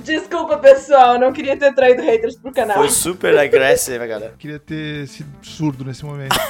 Desculpa, 0.05 0.57
pessoal, 0.57 1.19
não 1.19 1.33
queria 1.33 1.57
ter 1.57 1.73
traído 1.73 2.01
haters 2.03 2.35
pro 2.35 2.51
canal. 2.51 2.77
Foi 2.77 2.89
super 2.89 3.37
agressivo, 3.37 4.05
galera. 4.07 4.33
queria 4.37 4.59
ter 4.59 5.07
sido 5.07 5.29
surdo 5.41 5.83
nesse 5.83 6.05
momento. 6.05 6.35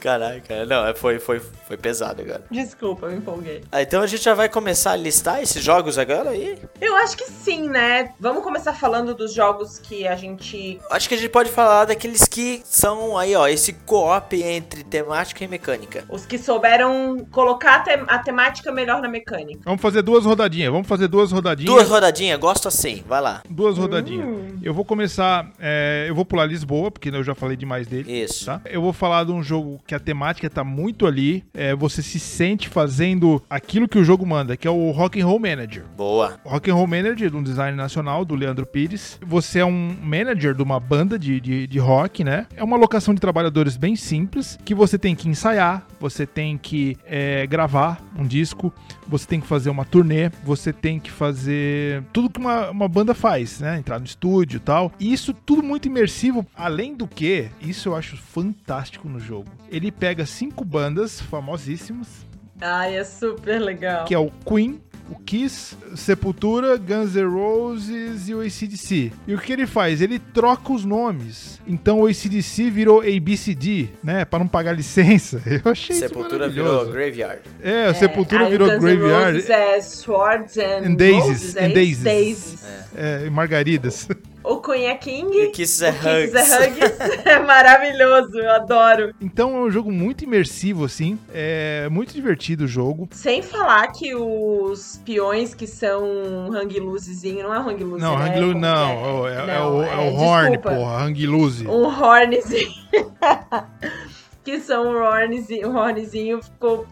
Caraca, 0.00 0.64
não, 0.66 0.86
é, 0.86 0.94
foi, 0.94 1.18
foi, 1.18 1.40
foi 1.40 1.76
pesado 1.76 2.22
agora. 2.22 2.44
Desculpa, 2.50 3.08
me 3.08 3.16
empolguei. 3.16 3.62
Ah, 3.70 3.82
então 3.82 4.00
a 4.02 4.06
gente 4.06 4.22
já 4.22 4.34
vai 4.34 4.48
começar 4.48 4.92
a 4.92 4.96
listar 4.96 5.42
esses 5.42 5.62
jogos 5.62 5.98
agora 5.98 6.30
aí? 6.30 6.58
Eu 6.80 6.96
acho 6.96 7.16
que 7.16 7.24
sim, 7.24 7.68
né? 7.68 8.12
Vamos 8.18 8.42
começar 8.42 8.72
falando 8.72 9.14
dos 9.14 9.32
jogos 9.34 9.78
que 9.78 10.06
a 10.06 10.16
gente. 10.16 10.80
Acho 10.90 11.08
que 11.08 11.14
a 11.14 11.18
gente 11.18 11.30
pode 11.30 11.50
falar 11.50 11.84
daqueles 11.86 12.24
que 12.24 12.62
são 12.64 13.16
aí, 13.18 13.34
ó, 13.34 13.46
esse 13.46 13.72
co-op 13.72 14.40
entre 14.42 14.82
temática 14.84 15.44
e 15.44 15.48
mecânica. 15.48 16.04
Os 16.08 16.24
que 16.26 16.38
souberam 16.38 17.26
colocar 17.30 17.76
a, 17.76 17.80
te- 17.80 18.04
a 18.06 18.18
temática 18.18 18.72
melhor 18.72 19.00
na 19.02 19.08
mecânica. 19.08 19.60
Vamos 19.64 19.82
fazer 19.82 20.02
duas 20.02 20.24
rodadinhas, 20.24 20.70
vamos 20.72 20.86
fazer 20.88 21.08
duas 21.08 21.32
rodadinhas. 21.32 21.57
Duas 21.64 21.88
rodadinhas, 21.88 22.38
gosto 22.38 22.68
assim, 22.68 23.02
vai 23.08 23.20
lá. 23.20 23.42
Duas 23.48 23.78
rodadinhas. 23.78 24.28
Eu 24.62 24.74
vou 24.74 24.84
começar. 24.84 25.50
é, 25.58 26.06
eu 26.08 26.14
vou 26.14 26.24
pular 26.24 26.46
Lisboa, 26.46 26.90
porque 26.90 27.08
eu 27.08 27.22
já 27.24 27.34
falei 27.34 27.56
demais 27.56 27.86
dele. 27.86 28.10
Isso. 28.24 28.46
Tá? 28.46 28.60
Eu 28.64 28.80
vou 28.80 28.92
falar 28.92 29.24
de 29.24 29.32
um 29.32 29.42
jogo 29.42 29.80
que 29.86 29.94
a 29.94 30.00
temática 30.00 30.48
tá 30.48 30.64
muito 30.64 31.06
ali. 31.06 31.44
é, 31.54 31.74
você 31.74 32.02
se 32.02 32.18
sente 32.18 32.68
fazendo 32.68 33.42
aquilo 33.48 33.88
que 33.88 33.98
o 33.98 34.04
jogo 34.04 34.26
manda, 34.26 34.56
que 34.56 34.66
é 34.66 34.70
o 34.70 34.90
Rock 34.90 35.20
and 35.20 35.26
Roll 35.26 35.38
Manager. 35.38 35.84
Boa. 35.96 36.38
O 36.44 36.48
Rock 36.48 36.70
and 36.70 36.74
Roll 36.74 36.86
Manager, 36.86 37.30
de 37.30 37.36
um 37.36 37.42
design 37.42 37.76
nacional, 37.76 38.24
do 38.24 38.34
Leandro 38.34 38.66
Pires. 38.66 39.18
Você 39.24 39.60
é 39.60 39.64
um 39.64 39.96
manager 40.02 40.54
de 40.54 40.62
uma 40.62 40.80
banda 40.80 41.18
de, 41.18 41.40
de, 41.40 41.66
de 41.66 41.78
rock, 41.78 42.24
né? 42.24 42.46
É 42.56 42.64
uma 42.64 42.76
locação 42.76 43.14
de 43.14 43.20
trabalhadores 43.20 43.76
bem 43.76 43.96
simples, 43.96 44.58
que 44.64 44.74
você 44.74 44.98
tem 44.98 45.14
que 45.14 45.28
ensaiar, 45.28 45.86
você 46.00 46.26
tem 46.26 46.56
que 46.58 46.96
é, 47.06 47.46
gravar 47.46 48.00
um 48.18 48.26
disco, 48.26 48.72
você 49.08 49.26
tem 49.26 49.40
que 49.40 49.46
fazer 49.46 49.70
uma 49.70 49.84
turnê, 49.84 50.30
você 50.44 50.72
tem 50.72 51.00
que 51.00 51.10
fazer 51.10 52.02
tudo 52.12 52.30
que 52.30 52.38
uma, 52.38 52.70
uma 52.70 52.88
banda 52.88 53.14
faz, 53.14 53.60
né? 53.60 53.78
Entrar 53.78 53.98
no 53.98 54.04
estúdio 54.06 54.58
e 54.58 54.60
tal. 54.60 54.92
E 55.00 55.12
isso 55.12 55.32
tudo 55.32 55.62
muito 55.62 55.86
imersivo. 55.88 56.46
Além 56.54 56.94
do 56.94 57.06
que, 57.06 57.48
isso 57.60 57.88
eu 57.88 57.96
acho 57.96 58.16
fantástico 58.16 59.08
no 59.08 59.18
jogo. 59.18 59.48
Ele 59.70 59.90
pega 59.90 60.26
cinco 60.26 60.64
bandas 60.64 61.20
famosíssimas, 61.20 62.26
Ai, 62.60 62.96
é 62.96 63.04
super 63.04 63.60
legal. 63.60 64.04
que 64.04 64.12
é 64.14 64.18
o 64.18 64.30
Queen, 64.44 64.80
o 65.10 65.16
Kiss, 65.20 65.76
Sepultura, 65.96 66.76
Guns 66.76 67.14
N' 67.14 67.26
Roses 67.26 68.28
e 68.28 68.34
o 68.34 68.40
ACDC. 68.40 69.12
E 69.26 69.34
o 69.34 69.38
que 69.38 69.52
ele 69.52 69.66
faz? 69.66 70.02
Ele 70.02 70.18
troca 70.18 70.72
os 70.72 70.84
nomes. 70.84 71.60
Então 71.66 72.00
o 72.00 72.06
ACDC 72.06 72.70
virou 72.70 73.00
ABCD, 73.00 73.88
né? 74.02 74.24
Pra 74.24 74.38
não 74.38 74.48
pagar 74.48 74.72
licença. 74.72 75.42
Eu 75.64 75.72
achei 75.72 75.96
Sepultura 75.96 76.46
isso 76.46 76.54
virou 76.54 76.68
maravilhoso. 76.68 76.92
Graveyard. 76.92 77.40
É, 77.62 77.88
o 77.88 77.94
Sepultura 77.94 78.44
aí 78.44 78.50
virou 78.50 78.68
Guns 78.68 78.76
N' 78.76 78.80
Graveyard. 78.80 79.32
Roses 79.36 79.50
é 79.50 79.80
Swords 79.80 80.58
and, 80.58 80.88
And 80.88 80.94
Daisies, 80.94 81.28
Roses, 81.28 81.56
é 81.56 81.60
and 81.60 81.66
isso? 81.66 81.74
Daisies. 81.74 82.04
Daisies. 82.04 82.64
É, 82.96 83.26
e 83.26 83.30
Margaridas. 83.30 84.08
O 84.50 84.60
Queen 84.62 84.86
é 84.86 84.94
King. 84.94 85.36
E 85.36 85.48
Kisses 85.50 85.82
é 85.82 85.90
o 85.90 85.92
Kisses 85.92 86.32
Hugs. 86.32 86.52
é 86.52 86.68
Hugs. 86.68 86.98
É 87.26 87.38
maravilhoso, 87.40 88.38
eu 88.38 88.50
adoro. 88.50 89.14
Então 89.20 89.54
é 89.56 89.60
um 89.60 89.70
jogo 89.70 89.92
muito 89.92 90.24
imersivo, 90.24 90.84
assim. 90.86 91.18
É 91.34 91.86
muito 91.90 92.14
divertido 92.14 92.64
o 92.64 92.66
jogo. 92.66 93.08
Sem 93.12 93.42
falar 93.42 93.88
que 93.88 94.14
os 94.14 95.02
peões 95.04 95.52
que 95.54 95.66
são 95.66 96.50
hang 96.52 96.80
loosezinho, 96.80 97.42
não 97.42 97.54
é 97.54 97.58
hang 97.58 97.84
loose, 97.84 98.02
Não, 98.02 98.18
né? 98.18 98.24
Hang 98.30 98.40
Loose 98.40 98.54
não. 98.58 99.22
que 99.22 99.28
É, 99.28 99.34
é 99.34 99.46
Não, 99.58 99.76
o, 99.76 99.82
é 99.82 99.92
é, 99.92 99.96
o 100.10 100.14
Horn, 100.14 100.50
desculpa. 100.56 100.76
porra. 100.76 101.04
Hang 101.04 101.26
Loose. 101.26 101.66
Um 101.66 101.84
hornzinho. 101.84 102.72
que 104.44 104.60
são 104.60 104.86
um 104.86 104.96
hornzinho, 105.02 105.68
um 105.70 105.76
hornzinho 105.76 106.42
ficou 106.42 106.86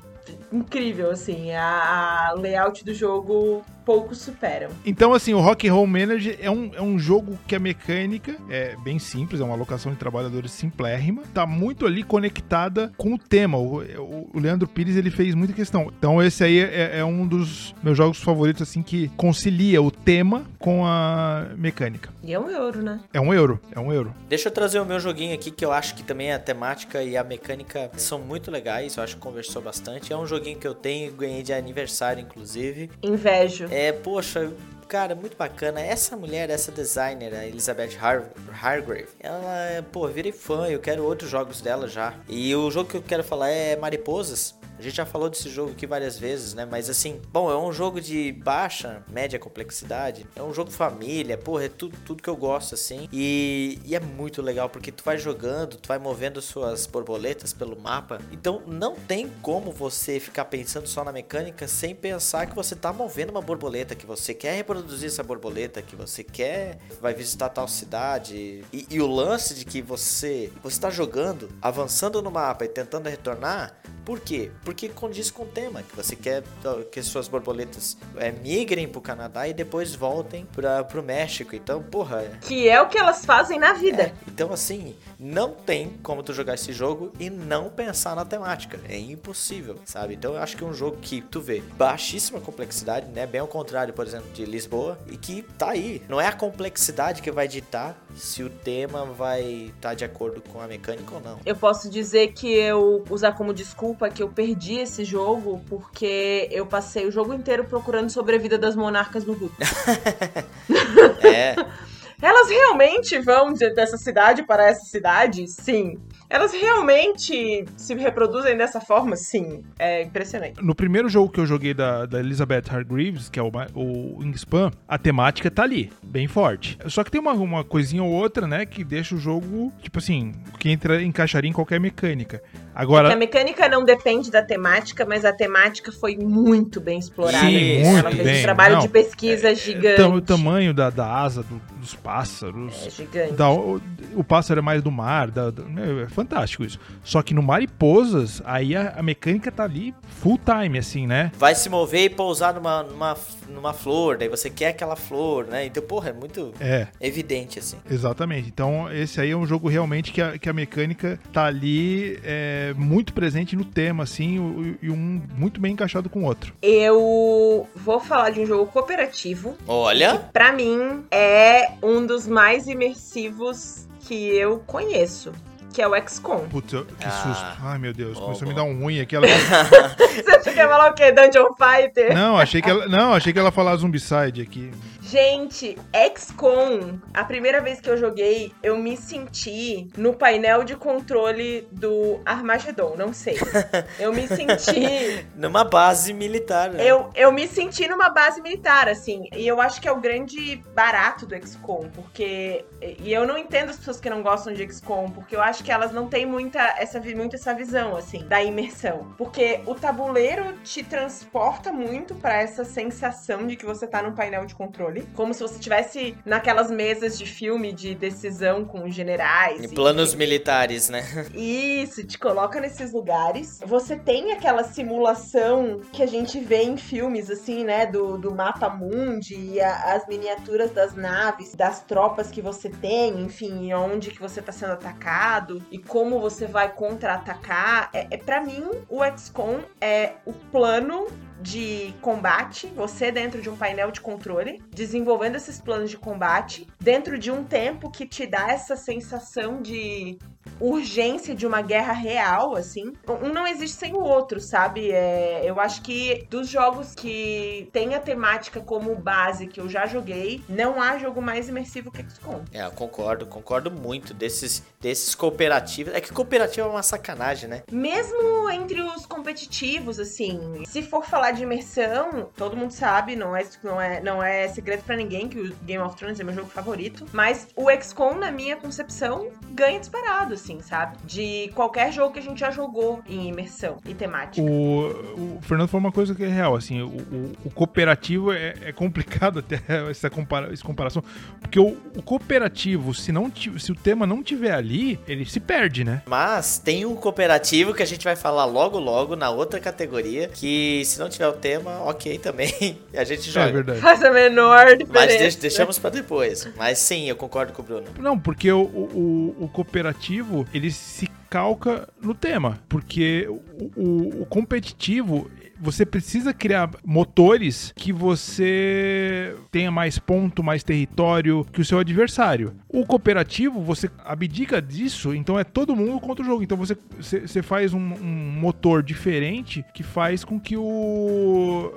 incrível, 0.53 1.11
assim. 1.11 1.53
A, 1.53 2.29
a 2.29 2.33
layout 2.35 2.85
do 2.85 2.95
jogo 2.95 3.65
poucos 3.87 4.19
superam. 4.19 4.71
Então, 4.85 5.15
assim, 5.15 5.33
o 5.33 5.39
Rock 5.39 5.71
Home 5.71 6.01
Manager 6.01 6.37
é 6.41 6.51
um, 6.51 6.73
é 6.75 6.83
um 6.83 6.99
jogo 6.99 7.39
que 7.47 7.55
a 7.55 7.59
mecânica 7.59 8.37
é 8.51 8.75
bem 8.83 8.99
simples, 8.99 9.41
é 9.41 9.45
uma 9.45 9.55
alocação 9.55 9.93
de 9.93 9.99
trabalhadores 9.99 10.51
simplérrima, 10.51 11.23
tá 11.33 11.47
muito 11.47 11.87
ali 11.87 12.03
conectada 12.03 12.93
com 12.97 13.15
o 13.15 13.19
tema. 13.19 13.57
O, 13.57 13.83
o, 13.83 14.31
o 14.35 14.41
Leandro 14.41 14.67
Pires, 14.67 14.97
ele 14.97 15.11
fez 15.11 15.37
muita 15.37 15.53
questão. 15.53 15.93
Então, 15.97 16.21
esse 16.21 16.43
aí 16.43 16.59
é, 16.59 16.99
é, 16.99 17.05
um 17.05 17.25
dos 17.25 17.73
meus 17.81 17.97
jogos 17.97 18.21
favoritos, 18.21 18.63
assim, 18.63 18.83
que 18.83 19.09
concilia 19.17 19.81
o 19.81 19.91
tema 19.91 20.45
com 20.59 20.85
a 20.85 21.47
mecânica. 21.57 22.11
E 22.25 22.35
é 22.35 22.41
um 22.41 22.51
euro, 22.51 22.83
né? 22.83 22.99
É 23.13 23.21
um 23.21 23.33
euro, 23.33 23.61
é 23.71 23.79
um 23.79 23.93
euro. 23.93 24.13
Deixa 24.29 24.49
eu 24.49 24.53
trazer 24.53 24.81
o 24.81 24.85
meu 24.85 24.99
joguinho 24.99 25.33
aqui, 25.33 25.53
que 25.53 25.65
eu 25.65 25.71
acho 25.71 25.95
que 25.95 26.03
também 26.03 26.33
a 26.33 26.41
temática 26.41 27.05
e 27.05 27.17
a 27.17 27.23
mecânica 27.23 27.89
são 27.97 28.19
muito 28.19 28.51
legais, 28.51 28.97
eu 28.97 29.05
acho 29.05 29.15
que 29.15 29.23
conversou 29.23 29.63
bastante. 29.63 30.13
É 30.13 30.17
um 30.17 30.27
joguinho 30.37 30.59
que 30.59 30.67
eu 30.67 30.75
tenho, 30.75 31.13
ganhei 31.13 31.43
de 31.43 31.53
aniversário, 31.53 32.23
inclusive. 32.23 32.91
Invejo. 33.03 33.67
É, 33.71 33.93
poxa, 33.93 34.53
cara, 34.89 35.15
muito 35.15 35.37
bacana. 35.37 35.81
Essa 35.81 36.17
mulher, 36.17 36.51
essa 36.51 36.71
designer, 36.73 37.35
a 37.35 37.47
Elizabeth 37.47 37.97
Har 38.01 38.31
Hargrave, 38.51 39.09
ela, 39.21 39.83
pô, 39.93 40.07
virei 40.09 40.33
fã, 40.33 40.69
eu 40.69 40.81
quero 40.81 41.05
outros 41.05 41.31
jogos 41.31 41.61
dela 41.61 41.89
já. 41.89 42.15
E 42.29 42.55
o 42.55 42.71
jogo 42.71 42.91
que 42.91 42.97
eu 42.97 43.03
quero 43.03 43.25
falar 43.25 43.51
é 43.51 43.77
Mariposas. 43.77 44.55
A 44.79 44.83
gente 44.83 44.97
já 44.97 45.07
falou 45.07 45.31
desse 45.31 45.49
jogo 45.49 45.73
aqui 45.73 45.87
várias 45.87 46.19
vezes, 46.19 46.53
né? 46.53 46.67
Mas 46.67 46.91
assim, 46.91 47.21
bom, 47.33 47.51
é 47.51 47.57
um 47.57 47.73
jogo 47.73 47.99
de 47.99 48.33
baixa, 48.33 49.03
média 49.09 49.39
complexidade. 49.39 50.27
É 50.37 50.43
um 50.43 50.53
jogo 50.53 50.71
família, 50.71 51.39
porra, 51.39 51.65
é 51.65 51.69
tudo, 51.69 51.97
tudo 52.05 52.23
que 52.23 52.29
eu 52.29 52.37
gosto, 52.37 52.75
assim. 52.75 53.09
E, 53.11 53.79
e 53.85 53.97
é 53.97 54.01
muito 54.01 54.43
legal, 54.43 54.69
porque 54.69 54.93
tu 54.93 55.03
vai 55.03 55.17
jogando, 55.17 55.79
tu 55.79 55.89
vai 55.89 55.99
movendo 55.99 56.43
suas 56.43 56.87
borboletas 56.87 57.55
pelo 57.55 57.79
mapa. 57.81 58.21
Então 58.31 58.63
não 58.67 58.95
tem 58.95 59.31
como 59.41 59.73
você 59.73 60.21
ficar 60.21 60.45
pensando 60.45 60.87
só 60.87 61.03
na 61.03 61.13
mecânica 61.13 61.67
sem 61.67 61.95
pensar 61.95 62.47
que 62.47 62.55
você 62.55 62.77
tá 62.77 62.93
movendo 62.93 63.31
uma 63.31 63.41
borboleta, 63.41 63.95
que 63.95 64.05
você 64.05 64.35
quer 64.35 64.57
reproduzir 64.57 64.76
essa 65.05 65.23
borboleta, 65.23 65.83
que 65.83 65.97
você 65.97 66.23
quer, 66.23 66.79
vai 67.01 67.15
visitar 67.15 67.49
tal 67.49 67.69
cidade. 67.69 68.65
E, 68.73 68.87
e 68.91 69.01
o 69.01 69.07
lance 69.07 69.55
de 69.55 69.65
que 69.65 69.81
você, 69.83 70.53
você 70.63 70.81
tá 70.81 70.91
jogando, 70.91 71.49
avançando 71.61 72.21
no 72.23 72.31
mapa 72.31 72.65
e 72.65 72.69
tentando 72.69 73.09
retornar, 73.09 73.77
por 74.05 74.21
quê? 74.21 74.53
Porque 74.65 74.89
condiz 74.89 75.31
com 75.31 75.43
o 75.43 75.47
tema, 75.47 75.83
que 75.83 75.97
você 75.97 76.15
quer 76.15 76.45
que 76.93 77.03
suas 77.03 77.27
borboletas 77.27 77.97
é, 78.17 78.31
migrem 78.31 78.87
pro 78.87 79.01
Canadá 79.01 79.49
e 79.49 79.53
depois 79.53 79.95
voltem 79.95 80.47
para 80.47 80.85
pro 80.85 81.03
México. 81.03 81.57
Então, 81.57 81.83
porra. 81.83 82.23
É 82.23 82.39
que 82.41 82.69
é 82.69 82.81
o 82.81 82.89
que 82.89 82.99
elas 82.99 83.25
fazem 83.25 83.59
na 83.59 83.73
vida. 83.73 84.03
É, 84.03 84.15
então, 84.29 84.53
assim, 84.53 84.95
não 85.19 85.53
tem 85.53 85.91
como 86.03 86.23
tu 86.23 86.33
jogar 86.33 86.55
esse 86.55 86.73
jogo 86.73 87.13
e 87.19 87.29
não 87.29 87.69
pensar 87.69 88.15
na 88.15 88.25
temática. 88.25 88.79
É 88.89 88.97
impossível, 88.97 89.81
sabe? 89.85 90.15
Então 90.15 90.35
eu 90.35 90.43
acho 90.43 90.57
que 90.57 90.63
é 90.63 90.67
um 90.67 90.75
jogo 90.75 90.99
que 91.01 91.21
tu 91.21 91.41
vê 91.41 91.61
baixíssima 91.77 92.41
complexidade, 92.41 93.07
né? 93.09 93.27
Bem 93.27 93.41
ao 93.41 93.49
contrário, 93.49 93.93
por 93.93 94.07
exemplo, 94.07 94.31
de 94.33 94.45
Lisboa, 94.67 94.99
e 95.07 95.17
que 95.17 95.43
tá 95.43 95.71
aí. 95.71 96.03
Não 96.09 96.21
é 96.21 96.27
a 96.27 96.33
complexidade 96.33 97.23
que 97.23 97.31
vai 97.31 97.47
ditar 97.47 97.97
se 98.17 98.43
o 98.43 98.51
tema 98.51 99.05
vai 99.05 99.71
estar 99.77 99.91
tá 99.91 99.95
de 99.95 100.05
acordo 100.05 100.41
com 100.41 100.61
a 100.61 100.67
mecânica 100.67 101.15
ou 101.15 101.21
não. 101.21 101.39
Eu 101.47 101.55
posso 101.55 101.89
dizer 101.89 102.33
que 102.33 102.53
eu 102.53 103.05
usar 103.09 103.33
como 103.33 103.55
desculpa 103.55 104.11
que 104.11 104.23
eu 104.23 104.29
perdi 104.29 104.75
esse 104.75 105.05
jogo 105.05 105.63
porque 105.69 106.49
eu 106.51 106.67
passei 106.67 107.07
o 107.07 107.13
jogo 107.13 107.33
inteiro 107.33 107.65
procurando 107.65 108.11
sobre 108.11 108.35
a 108.35 108.39
vida 108.39 108.59
das 108.59 108.75
monarcas 108.75 109.25
no 109.25 109.35
Hulk. 109.35 109.55
é. 111.25 111.55
Elas 112.21 112.49
realmente 112.49 113.19
vão 113.19 113.53
dessa 113.53 113.99
cidade 113.99 114.43
para 114.43 114.67
essa 114.67 114.87
cidade? 114.87 115.47
Sim. 115.49 116.01
Elas 116.29 116.53
realmente 116.53 117.65
se 117.77 117.95
reproduzem 117.95 118.57
dessa 118.57 118.81
forma? 118.81 119.17
Sim. 119.17 119.63
É 119.79 120.03
impressionante. 120.03 120.63
No 120.63 120.75
primeiro 120.75 121.09
jogo 121.09 121.31
que 121.31 121.41
eu 121.41 121.47
joguei 121.47 121.73
da, 121.73 122.07
da 122.07 122.19
Elizabeth 122.19 122.65
Hargreaves, 122.71 123.29
que 123.29 123.39
é 123.39 123.43
o, 123.43 123.51
o 123.75 124.19
Wingspan, 124.19 124.71
a 124.89 124.99
temática 124.99 125.51
tá 125.51 125.63
ali, 125.63 125.93
bem 126.03 126.27
forte. 126.27 126.79
Só 126.87 127.05
que 127.05 127.11
tem 127.11 127.21
uma, 127.21 127.33
uma 127.33 127.65
coisinha 127.65 128.03
ou 128.03 128.11
outra, 128.11 128.47
né, 128.47 128.67
que 128.67 128.83
deixa 128.83 129.15
o 129.15 129.19
jogo, 129.19 129.73
tipo 129.81 129.99
assim, 129.99 130.33
que 130.59 130.71
entra, 130.71 131.03
encaixaria 131.03 131.49
em 131.49 131.53
qualquer 131.53 131.79
mecânica. 131.79 132.43
Agora... 132.75 133.09
É 133.09 133.13
a 133.15 133.17
mecânica 133.17 133.69
não 133.69 133.85
depende 133.85 134.31
da 134.31 134.43
temática, 134.43 135.07
mas 135.07 135.25
a 135.25 135.33
temática 135.33 135.91
foi 135.91 136.17
muito 136.17 136.79
bem 136.79 136.99
explorada. 136.99 137.47
Sim, 137.47 137.83
muito 137.83 137.99
Ela 137.99 138.11
fez 138.11 138.23
bem. 138.23 138.41
um 138.41 138.43
trabalho 138.43 138.75
não, 138.75 138.83
de 138.83 138.89
pesquisa 138.89 139.51
é, 139.51 139.55
gigante. 139.55 140.03
O 140.03 140.21
tamanho 140.21 140.75
da, 140.75 140.91
da 140.91 141.11
asa 141.11 141.43
do, 141.43 141.59
dos 141.81 141.95
pássaros. 141.95 142.87
É 142.87 142.91
gigante. 142.91 143.33
Da, 143.33 143.51
o, 143.51 143.81
o, 144.15 144.23
pássaro 144.23 144.61
é 144.61 144.63
mais 144.63 144.83
do 144.83 144.91
mar. 144.91 145.31
Da, 145.31 145.51
da, 145.51 145.63
é 145.63 146.07
fantástico 146.17 146.65
isso. 146.65 146.81
Só 147.05 147.23
que 147.23 147.35
no 147.35 147.43
Mariposas, 147.43 148.41
aí 148.47 148.75
a, 148.75 148.95
a, 148.97 149.03
mecânica 149.03 149.53
tá 149.53 149.65
ali 149.65 149.95
full 150.09 150.39
time, 150.39 150.79
assim, 150.79 151.07
né? 151.07 151.31
Vai 151.37 151.55
se 151.55 151.69
mover 151.69 152.05
e 152.05 152.09
pousar 152.09 152.55
numa, 152.55 152.83
numa, 152.83 153.17
numa 153.51 153.73
flor, 153.75 154.17
daí 154.17 154.29
você 154.29 154.49
quer 154.49 154.69
aquela 154.69 154.97
flor, 154.97 155.47
né? 155.47 155.67
Então, 155.67 155.83
porra, 155.83 156.09
é 156.09 156.13
muito 156.15 156.55
é. 156.59 156.87
evidente, 156.99 157.59
assim. 157.59 157.77
Exatamente. 157.91 158.49
Então, 158.49 158.91
esse 158.91 159.21
aí 159.21 159.31
é 159.31 159.37
um 159.37 159.47
jogo 159.47 159.69
realmente 159.69 160.11
que 160.11 160.23
a, 160.23 160.39
que 160.39 160.49
a 160.49 160.55
mecânica 160.55 161.21
tá 161.33 161.45
ali 161.45 162.19
é, 162.25 162.73
muito 162.79 163.13
presente 163.13 163.55
no 163.55 163.65
tema, 163.65 164.05
assim, 164.05 164.77
e 164.81 164.89
um 164.89 165.23
muito 165.37 165.61
bem 165.61 165.75
encaixado 165.75 166.09
com 166.09 166.21
o 166.21 166.25
outro. 166.25 166.55
Eu 166.63 167.69
vou 167.77 168.01
falar 168.01 168.31
de 168.31 168.41
um 168.41 168.47
jogo 168.47 168.67
cooperativo. 168.73 169.55
Olha! 169.69 170.19
Que 170.19 170.33
pra 170.33 170.53
mim 170.53 171.05
é 171.11 171.73
um 171.83 172.07
dos 172.07 172.27
mais 172.27 172.67
imersivos 172.67 173.87
que 174.01 174.15
eu 174.15 174.61
conheço 174.61 175.33
que 175.77 175.83
é 175.83 175.87
o 175.87 176.09
XCOM. 176.09 176.49
Putz, 176.49 176.71
que 176.71 177.05
ah, 177.05 177.11
susto. 177.11 177.45
Ai, 177.63 177.79
meu 177.79 177.93
Deus, 177.93 178.19
começou 178.19 178.47
a 178.47 178.49
me 178.49 178.55
dar 178.55 178.63
um 178.63 178.81
ruim 178.81 178.99
aqui. 178.99 179.15
Ela... 179.15 179.27
Você 179.29 180.31
achou 180.31 180.51
que 180.55 180.59
ia 180.59 180.67
falar 180.67 180.91
o 180.91 180.95
quê? 180.95 181.13
Dungeon 181.13 181.49
Fighter? 181.53 182.15
Não, 182.15 182.39
achei 182.39 182.63
que 182.63 182.71
ela, 182.71 182.89
não, 182.89 183.13
achei 183.13 183.31
que 183.31 183.39
ela 183.39 183.49
ia 183.49 183.53
falar 183.53 183.77
Zombicide 183.77 184.41
aqui. 184.41 184.73
Gente, 185.09 185.79
XCOM, 186.17 186.99
a 187.15 187.23
primeira 187.23 187.61
vez 187.61 187.81
que 187.81 187.89
eu 187.89 187.97
joguei, 187.97 188.53
eu 188.61 188.77
me 188.77 188.97
senti 188.97 189.89
no 189.97 190.13
painel 190.13 190.65
de 190.65 190.75
controle 190.75 191.69
do 191.71 192.21
Armageddon, 192.27 192.97
não 192.97 193.13
sei. 193.13 193.37
Eu 194.01 194.13
me 194.13 194.27
senti. 194.27 195.25
numa 195.37 195.63
base 195.63 196.13
militar, 196.13 196.71
né? 196.71 196.85
Eu, 196.85 197.11
eu 197.15 197.31
me 197.31 197.47
senti 197.47 197.87
numa 197.87 198.09
base 198.09 198.43
militar, 198.43 198.89
assim. 198.89 199.29
E 199.35 199.47
eu 199.47 199.61
acho 199.61 199.81
que 199.81 199.89
é 199.89 199.93
o 199.93 200.01
grande 200.01 200.57
barato 200.75 201.25
do 201.25 201.37
XCOM, 201.37 201.89
porque. 201.95 202.65
E 202.81 203.13
eu 203.13 203.27
não 203.27 203.39
entendo 203.39 203.71
as 203.71 203.77
pessoas 203.77 204.01
que 204.01 204.11
não 204.11 204.23
gostam 204.23 204.53
de 204.53 204.67
XCOM, 204.69 205.09
porque 205.11 205.37
eu 205.37 205.43
acho 205.43 205.63
que 205.63 205.71
elas 205.71 205.93
não 205.93 206.09
têm 206.09 206.27
muita 206.27 206.61
essa, 206.79 207.01
muita 207.01 207.37
essa 207.37 207.55
visão, 207.55 207.97
assim, 207.97 208.27
da 208.27 208.43
imersão. 208.43 209.15
Porque 209.17 209.61
o 209.67 209.75
tabuleiro 209.75 210.55
te 210.65 210.83
transporta 210.83 211.73
muito 211.73 212.15
para 212.15 212.35
essa 212.43 212.65
sensação 212.65 213.47
de 213.47 213.57
que 213.57 213.65
você 213.65 213.87
tá 213.87 214.03
num 214.03 214.13
painel 214.13 214.45
de 214.47 214.55
controle 214.55 214.96
controle, 214.97 215.07
como 215.15 215.35
se 215.35 215.43
você 215.43 215.55
estivesse 215.55 216.17
naquelas 216.25 216.71
mesas 216.71 217.19
de 217.19 217.27
filme 217.27 217.73
de 217.73 217.95
decisão 217.95 218.65
com 218.65 218.89
generais. 218.89 219.63
Em 219.63 219.69
planos 219.69 220.15
e... 220.15 220.17
militares, 220.17 220.89
né? 220.89 221.05
Isso, 221.35 222.05
te 222.05 222.19
coloca 222.19 222.61
nesses 222.61 222.93
lugares. 222.93 223.61
Você 223.67 223.97
tem 223.97 224.33
aquela 224.33 224.65
simulação 224.65 225.81
que 225.93 226.03
a 226.03 226.07
gente 226.07 226.39
vê 226.41 226.63
em 226.63 226.77
filmes, 226.77 227.31
assim, 227.31 227.65
né? 227.65 227.87
Do, 227.87 228.17
do 228.19 228.35
mapa 228.35 228.69
mundi 228.69 229.37
e 229.55 229.61
a, 229.61 229.95
as 229.95 230.07
miniaturas 230.07 230.71
das 230.71 230.95
naves, 230.95 231.55
das 231.55 231.83
tropas 231.83 232.31
que 232.31 232.41
você 232.41 232.69
tem, 232.69 233.21
enfim, 233.23 233.73
onde 233.75 234.11
que 234.11 234.21
você 234.21 234.41
tá 234.41 234.53
sendo 234.53 234.73
atacado 234.73 235.63
e 235.71 235.79
como 235.79 236.21
você 236.21 236.47
vai 236.47 236.73
contra-atacar. 236.73 237.91
É, 237.93 238.07
é 238.11 238.17
para 238.17 238.41
mim, 238.41 238.65
o 238.89 239.01
XCOM 239.17 239.61
é 239.81 240.15
o 240.25 240.33
plano 240.33 241.07
de 241.41 241.95
combate, 242.01 242.67
você 242.69 243.13
dentro 243.13 243.41
de 243.41 243.49
um 243.49 243.57
painel 243.57 243.91
de 243.91 244.01
controle, 244.01 244.63
desenvolvendo 244.71 245.37
esses 245.37 245.61
planos 245.61 245.91
de 245.91 245.99
combate, 245.99 246.67
dentro 246.81 247.19
de 247.19 247.31
um 247.31 247.45
tempo 247.45 247.91
que 247.91 248.07
te 248.07 248.27
dá 248.27 248.51
essa 248.51 248.77
sensação 248.77 249.61
de 249.61 250.19
urgência 250.61 251.35
de 251.35 251.47
uma 251.47 251.63
guerra 251.63 251.93
real, 251.93 252.55
assim. 252.57 252.93
Um 253.23 253.33
não 253.33 253.47
existe 253.47 253.77
sem 253.77 253.95
o 253.95 254.01
outro, 254.01 254.41
sabe? 254.41 254.91
É, 254.91 255.43
eu 255.45 255.61
acho 255.61 255.83
que 255.83 256.27
dos 256.31 256.49
jogos 256.49 256.95
que 256.95 257.69
tem 257.73 257.95
a 257.95 258.01
temática 258.01 258.61
como 258.61 258.95
base 258.95 259.47
que 259.47 259.61
eu 259.61 259.69
já 259.69 259.87
joguei, 259.87 260.43
não 260.49 260.81
há 260.81 260.99
jogo 260.99 261.21
mais 261.21 261.49
imersivo 261.49 261.91
que 261.91 262.03
XCOM. 262.03 262.43
É, 262.53 262.65
eu 262.65 262.71
concordo, 262.71 263.27
concordo 263.27 263.71
muito 263.71 264.15
desses, 264.15 264.63
desses 264.81 265.15
cooperativos. 265.15 265.95
É 265.95 266.01
que 266.01 266.13
cooperativo 266.13 266.69
é 266.69 266.71
uma 266.71 266.83
sacanagem, 266.83 267.49
né? 267.49 267.63
Mesmo 267.71 268.49
entre 268.51 268.81
os 268.83 269.07
competitivos, 269.07 269.99
assim, 269.99 270.63
se 270.67 270.83
for 270.83 271.05
falar 271.05 271.33
de 271.33 271.43
imersão, 271.43 272.31
todo 272.37 272.57
mundo 272.57 272.73
sabe, 272.73 273.17
não 273.17 273.37
é, 273.37 273.45
não 273.63 273.81
é, 273.81 274.01
não 274.01 274.23
é 274.23 274.49
segredo 274.49 274.83
para 274.85 274.97
ninguém 274.97 275.29
que 275.29 275.39
o 275.39 275.55
Game 275.63 275.83
of 275.83 275.97
Thrones 275.97 276.21
é 276.21 276.25
meu 276.25 276.35
jogo 276.35 276.49
favorito, 276.49 277.07
mas 277.13 277.49
o 277.57 277.71
XCOM, 277.71 278.15
na 278.15 278.31
minha 278.31 278.57
concepção, 278.57 279.31
ganha 279.53 279.79
disparado 279.79 280.36
assim, 280.37 280.61
sabe? 280.61 280.97
De 281.05 281.51
qualquer 281.55 281.93
jogo 281.93 282.13
que 282.13 282.19
a 282.19 282.23
gente 282.23 282.39
já 282.39 282.51
jogou 282.51 283.03
em 283.09 283.29
imersão 283.29 283.79
e 283.87 283.95
temática. 283.95 284.47
O, 284.47 285.37
o 285.37 285.39
Fernando 285.43 285.69
falou 285.69 285.87
uma 285.87 285.93
coisa 285.93 286.15
que 286.15 286.25
é 286.25 286.29
real, 286.29 286.55
assim, 286.55 286.81
o, 286.81 286.89
o, 286.89 287.33
o 287.47 287.51
cooperativo 287.51 288.33
é, 288.33 288.55
é, 288.63 288.73
complicado 288.73 289.41
até 289.41 289.61
essa, 289.91 290.09
compara 290.09 290.53
essa 290.53 290.65
comparação, 290.65 291.03
porque 291.41 291.59
o, 291.59 291.77
o, 291.97 292.03
cooperativo, 292.03 292.95
se, 292.95 293.13
não 293.13 293.31
se 293.35 293.73
o 293.73 293.75
tema 293.75 294.07
não 294.07 294.23
tiver 294.23 294.53
ali, 294.53 294.99
ele 295.07 295.25
se 295.25 295.41
perde, 295.41 295.85
né? 295.85 296.03
Mas 296.07 296.59
tem 296.59 296.85
um 296.87 296.95
cooperativo 296.95 297.75
que 297.75 297.83
a 297.83 297.87
gente 297.87 298.05
vai 298.05 298.17
falar 298.17 298.45
logo 298.45 298.79
logo 298.79 299.17
na 299.17 299.31
outra 299.31 299.61
categoria, 299.61 300.29
que 300.29 300.83
se 300.85 300.99
não 300.99 301.09
tiver 301.09 301.29
o 301.29 301.33
tema, 301.33 301.83
ok 301.83 302.19
também, 302.19 302.79
a 302.95 303.05
gente 303.05 303.31
joga. 303.31 303.49
É 303.49 303.53
verdade. 303.53 303.81
Faz 303.81 304.03
a 304.03 304.11
menor 304.11 304.77
diferença. 304.77 305.25
Mas 305.25 305.37
deixamos 305.37 305.79
para 305.79 305.91
depois. 305.91 306.49
Mas 306.57 306.79
sim, 306.79 307.09
eu 307.09 307.17
concordo 307.17 307.53
com 307.53 307.63
o 307.63 307.65
Bruno. 307.65 307.87
Não, 307.99 308.19
porque 308.19 308.51
o, 308.51 308.63
o, 308.63 309.37
o 309.41 309.49
cooperativo, 309.49 310.26
ele 310.53 310.71
se 310.71 311.09
calca 311.29 311.89
no 312.01 312.15
tema, 312.15 312.59
porque 312.69 313.27
o, 313.29 313.81
o, 313.81 314.23
o 314.23 314.27
competitivo 314.27 315.31
você 315.59 315.87
precisa 315.87 316.35
criar 316.35 316.71
motores 316.85 317.73
que 317.75 317.93
você 317.93 319.35
tenha 319.51 319.71
mais 319.71 319.99
ponto, 319.99 320.43
mais 320.43 320.63
território 320.63 321.47
que 321.53 321.61
o 321.61 321.65
seu 321.65 321.79
adversário. 321.79 322.55
O 322.69 322.85
cooperativo, 322.85 323.61
você 323.63 323.91
abdica 324.05 324.61
disso, 324.61 325.15
então 325.15 325.39
é 325.39 325.45
todo 325.45 325.75
mundo 325.75 325.99
contra 326.01 326.23
o 326.23 326.27
jogo. 326.27 326.43
Então 326.43 326.57
você, 326.57 326.77
você 327.01 327.43
faz 327.43 327.73
um, 327.73 327.79
um 327.79 328.39
motor 328.39 328.83
diferente 328.83 329.65
que 329.75 329.83
faz 329.83 330.25
com 330.25 330.39
que 330.39 330.57
o 330.57 331.73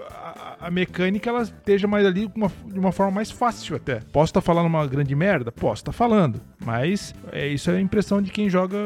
a, 0.60 0.72
mecânica 0.72 1.30
ela 1.30 1.42
esteja 1.42 1.88
mais 1.88 2.06
ali 2.06 2.30
uma, 2.36 2.52
de 2.66 2.80
uma 2.80 2.92
forma 2.92 3.12
mais 3.12 3.32
fácil 3.32 3.76
até. 3.76 4.00
Posso 4.12 4.32
estar 4.32 4.42
tá 4.42 4.46
falando 4.46 4.68
uma 4.68 4.86
grande 4.86 5.16
merda? 5.16 5.52
Posso 5.52 5.82
estar 5.82 5.92
tá 5.92 5.98
falando, 5.98 6.42
mas 6.64 7.14
é 7.32 7.48
isso 7.48 7.70
é 7.72 7.78
a 7.78 7.82
impressão 7.82 8.22
de 8.22 8.32
quem 8.32 8.50
joga 8.50 8.78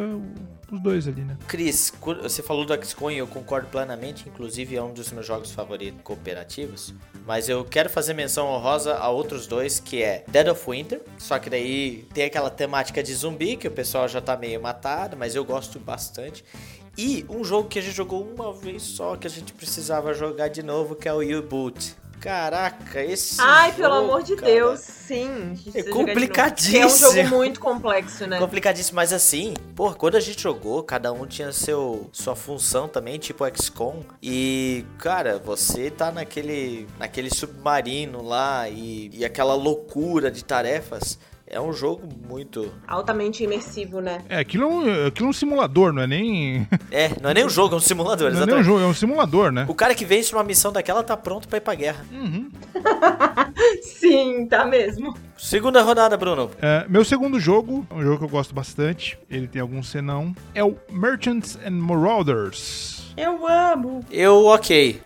os 0.73 0.79
dois 0.79 1.07
ali, 1.07 1.21
né? 1.21 1.37
Cris, 1.47 1.93
você 2.21 2.41
falou 2.41 2.65
do 2.65 2.85
XCOM 2.85 3.11
eu 3.11 3.27
concordo 3.27 3.67
plenamente, 3.67 4.27
inclusive 4.27 4.75
é 4.75 4.81
um 4.81 4.91
dos 4.91 5.11
meus 5.11 5.25
jogos 5.25 5.51
favoritos 5.51 6.01
cooperativos. 6.03 6.93
Mas 7.25 7.47
eu 7.47 7.63
quero 7.63 7.89
fazer 7.89 8.13
menção 8.13 8.47
honrosa 8.47 8.95
a 8.95 9.09
outros 9.09 9.47
dois, 9.47 9.79
que 9.79 10.01
é 10.01 10.25
Dead 10.27 10.47
of 10.47 10.69
Winter, 10.69 11.01
só 11.17 11.39
que 11.39 11.49
daí 11.49 12.05
tem 12.13 12.25
aquela 12.25 12.49
temática 12.49 13.01
de 13.01 13.13
zumbi, 13.13 13.55
que 13.55 13.67
o 13.67 13.71
pessoal 13.71 14.07
já 14.07 14.19
tá 14.19 14.35
meio 14.35 14.61
matado, 14.61 15.15
mas 15.15 15.35
eu 15.35 15.45
gosto 15.45 15.79
bastante. 15.79 16.43
E 16.97 17.25
um 17.29 17.43
jogo 17.43 17.67
que 17.67 17.79
a 17.79 17.81
gente 17.81 17.95
jogou 17.95 18.23
uma 18.23 18.53
vez 18.53 18.83
só, 18.83 19.15
que 19.15 19.25
a 19.25 19.29
gente 19.29 19.53
precisava 19.53 20.13
jogar 20.13 20.47
de 20.47 20.61
novo, 20.61 20.95
que 20.95 21.07
é 21.07 21.13
o 21.13 21.21
U-Boot. 21.39 21.95
Caraca, 22.23 23.03
esse. 23.03 23.35
Ai, 23.41 23.71
jogo, 23.71 23.81
pelo 23.81 23.95
amor 23.95 24.23
de 24.23 24.37
cara, 24.37 24.49
Deus, 24.49 24.79
sim. 24.79 25.59
É 25.75 25.83
complicadíssimo. 25.83 26.77
É 26.77 26.85
um 26.85 26.97
jogo 26.97 27.29
muito 27.35 27.59
complexo, 27.59 28.25
né? 28.25 28.39
Complicadíssimo, 28.39 28.95
mas 28.95 29.11
assim, 29.11 29.53
pô, 29.75 29.93
quando 29.93 30.15
a 30.15 30.21
gente 30.21 30.41
jogou, 30.41 30.81
cada 30.83 31.11
um 31.11 31.25
tinha 31.25 31.51
seu 31.51 32.09
sua 32.13 32.33
função 32.33 32.87
também, 32.87 33.19
tipo 33.19 33.43
XCOM. 33.53 34.03
E, 34.21 34.85
cara, 34.99 35.37
você 35.37 35.91
tá 35.91 36.13
naquele, 36.13 36.87
naquele 36.97 37.29
submarino 37.29 38.23
lá 38.23 38.69
e, 38.69 39.09
e 39.13 39.25
aquela 39.25 39.53
loucura 39.53 40.31
de 40.31 40.45
tarefas. 40.45 41.19
É 41.53 41.61
um 41.61 41.71
jogo 41.71 42.09
muito. 42.27 42.73
Altamente 42.87 43.43
imersivo, 43.43 44.01
né? 44.01 44.23
É, 44.27 44.39
aquilo 44.39 44.63
é 44.63 44.67
um, 44.67 45.07
aquilo 45.07 45.27
é 45.27 45.29
um 45.29 45.33
simulador, 45.33 45.93
não 45.93 46.01
é 46.01 46.07
nem. 46.07 46.67
É, 46.91 47.09
não 47.21 47.29
é 47.29 47.33
nem 47.33 47.45
um 47.45 47.49
jogo, 47.49 47.75
é 47.75 47.77
um 47.77 47.81
simulador, 47.81 48.29
não 48.31 48.37
exatamente. 48.37 48.51
é 48.51 48.53
nem 48.53 48.61
um 48.61 48.63
jogo, 48.63 48.79
é 48.83 48.87
um 48.87 48.93
simulador, 48.93 49.51
né? 49.51 49.65
O 49.67 49.73
cara 49.75 49.93
que 49.95 50.03
vence 50.05 50.33
uma 50.33 50.43
missão 50.43 50.71
daquela 50.71 51.03
tá 51.03 51.15
pronto 51.15 51.47
pra 51.47 51.57
ir 51.57 51.61
pra 51.61 51.75
guerra. 51.75 52.05
Uhum. 52.11 52.49
Sim, 53.81 54.47
tá 54.47 54.65
mesmo. 54.65 55.15
Segunda 55.37 55.81
rodada, 55.81 56.17
Bruno. 56.17 56.49
É, 56.61 56.85
meu 56.87 57.03
segundo 57.05 57.39
jogo, 57.39 57.85
um 57.91 58.01
jogo 58.01 58.17
que 58.19 58.23
eu 58.25 58.29
gosto 58.29 58.53
bastante, 58.53 59.17
ele 59.29 59.47
tem 59.47 59.61
algum 59.61 59.81
senão, 59.83 60.35
é 60.55 60.63
o 60.63 60.75
Merchants 60.91 61.57
and 61.65 61.71
Marauders. 61.71 63.02
Eu 63.15 63.47
amo. 63.47 64.03
Eu, 64.11 64.45
ok. 64.45 65.01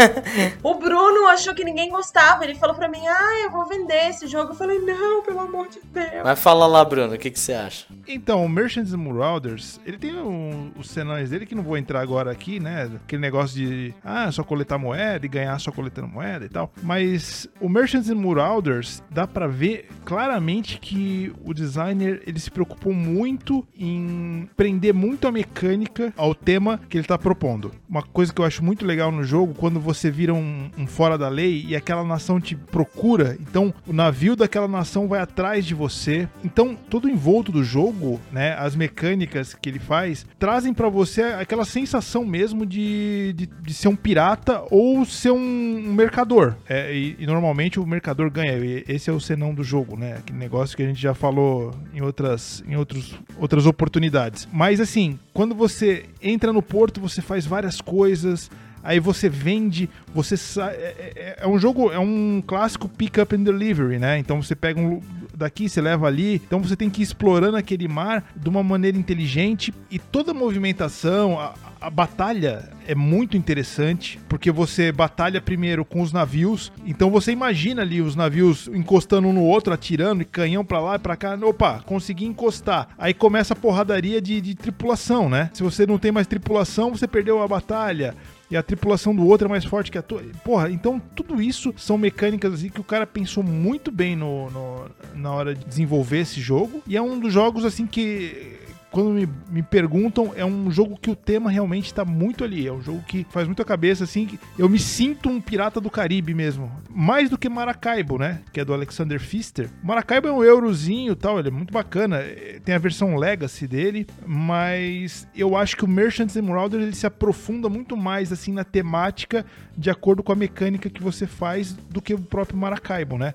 o 0.62 0.74
Bruno 0.74 1.26
achou 1.28 1.54
que 1.54 1.64
ninguém 1.64 1.90
gostava. 1.90 2.44
Ele 2.44 2.54
falou 2.54 2.74
pra 2.74 2.88
mim, 2.88 3.06
ah, 3.06 3.42
eu 3.44 3.50
vou 3.50 3.66
vender 3.66 4.08
esse 4.08 4.26
jogo. 4.26 4.52
Eu 4.52 4.54
falei, 4.54 4.78
não, 4.78 5.22
pelo 5.22 5.40
amor 5.40 5.68
de 5.68 5.80
Deus. 5.84 6.22
Mas 6.24 6.38
fala 6.38 6.66
lá, 6.66 6.84
Bruno, 6.84 7.14
o 7.14 7.18
que, 7.18 7.30
que 7.30 7.38
você 7.38 7.52
acha? 7.52 7.86
Então, 8.06 8.44
o 8.44 8.48
Merchants 8.48 8.92
and 8.92 8.98
Marauders, 8.98 9.80
ele 9.86 9.96
tem 9.96 10.14
um, 10.14 10.72
os 10.76 10.90
cenários 10.90 11.30
dele 11.30 11.46
que 11.46 11.54
não 11.54 11.62
vou 11.62 11.76
entrar 11.76 12.00
agora 12.00 12.30
aqui, 12.30 12.58
né? 12.58 12.90
Aquele 13.04 13.22
negócio 13.22 13.56
de, 13.56 13.94
ah, 14.04 14.30
só 14.32 14.42
coletar 14.42 14.78
moeda 14.78 15.24
e 15.24 15.28
ganhar 15.28 15.58
só 15.58 15.70
coletando 15.70 16.08
moeda 16.08 16.44
e 16.44 16.48
tal. 16.48 16.72
Mas 16.82 17.48
o 17.60 17.68
Merchants 17.68 18.10
and 18.10 18.16
Marauders, 18.16 19.02
dá 19.10 19.26
pra 19.26 19.46
ver 19.46 19.88
claramente 20.04 20.78
que 20.78 21.32
o 21.44 21.54
designer, 21.54 22.22
ele 22.26 22.40
se 22.40 22.50
preocupou 22.50 22.92
muito 22.92 23.66
em 23.78 24.48
prender 24.56 24.92
muito 24.92 25.28
a 25.28 25.32
mecânica 25.32 26.12
ao 26.16 26.34
tema 26.34 26.80
que 26.88 26.98
ele 26.98 27.06
tá 27.06 27.16
propondo. 27.16 27.51
Uma 27.88 28.02
coisa 28.02 28.32
que 28.32 28.40
eu 28.40 28.44
acho 28.44 28.64
muito 28.64 28.84
legal 28.84 29.10
no 29.10 29.24
jogo, 29.24 29.54
quando 29.54 29.80
você 29.80 30.10
vira 30.10 30.32
um, 30.32 30.70
um, 30.76 30.86
fora 30.86 31.16
da 31.18 31.28
lei 31.28 31.64
e 31.68 31.76
aquela 31.76 32.04
nação 32.04 32.40
te 32.40 32.54
procura, 32.54 33.36
então 33.40 33.72
o 33.86 33.92
navio 33.92 34.36
daquela 34.36 34.68
nação 34.68 35.08
vai 35.08 35.20
atrás 35.20 35.64
de 35.64 35.74
você. 35.74 36.28
Então, 36.44 36.76
todo 36.88 37.08
envolto 37.08 37.52
do 37.52 37.64
jogo, 37.64 38.20
né, 38.30 38.54
as 38.58 38.74
mecânicas 38.74 39.54
que 39.54 39.68
ele 39.68 39.78
faz, 39.78 40.26
trazem 40.38 40.72
para 40.72 40.88
você 40.88 41.22
aquela 41.22 41.64
sensação 41.64 42.24
mesmo 42.24 42.64
de, 42.64 43.32
de, 43.34 43.46
de, 43.46 43.74
ser 43.74 43.88
um 43.88 43.96
pirata 43.96 44.62
ou 44.70 45.04
ser 45.04 45.30
um, 45.30 45.36
um 45.38 45.92
mercador. 45.92 46.54
É, 46.68 46.94
e, 46.94 47.16
e, 47.18 47.26
normalmente 47.26 47.80
o 47.80 47.86
mercador 47.86 48.30
ganha. 48.30 48.52
Esse 48.88 49.10
é 49.10 49.12
o 49.12 49.20
senão 49.20 49.54
do 49.54 49.64
jogo, 49.64 49.96
né? 49.96 50.16
Aquele 50.18 50.38
negócio 50.38 50.76
que 50.76 50.82
a 50.82 50.86
gente 50.86 51.00
já 51.00 51.14
falou 51.14 51.74
em 51.94 52.00
outras, 52.00 52.62
em 52.66 52.76
outros, 52.76 53.18
outras 53.38 53.66
oportunidades. 53.66 54.48
Mas 54.52 54.80
assim, 54.80 55.18
quando 55.32 55.54
você 55.54 56.06
entra 56.20 56.52
no 56.52 56.62
porto, 56.62 57.00
você 57.00 57.22
faz 57.22 57.46
várias 57.46 57.80
coisas, 57.80 58.50
aí 58.82 59.00
você 59.00 59.28
vende, 59.28 59.88
você 60.14 60.36
sai. 60.36 60.74
É, 60.74 61.12
é, 61.16 61.36
é, 61.40 61.46
um 61.46 61.58
jogo, 61.58 61.90
é 61.90 61.98
um 61.98 62.42
clássico 62.46 62.88
pick 62.88 63.18
up 63.18 63.34
and 63.34 63.42
delivery, 63.42 63.98
né? 63.98 64.18
Então 64.18 64.42
você 64.42 64.54
pega 64.54 64.80
um 64.80 65.00
daqui, 65.34 65.68
você 65.68 65.80
leva 65.80 66.06
ali. 66.06 66.36
Então 66.36 66.60
você 66.60 66.76
tem 66.76 66.90
que 66.90 67.00
ir 67.00 67.04
explorando 67.04 67.56
aquele 67.56 67.88
mar 67.88 68.24
de 68.36 68.48
uma 68.48 68.62
maneira 68.62 68.96
inteligente 68.96 69.72
e 69.90 69.98
toda 69.98 70.32
a 70.32 70.34
movimentação, 70.34 71.38
a, 71.38 71.54
a 71.80 71.90
batalha 71.90 72.70
é 72.86 72.94
muito 72.94 73.36
interessante, 73.36 74.18
porque 74.28 74.50
você 74.50 74.92
batalha 74.92 75.40
primeiro 75.40 75.84
com 75.84 76.00
os 76.00 76.12
navios, 76.12 76.72
então 76.84 77.10
você 77.10 77.32
imagina 77.32 77.82
ali 77.82 78.00
os 78.00 78.14
navios 78.14 78.68
encostando 78.68 79.28
um 79.28 79.32
no 79.32 79.42
outro, 79.42 79.72
atirando, 79.72 80.22
e 80.22 80.24
canhão 80.24 80.64
pra 80.64 80.80
lá 80.80 80.96
e 80.96 80.98
pra 80.98 81.16
cá. 81.16 81.36
Opa, 81.42 81.80
consegui 81.84 82.24
encostar. 82.24 82.88
Aí 82.96 83.12
começa 83.12 83.52
a 83.52 83.56
porradaria 83.56 84.20
de, 84.20 84.40
de 84.40 84.54
tripulação, 84.54 85.28
né? 85.28 85.50
Se 85.52 85.62
você 85.62 85.86
não 85.86 85.98
tem 85.98 86.12
mais 86.12 86.26
tripulação, 86.26 86.90
você 86.90 87.06
perdeu 87.06 87.42
a 87.42 87.48
batalha 87.48 88.14
e 88.52 88.56
a 88.56 88.62
tripulação 88.62 89.16
do 89.16 89.26
outro 89.26 89.46
é 89.46 89.48
mais 89.48 89.64
forte 89.64 89.90
que 89.90 89.96
a 89.96 90.02
tua. 90.02 90.22
Porra, 90.44 90.70
então 90.70 91.00
tudo 91.14 91.40
isso 91.40 91.72
são 91.78 91.96
mecânicas 91.96 92.52
assim, 92.52 92.68
que 92.68 92.82
o 92.82 92.84
cara 92.84 93.06
pensou 93.06 93.42
muito 93.42 93.90
bem 93.90 94.14
no, 94.14 94.50
no, 94.50 94.90
na 95.14 95.32
hora 95.32 95.54
de 95.54 95.64
desenvolver 95.64 96.18
esse 96.18 96.38
jogo. 96.38 96.82
E 96.86 96.94
é 96.94 97.00
um 97.00 97.18
dos 97.18 97.32
jogos 97.32 97.64
assim 97.64 97.86
que 97.86 98.60
quando 98.92 99.10
me, 99.10 99.28
me 99.50 99.62
perguntam, 99.62 100.32
é 100.36 100.44
um 100.44 100.70
jogo 100.70 100.98
que 101.00 101.10
o 101.10 101.16
tema 101.16 101.50
realmente 101.50 101.86
está 101.86 102.04
muito 102.04 102.44
ali. 102.44 102.68
É 102.68 102.72
um 102.72 102.82
jogo 102.82 103.02
que 103.08 103.26
faz 103.30 103.46
muito 103.46 103.62
a 103.62 103.64
cabeça, 103.64 104.04
assim. 104.04 104.38
Eu 104.58 104.68
me 104.68 104.78
sinto 104.78 105.30
um 105.30 105.40
pirata 105.40 105.80
do 105.80 105.90
Caribe 105.90 106.34
mesmo. 106.34 106.70
Mais 106.90 107.30
do 107.30 107.38
que 107.38 107.48
Maracaibo, 107.48 108.18
né? 108.18 108.42
Que 108.52 108.60
é 108.60 108.64
do 108.64 108.74
Alexander 108.74 109.18
Pfister. 109.18 109.70
Maracaibo 109.82 110.28
é 110.28 110.32
um 110.32 110.44
eurozinho 110.44 111.16
tal, 111.16 111.38
ele 111.38 111.48
é 111.48 111.50
muito 111.50 111.72
bacana. 111.72 112.20
Tem 112.64 112.74
a 112.74 112.78
versão 112.78 113.16
Legacy 113.16 113.66
dele, 113.66 114.06
mas 114.26 115.26
eu 115.34 115.56
acho 115.56 115.74
que 115.74 115.84
o 115.84 115.88
Merchants 115.88 116.36
and 116.36 116.42
Marauders 116.42 116.84
ele 116.84 116.94
se 116.94 117.06
aprofunda 117.06 117.70
muito 117.70 117.96
mais, 117.96 118.30
assim, 118.30 118.52
na 118.52 118.62
temática 118.62 119.46
de 119.76 119.88
acordo 119.88 120.22
com 120.22 120.32
a 120.32 120.36
mecânica 120.36 120.90
que 120.90 121.02
você 121.02 121.26
faz 121.26 121.72
do 121.72 122.02
que 122.02 122.12
o 122.12 122.18
próprio 122.18 122.58
Maracaibo, 122.58 123.16
né? 123.16 123.32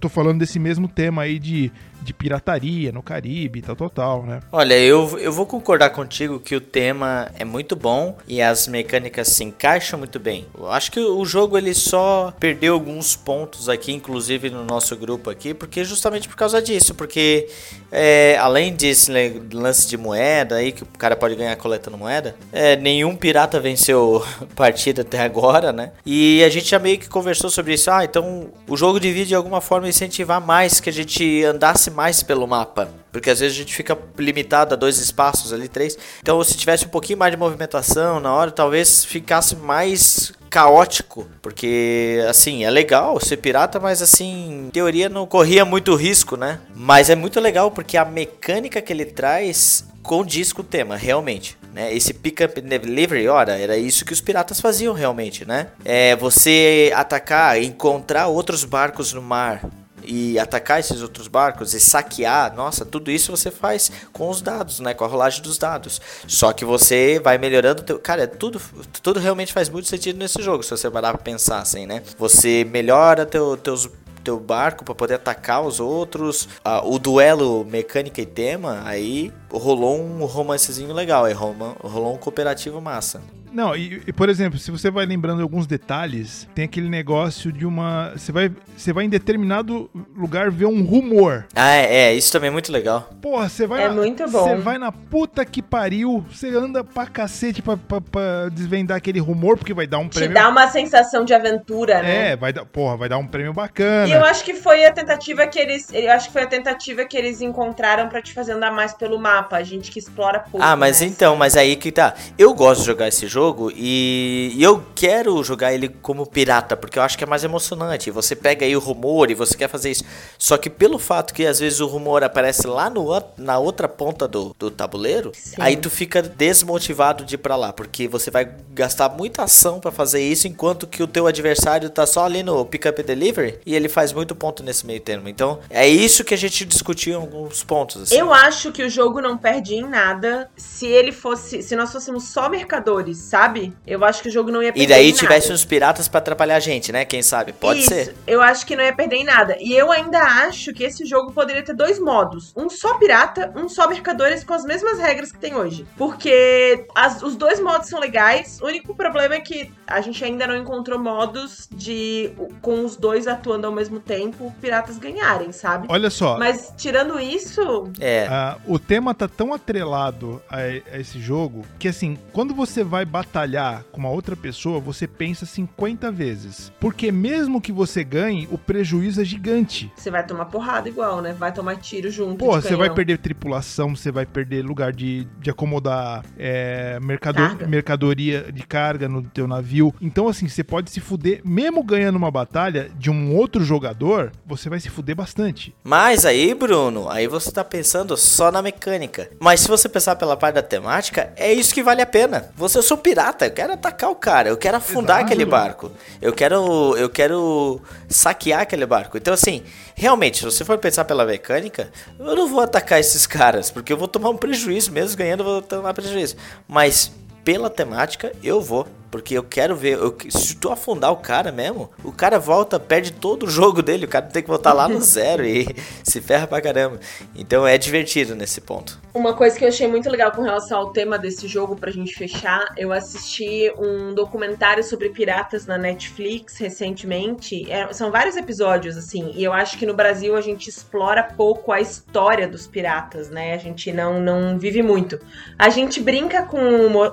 Tô 0.00 0.08
falando 0.08 0.40
desse 0.40 0.58
mesmo 0.58 0.88
tema 0.88 1.22
aí 1.22 1.38
de 1.38 1.70
de 2.02 2.12
pirataria 2.12 2.92
no 2.92 3.02
Caribe, 3.02 3.62
tal, 3.62 3.90
tal, 3.90 4.22
né? 4.24 4.40
Olha, 4.50 4.78
eu, 4.78 5.18
eu 5.18 5.32
vou 5.32 5.46
concordar 5.46 5.90
contigo 5.90 6.40
que 6.40 6.54
o 6.54 6.60
tema 6.60 7.30
é 7.38 7.44
muito 7.44 7.76
bom 7.76 8.16
e 8.26 8.40
as 8.40 8.66
mecânicas 8.66 9.28
se 9.28 9.44
encaixam 9.44 9.98
muito 9.98 10.18
bem. 10.18 10.46
Eu 10.56 10.70
acho 10.70 10.90
que 10.90 11.00
o 11.00 11.24
jogo 11.24 11.58
ele 11.58 11.74
só 11.74 12.32
perdeu 12.38 12.74
alguns 12.74 13.14
pontos 13.16 13.68
aqui, 13.68 13.92
inclusive 13.92 14.50
no 14.50 14.64
nosso 14.64 14.96
grupo 14.96 15.30
aqui, 15.30 15.52
porque 15.52 15.84
justamente 15.84 16.28
por 16.28 16.36
causa 16.36 16.62
disso, 16.62 16.94
porque 16.94 17.48
é, 17.92 18.36
além 18.38 18.72
desse 18.72 19.10
lance 19.52 19.88
de 19.88 19.96
moeda 19.96 20.56
aí 20.56 20.72
que 20.72 20.82
o 20.82 20.86
cara 20.86 21.16
pode 21.16 21.34
ganhar 21.34 21.54
coletando 21.56 21.98
moeda, 21.98 22.36
é, 22.52 22.76
nenhum 22.76 23.16
pirata 23.16 23.60
venceu 23.60 24.24
partida 24.56 25.02
até 25.02 25.20
agora, 25.20 25.72
né? 25.72 25.92
E 26.06 26.42
a 26.44 26.48
gente 26.48 26.70
já 26.70 26.78
meio 26.78 26.98
que 26.98 27.08
conversou 27.08 27.50
sobre 27.50 27.74
isso. 27.74 27.90
Ah, 27.90 28.04
então 28.04 28.48
o 28.68 28.76
jogo 28.76 28.98
devia 28.98 29.26
de 29.26 29.34
alguma 29.34 29.60
forma 29.60 29.88
incentivar 29.88 30.40
mais 30.40 30.80
que 30.80 30.88
a 30.88 30.92
gente 30.92 31.44
andasse 31.44 31.89
mais 31.90 32.22
pelo 32.22 32.46
mapa. 32.46 32.88
Porque 33.12 33.30
às 33.30 33.40
vezes 33.40 33.56
a 33.56 33.60
gente 33.60 33.74
fica 33.74 33.98
limitado 34.18 34.74
a 34.74 34.76
dois 34.76 34.98
espaços 34.98 35.52
ali, 35.52 35.68
três. 35.68 35.98
Então 36.22 36.42
se 36.44 36.56
tivesse 36.56 36.86
um 36.86 36.90
pouquinho 36.90 37.18
mais 37.18 37.32
de 37.32 37.36
movimentação 37.36 38.20
na 38.20 38.32
hora, 38.32 38.50
talvez 38.50 39.04
ficasse 39.04 39.56
mais 39.56 40.32
caótico, 40.48 41.28
porque 41.40 42.24
assim, 42.28 42.64
é 42.64 42.70
legal 42.70 43.20
ser 43.20 43.36
pirata, 43.36 43.78
mas 43.78 44.02
assim, 44.02 44.66
em 44.66 44.70
teoria 44.70 45.08
não 45.08 45.26
corria 45.26 45.64
muito 45.64 45.94
risco, 45.94 46.36
né? 46.36 46.58
Mas 46.74 47.08
é 47.08 47.14
muito 47.14 47.38
legal 47.38 47.70
porque 47.70 47.96
a 47.96 48.04
mecânica 48.04 48.82
que 48.82 48.92
ele 48.92 49.04
traz 49.04 49.84
condiz 50.02 50.52
com 50.52 50.62
o 50.62 50.64
tema, 50.64 50.96
realmente. 50.96 51.56
Né? 51.72 51.94
Esse 51.94 52.12
pick 52.12 52.40
up 52.40 52.60
delivery, 52.60 53.28
ora, 53.28 53.56
era 53.56 53.76
isso 53.76 54.04
que 54.04 54.12
os 54.12 54.20
piratas 54.20 54.60
faziam 54.60 54.92
realmente, 54.92 55.44
né? 55.44 55.68
É 55.84 56.16
você 56.16 56.92
atacar, 56.94 57.62
encontrar 57.62 58.26
outros 58.26 58.64
barcos 58.64 59.12
no 59.12 59.22
mar, 59.22 59.64
e 60.10 60.38
atacar 60.40 60.80
esses 60.80 61.02
outros 61.02 61.28
barcos 61.28 61.72
e 61.72 61.78
saquear, 61.78 62.52
nossa, 62.56 62.84
tudo 62.84 63.12
isso 63.12 63.30
você 63.30 63.48
faz 63.48 63.92
com 64.12 64.28
os 64.28 64.42
dados, 64.42 64.80
né, 64.80 64.92
com 64.92 65.04
a 65.04 65.06
rolagem 65.06 65.40
dos 65.40 65.56
dados. 65.56 66.00
Só 66.26 66.52
que 66.52 66.64
você 66.64 67.20
vai 67.22 67.38
melhorando, 67.38 67.82
teu... 67.82 67.96
cara, 67.98 68.26
tudo, 68.26 68.60
tudo 69.02 69.20
realmente 69.20 69.52
faz 69.52 69.68
muito 69.68 69.86
sentido 69.86 70.18
nesse 70.18 70.42
jogo, 70.42 70.64
se 70.64 70.70
você 70.70 70.90
parar 70.90 71.14
pra 71.14 71.22
pensar 71.22 71.60
assim, 71.60 71.86
né? 71.86 72.02
Você 72.18 72.64
melhora 72.64 73.24
teu, 73.24 73.56
teus 73.56 73.88
teu 74.24 74.38
barco 74.38 74.84
para 74.84 74.94
poder 74.94 75.14
atacar 75.14 75.62
os 75.62 75.80
outros, 75.80 76.48
ah, 76.64 76.82
o 76.84 76.98
duelo 76.98 77.64
mecânica 77.64 78.20
e 78.20 78.26
tema, 78.26 78.82
aí 78.84 79.32
rolou 79.52 80.00
um 80.00 80.24
romancezinho 80.24 80.92
legal, 80.92 81.24
aí 81.24 81.32
rolou 81.32 82.14
um 82.14 82.18
cooperativo 82.18 82.80
massa. 82.80 83.20
Não, 83.52 83.74
e, 83.74 84.02
e, 84.06 84.12
por 84.12 84.28
exemplo, 84.28 84.58
se 84.58 84.70
você 84.70 84.90
vai 84.90 85.04
lembrando 85.04 85.42
alguns 85.42 85.66
detalhes, 85.66 86.48
tem 86.54 86.64
aquele 86.64 86.88
negócio 86.88 87.52
de 87.52 87.66
uma. 87.66 88.12
Você 88.16 88.30
vai, 88.30 88.50
você 88.76 88.92
vai 88.92 89.04
em 89.04 89.08
determinado 89.08 89.90
lugar 90.16 90.50
ver 90.50 90.66
um 90.66 90.84
rumor. 90.84 91.46
Ah, 91.54 91.72
é, 91.72 91.94
é 91.94 92.14
isso 92.14 92.30
também 92.30 92.48
é 92.48 92.50
muito 92.50 92.70
legal. 92.70 93.10
Porra, 93.20 93.48
você 93.48 93.66
vai. 93.66 93.82
É 93.82 93.88
na, 93.88 93.94
muito 93.94 94.28
bom. 94.30 94.44
Você 94.44 94.56
vai 94.56 94.78
na 94.78 94.92
puta 94.92 95.44
que 95.44 95.60
pariu, 95.60 96.24
você 96.30 96.48
anda 96.48 96.84
pra 96.84 97.06
cacete 97.06 97.60
pra, 97.60 97.76
pra, 97.76 98.00
pra, 98.00 98.48
desvendar 98.50 98.96
aquele 98.96 99.18
rumor, 99.18 99.58
porque 99.58 99.74
vai 99.74 99.86
dar 99.86 99.98
um 99.98 100.08
prêmio. 100.08 100.28
Te 100.28 100.34
dá 100.34 100.48
uma 100.48 100.68
sensação 100.68 101.24
de 101.24 101.34
aventura, 101.34 102.02
né? 102.02 102.32
É, 102.32 102.36
vai 102.36 102.52
dar, 102.52 102.64
porra, 102.64 102.96
vai 102.96 103.08
dar 103.08 103.18
um 103.18 103.26
prêmio 103.26 103.52
bacana. 103.52 104.08
E 104.08 104.12
eu 104.12 104.24
acho 104.24 104.44
que 104.44 104.54
foi 104.54 104.84
a 104.84 104.92
tentativa 104.92 105.46
que 105.46 105.58
eles. 105.58 105.92
Eu 105.92 106.12
acho 106.12 106.28
que 106.28 106.32
foi 106.32 106.42
a 106.42 106.46
tentativa 106.46 107.04
que 107.04 107.16
eles 107.16 107.40
encontraram 107.40 108.08
para 108.08 108.22
te 108.22 108.32
fazer 108.32 108.52
andar 108.52 108.70
mais 108.70 108.94
pelo 108.94 109.18
mapa. 109.18 109.39
A 109.50 109.62
gente 109.62 109.90
que 109.90 109.98
explora 109.98 110.40
pouco. 110.40 110.64
Ah, 110.64 110.76
mas 110.76 111.00
né? 111.00 111.06
então, 111.06 111.36
mas 111.36 111.56
aí 111.56 111.76
que 111.76 111.92
tá. 111.92 112.14
Eu 112.38 112.54
gosto 112.54 112.80
de 112.80 112.86
jogar 112.86 113.08
esse 113.08 113.26
jogo 113.26 113.72
e, 113.74 114.52
e 114.54 114.62
eu 114.62 114.82
quero 114.94 115.42
jogar 115.42 115.72
ele 115.72 115.88
como 115.88 116.26
pirata, 116.26 116.76
porque 116.76 116.98
eu 116.98 117.02
acho 117.02 117.16
que 117.18 117.24
é 117.24 117.26
mais 117.26 117.44
emocionante. 117.44 118.10
Você 118.10 118.34
pega 118.34 118.64
aí 118.64 118.76
o 118.76 118.80
rumor 118.80 119.30
e 119.30 119.34
você 119.34 119.56
quer 119.56 119.68
fazer 119.68 119.90
isso. 119.90 120.04
Só 120.38 120.56
que 120.56 120.70
pelo 120.70 120.98
fato 120.98 121.34
que 121.34 121.46
às 121.46 121.60
vezes 121.60 121.80
o 121.80 121.86
rumor 121.86 122.22
aparece 122.22 122.66
lá 122.66 122.88
no, 122.88 123.08
na 123.36 123.58
outra 123.58 123.88
ponta 123.88 124.26
do, 124.26 124.54
do 124.58 124.70
tabuleiro, 124.70 125.32
Sim. 125.34 125.56
aí 125.58 125.76
tu 125.76 125.90
fica 125.90 126.22
desmotivado 126.22 127.24
de 127.24 127.34
ir 127.34 127.38
pra 127.38 127.56
lá, 127.56 127.72
porque 127.72 128.08
você 128.08 128.30
vai 128.30 128.50
gastar 128.72 129.08
muita 129.08 129.42
ação 129.42 129.80
para 129.80 129.90
fazer 129.90 130.22
isso, 130.22 130.46
enquanto 130.46 130.86
que 130.86 131.02
o 131.02 131.06
teu 131.06 131.26
adversário 131.26 131.90
tá 131.90 132.06
só 132.06 132.24
ali 132.24 132.42
no 132.42 132.64
pick 132.64 132.86
up 132.86 133.02
delivery 133.02 133.58
e 133.64 133.74
ele 133.74 133.88
faz 133.88 134.12
muito 134.12 134.34
ponto 134.34 134.62
nesse 134.62 134.86
meio 134.86 135.00
termo. 135.00 135.28
Então 135.28 135.58
é 135.68 135.86
isso 135.88 136.24
que 136.24 136.34
a 136.34 136.36
gente 136.36 136.64
discutiu 136.64 137.14
em 137.14 137.16
alguns 137.16 137.62
pontos. 137.62 138.02
Assim. 138.02 138.16
Eu 138.16 138.32
acho 138.32 138.72
que 138.72 138.82
o 138.82 138.88
jogo 138.88 139.20
não 139.20 139.29
perde 139.36 139.74
em 139.74 139.86
nada 139.86 140.50
se 140.56 140.86
ele 140.86 141.12
fosse, 141.12 141.62
se 141.62 141.76
nós 141.76 141.92
fôssemos 141.92 142.24
só 142.24 142.48
mercadores 142.48 143.20
sabe? 143.30 143.72
Eu 143.86 144.04
acho 144.04 144.22
que 144.22 144.28
o 144.28 144.32
jogo 144.32 144.50
não 144.50 144.62
ia 144.62 144.72
perder. 144.72 144.84
E 144.84 144.88
daí 144.88 145.12
tivesse 145.12 145.52
uns 145.52 145.64
piratas 145.64 146.08
para 146.08 146.18
atrapalhar 146.18 146.56
a 146.56 146.60
gente, 146.60 146.92
né? 146.92 147.04
Quem 147.04 147.22
sabe? 147.22 147.52
Pode 147.52 147.80
Isso, 147.80 147.88
ser. 147.88 148.14
Eu 148.26 148.42
acho 148.42 148.66
que 148.66 148.74
não 148.74 148.84
ia 148.84 148.94
perder 148.94 149.16
em 149.16 149.24
nada. 149.24 149.56
E 149.60 149.72
eu 149.72 149.90
ainda 149.92 150.18
acho 150.18 150.72
que 150.72 150.84
esse 150.84 151.04
jogo 151.04 151.32
poderia 151.32 151.62
ter 151.62 151.74
dois 151.74 151.98
modos: 151.98 152.52
um 152.56 152.68
só 152.68 152.94
pirata, 152.98 153.52
um 153.56 153.68
só 153.68 153.88
mercadores 153.88 154.44
com 154.44 154.54
as 154.54 154.64
mesmas 154.64 154.98
regras 154.98 155.32
que 155.32 155.38
tem 155.38 155.54
hoje. 155.54 155.86
Porque 155.96 156.86
as, 156.94 157.22
os 157.22 157.36
dois 157.36 157.60
modos 157.60 157.88
são 157.88 158.00
legais. 158.00 158.58
O 158.60 158.66
único 158.66 158.94
problema 158.94 159.34
é 159.34 159.40
que 159.40 159.72
a 159.86 160.00
gente 160.00 160.24
ainda 160.24 160.46
não 160.46 160.56
encontrou 160.56 160.98
modos 160.98 161.68
de 161.70 162.32
com 162.60 162.84
os 162.84 162.96
dois 162.96 163.26
atuando 163.26 163.66
ao 163.66 163.72
mesmo 163.72 164.00
tempo, 164.00 164.54
piratas 164.60 164.98
ganharem, 164.98 165.52
sabe? 165.52 165.86
Olha 165.88 166.10
só. 166.10 166.38
Mas 166.38 166.72
tirando 166.76 167.18
isso, 167.20 167.90
é. 168.00 168.28
Uh, 168.28 168.74
o 168.74 168.78
tema 168.78 169.14
tá 169.20 169.28
tão 169.28 169.52
atrelado 169.52 170.40
a, 170.48 170.56
a 170.56 170.98
esse 170.98 171.20
jogo 171.20 171.64
que 171.78 171.88
assim, 171.88 172.16
quando 172.32 172.54
você 172.54 172.82
vai 172.82 173.04
batalhar 173.04 173.84
com 173.92 174.00
uma 174.00 174.08
outra 174.08 174.34
pessoa, 174.34 174.80
você 174.80 175.06
pensa 175.06 175.44
50 175.44 176.10
vezes. 176.10 176.72
Porque 176.80 177.12
mesmo 177.12 177.60
que 177.60 177.70
você 177.70 178.02
ganhe, 178.02 178.48
o 178.50 178.56
prejuízo 178.56 179.20
é 179.20 179.24
gigante. 179.24 179.92
Você 179.94 180.10
vai 180.10 180.24
tomar 180.24 180.46
porrada 180.46 180.88
igual, 180.88 181.20
né? 181.20 181.34
Vai 181.34 181.52
tomar 181.52 181.76
tiro 181.76 182.10
junto. 182.10 182.36
Pô, 182.36 182.52
você 182.60 182.74
vai 182.74 182.88
perder 182.88 183.18
tripulação, 183.18 183.94
você 183.94 184.10
vai 184.10 184.24
perder 184.24 184.64
lugar 184.64 184.92
de, 184.92 185.26
de 185.38 185.50
acomodar 185.50 186.24
é, 186.38 186.98
mercador, 187.00 187.68
mercadoria 187.68 188.50
de 188.50 188.62
carga 188.62 189.08
no 189.08 189.22
teu 189.22 189.46
navio. 189.46 189.94
Então, 190.00 190.28
assim, 190.28 190.48
você 190.48 190.64
pode 190.64 190.90
se 190.90 191.00
fuder, 191.00 191.40
mesmo 191.44 191.82
ganhando 191.82 192.16
uma 192.16 192.30
batalha 192.30 192.90
de 192.98 193.10
um 193.10 193.36
outro 193.36 193.62
jogador, 193.62 194.32
você 194.46 194.68
vai 194.68 194.80
se 194.80 194.88
fuder 194.88 195.14
bastante. 195.14 195.74
Mas 195.84 196.24
aí, 196.24 196.54
Bruno, 196.54 197.08
aí 197.10 197.26
você 197.26 197.50
tá 197.50 197.64
pensando 197.64 198.16
só 198.16 198.50
na 198.50 198.62
mecânica. 198.62 199.09
Mas 199.38 199.60
se 199.60 199.68
você 199.68 199.88
pensar 199.88 200.16
pela 200.16 200.36
parte 200.36 200.54
da 200.54 200.62
temática, 200.62 201.32
é 201.36 201.52
isso 201.52 201.74
que 201.74 201.82
vale 201.82 202.02
a 202.02 202.06
pena. 202.06 202.50
Você 202.56 202.78
eu 202.78 202.82
sou 202.82 202.96
pirata, 202.96 203.46
eu 203.46 203.50
quero 203.50 203.72
atacar 203.72 204.10
o 204.10 204.14
cara, 204.14 204.48
eu 204.48 204.56
quero 204.56 204.76
afundar 204.76 205.18
Exato. 205.18 205.26
aquele 205.26 205.44
barco. 205.44 205.92
Eu 206.20 206.32
quero 206.32 206.96
eu 206.96 207.08
quero 207.08 207.80
saquear 208.08 208.60
aquele 208.60 208.86
barco. 208.86 209.16
Então 209.16 209.34
assim, 209.34 209.62
realmente, 209.94 210.38
se 210.38 210.44
você 210.44 210.64
for 210.64 210.78
pensar 210.78 211.04
pela 211.04 211.24
mecânica, 211.24 211.90
eu 212.18 212.36
não 212.36 212.48
vou 212.48 212.60
atacar 212.60 213.00
esses 213.00 213.26
caras, 213.26 213.70
porque 213.70 213.92
eu 213.92 213.96
vou 213.96 214.08
tomar 214.08 214.30
um 214.30 214.36
prejuízo 214.36 214.92
mesmo 214.92 215.16
ganhando, 215.16 215.40
eu 215.40 215.46
vou 215.46 215.62
tomar 215.62 215.92
prejuízo. 215.94 216.36
Mas 216.68 217.10
pela 217.44 217.70
temática, 217.70 218.32
eu 218.42 218.60
vou. 218.60 218.86
Porque 219.10 219.36
eu 219.36 219.42
quero 219.42 219.74
ver. 219.74 219.94
Eu, 219.94 220.16
se 220.28 220.56
tu 220.56 220.70
afundar 220.70 221.12
o 221.12 221.16
cara 221.16 221.50
mesmo, 221.50 221.90
o 222.04 222.12
cara 222.12 222.38
volta, 222.38 222.78
perde 222.78 223.12
todo 223.12 223.44
o 223.44 223.50
jogo 223.50 223.82
dele. 223.82 224.04
O 224.04 224.08
cara 224.08 224.26
tem 224.26 224.42
que 224.42 224.48
voltar 224.48 224.72
lá 224.72 224.88
no 224.88 225.00
zero 225.02 225.44
e 225.44 225.66
se 226.04 226.20
ferra 226.20 226.46
pra 226.46 226.60
caramba. 226.60 227.00
Então 227.34 227.66
é 227.66 227.76
divertido 227.76 228.34
nesse 228.34 228.60
ponto. 228.60 228.98
Uma 229.12 229.34
coisa 229.34 229.58
que 229.58 229.64
eu 229.64 229.68
achei 229.68 229.88
muito 229.88 230.08
legal 230.08 230.30
com 230.30 230.42
relação 230.42 230.78
ao 230.78 230.92
tema 230.92 231.18
desse 231.18 231.48
jogo, 231.48 231.74
pra 231.74 231.90
gente 231.90 232.14
fechar, 232.14 232.72
eu 232.76 232.92
assisti 232.92 233.72
um 233.76 234.14
documentário 234.14 234.84
sobre 234.84 235.08
piratas 235.08 235.66
na 235.66 235.76
Netflix 235.76 236.56
recentemente. 236.58 237.70
É, 237.70 237.92
são 237.92 238.10
vários 238.12 238.36
episódios, 238.36 238.96
assim, 238.96 239.32
e 239.34 239.42
eu 239.42 239.52
acho 239.52 239.76
que 239.76 239.84
no 239.84 239.94
Brasil 239.94 240.36
a 240.36 240.40
gente 240.40 240.68
explora 240.68 241.24
pouco 241.24 241.72
a 241.72 241.80
história 241.80 242.46
dos 242.46 242.68
piratas, 242.68 243.30
né? 243.30 243.54
A 243.54 243.58
gente 243.58 243.92
não, 243.92 244.20
não 244.20 244.56
vive 244.58 244.82
muito. 244.82 245.18
A 245.58 245.68
gente 245.68 246.00
brinca 246.00 246.44
com, 246.44 246.60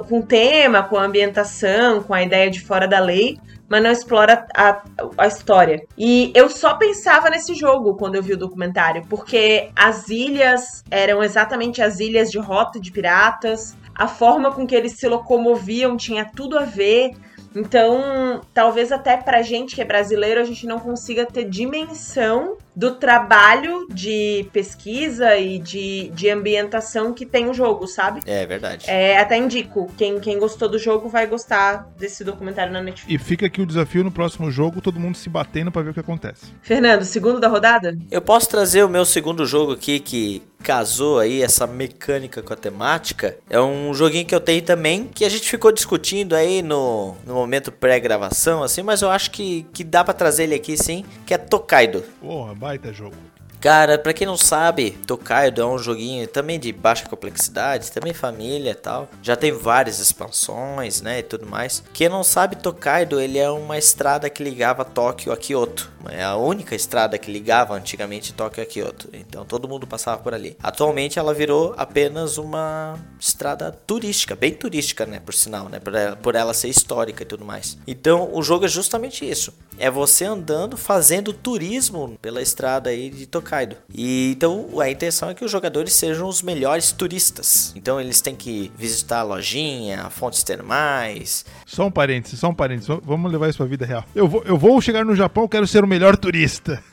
com 0.07 0.19
o 0.19 0.24
tema, 0.24 0.84
com 0.84 0.98
a 0.98 1.03
ambientação, 1.03 1.86
com 2.01 2.14
a 2.14 2.22
ideia 2.22 2.49
de 2.49 2.61
fora 2.61 2.88
da 2.88 2.99
lei, 2.99 3.38
mas 3.69 3.84
não 3.84 3.91
explora 3.91 4.47
a, 4.55 4.81
a 5.18 5.27
história. 5.27 5.85
E 5.97 6.31
eu 6.34 6.49
só 6.49 6.76
pensava 6.76 7.30
nesse 7.30 7.53
jogo 7.53 7.95
quando 7.95 8.15
eu 8.15 8.23
vi 8.23 8.34
o 8.34 8.38
documentário, 8.38 9.03
porque 9.09 9.69
as 9.76 10.09
ilhas 10.09 10.84
eram 10.89 11.22
exatamente 11.23 11.81
as 11.81 11.99
ilhas 11.99 12.31
de 12.31 12.38
rota 12.38 12.80
de 12.80 12.91
piratas, 12.91 13.76
a 13.93 14.07
forma 14.07 14.51
com 14.51 14.65
que 14.65 14.76
eles 14.76 14.93
se 14.93 15.07
locomoviam 15.07 15.97
tinha 15.97 16.26
tudo 16.26 16.57
a 16.57 16.64
ver. 16.64 17.11
Então, 17.55 18.41
talvez 18.53 18.91
até 18.91 19.18
pra 19.18 19.41
gente 19.41 19.76
que 19.76 19.81
é 19.81 19.85
brasileiro, 19.85 20.39
a 20.39 20.43
gente 20.43 20.68
não 20.68 20.80
consiga 20.80 21.26
ter 21.26 21.45
dimensão 21.45 22.57
do 22.78 22.91
trabalho 22.91 23.88
de 23.91 24.48
pesquisa 24.54 25.36
e 25.36 25.58
de, 25.58 26.12
de 26.14 26.30
ambientação 26.30 27.12
que 27.12 27.26
tem 27.26 27.49
o 27.49 27.54
jogo, 27.54 27.88
sabe? 27.88 28.20
É 28.24 28.45
verdade. 28.45 28.86
É, 28.88 29.18
até 29.18 29.36
indico, 29.36 29.91
quem, 29.98 30.20
quem 30.20 30.38
gostou 30.38 30.70
do 30.70 30.78
jogo 30.78 31.10
vai 31.10 31.26
gostar 31.26 31.90
desse 31.98 32.24
documentário 32.24 32.72
na 32.72 32.80
Netflix. 32.80 33.12
E 33.12 33.18
fica 33.18 33.48
aqui 33.48 33.60
o 33.60 33.66
desafio 33.66 34.04
no 34.04 34.12
próximo 34.12 34.52
jogo, 34.52 34.80
todo 34.80 34.99
mundo 34.99 35.18
se 35.18 35.28
batendo 35.28 35.72
para 35.72 35.82
ver 35.82 35.90
o 35.90 35.94
que 35.95 35.99
acontece. 35.99 36.54
Fernando, 36.62 37.04
segundo 37.04 37.40
da 37.40 37.48
rodada? 37.48 37.98
Eu 38.12 38.22
posso 38.22 38.48
trazer 38.48 38.84
o 38.84 38.90
meu 38.90 39.06
segundo 39.06 39.44
jogo 39.44 39.72
aqui 39.72 39.99
que 39.99 40.44
casou 40.62 41.20
aí 41.20 41.41
essa 41.41 41.66
mecânica 41.66 42.41
com 42.41 42.54
a 42.54 42.56
temática. 42.56 43.38
É 43.49 43.60
um 43.60 43.94
joguinho 43.94 44.26
que 44.26 44.36
eu 44.36 44.40
tenho 44.40 44.62
também, 44.62 45.06
que 45.06 45.24
a 45.24 45.30
gente 45.30 45.49
ficou 45.49 45.72
discutindo 45.72 46.36
aí 46.36 46.62
no, 46.62 47.16
no 47.26 47.34
momento 47.34 47.72
pré-gravação, 47.72 48.64
assim, 48.64 48.84
mas 48.84 49.02
eu 49.02 49.10
acho 49.10 49.32
que, 49.32 49.66
que 49.74 49.84
dá 49.84 50.04
para 50.04 50.14
trazer 50.14 50.44
ele 50.44 50.56
aqui 50.56 50.78
sim, 50.78 51.06
que 51.26 51.34
é 51.34 51.38
Tokaido. 51.38 52.04
Porra, 52.20 52.54
baita 52.68 52.91
jogo. 52.91 53.36
Cara, 53.59 53.97
pra 53.97 54.13
quem 54.13 54.27
não 54.27 54.38
sabe, 54.38 54.91
Tokaido 55.07 55.61
é 55.61 55.65
um 55.65 55.79
joguinho 55.79 56.27
também 56.27 56.59
de 56.59 56.71
baixa 56.71 57.07
complexidade, 57.07 57.91
também 57.91 58.13
família 58.13 58.71
e 58.71 58.75
tal. 58.75 59.09
Já 59.21 59.35
tem 59.35 59.51
várias 59.51 59.99
expansões, 59.99 61.01
né, 61.01 61.19
e 61.19 61.23
tudo 61.23 61.45
mais. 61.47 61.84
Quem 61.91 62.07
não 62.07 62.23
sabe, 62.23 62.55
Tokaido, 62.57 63.19
ele 63.19 63.39
é 63.39 63.49
uma 63.49 63.77
estrada 63.77 64.29
que 64.29 64.43
ligava 64.43 64.85
Tóquio 64.85 65.34
a 65.34 65.38
Kyoto. 65.38 65.91
É 66.09 66.23
a 66.23 66.35
única 66.38 66.75
estrada 66.75 67.17
que 67.17 67.31
ligava 67.31 67.73
antigamente 67.73 68.31
Tóquio 68.31 68.63
a 68.63 68.65
Kyoto. 68.65 69.09
Então 69.11 69.43
todo 69.43 69.67
mundo 69.67 69.88
passava 69.88 70.21
por 70.21 70.34
ali. 70.34 70.55
Atualmente 70.61 71.17
ela 71.17 71.34
virou 71.34 71.73
apenas 71.77 72.38
uma 72.38 72.97
estrada 73.19 73.71
turística, 73.71 74.35
bem 74.35 74.53
turística, 74.53 75.05
né, 75.05 75.19
por 75.19 75.34
sinal, 75.34 75.67
né, 75.67 75.79
por 75.79 75.95
ela, 75.95 76.15
por 76.15 76.35
ela 76.35 76.53
ser 76.53 76.69
histórica 76.69 77.23
e 77.23 77.25
tudo 77.25 77.43
mais. 77.43 77.77
Então 77.88 78.29
o 78.34 78.43
jogo 78.43 78.65
é 78.65 78.69
justamente 78.69 79.27
isso. 79.27 79.51
É 79.79 79.89
você 79.89 80.25
andando, 80.25 80.77
fazendo 80.77 81.34
turismo 81.34 82.17
pela 82.21 82.41
estrada 82.41 82.91
aí 82.91 83.09
de 83.09 83.25
Tokaido 83.25 83.47
Hokkaido. 83.48 83.78
E 83.94 84.32
então 84.32 84.68
a 84.80 84.90
intenção 84.90 85.30
é 85.30 85.34
que 85.34 85.45
os 85.45 85.49
jogadores 85.49 85.94
sejam 85.94 86.28
os 86.28 86.41
melhores 86.41 86.91
turistas. 86.91 87.74
Então 87.76 87.99
eles 87.99 88.19
têm 88.19 88.36
que 88.36 88.72
visitar 88.78 89.19
a 89.19 89.24
lojinha, 89.24 90.10
fontes 90.10 90.44
termais. 90.44 91.45
Só 91.65 91.88
um 91.88 91.91
parênteses, 91.91 92.40
só 92.40 92.49
um 92.49 92.53
parênteses. 92.53 92.90
Vamos 93.03 93.32
levar 93.32 93.49
isso 93.49 93.57
pra 93.57 93.65
vida 93.65 93.86
real. 93.86 94.03
Eu 94.14 94.28
vou, 94.28 94.44
eu 94.44 94.57
vou 94.57 94.82
chegar 94.82 95.06
no 95.06 95.15
Japão, 95.15 95.48
quero 95.48 95.65
ser 95.65 95.84
o 95.84 95.88
melhor 95.88 96.18
turista. 96.18 96.84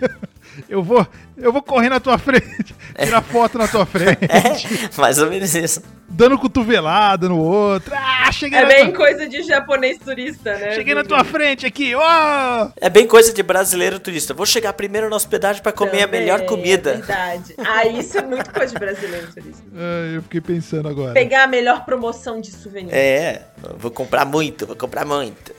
Eu 0.68 0.82
vou, 0.82 1.06
eu 1.36 1.52
vou 1.52 1.62
correr 1.62 1.88
na 1.88 2.00
tua 2.00 2.18
frente, 2.18 2.74
tirar 2.98 3.22
foto 3.22 3.56
na 3.58 3.66
tua 3.68 3.86
frente. 3.86 4.24
É, 4.24 5.00
mais 5.00 5.18
ou 5.18 5.28
menos 5.30 5.54
isso. 5.54 5.82
Dando 6.12 6.36
cotovelada 6.38 7.28
no 7.28 7.38
outro. 7.38 7.94
Ah, 7.94 8.30
cheguei 8.32 8.58
É 8.58 8.62
na 8.62 8.68
bem 8.68 8.86
tua... 8.88 8.96
coisa 8.96 9.28
de 9.28 9.42
japonês 9.44 9.96
turista, 9.98 10.56
né? 10.58 10.72
Cheguei 10.74 10.92
na 10.92 11.04
tua 11.04 11.22
frente 11.22 11.64
aqui, 11.64 11.94
ó! 11.94 12.68
É 12.80 12.90
bem 12.90 13.06
coisa 13.06 13.32
de 13.32 13.42
brasileiro 13.44 14.00
turista. 14.00 14.34
Vou 14.34 14.44
chegar 14.44 14.72
primeiro 14.72 15.08
na 15.08 15.14
hospedagem 15.16 15.62
pra 15.62 15.70
comer 15.72 16.02
a 16.02 16.06
Também, 16.06 16.20
melhor 16.20 16.44
comida. 16.46 16.90
É 16.90 16.96
verdade. 16.96 17.54
Ah, 17.58 17.86
isso 17.86 18.18
é 18.18 18.22
muito 18.22 18.52
coisa 18.52 18.72
de 18.72 18.78
brasileiro 18.78 19.32
turista. 19.32 19.62
Ah, 19.74 20.10
eu 20.14 20.22
fiquei 20.22 20.40
pensando 20.40 20.88
agora. 20.88 21.14
Pegar 21.14 21.44
a 21.44 21.46
melhor 21.46 21.84
promoção 21.84 22.40
de 22.40 22.50
souvenir. 22.50 22.92
É, 22.92 23.42
vou 23.78 23.90
comprar 23.90 24.24
muito, 24.24 24.66
vou 24.66 24.76
comprar 24.76 25.06
muito. 25.06 25.54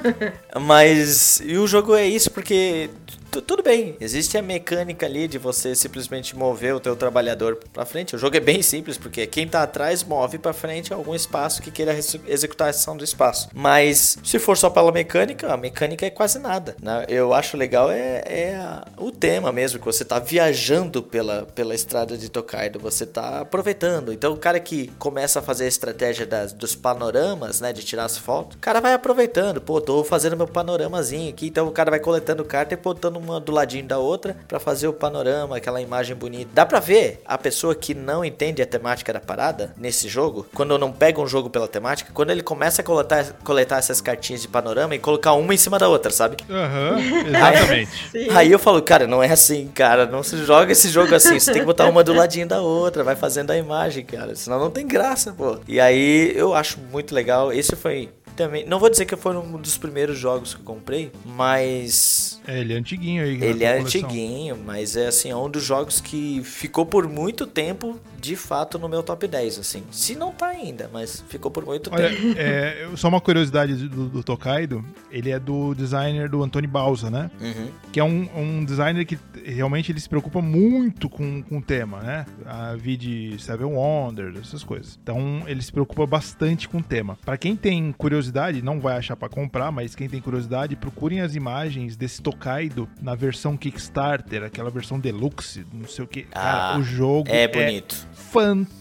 Mas 0.60 1.40
e 1.44 1.56
o 1.58 1.66
jogo 1.66 1.94
é 1.94 2.06
isso 2.06 2.30
porque 2.30 2.88
tudo 3.30 3.62
bem, 3.62 3.96
existe 4.00 4.36
a 4.36 4.42
mecânica 4.42 5.06
ali 5.06 5.28
de 5.28 5.38
você 5.38 5.74
simplesmente 5.74 6.36
mover 6.36 6.74
o 6.74 6.80
teu 6.80 6.96
trabalhador 6.96 7.58
pra 7.72 7.84
frente. 7.84 8.16
O 8.16 8.18
jogo 8.18 8.36
é 8.36 8.40
bem 8.40 8.62
simples 8.62 8.98
porque 8.98 9.26
quem 9.26 9.46
tá 9.46 9.62
atrás 9.62 10.02
move 10.02 10.38
pra 10.38 10.52
frente 10.52 10.92
algum 10.92 11.14
espaço 11.14 11.62
que 11.62 11.70
queira 11.70 11.96
executar 12.26 12.66
a 12.66 12.70
ação 12.70 12.96
do 12.96 13.04
espaço. 13.04 13.48
Mas 13.54 14.18
se 14.24 14.38
for 14.38 14.56
só 14.56 14.68
pela 14.68 14.90
mecânica, 14.90 15.52
a 15.52 15.56
mecânica 15.56 16.04
é 16.06 16.10
quase 16.10 16.38
nada. 16.38 16.76
né? 16.82 17.04
Eu 17.08 17.32
acho 17.32 17.56
legal 17.56 17.90
é, 17.90 18.22
é 18.26 18.80
o 18.96 19.10
tema 19.12 19.52
mesmo 19.52 19.78
que 19.78 19.84
você 19.84 20.04
tá 20.04 20.18
viajando 20.18 21.02
pela, 21.02 21.46
pela 21.54 21.74
estrada 21.74 22.16
de 22.18 22.28
Tokaido, 22.28 22.78
você 22.78 23.06
tá 23.06 23.40
aproveitando. 23.40 24.12
Então 24.12 24.32
o 24.32 24.36
cara 24.36 24.58
que 24.58 24.88
começa 24.98 25.38
a 25.38 25.42
fazer 25.42 25.64
a 25.64 25.68
estratégia 25.68 26.26
das, 26.26 26.52
dos 26.52 26.74
panoramas, 26.74 27.60
né, 27.60 27.72
de 27.72 27.82
tirar 27.84 28.04
as 28.04 28.16
fotos, 28.18 28.56
o 28.56 28.60
cara 28.60 28.80
vai 28.80 28.94
aproveitando. 28.94 29.60
Pô, 29.60 29.80
tô 29.80 30.02
fazendo 30.02 30.36
meu 30.36 30.48
panoramazinho 30.48 31.30
aqui, 31.30 31.46
então 31.46 31.68
o 31.68 31.72
cara 31.72 31.90
vai 31.90 32.00
coletando 32.00 32.44
carta 32.44 32.74
e 32.74 32.76
botando 32.76 33.19
uma 33.22 33.40
do 33.40 33.52
ladinho 33.52 33.84
da 33.84 33.98
outra 33.98 34.36
pra 34.48 34.58
fazer 34.58 34.88
o 34.88 34.92
panorama, 34.92 35.56
aquela 35.56 35.80
imagem 35.80 36.16
bonita. 36.16 36.50
Dá 36.52 36.66
pra 36.66 36.80
ver 36.80 37.22
a 37.24 37.38
pessoa 37.38 37.74
que 37.74 37.94
não 37.94 38.24
entende 38.24 38.62
a 38.62 38.66
temática 38.66 39.12
da 39.12 39.20
parada 39.20 39.74
nesse 39.76 40.08
jogo, 40.08 40.46
quando 40.54 40.78
não 40.78 40.92
pega 40.92 41.20
um 41.20 41.26
jogo 41.26 41.50
pela 41.50 41.68
temática, 41.68 42.10
quando 42.12 42.30
ele 42.30 42.42
começa 42.42 42.82
a 42.82 42.84
coletar, 42.84 43.24
coletar 43.44 43.78
essas 43.78 44.00
cartinhas 44.00 44.42
de 44.42 44.48
panorama 44.48 44.94
e 44.94 44.98
colocar 44.98 45.32
uma 45.34 45.54
em 45.54 45.56
cima 45.56 45.78
da 45.78 45.88
outra, 45.88 46.10
sabe? 46.10 46.36
Aham, 46.48 46.98
exatamente. 47.28 48.10
Sim. 48.10 48.28
Aí 48.30 48.50
eu 48.50 48.58
falo, 48.58 48.82
cara, 48.82 49.06
não 49.06 49.22
é 49.22 49.30
assim, 49.30 49.68
cara. 49.68 50.06
Não 50.06 50.22
se 50.22 50.36
joga 50.44 50.72
esse 50.72 50.88
jogo 50.88 51.14
assim. 51.14 51.38
Você 51.38 51.52
tem 51.52 51.62
que 51.62 51.66
botar 51.66 51.88
uma 51.88 52.02
do 52.02 52.12
ladinho 52.12 52.46
da 52.46 52.60
outra, 52.60 53.04
vai 53.04 53.16
fazendo 53.16 53.50
a 53.50 53.56
imagem, 53.56 54.04
cara. 54.04 54.34
Senão 54.34 54.58
não 54.58 54.70
tem 54.70 54.86
graça, 54.86 55.32
pô. 55.32 55.58
E 55.66 55.80
aí 55.80 56.32
eu 56.36 56.54
acho 56.54 56.78
muito 56.90 57.14
legal. 57.14 57.52
Esse 57.52 57.76
foi 57.76 58.10
também. 58.36 58.66
Não 58.66 58.78
vou 58.78 58.90
dizer 58.90 59.06
que 59.06 59.16
foi 59.16 59.36
um 59.36 59.58
dos 59.58 59.76
primeiros 59.78 60.18
jogos 60.18 60.54
que 60.54 60.60
eu 60.60 60.64
comprei, 60.64 61.10
mas. 61.24 62.40
É, 62.46 62.60
ele 62.60 62.72
é 62.72 62.76
antiguinho 62.76 63.22
aí. 63.22 63.42
Ele 63.42 63.64
é 63.64 63.78
coleção. 63.78 64.00
antiguinho, 64.00 64.58
mas 64.64 64.96
é 64.96 65.08
assim, 65.08 65.30
é 65.30 65.36
um 65.36 65.48
dos 65.48 65.64
jogos 65.64 66.00
que 66.00 66.42
ficou 66.42 66.84
por 66.84 67.08
muito 67.08 67.46
tempo, 67.46 67.98
de 68.20 68.36
fato, 68.36 68.78
no 68.78 68.88
meu 68.88 69.02
top 69.02 69.26
10, 69.26 69.58
assim. 69.58 69.82
Se 69.90 70.14
não 70.14 70.32
tá 70.32 70.48
ainda, 70.48 70.90
mas 70.92 71.24
ficou 71.28 71.50
por 71.50 71.64
muito 71.64 71.90
Olha, 71.92 72.10
tempo. 72.10 72.34
é, 72.36 72.88
só 72.96 73.08
uma 73.08 73.20
curiosidade 73.20 73.88
do, 73.88 74.08
do 74.08 74.22
Tokaido, 74.22 74.84
ele 75.10 75.30
é 75.30 75.38
do 75.38 75.74
designer 75.74 76.28
do 76.28 76.42
Antônio 76.42 76.68
Balsa, 76.68 77.10
né? 77.10 77.30
Uhum. 77.40 77.68
Que 77.92 78.00
é 78.00 78.04
um, 78.04 78.28
um 78.36 78.64
designer 78.64 79.04
que 79.04 79.18
realmente 79.44 79.90
ele 79.92 80.00
se 80.00 80.08
preocupa 80.08 80.40
muito 80.40 81.08
com, 81.08 81.42
com 81.42 81.58
o 81.58 81.62
tema, 81.62 82.00
né? 82.00 82.26
A 82.46 82.76
de 82.76 83.36
Seven 83.38 83.66
Wonders, 83.66 84.38
essas 84.38 84.62
coisas. 84.62 84.98
Então 85.02 85.42
ele 85.46 85.62
se 85.62 85.72
preocupa 85.72 86.06
bastante 86.06 86.68
com 86.68 86.78
o 86.78 86.82
tema. 86.82 87.18
Pra 87.24 87.36
quem 87.36 87.56
tem 87.56 87.92
curiosidade, 87.92 88.29
não 88.62 88.80
vai 88.80 88.96
achar 88.96 89.16
pra 89.16 89.28
comprar, 89.28 89.70
mas 89.70 89.94
quem 89.94 90.08
tem 90.08 90.20
curiosidade, 90.20 90.76
procurem 90.76 91.20
as 91.20 91.34
imagens 91.34 91.96
desse 91.96 92.22
Tokaido 92.22 92.88
na 93.00 93.14
versão 93.14 93.56
Kickstarter, 93.56 94.42
aquela 94.44 94.70
versão 94.70 94.98
deluxe, 94.98 95.66
não 95.72 95.88
sei 95.88 96.04
o 96.04 96.08
que. 96.08 96.26
Ah, 96.32 96.76
o 96.78 96.82
jogo 96.82 97.28
É 97.30 97.46
bonito. 97.48 97.94
fantástico. 98.12 98.79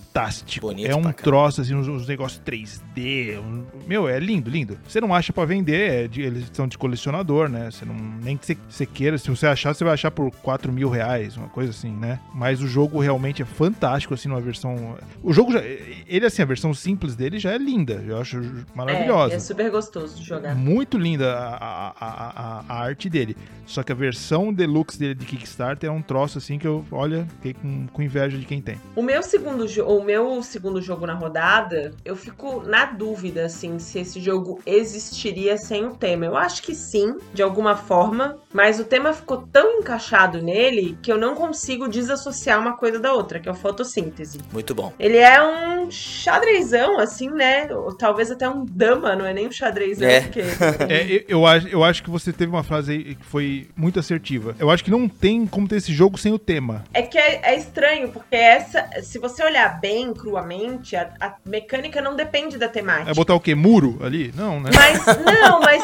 Bonito 0.61 0.89
é 0.91 0.95
um 0.95 1.11
troço, 1.11 1.61
assim, 1.61 1.73
uns, 1.75 1.87
uns 1.87 2.07
negócios 2.07 2.41
3D. 2.43 3.37
um- 3.39 3.65
meu, 3.87 4.07
é 4.07 4.19
lindo, 4.19 4.49
lindo. 4.49 4.77
Você 4.87 4.99
não 5.01 5.13
acha 5.13 5.31
pra 5.33 5.45
vender, 5.45 5.91
é 6.05 6.07
de- 6.07 6.21
eles 6.21 6.45
são 6.53 6.67
de 6.67 6.77
colecionador, 6.77 7.49
né? 7.49 7.69
Você 7.71 7.85
não, 7.85 7.95
nem 7.95 8.37
que 8.37 8.57
você, 8.67 8.85
queira, 8.85 9.17
se 9.17 9.29
você 9.29 9.47
achar, 9.47 9.73
você 9.73 9.83
vai 9.83 9.93
achar 9.93 10.11
por 10.11 10.31
4 10.31 10.71
mil 10.71 10.89
reais, 10.89 11.37
uma 11.37 11.47
coisa 11.49 11.71
assim, 11.71 11.91
né? 11.91 12.19
Mas 12.33 12.61
o 12.61 12.67
jogo 12.67 12.99
realmente 12.99 13.41
é 13.41 13.45
fantástico, 13.45 14.13
assim, 14.13 14.29
numa 14.29 14.41
versão. 14.41 14.95
O 15.23 15.31
jogo 15.33 15.51
já. 15.53 15.59
Ele, 16.07 16.25
assim, 16.25 16.41
a 16.41 16.45
versão 16.45 16.73
simples 16.73 17.15
dele 17.15 17.39
já 17.39 17.51
é 17.51 17.57
linda. 17.57 18.03
Eu 18.05 18.17
acho 18.19 18.39
maravilhosa. 18.75 19.33
É, 19.33 19.37
é 19.37 19.39
super 19.39 19.69
gostoso 19.71 20.17
de 20.17 20.23
jogar. 20.25 20.55
Muito 20.55 20.97
linda 20.97 21.33
a, 21.33 21.55
a, 21.55 21.93
a, 21.99 22.63
a- 22.69 22.79
arte 22.83 23.09
dele. 23.09 23.35
Só 23.65 23.83
que 23.83 23.91
a 23.91 23.95
versão 23.95 24.51
deluxe 24.53 24.97
dele 24.97 25.13
de 25.15 25.25
Kickstarter 25.25 25.89
é 25.89 25.93
um 25.93 26.01
troço 26.01 26.37
assim 26.39 26.57
que 26.57 26.65
eu, 26.67 26.83
olha, 26.91 27.27
fiquei 27.35 27.53
com, 27.53 27.85
com 27.87 28.01
inveja 28.01 28.37
de 28.37 28.45
quem 28.45 28.61
tem. 28.61 28.77
O 28.95 29.01
meu 29.03 29.21
segundo 29.21 29.67
jo- 29.67 29.85
o 29.85 30.03
meu 30.09 30.41
segundo 30.41 30.81
jogo 30.81 31.05
na 31.05 31.13
rodada, 31.13 31.93
eu 32.03 32.15
fico 32.15 32.63
na 32.65 32.85
dúvida 32.85 33.45
assim 33.45 33.77
se 33.77 33.99
esse 33.99 34.19
jogo 34.19 34.59
existiria 34.65 35.55
sem 35.55 35.85
o 35.85 35.93
tema. 35.95 36.25
Eu 36.25 36.35
acho 36.35 36.63
que 36.63 36.73
sim, 36.73 37.15
de 37.31 37.43
alguma 37.43 37.75
forma, 37.75 38.37
mas 38.51 38.79
o 38.79 38.83
tema 38.85 39.13
ficou 39.13 39.47
tão 39.51 39.79
encaixado 39.79 40.41
nele 40.41 40.97
que 41.03 41.11
eu 41.11 41.17
não 41.17 41.35
consigo 41.35 41.87
desassociar 41.87 42.59
uma 42.59 42.75
coisa 42.75 42.97
da 42.99 43.13
outra, 43.13 43.39
que 43.39 43.47
é 43.47 43.51
o 43.51 43.55
fotossíntese. 43.55 44.39
Muito 44.51 44.73
bom. 44.73 44.91
Ele 44.99 45.17
é 45.17 45.39
um 45.43 45.91
xadrezão, 45.91 46.99
assim, 46.99 47.29
né? 47.29 47.67
Ou 47.71 47.95
talvez 47.95 48.31
até 48.31 48.49
um 48.49 48.65
dama, 48.65 49.15
não 49.15 49.25
é 49.27 49.33
nem 49.33 49.47
um 49.47 49.51
xadrezão, 49.51 50.07
É. 50.09 50.21
porque. 50.21 50.41
É, 50.89 51.25
eu, 51.27 51.45
acho, 51.45 51.67
eu 51.67 51.83
acho 51.83 52.01
que 52.01 52.09
você 52.09 52.33
teve 52.33 52.51
uma 52.51 52.63
frase 52.63 52.91
aí 52.91 53.15
que 53.15 53.25
foi 53.25 53.67
muito 53.75 53.99
assertiva. 53.99 54.55
Eu 54.57 54.71
acho 54.71 54.83
que 54.83 54.89
não 54.89 55.07
tem 55.07 55.45
como 55.45 55.67
ter 55.67 55.75
esse 55.75 55.93
jogo 55.93 56.17
sem 56.17 56.33
o 56.33 56.39
tema. 56.39 56.83
É 56.93 57.03
que 57.03 57.17
é, 57.17 57.41
é 57.43 57.55
estranho, 57.57 58.09
porque 58.09 58.35
essa, 58.35 58.87
se 59.03 59.19
você 59.19 59.43
olhar 59.43 59.79
bem, 59.79 59.88
cruamente, 60.13 60.95
a, 60.95 61.09
a 61.19 61.35
mecânica 61.45 62.01
não 62.01 62.15
depende 62.15 62.57
da 62.57 62.67
temática. 62.67 63.11
É 63.11 63.13
botar 63.13 63.35
o 63.35 63.39
quê? 63.39 63.55
Muro 63.55 63.97
ali? 64.01 64.33
Não, 64.35 64.59
né? 64.59 64.69
Mas, 64.73 65.05
não, 65.17 65.59
mas 65.59 65.83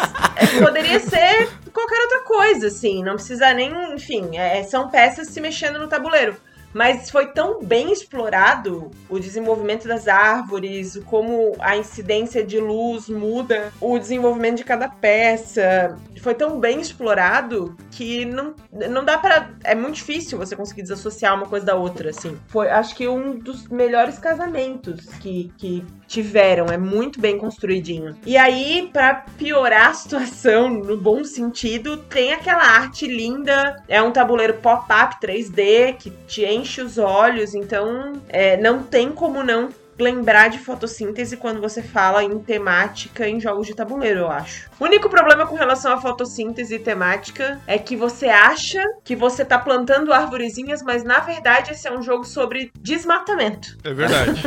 poderia 0.64 1.00
ser 1.00 1.50
qualquer 1.74 2.02
outra 2.02 2.20
coisa, 2.24 2.68
assim. 2.68 3.04
Não 3.04 3.16
precisa 3.16 3.54
nem, 3.54 3.72
enfim, 3.94 4.38
é, 4.38 4.64
são 4.64 4.90
peças 4.90 5.28
se 5.30 5.42
mexendo 5.42 5.80
no 5.80 5.88
tabuleiro. 5.88 6.36
Mas 6.76 7.10
foi 7.10 7.28
tão 7.28 7.64
bem 7.64 7.94
explorado 7.94 8.92
o 9.08 9.18
desenvolvimento 9.18 9.88
das 9.88 10.10
árvores, 10.10 11.00
como 11.06 11.56
a 11.60 11.78
incidência 11.78 12.44
de 12.44 12.60
luz 12.60 13.08
muda, 13.08 13.72
o 13.80 13.98
desenvolvimento 13.98 14.58
de 14.58 14.66
cada 14.66 14.90
peça. 14.90 15.98
Foi 16.20 16.36
tão 16.36 16.60
bem 16.60 16.82
explorado 16.82 17.78
que 17.92 18.26
não, 18.26 18.54
não 18.90 19.06
dá 19.06 19.18
pra. 19.18 19.52
É 19.64 19.74
muito 19.74 19.96
difícil 19.96 20.38
você 20.38 20.54
conseguir 20.54 20.82
desassociar 20.82 21.34
uma 21.34 21.46
coisa 21.46 21.66
da 21.66 21.76
outra, 21.76 22.10
assim. 22.10 22.38
Foi, 22.48 22.70
acho 22.70 22.94
que, 22.94 23.08
um 23.08 23.40
dos 23.40 23.70
melhores 23.70 24.20
casamentos 24.20 25.06
que, 25.22 25.54
que 25.58 25.82
tiveram. 26.08 26.68
É 26.68 26.78
muito 26.78 27.20
bem 27.20 27.38
construidinho. 27.38 28.16
E 28.26 28.38
aí, 28.38 28.90
pra 28.92 29.26
piorar 29.38 29.90
a 29.90 29.94
situação, 29.94 30.70
no 30.70 30.98
bom 30.98 31.24
sentido, 31.24 31.98
tem 31.98 32.34
aquela 32.34 32.64
arte 32.64 33.08
linda. 33.08 33.84
É 33.88 34.02
um 34.02 34.12
tabuleiro 34.12 34.56
pop-up 34.56 35.16
3D 35.22 35.96
que 35.98 36.12
te 36.28 36.46
enche 36.46 36.82
os 36.82 36.98
olhos. 36.98 37.54
Então, 37.54 38.14
é, 38.30 38.58
não 38.58 38.84
tem 38.84 39.12
como 39.12 39.44
não 39.44 39.70
lembrar 39.98 40.50
de 40.50 40.60
fotossíntese 40.60 41.38
quando 41.38 41.62
você 41.62 41.82
fala 41.82 42.24
em 42.24 42.38
temática 42.40 43.28
em 43.28 43.40
jogos 43.40 43.68
de 43.68 43.74
tabuleiro, 43.74 44.22
eu 44.22 44.32
acho. 44.32 44.70
O 44.80 44.84
único 44.84 45.10
problema 45.10 45.46
com 45.46 45.56
relação 45.56 45.94
à 45.94 46.02
fotossíntese 46.02 46.76
e 46.76 46.80
temática 46.80 47.60
é 47.66 47.78
que 47.78 47.96
você 47.96 48.28
acha 48.28 48.84
que 49.04 49.16
você 49.16 49.46
tá 49.46 49.58
plantando 49.58 50.12
arvorezinhas, 50.12 50.82
mas 50.84 51.04
na 51.04 51.20
verdade 51.20 51.72
esse 51.72 51.88
é 51.88 51.92
um 51.92 52.02
jogo 52.02 52.26
sobre 52.26 52.72
desmatamento. 52.80 53.78
É 53.84 53.94
verdade. 53.94 54.42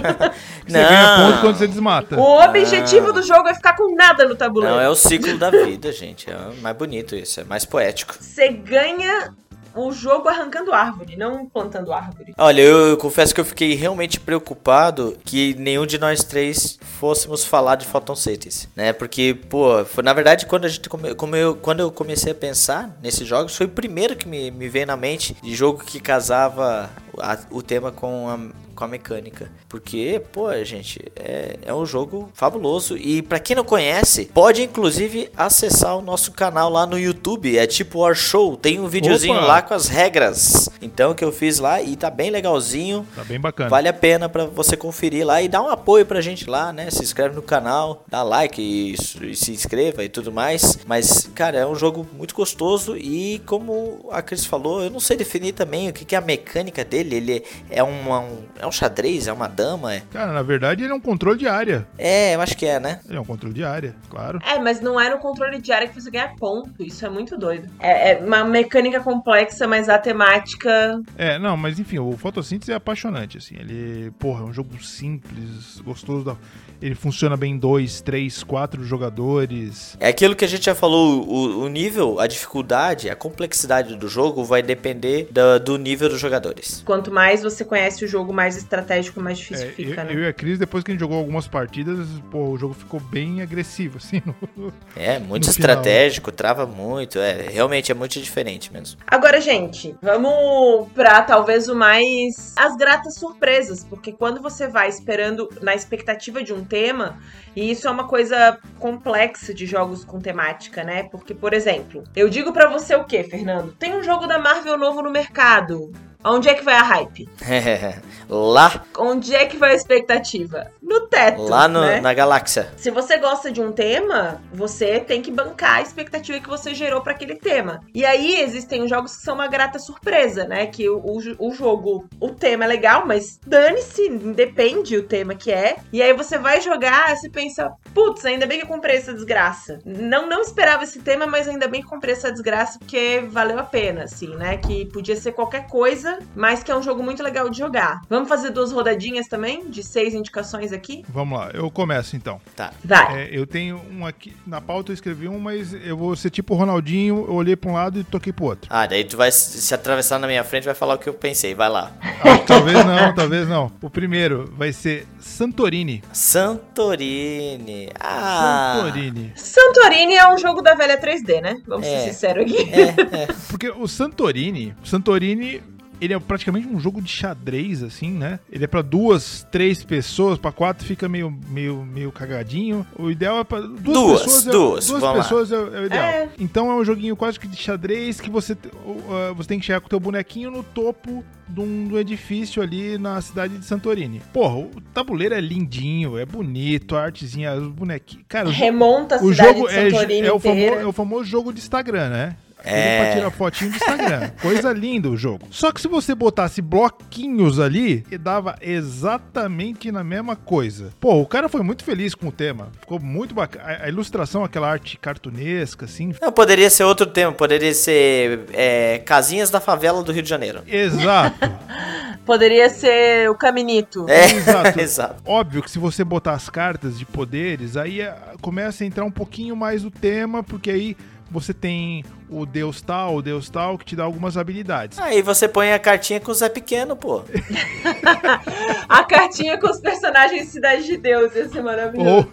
Você 0.67 0.77
Não. 0.77 0.89
ganha 0.89 1.17
ponto 1.17 1.41
quando 1.41 1.57
você 1.57 1.67
desmata. 1.67 2.17
O 2.19 2.45
objetivo 2.45 3.13
do 3.13 3.23
jogo 3.23 3.49
é 3.49 3.55
ficar 3.55 3.75
com 3.75 3.95
nada 3.95 4.27
no 4.27 4.37
tabuleiro. 4.37 4.75
Não, 4.75 4.83
é 4.83 4.89
o 4.89 4.95
ciclo 4.95 5.39
da 5.39 5.51
vida, 5.51 5.91
gente. 5.93 6.31
É 6.31 6.37
mais 6.61 6.77
bonito 6.77 7.17
isso, 7.17 7.41
é 7.41 7.45
mais 7.45 7.65
poético. 7.65 8.15
Você 8.21 8.49
ganha 8.49 9.35
o 9.75 9.93
jogo 9.93 10.29
arrancando 10.29 10.73
árvore, 10.73 11.17
não 11.17 11.47
plantando 11.47 11.93
árvore. 11.93 12.35
Olha, 12.37 12.61
eu, 12.63 12.89
eu 12.89 12.97
confesso 12.97 13.35
que 13.35 13.41
eu 13.41 13.45
fiquei 13.45 13.75
realmente 13.75 14.19
preocupado 14.19 15.17
que 15.25 15.55
nenhum 15.55 15.87
de 15.87 15.99
nós 15.99 16.25
três 16.25 16.79
fôssemos 16.99 17.45
falar 17.45 17.77
de 17.77 17.87
Photosynthesis, 17.87 18.69
né? 18.75 18.93
Porque, 18.93 19.35
pô, 19.49 19.85
foi, 19.85 20.03
na 20.03 20.13
verdade, 20.13 20.47
quando 20.47 20.65
a 20.65 20.69
gente 20.69 20.89
come, 20.89 21.15
como 21.15 21.37
eu, 21.37 21.55
quando 21.57 21.81
eu 21.81 21.91
comecei 21.93 22.33
a 22.33 22.35
pensar 22.35 22.97
nesses 23.03 23.27
jogos, 23.27 23.57
foi 23.57 23.67
o 23.67 23.71
primeiro 23.71 24.17
que 24.17 24.27
me, 24.27 24.51
me 24.51 24.69
veio 24.69 24.87
na 24.87 24.97
mente 24.97 25.37
de 25.43 25.55
jogo 25.55 25.85
que 25.85 26.01
casava 26.01 26.91
a- 27.19 27.39
o 27.51 27.63
tema 27.63 27.93
com 27.93 28.29
a, 28.29 28.39
com 28.79 28.85
a 28.85 28.89
mecânica. 28.89 29.51
Porque, 29.69 30.23
pô, 30.31 30.53
gente, 30.65 31.03
é, 31.17 31.57
é 31.67 31.75
um 31.75 31.85
jogo 31.85 32.31
fabuloso. 32.33 32.97
E 32.97 33.21
para 33.23 33.41
quem 33.41 33.57
não 33.57 33.65
conhece, 33.65 34.27
pode 34.27 34.63
inclusive 34.63 35.29
acessar 35.37 35.97
o 35.99 36.01
nosso 36.01 36.31
canal 36.31 36.71
lá 36.71 36.87
no 36.87 36.97
YouTube. 36.97 37.59
É 37.59 37.67
tipo 37.67 37.99
War 37.99 38.15
Show. 38.15 38.57
Tem 38.57 38.79
um 38.79 38.87
videozinho 38.87 39.35
Opa! 39.35 39.45
lá 39.47 39.63
com 39.63 39.75
as 39.75 39.89
regras. 39.89 40.69
Então, 40.81 41.13
que 41.13 41.25
eu 41.25 41.33
fiz 41.33 41.59
lá 41.59 41.83
e 41.83 41.97
tá 41.97 42.09
bem 42.09 42.31
legalzinho. 42.31 43.05
Tá 43.17 43.25
bem 43.25 43.41
bacana. 43.41 43.69
Vale 43.69 43.89
a 43.89 43.93
pena 43.93 44.29
pra 44.29 44.45
você 44.45 44.77
conferir 44.77 45.27
lá 45.27 45.43
e 45.43 45.49
dar 45.49 45.61
um 45.61 45.69
apoio 45.69 46.07
pra 46.07 46.21
gente 46.21 46.49
lá, 46.49 46.73
né? 46.73 46.89
Se 46.89 47.03
inscreve 47.03 47.35
no 47.35 47.43
canal, 47.43 48.05
dá 48.07 48.23
like 48.23 48.63
e, 48.63 48.95
e 49.27 49.35
se 49.35 49.51
inscreva 49.51 50.05
e 50.05 50.09
tudo 50.09 50.31
mais. 50.31 50.79
Mas, 50.87 51.29
cara, 51.35 51.59
é 51.59 51.67
um 51.67 51.75
jogo 51.75 52.07
muito 52.17 52.33
gostoso 52.33 52.97
e 52.97 53.41
como 53.45 54.07
a 54.13 54.23
Cris 54.23 54.45
falou, 54.45 54.83
eu 54.85 54.91
não 54.91 55.01
sei 55.01 55.17
definir 55.17 55.51
também 55.53 55.89
o 55.89 55.93
que, 55.93 56.05
que 56.05 56.15
é 56.15 56.19
a 56.19 56.21
mecânica 56.21 56.85
dele. 56.85 57.17
Ele 57.17 57.45
é 57.69 57.83
uma- 57.83 58.21
um, 58.21 58.39
é 58.61 58.68
um 58.69 58.73
xadrez, 58.73 59.27
é 59.27 59.33
uma 59.33 59.49
dama? 59.49 59.95
É, 59.95 60.03
Cara, 60.13 60.33
na 60.33 60.43
verdade 60.43 60.85
ele 60.85 60.93
é 60.93 60.95
um 60.95 61.01
controle 61.01 61.39
de 61.39 61.49
área. 61.49 61.87
é 61.99 62.35
eu 62.35 62.41
acho 62.41 62.57
que 62.57 62.67
é, 62.67 62.79
né? 62.79 63.01
Ele 63.09 63.17
é 63.17 63.21
um 63.21 63.25
controle 63.25 63.55
de 63.55 63.65
área, 63.65 63.95
claro. 64.11 64.39
É, 64.45 64.59
mas 64.59 64.81
não 64.81 65.01
é 65.01 65.11
no 65.11 65.19
controle 65.19 65.61
de 65.61 65.73
área 65.73 65.89
que 65.89 66.01
você 66.01 66.11
ganha 66.11 66.29
ponto. 66.39 66.71
Isso 66.83 67.05
é 67.05 67.09
muito 67.09 67.37
doido. 67.37 67.69
É, 67.81 68.13
é 68.13 68.19
uma 68.19 68.45
mecânica 68.45 69.01
complexa, 69.01 69.67
mas 69.67 69.89
a 69.89 69.99
temática. 69.99 71.01
É, 71.17 71.39
não, 71.39 71.57
mas 71.57 71.79
enfim, 71.79 71.99
o 71.99 72.13
Fotossíntese 72.17 72.73
é 72.73 72.75
apaixonante, 72.75 73.39
assim. 73.39 73.57
Ele, 73.59 74.11
porra, 74.19 74.43
é 74.43 74.45
um 74.45 74.53
jogo 74.53 74.83
simples, 74.83 75.81
gostoso. 75.85 76.25
Da... 76.25 76.37
Ele 76.81 76.95
funciona 76.95 77.37
bem 77.37 77.55
em 77.55 77.59
dois, 77.59 78.01
três, 78.01 78.43
quatro 78.45 78.85
jogadores. 78.85 79.97
É 80.01 80.09
aquilo 80.09 80.37
que 80.37 80.45
a 80.45 80.49
gente 80.49 80.65
já 80.67 80.75
falou, 80.75 81.27
o, 81.29 81.65
o 81.65 81.69
nível, 81.69 82.21
a 82.21 82.27
dificuldade, 82.27 83.11
a 83.11 83.17
complexidade 83.17 83.97
do 83.97 84.09
jogo 84.09 84.45
vai 84.45 84.63
depender 84.63 85.29
da- 85.31 85.59
do 85.59 85.77
nível 85.77 86.09
dos 86.09 86.21
jogadores. 86.21 86.83
Quanto 86.85 87.11
mais 87.11 87.43
você 87.43 87.65
conhece 87.65 88.05
o 88.05 88.09
jogo, 88.09 88.33
mais 88.33 88.57
estratégico, 88.59 89.21
mais 89.21 89.39
difícil 89.39 89.69
É, 89.69 89.71
fica, 89.73 90.01
eu, 90.03 90.05
né? 90.07 90.15
eu 90.15 90.19
e 90.21 90.27
a 90.29 90.33
Cris, 90.33 90.59
depois 90.59 90.85
que 90.85 90.91
a 90.91 90.95
gente 90.95 91.01
jogou 91.01 91.19
algumas 91.19 91.47
partidas, 91.49 92.07
pô, 92.31 92.49
o 92.51 92.59
jogo 92.59 92.75
ficou 92.75 93.01
bem 93.01 93.41
agressivo, 93.43 93.99
assim. 93.99 94.21
no- 94.57 94.73
É, 94.97 95.19
muito 95.19 95.47
No 95.47 95.53
final. 95.53 95.71
estratégico, 95.71 96.31
trava 96.33 96.67
muito, 96.67 97.19
é, 97.19 97.49
realmente 97.49 97.91
é 97.91 97.95
muito 97.95 98.21
diferente 98.21 98.73
mesmo. 98.73 98.99
Agora, 99.07 99.41
gente, 99.41 99.95
vamos 100.03 100.89
pra 100.93 101.23
talvez 101.23 101.69
o 101.69 101.75
mais. 101.75 102.55
as 102.57 102.77
gratas 102.77 103.15
surpresas. 103.15 103.85
Porque 103.85 104.13
quando 104.13 104.41
você 104.43 104.67
vai 104.69 104.89
esperando 104.89 105.49
na 105.63 105.75
expectativa 105.75 106.43
de 106.43 106.53
um 106.53 106.65
tema, 106.65 107.19
e 107.57 107.71
isso 107.71 107.87
é 107.87 107.91
uma 107.91 108.07
coisa 108.07 108.59
complexa 108.79 109.53
de 109.55 109.67
jogos 109.67 110.05
com 110.05 110.19
temática, 110.21 110.83
né? 110.85 111.05
Porque, 111.05 111.35
por 111.35 111.53
exemplo, 111.53 112.05
eu 112.15 112.29
digo 112.29 112.53
pra 112.53 112.69
você 112.69 112.95
o 112.95 113.05
quê, 113.05 113.23
Fernando? 113.25 113.73
Tem 113.79 113.95
um 113.97 114.03
jogo 114.03 114.27
da 114.27 114.39
Marvel 114.39 114.77
novo 114.79 115.03
no 115.03 115.11
mercado. 115.11 115.91
Onde 116.25 116.49
é 116.49 116.55
que 116.55 116.65
vai 116.65 116.75
a 116.75 116.83
hype? 116.83 117.29
lá, 118.29 118.85
Onde 118.99 119.35
é 119.35 119.47
que 119.47 119.57
vai 119.57 119.73
a 119.73 119.75
expectativa? 119.75 120.71
No 120.83 121.03
teto. 121.07 121.43
lá 121.43 121.69
no- 121.69 121.81
né? 121.81 122.01
na 122.01 122.13
galáxia. 122.13 122.73
Se 122.77 122.91
você 122.91 123.17
gosta 123.19 123.51
de 123.53 123.61
um 123.61 123.73
tema, 123.73 124.43
você 124.53 125.01
tem 125.01 125.23
que 125.23 125.31
bancar 125.31 125.77
a 125.77 125.83
expectativa 125.83 126.41
que 126.41 126.49
você 126.49 126.75
gerou 126.75 127.01
pra 127.01 127.13
aquele 127.13 127.37
tema. 127.37 127.81
E 127.95 128.05
aí 128.05 128.41
existem 128.41 128.83
os 128.83 128.91
jogos 128.91 129.17
que 129.17 129.23
são 129.23 129.35
uma 129.35 129.47
grata 129.47 129.79
surpresa, 129.79 130.45
né? 130.45 130.67
Que 130.67 130.89
o, 130.89 130.99
o, 130.99 131.19
o 131.39 131.53
jogo, 131.55 132.07
o 132.21 132.31
tema 132.31 132.65
é 132.65 132.69
legal, 132.69 133.07
mas 133.07 133.39
dane-se, 133.47 134.09
depende 134.09 134.97
o 134.97 135.03
tema 135.05 135.35
que 135.35 135.51
é. 135.53 135.77
E 135.93 136.03
aí 136.03 136.13
você 136.13 136.39
vai 136.39 136.61
jogar, 136.61 137.17
você 137.17 137.29
pensa, 137.29 137.73
putz, 137.95 138.25
ainda 138.25 138.47
bem 138.47 138.59
que 138.59 138.65
eu 138.65 138.69
comprei 138.69 138.97
essa 138.97 139.13
desgraça. 139.15 139.79
Não, 139.85 140.27
não 140.29 140.41
esperava 140.41 140.85
esse 140.85 141.01
tema, 141.01 141.27
mas 141.27 141.47
ainda 141.49 141.69
bem 141.69 141.83
que 141.83 141.89
comprei 141.89 142.15
essa 142.15 142.33
desgraça 142.33 142.79
porque 142.79 143.23
valeu 143.29 143.59
a 143.59 143.63
pena, 143.63 144.05
assim, 144.05 144.35
né? 144.37 144.57
Que 144.57 144.87
podia 144.87 145.17
ser 145.17 145.33
qualquer 145.33 145.67
coisa, 145.67 146.08
mas 146.35 146.63
que 146.63 146.71
é 146.71 146.77
um 146.77 146.83
jogo 146.83 147.03
muito 147.03 147.23
legal 147.23 147.49
de 147.49 147.59
jogar. 147.59 148.01
Vamos 148.09 148.29
fazer 148.29 148.51
duas 148.51 148.73
rodadinhas 148.73 149.27
também, 149.29 149.69
de 149.71 149.83
seis 149.83 150.15
indicações 150.15 150.73
aqui? 150.73 151.05
Vamos 151.09 151.39
lá, 151.39 151.51
eu 151.55 151.71
começo 151.71 152.17
então. 152.17 152.41
Tá. 152.57 152.73
Vai. 152.85 153.23
É, 153.25 153.29
eu 153.33 153.47
tenho 153.47 153.81
um 153.93 154.07
aqui. 154.07 154.35
Na 154.47 154.61
pauta 154.61 154.91
eu 154.91 154.95
escrevi 154.95 155.29
um, 155.29 155.39
mas 155.39 155.73
eu 155.73 155.97
vou 155.97 156.15
ser 156.17 156.31
tipo 156.31 156.55
o 156.55 156.57
Ronaldinho, 156.57 157.25
eu 157.29 157.35
olhei 157.35 157.57
pra 157.57 157.71
um 157.71 157.75
lado 157.75 158.01
e 158.01 158.05
toquei 158.05 158.33
pro 158.33 158.47
outro. 158.47 158.69
Ah, 158.71 158.87
daí 158.87 159.05
tu 159.05 159.17
vai 159.17 159.31
se 159.33 159.73
atravessar 159.75 160.19
na 160.19 160.27
minha 160.27 160.45
frente 160.45 160.65
e 160.65 160.67
vai 160.67 160.75
falar 160.75 160.95
o 160.95 160.99
que 160.99 161.09
eu 161.09 161.15
pensei. 161.15 161.55
Vai 161.55 161.69
lá. 161.69 161.93
Ah, 162.03 162.39
talvez 162.47 162.85
não, 162.85 163.15
talvez 163.17 163.49
não. 163.49 163.73
O 163.83 163.91
primeiro 163.91 164.53
vai 164.57 164.73
ser 164.73 165.07
Santorini. 165.21 166.03
Santorini. 166.13 167.91
Ah. 167.99 168.81
Santorini. 168.83 169.33
Santorini 169.37 170.15
é 170.17 170.33
um 170.33 170.39
jogo 170.39 170.63
da 170.63 170.75
velha 170.75 171.01
3D, 171.01 171.41
né? 171.41 171.61
Vamos 171.67 171.87
É. 171.87 172.01
ser 172.01 172.13
sinceros 172.13 172.45
aqui. 172.45 172.71
É, 172.73 173.23
é. 173.23 173.29
Porque 173.49 173.69
o 173.71 173.87
Santorini, 173.87 174.75
o 174.83 174.87
Santorini, 174.87 175.63
ele 176.01 176.15
é 176.15 176.19
praticamente 176.19 176.67
um 176.69 176.79
jogo 176.79 177.01
de 177.03 177.11
xadrez, 177.11 177.83
assim, 177.83 178.11
né? 178.11 178.39
Ele 178.51 178.65
é 178.65 178.67
pra 178.67 178.83
duas, 178.83 179.47
três 179.51 179.83
pessoas, 179.85 180.39
pra 180.39 180.53
quatro 180.53 180.85
fica 180.87 181.09
meio, 181.09 181.37
meio, 181.49 181.85
meio 181.85 182.13
cagadinho. 182.13 182.87
O 182.99 183.11
ideal 183.11 183.39
é 183.41 183.45
pra 183.45 183.61
duas, 183.61 183.83
Duas, 183.83 184.23
pessoas. 184.23 184.47
é- 184.47 184.51
duas, 184.51 184.87
duas 184.87 185.01
vamos 185.01 185.17
lá. 185.17 185.23
pessoas 185.23 185.53
é, 185.53 185.55
é 185.55 185.81
o 185.81 185.87
ideal. 185.87 186.05
É. 186.05 186.29
Então 186.39 186.71
é 186.71 186.75
um 186.75 186.85
joguinho 186.85 187.17
quase 187.17 187.39
que 187.39 187.47
de 187.49 187.57
xadrez 187.57 188.21
que 188.21 188.31
você, 188.31 188.53
uh, 188.55 189.35
você 189.35 189.49
tem 189.49 189.59
que 189.59 189.67
chegar 189.67 189.81
com 189.81 189.87
o 189.87 189.91
teu 189.91 190.01
bonequinho 190.01 190.51
no 190.51 190.63
topo 190.63 191.25
de 191.49 191.61
um, 191.61 191.97
edifício 191.99 192.63
ali 192.63 192.99
na 192.99 193.21
cidade 193.21 193.57
de 193.59 193.65
Santorini. 193.65 194.21
Porra, 194.33 194.57
o 194.59 194.71
tabuleiro 194.93 195.35
é 195.35 195.41
lindinho, 195.41 196.19
é 196.19 196.27
bonito, 196.27 196.95
a 196.95 197.05
artezinha, 197.05 197.55
os 197.55 197.69
bonequinhos. 197.69 198.25
Cara, 198.29 198.49
o 198.49 198.53
Remonta 198.53 199.17
a 199.17 199.23
o 199.25 199.33
cidade 199.33 199.55
jogo 199.59 199.69
de 199.69 199.75
é, 199.75 199.91
Santorini 199.91 200.27
é, 200.27 200.33
o 200.33 200.39
famo- 200.39 200.55
inteira. 200.55 200.81
é 200.83 200.87
o 200.87 200.93
famoso 200.93 201.25
jogo 201.25 201.53
de 201.53 201.59
Instagram, 201.61 202.11
né? 202.11 202.37
É. 202.65 203.03
Pra 203.05 203.13
tirar 203.15 203.31
fotinho 203.31 203.71
do 203.71 203.77
Instagram. 203.77 204.31
Coisa 204.43 204.73
linda 204.73 205.09
o 205.09 205.17
jogo. 205.17 205.47
Só 205.51 205.71
que 205.73 205.81
se 205.81 205.89
você 205.89 206.15
botasse 206.15 206.61
bloquinhos 206.61 207.59
ali, 207.61 208.05
dava 208.21 208.57
exatamente 208.61 209.91
na 209.93 210.03
mesma 210.05 210.37
coisa. 210.37 210.91
Pô, 211.01 211.15
o 211.21 211.27
cara 211.27 211.49
foi 211.49 211.63
muito 211.63 211.85
feliz 211.85 212.15
com 212.15 212.29
o 212.29 212.33
tema. 212.33 212.69
Ficou 212.81 212.99
muito 213.01 213.35
bacana. 213.35 213.65
A- 213.65 213.85
A 213.85 213.89
ilustração, 213.89 214.45
aquela 214.45 214.69
arte 214.71 214.99
cartunesca, 214.99 215.85
assim. 215.87 216.13
Não, 216.21 216.31
poderia 216.33 216.69
ser 216.69 216.85
outro 216.85 217.07
tema. 217.07 217.33
Poderia 217.33 217.73
ser 217.73 218.41
é, 218.53 218.99
Casinhas 218.99 219.51
da 219.51 219.61
Favela 219.61 220.03
do 220.03 220.13
Rio 220.13 220.23
de 220.23 220.29
Janeiro. 220.29 220.63
Exato. 220.67 221.39
Poderia 222.27 222.69
ser 222.69 223.31
o 223.31 223.35
Caminito. 223.35 224.05
É, 224.09 224.33
Exato. 224.33 224.79
exato. 224.81 225.23
Óbvio 225.25 225.63
que 225.63 225.71
se 225.71 225.79
você 225.79 226.05
botar 226.05 226.33
as 226.33 226.51
cartas 226.51 226.99
de 226.99 227.07
poderes, 227.07 227.75
aí 227.77 228.03
é, 228.03 228.15
começa 228.43 228.85
a 228.85 228.87
entrar 228.87 229.05
um 229.05 229.11
pouquinho 229.11 229.57
mais 229.57 229.83
o 229.85 229.91
tema, 229.91 230.43
porque 230.43 230.71
aí 230.71 230.95
você 231.31 231.53
tem 231.53 232.05
o 232.29 232.47
deus 232.47 232.81
tal, 232.81 233.17
o 233.17 233.23
deus 233.23 233.51
tal, 233.51 233.77
que 233.77 233.85
te 233.85 233.97
dá 233.97 234.05
algumas 234.05 234.37
habilidades. 234.37 234.99
Aí 234.99 235.23
você 235.23 235.47
põe 235.47 235.73
a 235.73 235.79
cartinha 235.79 236.21
com 236.21 236.31
o 236.31 236.35
Zé 236.35 236.49
Pequeno, 236.49 236.97
pô. 236.97 237.23
A 238.89 239.05
cartinha 239.05 239.59
com 239.59 239.69
os 239.69 239.81
personagens 239.81 240.47
de 240.47 240.53
Cidade 240.53 240.85
de 240.85 240.97
Deus. 240.97 241.35
Ia 241.35 241.49
ser 241.49 241.63
maravilhoso. 241.63 242.29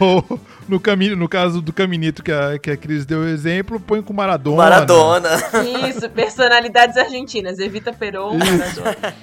Ou, 0.00 0.22
ou 0.30 0.40
no, 0.68 0.78
caminho, 0.78 1.16
no 1.16 1.28
caso 1.28 1.60
do 1.60 1.72
Caminito 1.72 2.22
que 2.22 2.30
a, 2.30 2.58
que 2.58 2.70
a 2.70 2.76
Cris 2.76 3.04
deu 3.04 3.20
o 3.20 3.28
exemplo, 3.28 3.80
põe 3.80 4.00
com 4.02 4.12
Maradona. 4.12 4.56
Maradona. 4.56 5.30
Isso, 5.88 6.08
personalidades 6.10 6.96
argentinas. 6.96 7.58
Evita 7.58 7.92
Peron, 7.92 8.34
Maradona. 8.38 9.14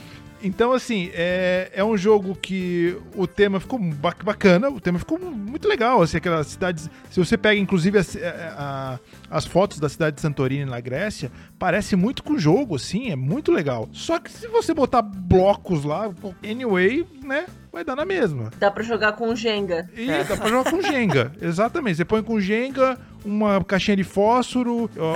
Então, 0.46 0.72
assim, 0.74 1.10
é, 1.14 1.72
é 1.74 1.84
um 1.84 1.98
jogo 1.98 2.36
que 2.36 2.96
o 3.16 3.26
tema 3.26 3.60
ficou 3.60 3.80
ba- 3.80 4.16
bacana, 4.24 4.70
o 4.70 4.80
tema 4.80 5.00
ficou 5.00 5.18
muito 5.20 5.68
legal, 5.68 6.02
assim, 6.04 6.18
aquelas 6.18 6.48
cidades... 6.48 6.90
Se 7.10 7.20
você 7.20 7.36
pega, 7.38 7.60
inclusive, 7.60 7.98
as, 7.98 8.16
a- 8.16 8.20
a- 8.58 9.00
as 9.38 9.46
fotos 9.46 9.80
da 9.80 9.90
cidade 9.90 10.18
de 10.18 10.22
Santorini, 10.22 10.66
na 10.66 10.80
Grécia, 10.80 11.32
parece 11.58 11.96
muito 11.96 12.24
com 12.24 12.34
o 12.34 12.40
jogo, 12.40 12.76
assim, 12.76 13.12
é 13.12 13.16
muito 13.16 13.52
legal. 13.52 13.88
Só 13.92 14.20
que 14.20 14.32
se 14.32 14.48
você 14.48 14.74
botar 14.74 15.02
blocos 15.02 15.84
lá, 15.84 16.12
anyway, 16.44 17.06
né, 17.24 17.46
vai 17.72 17.84
dar 17.84 17.96
na 17.96 18.06
mesma. 18.06 18.52
Dá 18.58 18.70
pra 18.72 18.84
jogar 18.84 19.14
com 19.14 19.36
Jenga. 19.36 19.90
E 19.96 20.08
dá 20.08 20.38
pra 20.38 20.48
jogar 20.50 20.70
com 20.72 20.82
Jenga, 20.82 21.32
exatamente. 21.42 21.98
Você 21.98 22.06
põe 22.06 22.22
com 22.24 22.40
Jenga, 22.40 22.98
uma 23.24 23.64
caixinha 23.64 23.98
de 23.98 24.04
fósforo, 24.04 24.90
ó, 24.98 25.14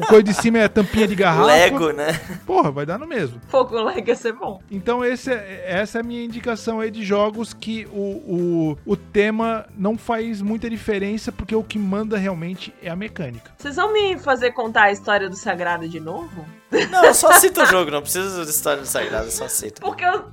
o, 0.00 0.06
coisa 0.06 0.22
de 0.24 0.34
cima 0.34 0.58
é 0.58 0.64
a 0.64 0.68
tampinha 0.68 1.06
de 1.06 1.14
garrafa. 1.14 1.46
Lego, 1.46 1.92
né? 1.92 2.12
Porra, 2.44 2.70
vai 2.70 2.84
dar 2.84 2.98
no 2.98 3.06
mesmo. 3.06 3.40
Pô, 3.50 3.64
com 3.64 3.76
Lego 3.76 4.08
ia 4.08 4.16
ser 4.16 4.32
bom. 4.32 4.60
Então 4.70 5.04
esse 5.04 5.32
é- 5.32 5.64
essa 5.66 5.98
é 5.98 6.00
a 6.00 6.04
minha 6.04 6.24
indicação 6.24 6.80
aí 6.80 6.90
de 6.90 7.04
jogos 7.04 7.54
que 7.54 7.86
o, 7.92 8.74
o, 8.74 8.78
o 8.84 8.96
tema 8.96 9.66
não 9.78 9.96
faz 9.96 10.42
muita 10.42 10.68
diferença, 10.68 11.30
porque 11.30 11.54
o 11.54 11.62
que 11.62 11.78
manda 11.78 12.16
realmente 12.18 12.74
é 12.82 12.90
a 12.90 12.96
mecânica. 12.96 13.52
Vocês 13.56 13.76
vão 13.76 13.92
me 13.92 14.18
fazer 14.18 14.50
contar 14.52 14.84
a 14.84 14.92
história 14.92 15.28
do 15.28 15.36
Sagrado 15.36 15.65
de 15.88 15.98
novo? 15.98 16.46
Não, 16.90 17.12
só 17.12 17.32
cita 17.32 17.62
o 17.62 17.66
jogo, 17.66 17.90
não 17.90 18.02
precisa 18.02 18.44
de 18.44 18.50
história 18.50 18.82
do 18.82 18.86
Sagrado, 18.86 19.30
só 19.30 19.48
cita. 19.48 19.80
Porque 19.80 20.04
o 20.06 20.24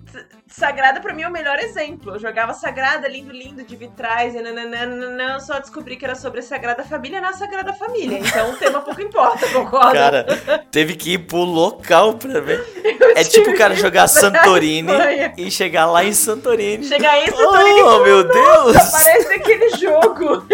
Sagrada 0.48 1.00
pra 1.00 1.14
mim 1.14 1.24
é 1.24 1.28
o 1.28 1.32
melhor 1.32 1.58
exemplo. 1.60 2.14
Eu 2.14 2.20
jogava 2.20 2.54
Sagrada, 2.54 3.08
lindo, 3.08 3.32
lindo, 3.32 3.64
de 3.64 3.76
vitrais, 3.76 4.36
e 4.36 4.42
nananana, 4.42 5.34
eu 5.34 5.40
só 5.40 5.60
descobri 5.60 5.96
que 5.96 6.06
era 6.06 6.16
sobre 6.16 6.40
a 6.40 6.44
Sagrada 6.44 6.84
Família 6.84 7.20
na 7.20 7.34
Sagrada 7.34 7.74
Família. 7.74 8.20
Então 8.20 8.52
o 8.52 8.58
tema 8.58 8.82
pouco 8.82 9.02
importa, 9.02 9.48
concorda? 9.50 9.94
Cara, 9.94 10.66
teve 10.72 10.96
que 10.96 11.14
ir 11.14 11.20
pro 11.20 11.38
local 11.38 12.16
pra 12.16 12.40
ver. 12.40 12.64
Eu 12.84 13.12
É 13.16 13.24
tipo 13.24 13.52
o 13.52 13.58
cara 13.58 13.76
jogar 13.76 14.08
Santorini 14.08 14.92
e 15.38 15.50
chegar 15.50 15.86
lá 15.86 16.04
em 16.04 16.14
Santorini. 16.14 16.86
Chegar 16.86 17.18
em 17.22 17.32
Santorini 17.32 17.80
e 17.80 17.84
Oh, 17.84 18.04
meu 18.04 18.24
Deus! 18.24 18.92
Parece 18.92 19.34
aquele 19.34 19.70
jogo. 19.78 20.46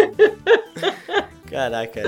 Caraca. 1.50 2.02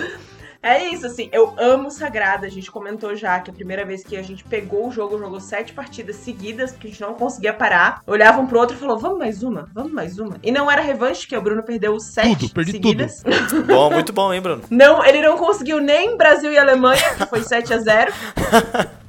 É 0.63 0.89
isso, 0.89 1.07
assim, 1.07 1.29
eu 1.33 1.55
amo 1.59 1.91
Sagrada. 1.91 2.47
A 2.47 2.51
gente 2.51 2.71
comentou 2.71 3.17
já 3.17 3.41
que 3.41 3.51
a 3.51 3.55
primeira 3.55 3.85
vez 3.85 4.05
que 4.05 4.17
a 4.17 4.23
gente 4.23 4.45
pegou 4.45 4.87
o 4.87 4.93
jogo, 4.93 5.19
jogou 5.19 5.41
sete 5.41 5.73
partidas 5.73 6.17
seguidas, 6.17 6.71
porque 6.71 6.87
a 6.87 6.91
gente 6.91 7.01
não 7.01 7.15
conseguia 7.15 7.53
parar. 7.53 8.01
Olhava 8.07 8.41
um 8.41 8.47
pro 8.47 8.61
outro 8.61 8.77
e 8.77 8.79
falou: 8.79 8.97
vamos 8.97 9.19
mais 9.19 9.43
uma, 9.43 9.69
vamos 9.75 9.93
mais 9.93 10.21
uma. 10.21 10.37
E 10.41 10.53
não 10.53 10.71
era 10.71 10.81
revanche, 10.81 11.27
que 11.27 11.37
o 11.37 11.43
Bruno 11.43 11.65
perdeu 11.65 11.99
sete 11.99 12.47
Tudo, 12.47 12.55
perdi 12.55 12.73
seguidas. 12.73 13.25
Bom, 13.67 13.91
muito 13.91 14.13
bom, 14.13 14.33
hein, 14.33 14.41
Bruno? 14.41 14.63
Não, 14.71 15.05
ele 15.05 15.21
não 15.21 15.37
conseguiu 15.37 15.81
nem 15.81 16.17
Brasil 16.17 16.53
e 16.53 16.59
Alemanha, 16.59 17.03
que 17.17 17.27
foi 17.27 17.43
7 17.43 17.75
a 17.75 17.79
0 17.79 18.13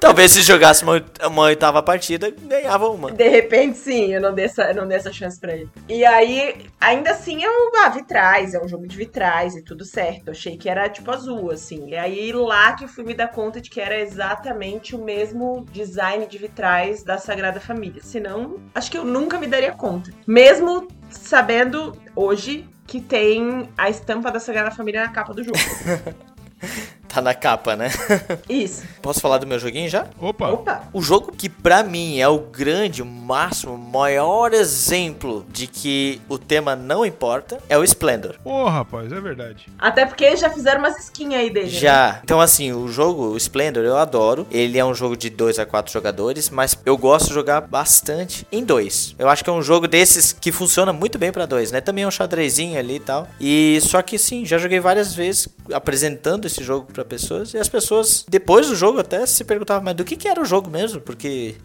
Talvez 0.00 0.32
se 0.32 0.42
jogasse 0.42 0.82
uma, 0.82 1.02
uma 1.24 1.42
oitava 1.42 1.82
partida, 1.82 2.30
ganhava 2.30 2.88
uma. 2.88 3.12
De 3.12 3.28
repente, 3.28 3.78
sim, 3.78 4.12
eu 4.12 4.20
não 4.20 4.34
dei 4.34 4.46
essa, 4.46 4.72
não 4.72 4.86
dei 4.86 4.96
essa 4.96 5.12
chance 5.12 5.38
pra 5.38 5.54
ele. 5.54 5.68
E 5.88 6.04
aí, 6.04 6.66
ainda 6.80 7.12
assim, 7.12 7.42
eu, 7.42 7.50
ah, 7.84 7.88
vitrais, 7.88 8.54
é 8.54 8.62
um 8.62 8.68
jogo 8.68 8.86
de 8.86 8.96
vitrais 8.96 9.54
e 9.54 9.62
tudo 9.62 9.84
certo. 9.84 10.31
Achei 10.32 10.56
que 10.56 10.68
era 10.68 10.88
tipo 10.88 11.10
azul, 11.10 11.50
assim. 11.50 11.88
E 11.88 11.96
aí, 11.96 12.32
lá 12.32 12.72
que 12.72 12.84
eu 12.84 12.88
fui 12.88 13.04
me 13.04 13.14
dar 13.14 13.28
conta 13.28 13.60
de 13.60 13.70
que 13.70 13.80
era 13.80 13.98
exatamente 14.00 14.96
o 14.96 15.02
mesmo 15.02 15.64
design 15.70 16.26
de 16.26 16.38
vitrais 16.38 17.02
da 17.02 17.18
Sagrada 17.18 17.60
Família. 17.60 18.02
Senão, 18.02 18.56
acho 18.74 18.90
que 18.90 18.98
eu 18.98 19.04
nunca 19.04 19.38
me 19.38 19.46
daria 19.46 19.72
conta. 19.72 20.10
Mesmo 20.26 20.88
sabendo 21.08 21.96
hoje 22.16 22.68
que 22.86 23.00
tem 23.00 23.68
a 23.78 23.88
estampa 23.88 24.30
da 24.30 24.40
Sagrada 24.40 24.70
Família 24.70 25.02
na 25.02 25.12
capa 25.12 25.32
do 25.32 25.42
jogo. 25.44 25.58
Tá 27.12 27.20
na 27.20 27.34
capa, 27.34 27.76
né? 27.76 27.90
Isso. 28.48 28.84
Posso 29.02 29.20
falar 29.20 29.36
do 29.38 29.46
meu 29.46 29.58
joguinho 29.58 29.88
já? 29.88 30.06
Opa. 30.18 30.48
Opa. 30.48 30.84
O 30.94 31.02
jogo 31.02 31.30
que 31.30 31.48
pra 31.48 31.82
mim 31.82 32.18
é 32.18 32.26
o 32.26 32.38
grande, 32.38 33.02
o 33.02 33.06
máximo, 33.06 33.76
maior 33.76 34.54
exemplo 34.54 35.44
de 35.50 35.66
que 35.66 36.20
o 36.28 36.38
tema 36.38 36.74
não 36.74 37.04
importa 37.04 37.58
é 37.68 37.76
o 37.76 37.84
Splendor. 37.84 38.36
Ô, 38.44 38.64
rapaz, 38.64 39.12
é 39.12 39.20
verdade. 39.20 39.66
Até 39.78 40.06
porque 40.06 40.34
já 40.36 40.48
fizeram 40.48 40.78
umas 40.78 40.98
skins 40.98 41.34
aí 41.34 41.50
dele. 41.50 41.66
né? 41.66 41.72
Já. 41.78 42.20
Então, 42.24 42.40
assim, 42.40 42.72
o 42.72 42.88
jogo, 42.88 43.24
o 43.32 43.36
Splendor, 43.36 43.84
eu 43.84 43.98
adoro. 43.98 44.46
Ele 44.50 44.78
é 44.78 44.84
um 44.84 44.94
jogo 44.94 45.14
de 45.16 45.28
2 45.28 45.58
a 45.58 45.66
4 45.66 45.92
jogadores, 45.92 46.48
mas 46.48 46.76
eu 46.86 46.96
gosto 46.96 47.28
de 47.28 47.34
jogar 47.34 47.60
bastante 47.60 48.46
em 48.50 48.64
dois. 48.64 49.14
Eu 49.18 49.28
acho 49.28 49.44
que 49.44 49.50
é 49.50 49.52
um 49.52 49.62
jogo 49.62 49.86
desses 49.86 50.32
que 50.32 50.50
funciona 50.50 50.92
muito 50.94 51.18
bem 51.18 51.30
pra 51.30 51.44
dois, 51.44 51.70
né? 51.70 51.80
Também 51.82 52.04
é 52.04 52.06
um 52.06 52.10
xadrezinho 52.10 52.78
ali 52.78 52.96
e 52.96 53.00
tal. 53.00 53.28
E 53.38 53.78
só 53.82 54.00
que 54.00 54.16
sim, 54.18 54.46
já 54.46 54.56
joguei 54.56 54.80
várias 54.80 55.14
vezes 55.14 55.46
apresentando 55.72 56.46
esse 56.46 56.62
jogo 56.62 56.92
pra 56.92 57.04
pessoas 57.04 57.54
e 57.54 57.58
as 57.58 57.68
pessoas 57.68 58.24
depois 58.28 58.68
do 58.68 58.76
jogo 58.76 59.00
até 59.00 59.24
se 59.26 59.44
perguntavam, 59.44 59.82
mas 59.84 59.94
do 59.94 60.04
que 60.04 60.16
que 60.16 60.28
era 60.28 60.40
o 60.40 60.44
jogo 60.44 60.70
mesmo? 60.70 61.00
Porque 61.00 61.56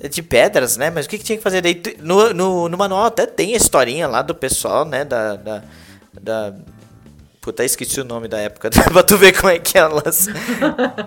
é 0.00 0.08
de 0.08 0.22
pedras, 0.22 0.76
né? 0.76 0.90
Mas 0.90 1.06
o 1.06 1.08
que, 1.08 1.18
que 1.18 1.24
tinha 1.24 1.38
que 1.38 1.42
fazer? 1.44 1.60
Daí, 1.60 1.80
no, 2.00 2.32
no, 2.32 2.68
no 2.68 2.78
manual 2.78 3.04
até 3.04 3.26
tem 3.26 3.54
a 3.54 3.56
historinha 3.56 4.06
lá 4.06 4.22
do 4.22 4.34
pessoal, 4.34 4.84
né? 4.84 5.04
Da. 5.04 5.36
da, 5.36 5.62
da... 6.20 6.54
Puta, 7.40 7.64
esqueci 7.64 8.00
o 8.00 8.04
nome 8.04 8.28
da 8.28 8.38
época, 8.38 8.68
pra 8.92 9.02
tu 9.02 9.16
ver 9.16 9.32
como 9.32 9.50
é 9.50 9.58
que 9.58 9.78
elas. 9.78 10.28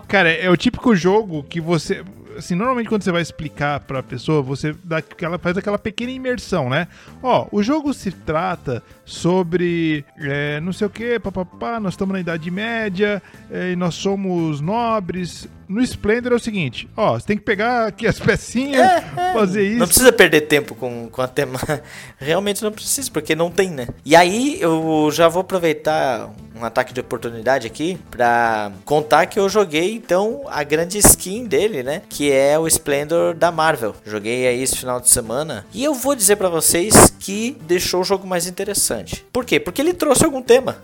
Cara, 0.07 0.31
é 0.31 0.49
o 0.49 0.57
típico 0.57 0.95
jogo 0.95 1.43
que 1.43 1.61
você. 1.61 2.03
Assim, 2.37 2.55
normalmente 2.55 2.89
quando 2.89 3.03
você 3.03 3.11
vai 3.11 3.21
explicar 3.21 3.79
pra 3.81 4.01
pessoa, 4.03 4.41
você 4.41 4.75
dá 4.83 4.97
aquela, 4.97 5.37
faz 5.37 5.57
aquela 5.57 5.77
pequena 5.77 6.11
imersão, 6.11 6.69
né? 6.69 6.87
Ó, 7.21 7.47
o 7.51 7.61
jogo 7.63 7.93
se 7.93 8.11
trata 8.11 8.83
sobre 9.05 10.05
é, 10.17 10.59
não 10.59 10.73
sei 10.73 10.87
o 10.87 10.89
que, 10.89 11.19
papapá, 11.19 11.79
nós 11.79 11.93
estamos 11.93 12.13
na 12.13 12.19
Idade 12.19 12.49
Média, 12.49 13.21
é, 13.51 13.71
e 13.71 13.75
nós 13.75 13.95
somos 13.95 14.61
nobres. 14.61 15.47
No 15.67 15.81
Splendor 15.81 16.33
é 16.33 16.35
o 16.35 16.39
seguinte, 16.39 16.89
ó, 16.95 17.13
você 17.13 17.25
tem 17.25 17.37
que 17.37 17.43
pegar 17.43 17.87
aqui 17.87 18.05
as 18.05 18.19
pecinhas, 18.19 19.03
fazer 19.33 19.67
isso. 19.67 19.79
Não 19.79 19.87
precisa 19.87 20.11
perder 20.11 20.41
tempo 20.41 20.75
com, 20.75 21.09
com 21.09 21.21
a 21.21 21.27
tema. 21.27 21.59
Realmente 22.17 22.63
não 22.63 22.71
precisa, 22.71 23.09
porque 23.11 23.35
não 23.35 23.49
tem, 23.49 23.69
né? 23.69 23.87
E 24.05 24.15
aí 24.15 24.57
eu 24.59 25.09
já 25.11 25.27
vou 25.27 25.41
aproveitar 25.41 26.29
um 26.55 26.63
ataque 26.63 26.93
de 26.93 26.99
oportunidade 26.99 27.65
aqui 27.65 27.97
pra 28.11 28.71
contar 28.85 29.25
que 29.25 29.39
eu 29.39 29.49
joguei 29.49 29.95
então 29.95 30.43
a 30.47 30.63
grande 30.63 30.97
skin 30.99 31.45
dele, 31.45 31.83
né? 31.83 32.01
Que 32.07 32.31
é 32.31 32.57
o 32.57 32.67
Splendor 32.67 33.33
da 33.33 33.51
Marvel. 33.51 33.95
Joguei 34.05 34.47
aí 34.47 34.61
esse 34.61 34.77
final 34.77 34.99
de 34.99 35.09
semana 35.09 35.65
e 35.73 35.83
eu 35.83 35.93
vou 35.93 36.15
dizer 36.15 36.35
pra 36.35 36.49
vocês 36.49 37.13
que 37.19 37.57
deixou 37.61 38.01
o 38.01 38.03
jogo 38.03 38.27
mais 38.27 38.47
interessante. 38.47 39.25
Por 39.33 39.45
quê? 39.45 39.59
Porque 39.59 39.81
ele 39.81 39.93
trouxe 39.93 40.23
algum 40.23 40.41
tema. 40.41 40.77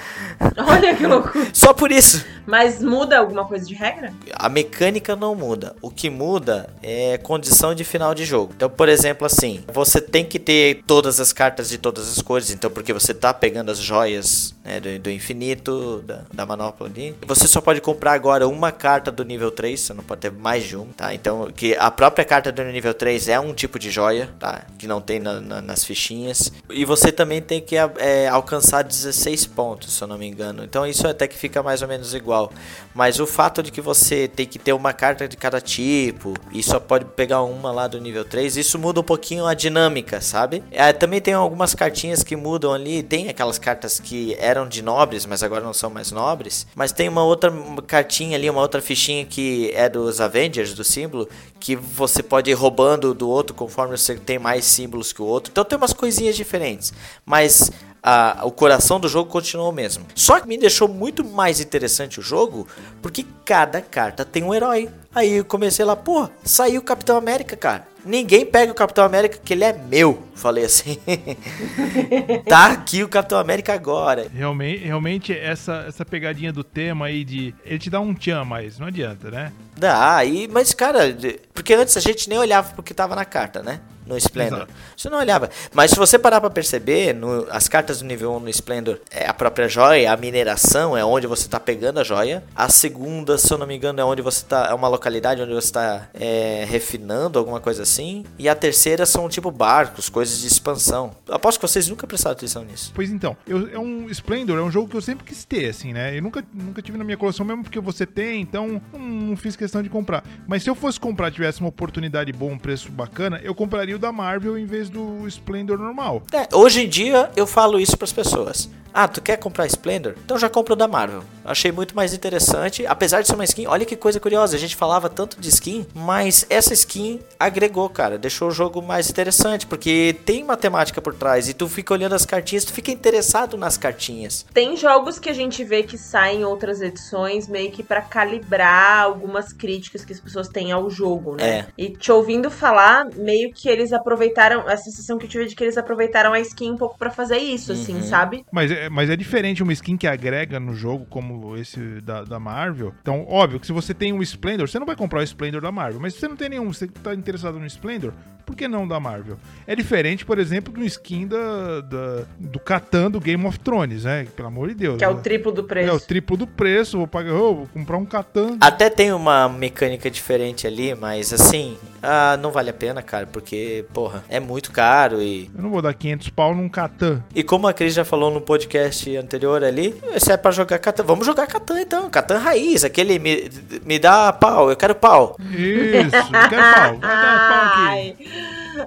Olha 0.56 0.94
que 0.94 1.06
loucura. 1.06 1.46
Só 1.52 1.72
por 1.72 1.90
isso. 1.90 2.24
Mas 2.46 2.80
muda 2.80 3.18
alguma 3.18 3.44
coisa 3.44 3.66
de 3.66 3.74
regra? 3.74 4.12
A 4.34 4.48
mecânica 4.48 5.16
não 5.16 5.34
muda. 5.34 5.74
O 5.80 5.90
que 5.90 6.10
muda 6.10 6.68
é 6.82 7.16
condição 7.18 7.74
de 7.74 7.82
final 7.84 8.14
de 8.14 8.24
jogo. 8.24 8.52
Então, 8.54 8.68
por 8.68 8.88
exemplo, 8.88 9.26
assim, 9.26 9.64
você 9.72 10.00
tem 10.00 10.24
que 10.24 10.38
ter 10.38 10.82
todas 10.86 11.18
as 11.18 11.32
cartas 11.32 11.68
de 11.68 11.78
todas 11.78 12.08
as 12.08 12.20
cores. 12.22 12.50
Então, 12.50 12.70
porque 12.70 12.92
você 12.92 13.14
tá 13.14 13.32
pegando 13.32 13.70
as 13.70 13.78
joias 13.78 14.54
né, 14.64 14.78
do, 14.80 14.98
do 14.98 15.10
infinito, 15.10 16.02
da, 16.06 16.22
da 16.32 16.46
manopla 16.46 16.86
ali. 16.88 17.14
Você 17.26 17.48
só 17.48 17.60
pode 17.60 17.80
comprar 17.80 18.12
agora 18.12 18.46
uma 18.46 18.70
carta 18.70 19.10
do 19.10 19.24
nível 19.24 19.50
3. 19.50 19.80
Você 19.80 19.94
não 19.94 20.04
pode 20.04 20.20
ter 20.20 20.30
mais 20.30 20.64
de 20.64 20.76
um, 20.76 20.86
tá? 20.86 21.14
Então, 21.14 21.50
que 21.50 21.74
a 21.76 21.90
própria 21.90 22.24
carta 22.24 22.52
do 22.52 22.62
nível 22.64 22.92
3 22.94 23.28
é 23.28 23.40
um 23.40 23.54
tipo 23.54 23.78
de 23.78 23.90
joia, 23.90 24.28
tá? 24.38 24.62
Que 24.78 24.86
não 24.86 25.00
tem 25.00 25.18
na- 25.20 25.40
na- 25.40 25.62
nas 25.62 25.84
fichinhas. 25.84 26.52
E 26.70 26.84
você 26.84 27.10
também 27.10 27.40
tem 27.40 27.60
que 27.60 27.76
é, 27.76 28.28
alcançar 28.28 28.82
16 28.84 29.46
pontos, 29.46 29.94
se 29.94 30.02
eu 30.02 30.08
não 30.08 30.18
me 30.18 30.26
engano. 30.26 30.62
Então, 30.64 30.86
isso 30.86 31.06
até 31.08 31.26
que 31.26 31.36
fica 31.36 31.62
mais 31.62 31.82
ou 31.82 31.88
menos 31.88 32.14
igual. 32.14 32.52
Mas 32.94 33.18
o 33.20 33.26
fato 33.26 33.62
de 33.62 33.70
que 33.72 33.80
você 33.80 34.07
tem 34.28 34.46
que 34.46 34.58
ter 34.58 34.72
uma 34.72 34.92
carta 34.92 35.28
de 35.28 35.36
cada 35.36 35.60
tipo 35.60 36.34
e 36.52 36.62
só 36.62 36.80
pode 36.80 37.04
pegar 37.04 37.42
uma 37.42 37.70
lá 37.70 37.86
do 37.86 38.00
nível 38.00 38.24
3, 38.24 38.56
isso 38.56 38.78
muda 38.78 39.00
um 39.00 39.02
pouquinho 39.04 39.46
a 39.46 39.54
dinâmica, 39.54 40.20
sabe? 40.20 40.62
É, 40.70 40.92
também 40.92 41.20
tem 41.20 41.34
algumas 41.34 41.74
cartinhas 41.74 42.22
que 42.22 42.36
mudam 42.36 42.72
ali. 42.72 43.02
Tem 43.02 43.28
aquelas 43.28 43.58
cartas 43.58 44.00
que 44.00 44.36
eram 44.38 44.68
de 44.68 44.82
nobres, 44.82 45.26
mas 45.26 45.42
agora 45.42 45.64
não 45.64 45.74
são 45.74 45.90
mais 45.90 46.10
nobres. 46.10 46.66
Mas 46.74 46.92
tem 46.92 47.08
uma 47.08 47.24
outra 47.24 47.52
cartinha 47.86 48.36
ali, 48.36 48.48
uma 48.48 48.60
outra 48.60 48.80
fichinha 48.80 49.24
que 49.24 49.70
é 49.74 49.88
dos 49.88 50.20
Avengers, 50.20 50.74
do 50.74 50.84
símbolo, 50.84 51.28
que 51.58 51.76
você 51.76 52.22
pode 52.22 52.50
ir 52.50 52.54
roubando 52.54 53.14
do 53.14 53.28
outro 53.28 53.54
conforme 53.54 53.96
você 53.96 54.14
tem 54.16 54.38
mais 54.38 54.64
símbolos 54.64 55.12
que 55.12 55.22
o 55.22 55.24
outro. 55.24 55.50
Então 55.50 55.64
tem 55.64 55.76
umas 55.76 55.92
coisinhas 55.92 56.36
diferentes. 56.36 56.92
Mas 57.24 57.70
a- 58.02 58.40
o 58.44 58.50
coração 58.50 58.98
do 59.00 59.08
jogo 59.08 59.30
continuou 59.30 59.70
o 59.70 59.72
mesmo. 59.72 60.06
Só 60.14 60.40
que 60.40 60.48
me 60.48 60.56
deixou 60.58 60.88
muito 60.88 61.24
mais 61.24 61.60
interessante 61.60 62.20
o 62.20 62.22
jogo 62.22 62.66
porque 63.02 63.24
cada 63.44 63.80
carta 63.80 64.24
tem 64.24 64.42
um 64.42 64.54
herói. 64.54 64.88
Aí 65.14 65.38
eu 65.38 65.44
comecei 65.44 65.84
lá, 65.84 65.96
pô, 65.96 66.28
saiu 66.44 66.80
o 66.80 66.84
Capitão 66.84 67.16
América, 67.16 67.56
cara. 67.56 67.86
Ninguém 68.04 68.46
pega 68.46 68.70
o 68.70 68.74
Capitão 68.74 69.04
América 69.04 69.38
que 69.42 69.52
ele 69.52 69.64
é 69.64 69.72
meu. 69.72 70.22
Falei 70.34 70.64
assim. 70.64 70.98
tá 72.48 72.66
aqui 72.72 73.02
o 73.02 73.08
Capitão 73.08 73.38
América 73.38 73.74
agora. 73.74 74.26
Realmente, 74.32 74.84
realmente 74.84 75.36
essa, 75.36 75.84
essa 75.88 76.04
pegadinha 76.04 76.52
do 76.52 76.62
tema 76.64 77.06
aí 77.06 77.24
de. 77.24 77.54
Ele 77.64 77.78
te 77.78 77.90
dá 77.90 78.00
um 78.00 78.14
tchan, 78.14 78.44
mas 78.44 78.78
não 78.78 78.86
adianta, 78.86 79.30
né? 79.30 79.52
Dá, 79.76 80.16
aí, 80.16 80.48
mas 80.48 80.72
cara, 80.72 81.16
porque 81.54 81.74
antes 81.74 81.96
a 81.96 82.00
gente 82.00 82.28
nem 82.28 82.38
olhava 82.38 82.72
pro 82.72 82.82
que 82.82 82.94
tava 82.94 83.14
na 83.14 83.24
carta, 83.24 83.62
né? 83.62 83.80
No 84.08 84.16
Splendor. 84.16 84.58
Exato. 84.60 84.72
Você 84.96 85.10
não 85.10 85.18
olhava. 85.18 85.50
Mas 85.72 85.90
se 85.90 85.96
você 85.96 86.18
parar 86.18 86.40
pra 86.40 86.48
perceber, 86.50 87.12
no- 87.14 87.46
as 87.50 87.68
cartas 87.68 87.98
do 88.00 88.06
nível 88.06 88.32
1 88.32 88.40
no 88.40 88.48
Splendor 88.48 88.98
é 89.10 89.26
a 89.28 89.34
própria 89.34 89.68
joia, 89.68 90.10
a 90.12 90.16
mineração 90.16 90.96
é 90.96 91.04
onde 91.04 91.26
você 91.26 91.46
tá 91.48 91.60
pegando 91.60 92.00
a 92.00 92.04
joia. 92.04 92.42
A 92.56 92.68
segunda, 92.68 93.36
se 93.36 93.52
eu 93.52 93.58
não 93.58 93.66
me 93.66 93.76
engano, 93.76 94.00
é 94.00 94.04
onde 94.04 94.22
você 94.22 94.44
tá. 94.44 94.68
É 94.70 94.74
uma 94.74 94.88
localidade 94.88 95.42
onde 95.42 95.52
você 95.52 95.70
tá 95.72 96.08
é, 96.14 96.64
refinando, 96.68 97.38
alguma 97.38 97.60
coisa 97.60 97.82
assim. 97.82 98.24
E 98.38 98.48
a 98.48 98.54
terceira 98.54 99.04
são 99.04 99.28
tipo 99.28 99.50
barcos, 99.50 100.08
coisas 100.08 100.40
de 100.40 100.46
expansão. 100.46 101.14
Aposto 101.28 101.60
que 101.60 101.68
vocês 101.68 101.86
nunca 101.88 102.06
prestaram 102.06 102.32
atenção 102.32 102.64
nisso. 102.64 102.92
Pois 102.94 103.10
então, 103.10 103.36
eu, 103.46 103.68
é 103.72 103.78
um 103.78 104.08
Splendor, 104.08 104.58
é 104.58 104.62
um 104.62 104.70
jogo 104.70 104.88
que 104.88 104.96
eu 104.96 105.02
sempre 105.02 105.24
quis 105.26 105.44
ter, 105.44 105.68
assim, 105.68 105.92
né? 105.92 106.16
Eu 106.16 106.22
nunca, 106.22 106.42
nunca 106.54 106.80
tive 106.80 106.96
na 106.96 107.04
minha 107.04 107.16
coleção, 107.18 107.44
mesmo 107.44 107.62
porque 107.62 107.78
você 107.80 108.06
tem, 108.06 108.40
então 108.40 108.80
não, 108.92 108.98
não 108.98 109.36
fiz 109.36 109.54
questão 109.56 109.82
de 109.82 109.88
comprar. 109.90 110.24
Mas 110.46 110.62
se 110.62 110.70
eu 110.70 110.74
fosse 110.74 110.98
comprar, 110.98 111.30
tivesse 111.30 111.60
uma 111.60 111.68
oportunidade 111.68 112.32
boa, 112.32 112.52
um 112.52 112.58
preço 112.58 112.90
bacana, 112.90 113.40
eu 113.42 113.54
compraria 113.54 113.97
da 113.98 114.12
Marvel 114.12 114.58
em 114.58 114.64
vez 114.64 114.88
do 114.88 115.26
Splendor 115.26 115.78
normal. 115.78 116.22
É, 116.32 116.54
hoje 116.54 116.84
em 116.84 116.88
dia 116.88 117.30
eu 117.36 117.46
falo 117.46 117.78
isso 117.78 117.96
pras 117.96 118.12
pessoas. 118.12 118.68
Ah, 118.92 119.06
tu 119.06 119.20
quer 119.20 119.36
comprar 119.36 119.66
Splendor? 119.66 120.14
Então 120.24 120.38
já 120.38 120.48
compra 120.48 120.72
o 120.72 120.76
da 120.76 120.88
Marvel. 120.88 121.22
Achei 121.44 121.72
muito 121.72 121.94
mais 121.96 122.12
interessante, 122.12 122.86
apesar 122.86 123.22
de 123.22 123.28
ser 123.28 123.34
uma 123.34 123.44
skin. 123.44 123.66
Olha 123.66 123.86
que 123.86 123.96
coisa 123.96 124.20
curiosa, 124.20 124.56
a 124.56 124.58
gente 124.58 124.76
falava 124.76 125.08
tanto 125.08 125.40
de 125.40 125.48
skin, 125.48 125.86
mas 125.94 126.44
essa 126.50 126.74
skin 126.74 127.20
agregou, 127.38 127.88
cara, 127.88 128.18
deixou 128.18 128.48
o 128.48 128.50
jogo 128.50 128.82
mais 128.82 129.08
interessante, 129.08 129.66
porque 129.66 130.16
tem 130.26 130.44
matemática 130.44 131.00
por 131.00 131.14
trás 131.14 131.48
e 131.48 131.54
tu 131.54 131.66
fica 131.68 131.94
olhando 131.94 132.14
as 132.14 132.26
cartinhas, 132.26 132.64
tu 132.64 132.72
fica 132.72 132.90
interessado 132.90 133.56
nas 133.56 133.78
cartinhas. 133.78 134.44
Tem 134.52 134.76
jogos 134.76 135.18
que 135.18 135.30
a 135.30 135.32
gente 135.32 135.64
vê 135.64 135.82
que 135.82 135.96
saem 135.96 136.40
em 136.40 136.44
outras 136.44 136.80
edições 136.82 137.48
meio 137.48 137.70
que 137.70 137.82
pra 137.82 138.02
calibrar 138.02 139.02
algumas 139.02 139.52
críticas 139.52 140.04
que 140.04 140.12
as 140.12 140.20
pessoas 140.20 140.48
têm 140.48 140.70
ao 140.72 140.90
jogo, 140.90 141.36
né? 141.36 141.48
É. 141.48 141.66
E 141.78 141.90
te 141.90 142.12
ouvindo 142.12 142.50
falar, 142.50 143.06
meio 143.16 143.52
que 143.52 143.68
eles 143.68 143.92
aproveitaram, 143.92 144.68
a 144.68 144.76
sensação 144.76 145.16
que 145.18 145.24
eu 145.26 145.30
tive 145.30 145.44
é 145.44 145.46
de 145.46 145.56
que 145.56 145.64
eles 145.64 145.78
aproveitaram 145.78 146.32
a 146.32 146.40
skin 146.40 146.72
um 146.72 146.76
pouco 146.76 146.98
pra 146.98 147.10
fazer 147.10 147.38
isso, 147.38 147.72
assim, 147.72 147.96
Uhum. 147.96 148.02
sabe? 148.02 148.44
Mas 148.52 148.70
é, 148.84 148.88
mas 148.88 149.10
é 149.10 149.16
diferente 149.16 149.62
uma 149.62 149.72
skin 149.72 149.96
que 149.96 150.06
agrega 150.06 150.58
no 150.58 150.74
jogo, 150.74 151.06
como 151.06 151.56
esse 151.56 152.00
da, 152.00 152.24
da 152.24 152.38
Marvel. 152.38 152.94
Então, 153.00 153.24
óbvio 153.28 153.60
que 153.60 153.66
se 153.66 153.72
você 153.72 153.92
tem 153.92 154.12
um 154.12 154.22
Splendor, 154.22 154.68
você 154.68 154.78
não 154.78 154.86
vai 154.86 154.96
comprar 154.96 155.20
o 155.20 155.22
Splendor 155.22 155.60
da 155.60 155.72
Marvel. 155.72 156.00
Mas 156.00 156.14
se 156.14 156.20
você 156.20 156.28
não 156.28 156.36
tem 156.36 156.48
nenhum, 156.48 156.72
você 156.72 156.86
tá 156.86 157.14
interessado 157.14 157.58
no 157.58 157.66
Splendor, 157.66 158.12
por 158.48 158.56
que 158.56 158.66
não 158.66 158.88
da 158.88 158.98
Marvel? 158.98 159.36
É 159.66 159.76
diferente, 159.76 160.24
por 160.24 160.38
exemplo, 160.38 160.72
do 160.72 160.82
skin 160.82 161.26
da, 161.26 161.82
da- 161.82 162.22
do 162.38 162.58
Catan 162.58 163.10
do 163.10 163.20
Game 163.20 163.44
of 163.44 163.58
Thrones, 163.60 164.04
né? 164.04 164.26
Pelo 164.34 164.48
amor 164.48 164.68
de 164.68 164.74
Deus. 164.74 164.96
Que 164.96 165.04
é 165.04 165.08
o 165.08 165.16
né? 165.16 165.20
triplo 165.22 165.52
do 165.52 165.64
preço. 165.64 165.90
É 165.90 165.92
o 165.92 166.00
triplo 166.00 166.34
do 166.34 166.46
preço, 166.46 166.96
vou 166.96 167.06
pagar, 167.06 167.34
ô, 167.34 167.54
vou 167.54 167.66
comprar 167.66 167.98
um 167.98 168.06
Catan. 168.06 168.56
Até 168.58 168.88
tem 168.88 169.12
uma 169.12 169.50
mecânica 169.50 170.10
diferente 170.10 170.66
ali, 170.66 170.94
mas 170.94 171.30
assim, 171.30 171.76
ah, 172.02 172.38
não 172.40 172.50
vale 172.50 172.70
a 172.70 172.72
pena, 172.72 173.02
cara, 173.02 173.26
porque, 173.26 173.84
porra, 173.92 174.24
é 174.30 174.40
muito 174.40 174.72
caro 174.72 175.20
e. 175.20 175.50
Eu 175.54 175.62
não 175.62 175.68
vou 175.68 175.82
dar 175.82 175.92
500 175.92 176.30
pau 176.30 176.54
num 176.54 176.70
Catan. 176.70 177.22
E 177.34 177.42
como 177.42 177.68
a 177.68 177.74
Cris 177.74 177.92
já 177.92 178.04
falou 178.06 178.30
no 178.30 178.40
podcast 178.40 179.14
anterior 179.14 179.62
ali, 179.62 179.94
se 180.16 180.32
é 180.32 180.38
pra 180.38 180.50
jogar 180.52 180.78
Catan, 180.78 181.02
vamos 181.02 181.26
jogar 181.26 181.46
Catan 181.46 181.78
então, 181.82 182.08
Catan 182.08 182.38
raiz, 182.38 182.82
aquele 182.82 183.18
me, 183.18 183.50
me 183.84 183.98
dá 183.98 184.32
pau, 184.32 184.70
eu 184.70 184.76
quero 184.76 184.94
pau. 184.94 185.36
Isso, 185.50 186.16
eu 186.16 186.48
quero 186.48 186.62
pau. 186.62 186.98
Vai 186.98 187.00
dar 187.00 187.48
pau 187.48 187.86
aqui. 187.86 188.37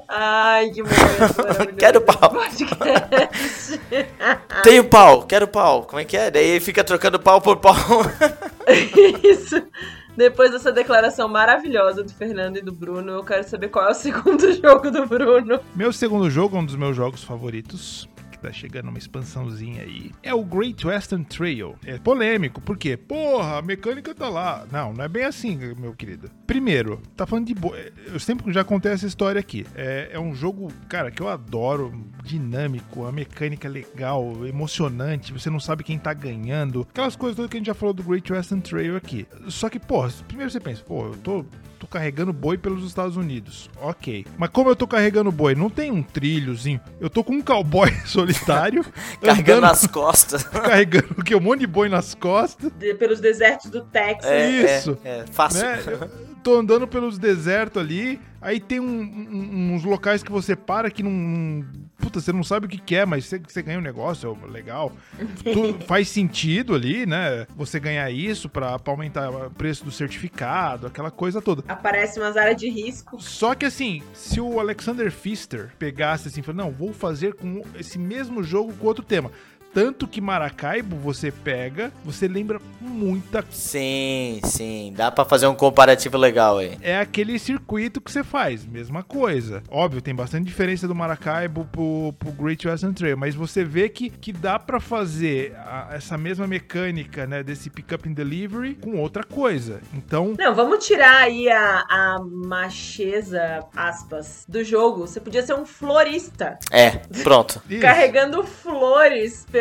Ai, 0.07 0.69
que 0.69 0.82
momento 0.82 1.38
maravilhoso. 1.38 1.76
Quero 1.78 2.02
pau. 2.02 2.30
Podcast. 2.30 3.82
Tenho 4.64 4.84
pau, 4.86 5.23
quero 5.23 5.48
pau. 5.48 5.84
Como 5.84 5.99
é 5.99 6.06
que 6.06 6.18
é? 6.18 6.32
Daí 6.32 6.60
fica 6.60 6.84
trocando 6.84 7.19
pau 7.19 7.41
por 7.41 7.57
pau. 7.57 7.76
Isso. 9.23 9.61
Depois 10.15 10.52
dessa 10.52 10.72
declaração 10.72 11.28
maravilhosa 11.28 12.03
do 12.03 12.11
Fernando 12.11 12.57
e 12.57 12.61
do 12.61 12.72
Bruno, 12.72 13.14
eu 13.14 13.23
quero 13.23 13.48
saber 13.48 13.69
qual 13.69 13.88
é 13.88 13.91
o 13.91 13.95
segundo 13.95 14.53
jogo 14.53 14.91
do 14.91 15.06
Bruno. 15.06 15.60
Meu 15.76 15.94
segundo 15.94 16.30
jogo, 16.30 16.57
um 16.57 16.65
dos 16.65 16.76
meus 16.76 16.95
jogos 16.95 17.23
favoritos, 17.23 18.07
tá 18.41 18.51
chegando 18.51 18.89
uma 18.89 18.97
expansãozinha 18.97 19.84
aí, 19.84 20.11
é 20.23 20.34
o 20.34 20.43
Great 20.43 20.85
Western 20.85 21.23
Trail. 21.26 21.76
É 21.85 21.97
polêmico, 21.97 22.61
por 22.61 22.77
quê? 22.77 22.97
Porra, 22.97 23.59
a 23.59 23.61
mecânica 23.61 24.13
tá 24.13 24.30
lá. 24.30 24.65
Não, 24.72 24.93
não 24.93 25.03
é 25.03 25.07
bem 25.07 25.23
assim, 25.23 25.57
meu 25.77 25.93
querido. 25.93 26.30
Primeiro, 26.47 27.01
tá 27.15 27.26
falando 27.26 27.47
de. 27.47 27.53
Bo... 27.53 27.73
Eu 27.76 28.19
sempre 28.19 28.51
já 28.51 28.63
contei 28.63 28.91
essa 28.91 29.05
história 29.05 29.39
aqui. 29.39 29.65
É, 29.76 30.09
é 30.13 30.19
um 30.19 30.34
jogo, 30.34 30.72
cara, 30.89 31.11
que 31.11 31.22
eu 31.22 31.30
adoro, 31.30 31.93
dinâmico, 32.23 33.05
a 33.05 33.11
mecânica 33.11 33.68
é 33.68 33.72
legal, 33.72 34.45
emocionante, 34.45 35.34
você 35.34 35.49
não 35.49 35.59
sabe 35.59 35.84
quem 35.84 35.97
tá 35.97 36.13
ganhando. 36.13 36.88
Aquelas 36.89 37.15
coisas 37.15 37.35
todas 37.35 37.49
que 37.49 37.57
a 37.57 37.59
gente 37.59 37.68
já 37.68 37.73
falou 37.73 37.93
do 37.93 38.03
Great 38.03 38.31
Western 38.31 38.61
Trail 38.61 38.95
aqui. 38.95 39.27
Só 39.47 39.69
que, 39.69 39.80
pô, 39.80 40.07
primeiro 40.27 40.51
você 40.51 40.59
pensa, 40.59 40.84
pô, 40.84 41.07
eu 41.07 41.18
tô 41.18 41.45
tô 41.82 41.88
carregando 41.88 42.32
boi 42.32 42.58
pelos 42.60 42.86
Estados 42.86 43.18
Unidos. 43.18 43.68
Ok. 43.82 44.26
Mas 44.38 44.49
como 44.52 44.70
eu 44.70 44.76
tô 44.76 44.86
carregando 44.88 45.32
boi? 45.32 45.56
Não 45.56 45.68
tem 45.70 45.90
um 45.90 46.03
trilhozinho. 46.03 46.80
Eu 46.99 47.10
tô 47.10 47.24
com 47.24 47.34
um 47.34 47.41
cowboy 47.41 47.91
solitário. 48.06 48.86
Carregando 49.20 49.58
andando- 49.60 49.62
nas 49.72 49.88
costas. 49.88 50.44
Carregando 50.48 51.16
o 51.18 51.24
quê? 51.24 51.36
Um 51.36 51.40
monte 51.40 51.62
de 51.62 51.68
boi 51.68 51.90
nas 51.90 52.14
costas. 52.14 52.72
De- 52.78 52.94
pelos 52.94 53.20
desertos 53.20 53.72
do 53.72 53.82
Texas. 53.82 54.30
É, 54.32 54.78
Isso. 54.78 54.98
É, 55.03 55.20
é 55.22 55.26
fácil. 55.32 55.64
Né? 55.66 55.80
Eu 55.88 56.31
tô 56.43 56.57
andando 56.57 56.88
pelos 56.88 57.18
desertos 57.18 57.81
ali. 57.81 58.19
Aí 58.41 58.59
tem 58.59 58.80
um- 58.80 59.01
um- 59.01 59.73
uns 59.76 59.84
locais 59.84 60.23
que 60.23 60.31
você 60.31 60.55
para 60.55 60.89
que 60.89 61.03
não. 61.03 61.63
Puta, 61.97 62.19
você 62.19 62.34
não 62.34 62.43
sabe 62.43 62.65
o 62.65 62.69
que, 62.69 62.80
que 62.80 62.95
é, 62.95 63.05
mas 63.05 63.26
você, 63.26 63.38
você 63.38 63.61
ganha 63.61 63.77
um 63.77 63.81
negócio, 63.84 64.35
é 64.43 64.47
legal. 64.51 64.91
Faz 65.88 66.09
sentido 66.09 66.73
ali, 66.73 67.05
né? 67.05 67.45
Você 67.55 67.80
ganhar 67.80 68.09
isso 68.09 68.49
pra, 68.49 68.80
pra 68.80 68.91
aumentar 68.91 69.30
o 69.30 69.51
preço 69.51 69.85
do 69.85 69.91
certificado, 69.91 70.88
aquela 70.88 71.11
coisa 71.11 71.39
toda. 71.39 71.63
Aparece 71.68 72.19
umas 72.19 72.35
áreas 72.35 72.57
de 72.59 72.68
risco. 72.68 73.22
Só 73.22 73.53
que 73.53 73.65
assim, 73.65 74.01
se 74.13 74.41
o 74.41 74.59
Alexander 74.59 75.11
Pfister 75.11 75.69
pegasse 75.77 76.27
assim, 76.27 76.39
e 76.39 76.43
falasse, 76.43 76.57
não, 76.68 76.72
vou 76.72 76.91
fazer 76.91 77.35
com 77.35 77.61
esse 77.80 77.99
mesmo 77.99 78.41
jogo 78.41 78.73
com 78.73 78.88
outro 78.88 79.03
tema. 79.05 79.31
Tanto 79.73 80.07
que 80.07 80.19
Maracaibo 80.19 80.95
você 80.98 81.31
pega, 81.31 81.91
você 82.03 82.27
lembra 82.27 82.60
muita 82.80 83.43
Sim, 83.49 84.39
sim. 84.43 84.93
Dá 84.95 85.10
pra 85.11 85.23
fazer 85.23 85.48
um 85.48 85.56
comparativo 85.56 86.18
legal 86.18 86.57
aí. 86.57 86.77
é 86.81 86.99
aquele 86.99 87.38
circuito 87.39 88.02
que 88.02 88.11
você 88.11 88.23
faz, 88.23 88.65
mesma 88.65 89.02
coisa. 89.03 89.64
Óbvio, 89.69 90.02
tem 90.02 90.14
bastante 90.14 90.45
diferença 90.45 90.88
do 90.88 90.95
Maracaibo 90.95 91.65
pro, 91.72 92.14
pro 92.19 92.31
Great 92.31 92.68
Western 92.68 92.93
Trail, 92.93 93.18
mas 93.18 93.34
você 93.35 93.64
vê 93.64 93.88
que, 93.88 94.10
que 94.10 94.34
dá 94.34 94.60
pra 94.60 94.80
fazer 94.80 95.56
a- 95.57 95.89
essa 95.93 96.18
mesma 96.18 96.45
mecânica, 96.48 97.26
né, 97.26 97.41
desse 97.43 97.69
pick-up 97.69 98.07
and 98.10 98.14
delivery 98.14 98.76
com 98.76 98.98
outra 98.99 99.23
coisa. 99.23 99.80
Então, 99.93 100.34
Não, 100.38 100.53
vamos 100.53 100.85
tirar 100.85 101.23
aí 101.23 101.49
a, 101.49 101.85
a 101.89 102.19
macheza, 102.22 103.64
aspas, 103.76 104.45
do 104.48 104.64
jogo. 104.64 105.02
Você 105.07 105.19
podia 105.19 105.41
ser 105.43 105.53
um 105.53 105.65
florista. 105.65 106.57
É, 106.72 106.89
pronto. 107.23 107.61
Carregando 107.81 108.43
flores 108.43 109.45
pelo, 109.52 109.60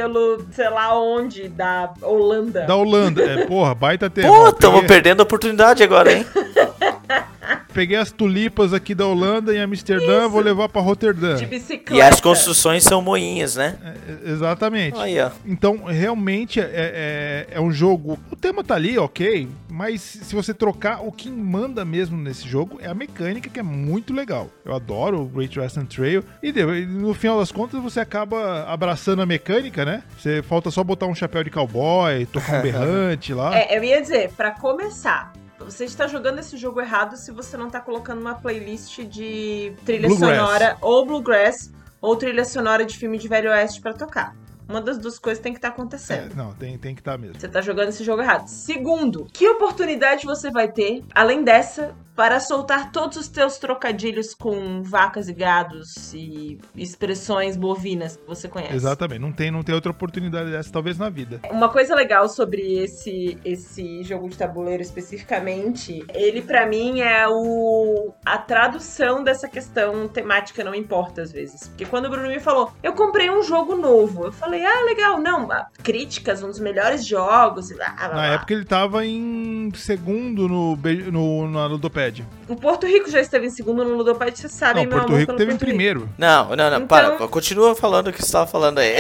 sei 0.53 0.71
lá 0.71 0.99
onde, 0.99 1.49
da 1.49 1.93
Holanda. 2.03 2.63
da 2.67 2.77
Holanda, 2.77 3.23
é, 3.23 3.47
porra, 3.47 3.75
baita. 3.75 4.11
Pô, 4.11 4.21
Ó, 4.29 4.53
tamo 4.53 4.87
perdendo 4.87 5.21
a 5.21 5.25
oportunidade 5.25 5.83
agora, 5.83 6.13
hein? 6.13 6.27
Peguei 7.73 7.97
as 7.97 8.11
tulipas 8.11 8.73
aqui 8.73 8.95
da 8.95 9.07
Holanda 9.07 9.55
em 9.55 9.61
Amsterdã, 9.61 10.29
vou 10.29 10.41
levar 10.41 10.69
pra 10.69 10.81
Roterdã. 10.81 11.37
De 11.37 11.47
bicicleta. 11.47 11.95
E 11.95 12.01
as 12.03 12.21
construções 12.21 12.85
são 12.85 13.01
moinhas, 13.01 13.57
né? 13.57 13.77
É, 13.83 14.31
exatamente. 14.31 14.99
Aí, 14.99 15.21
ó. 15.21 15.31
Então, 15.47 15.85
realmente 15.85 16.61
é, 16.61 16.69
é, 16.73 17.47
é 17.53 17.61
um 17.61 17.73
jogo. 17.73 18.19
O 18.31 18.37
tema 18.37 18.63
tá 18.63 18.75
ali, 18.75 18.99
ok. 18.99 19.49
Mas 19.69 20.01
se 20.01 20.35
você 20.35 20.53
trocar, 20.53 21.01
o 21.07 21.13
que 21.13 21.31
manda 21.31 21.85
mesmo 21.85 22.17
nesse 22.17 22.47
jogo 22.47 22.79
é 22.83 22.89
a 22.89 22.95
mecânica, 22.95 23.49
que 23.49 23.61
é 23.61 23.63
muito 23.63 24.13
legal. 24.13 24.51
Eu 24.65 24.75
adoro 24.75 25.23
o 25.23 25.27
Great 25.27 25.59
Western 25.59 25.89
Trail. 25.89 26.25
E 26.43 26.51
e 26.51 26.87
no 26.87 27.15
final 27.15 27.39
das 27.39 27.53
contas, 27.53 27.81
você 27.81 28.01
acaba 28.01 28.65
abraçando 28.65 29.23
a 29.23 29.27
mecânica, 29.27 29.85
né? 29.85 30.03
Você 30.19 30.43
falta 30.43 30.71
só 30.71 30.83
botar 30.83 31.07
um 31.07 31.15
chapéu 31.15 31.45
de 31.45 31.51
cowboy, 31.51 32.27
tocar 32.27 32.59
um 32.59 32.63
berrante 32.63 33.33
lá. 33.33 33.57
É, 33.57 33.77
eu 33.77 33.85
ia 33.85 34.01
dizer, 34.01 34.31
pra 34.37 34.51
começar, 34.51 35.33
você 35.65 35.85
está 35.85 36.07
jogando 36.07 36.39
esse 36.39 36.57
jogo 36.57 36.81
errado 36.81 37.17
se 37.17 37.31
você 37.31 37.57
não 37.57 37.69
tá 37.69 37.81
colocando 37.81 38.21
uma 38.21 38.35
playlist 38.35 39.01
de 39.05 39.73
trilha 39.85 40.09
Bluegrass. 40.09 40.37
sonora 40.37 40.79
ou 40.81 41.07
bluegrass 41.07 41.71
ou 42.01 42.17
trilha 42.17 42.45
sonora 42.45 42.85
de 42.85 42.97
filme 42.97 43.19
de 43.19 43.29
Velho 43.29 43.51
Oeste 43.51 43.81
pra 43.81 43.93
tocar. 43.93 44.35
Uma 44.71 44.81
das 44.81 44.99
duas 44.99 45.19
coisas 45.19 45.43
tem 45.43 45.53
que 45.53 45.59
estar 45.59 45.69
É, 45.69 45.71
acontecendo. 45.73 46.35
não, 46.35 46.53
tem, 46.55 46.79
tem 46.79 46.95
que 46.95 47.01
estar 47.01 47.19
mesmo. 47.19 47.39
Você 47.39 47.49
tá 47.49 47.61
jogando 47.61 47.89
esse 47.89 48.05
jogo 48.05 48.23
errado. 48.23 48.47
Segundo, 48.47 49.27
que 49.33 49.49
oportunidade 49.49 50.25
você 50.25 50.51
vai 50.51 50.71
ter, 50.71 51.03
além 51.15 51.43
dessa, 51.43 51.95
para 52.15 52.39
soltar 52.39 52.93
todos 52.93 53.17
os 53.17 53.29
teus 53.29 53.57
trocadilhos 53.59 54.35
com 54.35 54.83
vacas 54.83 55.29
e 55.29 55.33
gados 55.33 56.13
e 56.13 56.59
expressões 56.77 57.57
bovinas 57.57 58.17
que 58.17 58.27
você 58.27 58.47
conhece? 58.47 58.75
Exatamente. 58.75 59.21
Não 59.21 59.33
tem, 59.33 59.51
não 59.51 59.63
tem 59.63 59.75
outra 59.75 59.91
oportunidade 59.91 60.51
dessa, 60.51 60.71
talvez, 60.71 60.99
na 60.99 61.09
vida. 61.09 61.41
Uma 61.51 61.69
coisa 61.69 61.95
legal 61.95 62.29
sobre 62.29 62.61
esse, 62.79 63.39
esse 63.45 64.03
jogo 64.03 64.29
de 64.29 64.37
tabuleiro 64.37 64.83
especificamente, 64.83 66.05
ele 66.13 66.43
pra 66.43 66.67
mim 66.67 67.01
é 67.01 67.27
o 67.29 68.13
a 68.25 68.37
tradução 68.39 69.23
dessa 69.25 69.49
questão 69.49 70.07
temática 70.09 70.63
não 70.63 70.75
importa 70.75 71.23
às 71.23 71.33
vezes. 71.33 71.69
Porque 71.69 71.87
quando 71.87 72.07
o 72.07 72.11
Bruno 72.11 72.29
me 72.29 72.41
falou, 72.41 72.71
eu 72.83 72.93
comprei 72.93 73.31
um 73.31 73.43
jogo 73.43 73.77
novo, 73.77 74.27
eu 74.27 74.33
falei, 74.33 74.60
ah, 74.65 74.85
legal, 74.85 75.19
não, 75.21 75.49
críticas, 75.83 76.43
um 76.43 76.49
dos 76.49 76.59
melhores 76.61 77.07
jogos. 77.07 77.71
blá, 77.73 77.89
blá, 77.91 78.09
Na 78.09 78.13
blá. 78.15 78.27
época 78.27 78.55
ele 78.55 78.65
tava 78.65 79.05
em 79.07 79.71
segundo 79.75 80.49
no, 80.49 80.77
no, 80.77 81.51
na 81.51 81.67
Ludopad. 81.67 82.25
O 82.49 82.57
Porto 82.57 82.87
Rico 82.87 83.11
já 83.11 83.21
esteve 83.21 83.47
em 83.47 83.51
segundo 83.51 83.85
no 83.85 83.95
Ludopad, 83.97 84.37
vocês 84.37 84.53
sabem, 84.53 84.85
Não, 84.85 84.91
meu 84.91 84.99
Porto 84.99 85.09
amor 85.11 85.21
Rico 85.21 85.33
teve 85.35 85.45
em 85.45 85.57
Porto 85.57 85.61
Rico. 85.61 85.71
primeiro. 85.71 86.09
Não, 86.19 86.49
não, 86.57 86.57
não. 86.71 86.77
Então- 86.79 86.87
Para, 86.87 87.29
continua 87.29 87.75
falando 87.75 88.09
o 88.09 88.13
que 88.13 88.23
você 88.25 88.33
tava 88.33 88.47
falando 88.47 88.79
aí. 88.79 88.97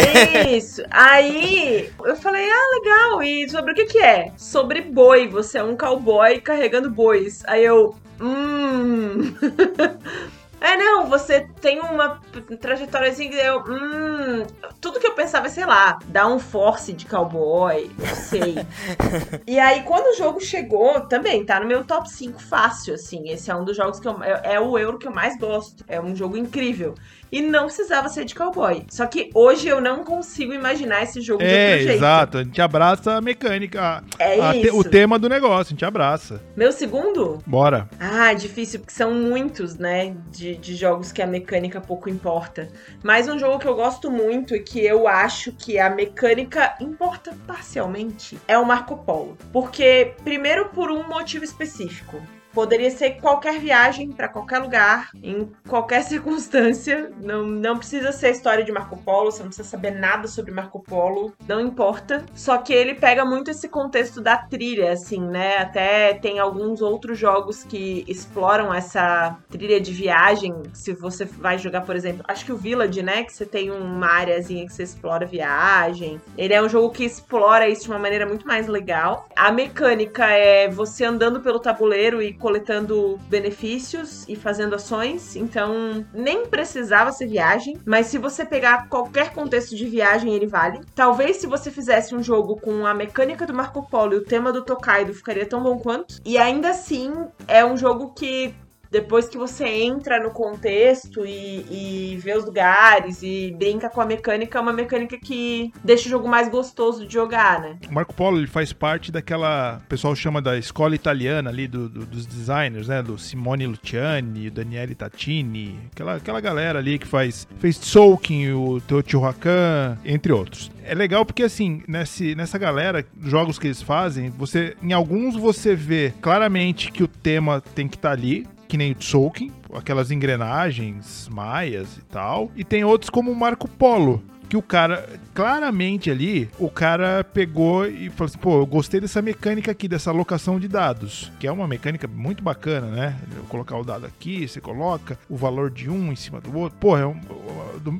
Isso. 0.56 0.82
Aí 0.90 1.90
eu 2.04 2.16
falei, 2.16 2.46
ah, 2.48 2.78
legal. 2.78 3.22
E 3.22 3.48
sobre 3.50 3.72
o 3.72 3.74
que 3.74 3.86
que 3.86 3.98
é? 3.98 4.32
Sobre 4.36 4.80
boi. 4.80 5.28
Você 5.28 5.58
é 5.58 5.62
um 5.64 5.76
cowboy 5.76 6.40
carregando 6.40 6.90
bois. 6.90 7.42
Aí 7.46 7.64
eu, 7.64 7.94
hum. 8.20 9.34
É, 10.60 10.76
não, 10.76 11.06
você 11.06 11.48
tem 11.60 11.80
uma 11.80 12.20
trajetóriazinha 12.60 13.30
que 13.30 13.36
eu. 13.36 13.64
Hum. 13.66 14.46
Tudo 14.78 15.00
que 15.00 15.06
eu 15.06 15.14
pensava, 15.14 15.48
sei 15.48 15.64
lá, 15.64 15.98
dar 16.06 16.26
um 16.26 16.38
force 16.38 16.92
de 16.92 17.06
cowboy, 17.06 17.90
não 17.98 18.14
sei. 18.14 18.56
e 19.46 19.58
aí, 19.58 19.82
quando 19.84 20.08
o 20.08 20.16
jogo 20.16 20.38
chegou, 20.38 21.00
também 21.02 21.44
tá 21.44 21.58
no 21.58 21.66
meu 21.66 21.82
top 21.82 22.10
5 22.10 22.42
fácil, 22.42 22.94
assim. 22.94 23.30
Esse 23.30 23.50
é 23.50 23.54
um 23.54 23.64
dos 23.64 23.76
jogos 23.76 23.98
que 23.98 24.06
eu. 24.06 24.22
É, 24.22 24.54
é 24.54 24.60
o 24.60 24.78
euro 24.78 24.98
que 24.98 25.08
eu 25.08 25.12
mais 25.12 25.38
gosto. 25.38 25.82
É 25.88 25.98
um 25.98 26.14
jogo 26.14 26.36
incrível. 26.36 26.94
E 27.32 27.40
não 27.40 27.64
precisava 27.66 28.08
ser 28.08 28.24
de 28.24 28.34
cowboy. 28.34 28.84
Só 28.90 29.06
que 29.06 29.30
hoje 29.34 29.68
eu 29.68 29.80
não 29.80 30.02
consigo 30.04 30.52
imaginar 30.52 31.02
esse 31.02 31.20
jogo 31.20 31.38
de 31.42 31.48
É, 31.48 31.70
outro 31.72 31.78
jeito. 31.86 31.96
exato. 31.98 32.38
A 32.38 32.42
gente 32.44 32.60
abraça 32.60 33.14
a 33.16 33.20
mecânica, 33.20 34.02
É 34.18 34.40
a 34.40 34.52
te- 34.52 34.66
isso. 34.66 34.76
o 34.78 34.82
tema 34.82 35.18
do 35.18 35.28
negócio, 35.28 35.68
a 35.68 35.70
gente 35.70 35.84
abraça. 35.84 36.42
Meu 36.56 36.72
segundo? 36.72 37.38
Bora. 37.46 37.88
Ah, 38.00 38.32
difícil, 38.34 38.80
porque 38.80 38.92
são 38.92 39.14
muitos, 39.14 39.76
né? 39.76 40.14
De, 40.30 40.56
de 40.56 40.74
jogos 40.74 41.12
que 41.12 41.22
a 41.22 41.26
mecânica 41.26 41.80
pouco 41.80 42.08
importa. 42.08 42.68
Mas 43.02 43.28
um 43.28 43.38
jogo 43.38 43.58
que 43.58 43.68
eu 43.68 43.74
gosto 43.76 44.10
muito 44.10 44.54
e 44.56 44.60
que 44.60 44.80
eu 44.84 45.06
acho 45.06 45.52
que 45.52 45.78
a 45.78 45.88
mecânica 45.88 46.74
importa 46.80 47.32
parcialmente 47.46 48.38
é 48.48 48.58
o 48.58 48.64
Marco 48.66 48.96
Polo. 48.98 49.36
Porque, 49.52 50.14
primeiro, 50.24 50.70
por 50.70 50.90
um 50.90 51.06
motivo 51.06 51.44
específico. 51.44 52.20
Poderia 52.52 52.90
ser 52.90 53.20
qualquer 53.20 53.58
viagem 53.58 54.10
para 54.10 54.28
qualquer 54.28 54.58
lugar, 54.58 55.10
em 55.22 55.50
qualquer 55.68 56.02
circunstância. 56.04 57.10
Não, 57.22 57.46
não 57.46 57.78
precisa 57.78 58.12
ser 58.12 58.30
história 58.30 58.64
de 58.64 58.72
Marco 58.72 58.96
Polo, 58.96 59.30
você 59.30 59.40
não 59.40 59.48
precisa 59.48 59.68
saber 59.68 59.92
nada 59.92 60.26
sobre 60.26 60.52
Marco 60.52 60.80
Polo, 60.80 61.32
não 61.46 61.60
importa. 61.60 62.24
Só 62.34 62.58
que 62.58 62.72
ele 62.72 62.94
pega 62.94 63.24
muito 63.24 63.50
esse 63.50 63.68
contexto 63.68 64.20
da 64.20 64.36
trilha, 64.36 64.92
assim, 64.92 65.20
né? 65.20 65.58
Até 65.58 66.14
tem 66.14 66.38
alguns 66.38 66.82
outros 66.82 67.18
jogos 67.18 67.62
que 67.64 68.04
exploram 68.08 68.72
essa 68.72 69.36
trilha 69.48 69.80
de 69.80 69.92
viagem. 69.92 70.54
Se 70.72 70.92
você 70.92 71.24
vai 71.24 71.58
jogar, 71.58 71.82
por 71.82 71.96
exemplo, 71.96 72.24
acho 72.26 72.44
que 72.44 72.52
o 72.52 72.56
Village, 72.56 73.02
né? 73.02 73.24
Que 73.24 73.32
você 73.32 73.46
tem 73.46 73.70
uma 73.70 74.06
áreazinha 74.06 74.66
que 74.66 74.72
você 74.72 74.82
explora 74.82 75.26
viagem. 75.26 76.20
Ele 76.36 76.54
é 76.54 76.62
um 76.62 76.68
jogo 76.68 76.90
que 76.90 77.04
explora 77.04 77.68
isso 77.68 77.84
de 77.84 77.90
uma 77.90 77.98
maneira 77.98 78.26
muito 78.26 78.46
mais 78.46 78.66
legal. 78.66 79.28
A 79.36 79.52
mecânica 79.52 80.26
é 80.26 80.68
você 80.68 81.04
andando 81.04 81.40
pelo 81.40 81.58
tabuleiro 81.58 82.22
e 82.22 82.34
coletando 82.40 83.20
benefícios 83.28 84.24
e 84.28 84.34
fazendo 84.34 84.74
ações. 84.74 85.36
Então, 85.36 86.04
nem 86.12 86.46
precisava 86.46 87.12
ser 87.12 87.28
viagem, 87.28 87.78
mas 87.84 88.06
se 88.06 88.18
você 88.18 88.44
pegar 88.44 88.88
qualquer 88.88 89.32
contexto 89.32 89.76
de 89.76 89.86
viagem, 89.86 90.34
ele 90.34 90.46
vale. 90.46 90.80
Talvez 90.94 91.36
se 91.36 91.46
você 91.46 91.70
fizesse 91.70 92.14
um 92.14 92.22
jogo 92.22 92.56
com 92.56 92.86
a 92.86 92.94
mecânica 92.94 93.46
do 93.46 93.54
Marco 93.54 93.88
Polo 93.88 94.14
e 94.14 94.16
o 94.16 94.24
tema 94.24 94.52
do 94.52 94.64
Tokaido, 94.64 95.14
ficaria 95.14 95.46
tão 95.46 95.62
bom 95.62 95.78
quanto. 95.78 96.16
E 96.24 96.38
ainda 96.38 96.70
assim, 96.70 97.12
é 97.46 97.64
um 97.64 97.76
jogo 97.76 98.12
que 98.14 98.54
depois 98.90 99.28
que 99.28 99.38
você 99.38 99.64
entra 99.64 100.22
no 100.22 100.30
contexto 100.30 101.24
e, 101.24 101.64
e 101.70 102.18
vê 102.18 102.36
os 102.36 102.44
lugares 102.44 103.22
e 103.22 103.54
brinca 103.56 103.88
com 103.88 104.00
a 104.00 104.06
mecânica, 104.06 104.58
é 104.58 104.60
uma 104.60 104.72
mecânica 104.72 105.16
que 105.16 105.72
deixa 105.84 106.06
o 106.06 106.10
jogo 106.10 106.28
mais 106.28 106.48
gostoso 106.48 107.06
de 107.06 107.12
jogar, 107.12 107.60
né? 107.60 107.78
O 107.88 107.94
Marco 107.94 108.14
Polo 108.14 108.38
ele 108.38 108.46
faz 108.46 108.72
parte 108.72 109.12
daquela. 109.12 109.80
O 109.84 109.88
pessoal 109.88 110.14
chama 110.16 110.42
da 110.42 110.58
escola 110.58 110.94
italiana 110.94 111.50
ali 111.50 111.68
do, 111.68 111.88
do, 111.88 112.06
dos 112.06 112.26
designers, 112.26 112.88
né? 112.88 113.02
Do 113.02 113.18
Simone 113.18 113.66
Luciani, 113.66 114.50
Daniele 114.50 114.94
Tatini, 114.94 115.78
aquela, 115.92 116.16
aquela 116.16 116.40
galera 116.40 116.78
ali 116.78 116.98
que 116.98 117.06
faz. 117.06 117.46
fez 117.58 117.78
Tzolk'in, 117.78 118.52
o 118.52 118.80
Teotihuacan, 118.80 119.98
entre 120.04 120.32
outros 120.32 120.70
é 120.82 120.94
legal 120.94 121.24
porque, 121.24 121.44
assim, 121.44 121.84
nesse, 121.86 122.34
nessa 122.34 122.58
galera, 122.58 123.06
jogos 123.22 123.60
que 123.60 123.68
eles 123.68 123.80
fazem, 123.80 124.28
você 124.28 124.76
em 124.82 124.92
alguns 124.92 125.36
você 125.36 125.76
vê 125.76 126.12
claramente 126.20 126.90
que 126.90 127.04
o 127.04 127.06
tema 127.06 127.62
tem 127.76 127.86
que 127.86 127.94
estar 127.94 128.08
tá 128.08 128.14
ali, 128.14 128.44
que 128.70 128.76
nem 128.76 128.92
o 128.92 128.94
Tzolk'in, 128.94 129.50
aquelas 129.74 130.12
engrenagens 130.12 131.28
maias 131.28 131.96
e 131.96 132.02
tal. 132.02 132.52
E 132.54 132.62
tem 132.62 132.84
outros 132.84 133.10
como 133.10 133.32
o 133.32 133.34
Marco 133.34 133.68
Polo, 133.68 134.22
que 134.48 134.56
o 134.56 134.62
cara, 134.62 135.08
claramente 135.34 136.08
ali, 136.08 136.48
o 136.56 136.70
cara 136.70 137.24
pegou 137.24 137.84
e 137.84 138.10
falou 138.10 138.26
assim: 138.26 138.38
pô, 138.38 138.60
eu 138.60 138.66
gostei 138.66 139.00
dessa 139.00 139.20
mecânica 139.20 139.72
aqui, 139.72 139.88
dessa 139.88 140.10
alocação 140.10 140.60
de 140.60 140.68
dados, 140.68 141.32
que 141.40 141.48
é 141.48 141.52
uma 141.52 141.66
mecânica 141.66 142.06
muito 142.06 142.44
bacana, 142.44 142.86
né? 142.86 143.16
Eu 143.36 143.42
colocar 143.44 143.76
o 143.76 143.84
dado 143.84 144.06
aqui, 144.06 144.46
você 144.46 144.60
coloca 144.60 145.18
o 145.28 145.36
valor 145.36 145.68
de 145.68 145.90
um 145.90 146.12
em 146.12 146.16
cima 146.16 146.40
do 146.40 146.56
outro. 146.56 146.78
Pô, 146.78 146.96
é 146.96 147.04
um, 147.04 147.18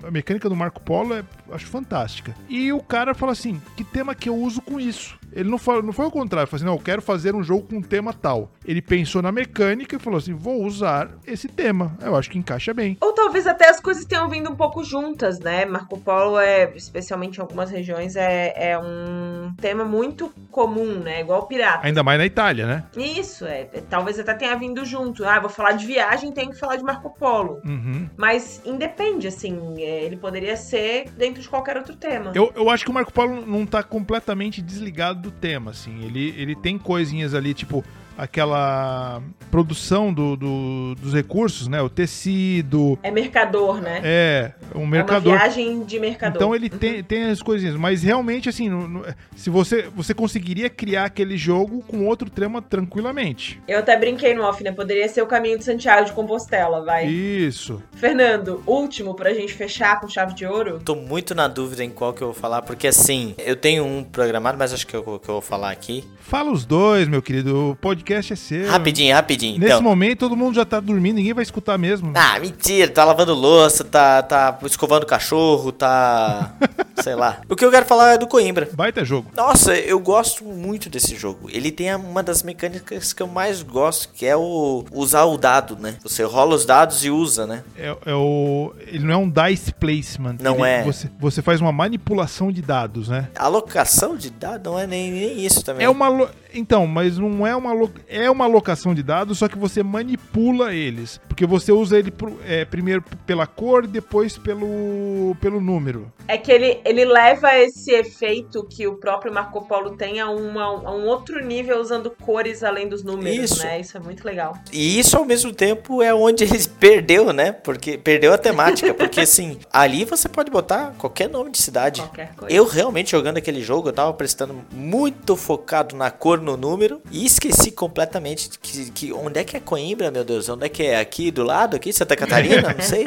a 0.07 0.11
mecânica 0.11 0.49
do 0.49 0.55
Marco 0.55 0.81
Polo 0.81 1.15
é, 1.15 1.25
acho 1.51 1.67
fantástica. 1.67 2.33
E 2.49 2.73
o 2.73 2.81
cara 2.81 3.13
fala 3.13 3.33
assim: 3.33 3.61
que 3.77 3.83
tema 3.83 4.15
que 4.15 4.29
eu 4.29 4.37
uso 4.37 4.63
com 4.63 4.79
isso? 4.79 5.19
Ele 5.33 5.49
não 5.49 5.59
foi, 5.59 5.83
não 5.83 5.93
foi 5.93 6.07
o 6.07 6.11
contrário, 6.11 6.47
falou 6.47 6.57
assim: 6.57 6.67
não, 6.67 6.75
eu 6.75 6.83
quero 6.83 7.03
fazer 7.03 7.35
um 7.35 7.43
jogo 7.43 7.69
com 7.69 7.77
um 7.77 7.83
tema 7.83 8.13
tal. 8.13 8.51
Ele 8.65 8.83
pensou 8.83 9.23
na 9.23 9.33
mecânica 9.33 9.97
e 9.97 9.99
falou 9.99 10.19
assim: 10.19 10.35
vou 10.35 10.65
usar 10.65 11.11
esse 11.27 11.49
tema. 11.49 11.97
Eu 12.03 12.17
acho 12.17 12.31
que 12.31 12.39
encaixa 12.39 12.75
bem. 12.75 12.97
Ou 13.01 13.13
talvez 13.13 13.47
até 13.47 13.69
as 13.69 13.81
coisas 13.81 14.05
tenham 14.05 14.29
vindo 14.29 14.51
um 14.51 14.57
pouco 14.57 14.83
juntas, 14.85 15.39
né? 15.39 15.65
Marco 15.65 15.99
Polo 15.99 16.39
é, 16.39 16.73
especialmente 16.75 17.39
em 17.39 17.41
algumas 17.41 17.71
regiões, 17.71 18.17
é, 18.17 18.53
é 18.57 18.79
um 18.79 19.53
tema 19.61 19.85
muito 19.85 20.33
comum, 20.51 21.01
né? 21.01 21.21
Igual 21.21 21.47
pirata. 21.47 21.87
Ainda 21.87 22.03
mais 22.03 22.19
na 22.19 22.27
Itália, 22.27 22.67
né? 22.67 22.85
Isso, 22.97 23.47
é. 23.47 23.65
Talvez 23.89 24.19
até 24.19 24.35
tenha 24.35 24.57
vindo 24.57 24.85
junto. 24.85 25.25
Ah, 25.25 25.39
vou 25.39 25.51
falar 25.51 25.73
de 25.73 25.87
viagem, 25.87 26.33
tenho 26.33 26.51
que 26.51 26.59
falar 26.59 26.77
de 26.77 26.83
Marco 26.83 27.11
Polo. 27.11 27.61
Uhum. 27.65 28.09
Mas 28.17 28.61
independe, 28.65 29.29
assim, 29.29 29.75
é, 29.79 30.05
ele 30.05 30.17
poderia 30.17 30.57
ser 30.57 31.11
dentro 31.17 31.41
de 31.41 31.49
qualquer 31.49 31.77
outro 31.77 31.97
tema. 31.97 32.33
Eu, 32.35 32.53
eu 32.55 32.69
acho 32.71 32.85
que 32.85 32.91
o 32.91 32.95
Marco 32.95 33.13
Polo 33.13 33.47
não 33.47 33.67
tá 33.67 33.83
completamente 33.83 34.61
desligado 34.63 35.20
do 35.21 35.31
tema, 35.31 35.71
assim. 35.71 36.05
Ele, 36.05 36.35
ele 36.37 36.55
tem 36.57 36.79
coisinhas 36.79 37.35
ali, 37.35 37.55
tipo, 37.55 37.85
aquela 38.21 39.23
produção 39.51 40.13
do, 40.13 40.37
do, 40.37 40.95
dos 40.97 41.15
recursos, 41.15 41.67
né? 41.69 41.81
O 41.81 41.89
tecido. 41.89 42.99
É 43.03 43.11
mercador, 43.11 43.81
né? 43.81 44.01
É, 44.05 44.53
um 44.75 44.87
mercador. 44.87 45.33
É 45.33 45.37
uma 45.37 45.39
viagem 45.45 45.83
de 45.85 45.99
mercador. 45.99 46.37
Então 46.37 46.55
ele 46.55 46.69
uhum. 46.71 46.79
tem, 46.79 47.03
tem 47.03 47.25
as 47.25 47.43
coisinhas, 47.43 47.77
mas 47.77 48.03
realmente, 48.03 48.49
assim, 48.49 48.69
no, 48.69 48.87
no, 48.87 49.05
se 49.35 49.49
você, 49.49 49.89
você 49.95 50.13
conseguiria 50.13 50.69
criar 50.69 51.07
aquele 51.07 51.37
jogo 51.37 51.83
com 51.83 52.07
outro 52.07 52.29
tema 52.29 52.61
tranquilamente. 52.61 53.61
Eu 53.67 53.79
até 53.79 53.97
brinquei 53.97 54.35
no 54.35 54.43
off, 54.43 54.63
né? 54.63 54.71
Poderia 54.71 55.09
ser 55.09 55.23
o 55.23 55.27
caminho 55.27 55.57
de 55.57 55.65
Santiago 55.65 56.05
de 56.05 56.13
Compostela, 56.13 56.85
vai. 56.85 57.07
Isso. 57.07 57.83
Fernando, 57.93 58.63
último 58.67 59.15
pra 59.15 59.33
gente 59.33 59.55
fechar 59.55 59.99
com 59.99 60.09
chave 60.09 60.35
de 60.35 60.45
ouro. 60.45 60.81
Tô 60.85 60.95
muito 60.95 61.35
na 61.35 61.49
dúvida 61.49 61.83
em 61.83 61.91
qual 61.91 62.13
que 62.13 62.23
eu 62.23 62.29
vou 62.29 62.35
falar, 62.35 62.61
porque 62.63 62.87
assim, 62.87 63.35
eu 63.39 63.57
tenho 63.57 63.85
um 63.85 64.05
programado, 64.05 64.59
mas 64.59 64.75
acho 64.75 64.87
que 64.87 64.95
eu, 64.95 65.03
que 65.03 65.29
eu 65.29 65.35
vou 65.35 65.41
falar 65.41 65.71
aqui. 65.71 66.05
Fala 66.21 66.53
os 66.53 66.65
dois, 66.67 67.09
meu 67.09 67.23
querido. 67.23 67.71
O 67.71 67.77
podcast 67.77 68.10
é 68.13 68.23
seu. 68.23 68.69
Rapidinho, 68.69 69.15
rapidinho. 69.15 69.59
Nesse 69.59 69.73
então. 69.73 69.83
momento, 69.83 70.19
todo 70.19 70.37
mundo 70.37 70.55
já 70.55 70.65
tá 70.65 70.81
dormindo, 70.81 71.17
ninguém 71.17 71.35
vai 71.35 71.43
escutar 71.43 71.79
mesmo. 71.79 72.13
Ah, 72.15 72.39
mentira. 72.39 72.91
Tá 72.91 73.05
lavando 73.05 73.35
louça, 73.35 73.85
tá, 73.85 74.23
tá 74.23 74.59
escovando 74.65 75.07
cachorro, 75.07 75.73
tá. 75.73 76.55
sei 77.03 77.15
lá. 77.15 77.41
O 77.49 77.57
que 77.57 77.65
eu 77.65 77.71
quero 77.71 77.87
falar 77.87 78.15
é 78.15 78.19
do 78.19 78.27
Coimbra. 78.27 78.69
Baita 78.73 79.05
jogo. 79.05 79.31
Nossa, 79.37 79.75
eu 79.75 79.99
gosto 79.99 80.45
muito 80.45 80.89
desse 80.89 81.17
jogo. 81.17 81.49
Ele 81.51 81.71
tem 81.71 81.95
uma 81.95 82.23
das 82.23 82.43
mecânicas 82.43 83.13
que 83.13 83.23
eu 83.23 83.27
mais 83.27 83.63
gosto, 83.63 84.13
que 84.13 84.27
é 84.27 84.37
o 84.37 84.85
usar 84.93 85.25
o 85.25 85.37
dado, 85.37 85.77
né? 85.77 85.97
Você 86.03 86.23
rola 86.23 86.55
os 86.55 86.65
dados 86.65 87.05
e 87.05 87.11
usa, 87.11 87.47
né? 87.47 87.63
É, 87.77 87.97
é 88.07 88.15
o. 88.15 88.73
Ele 88.87 89.05
não 89.05 89.15
é 89.15 89.17
um 89.17 89.31
dice 89.31 89.73
placement. 89.73 90.37
Não 90.41 90.57
ele, 90.57 90.69
é. 90.69 90.83
Você, 90.85 91.11
você 91.19 91.43
faz 91.43 91.61
uma 91.61 91.73
manipulação 91.73 92.53
de 92.53 92.63
dados, 92.63 93.09
né? 93.09 93.29
Alocação 93.37 94.17
de 94.17 94.31
dados 94.31 94.71
não 94.71 94.79
é 94.79 94.87
nem, 94.87 95.11
nem 95.11 95.45
isso 95.45 95.65
também. 95.65 95.85
É 95.85 95.91
uma. 95.91 96.31
Então, 96.55 96.87
mas 96.87 97.19
não 97.19 97.47
é 97.47 97.55
uma. 97.55 97.73
É 98.09 98.31
uma 98.31 98.45
alocação 98.45 98.95
de 98.95 99.03
dados, 99.03 99.39
só 99.39 99.49
que 99.49 99.59
você 99.59 99.83
manipula 99.83 100.75
eles. 100.75 101.21
Porque 101.29 101.47
você 101.47 101.73
usa 101.73 101.99
ele 101.99 102.11
pro, 102.11 102.39
é, 102.47 102.65
primeiro 102.65 103.03
pela 103.27 103.47
cor, 103.47 103.87
depois 103.87 104.37
pelo, 104.37 105.37
pelo 105.41 105.61
número. 105.61 106.13
É 106.29 106.39
que 106.39 106.53
ele, 106.53 106.81
ele 106.85 107.05
leva 107.05 107.57
esse 107.59 107.93
efeito 107.93 108.65
que 108.65 108.87
o 108.87 108.95
próprio 108.95 109.33
Marco 109.33 109.67
Polo 109.67 109.97
tem 109.97 110.21
a, 110.21 110.29
uma, 110.31 110.65
a 110.65 110.95
um 110.95 111.07
outro 111.07 111.45
nível 111.45 111.81
usando 111.81 112.11
cores 112.11 112.63
além 112.63 112.89
dos 112.89 113.03
números, 113.03 113.53
isso. 113.53 113.63
né? 113.65 113.81
Isso 113.81 113.97
é 113.97 114.01
muito 114.01 114.25
legal. 114.25 114.57
E 114.73 114.99
isso 114.99 115.17
ao 115.17 115.25
mesmo 115.25 115.53
tempo 115.53 116.03
é 116.03 116.15
onde 116.15 116.45
ele 116.45 116.59
perdeu, 116.79 117.33
né? 117.33 117.53
Porque 117.53 117.99
perdeu 117.99 118.33
a 118.33 118.39
temática. 118.39 118.95
Porque 118.95 119.21
assim, 119.21 119.59
ali 119.73 120.05
você 120.05 120.29
pode 120.29 120.51
botar 120.51 120.95
qualquer 120.99 121.29
nome 121.29 121.51
de 121.51 121.59
cidade. 121.59 122.01
Qualquer 122.03 122.35
coisa. 122.35 122.55
Eu 122.55 122.67
realmente 122.67 123.11
jogando 123.11 123.39
aquele 123.39 123.61
jogo, 123.61 123.89
eu 123.89 123.93
tava 123.93 124.13
prestando 124.13 124.55
muito 124.73 125.37
focado 125.37 125.97
na 125.97 126.11
cor, 126.11 126.40
no 126.41 126.57
número, 126.57 127.01
e 127.11 127.25
esqueci 127.25 127.71
completamente 127.71 128.51
que, 128.59 128.91
que 128.91 129.13
onde 129.13 129.41
é 129.41 129.45
que 129.45 129.57
é 129.57 129.61
Coimbra, 129.61 130.11
meu 130.11 130.25
Deus? 130.25 130.49
Onde 130.49 130.67
é 130.67 130.69
que 130.69 130.83
é? 130.83 130.99
Aqui 130.99 131.31
do 131.31 131.43
lado, 131.43 131.77
aqui, 131.77 131.93
Santa 131.93 132.17
Catarina? 132.17 132.75
Não 132.75 132.85
sei. 132.85 133.07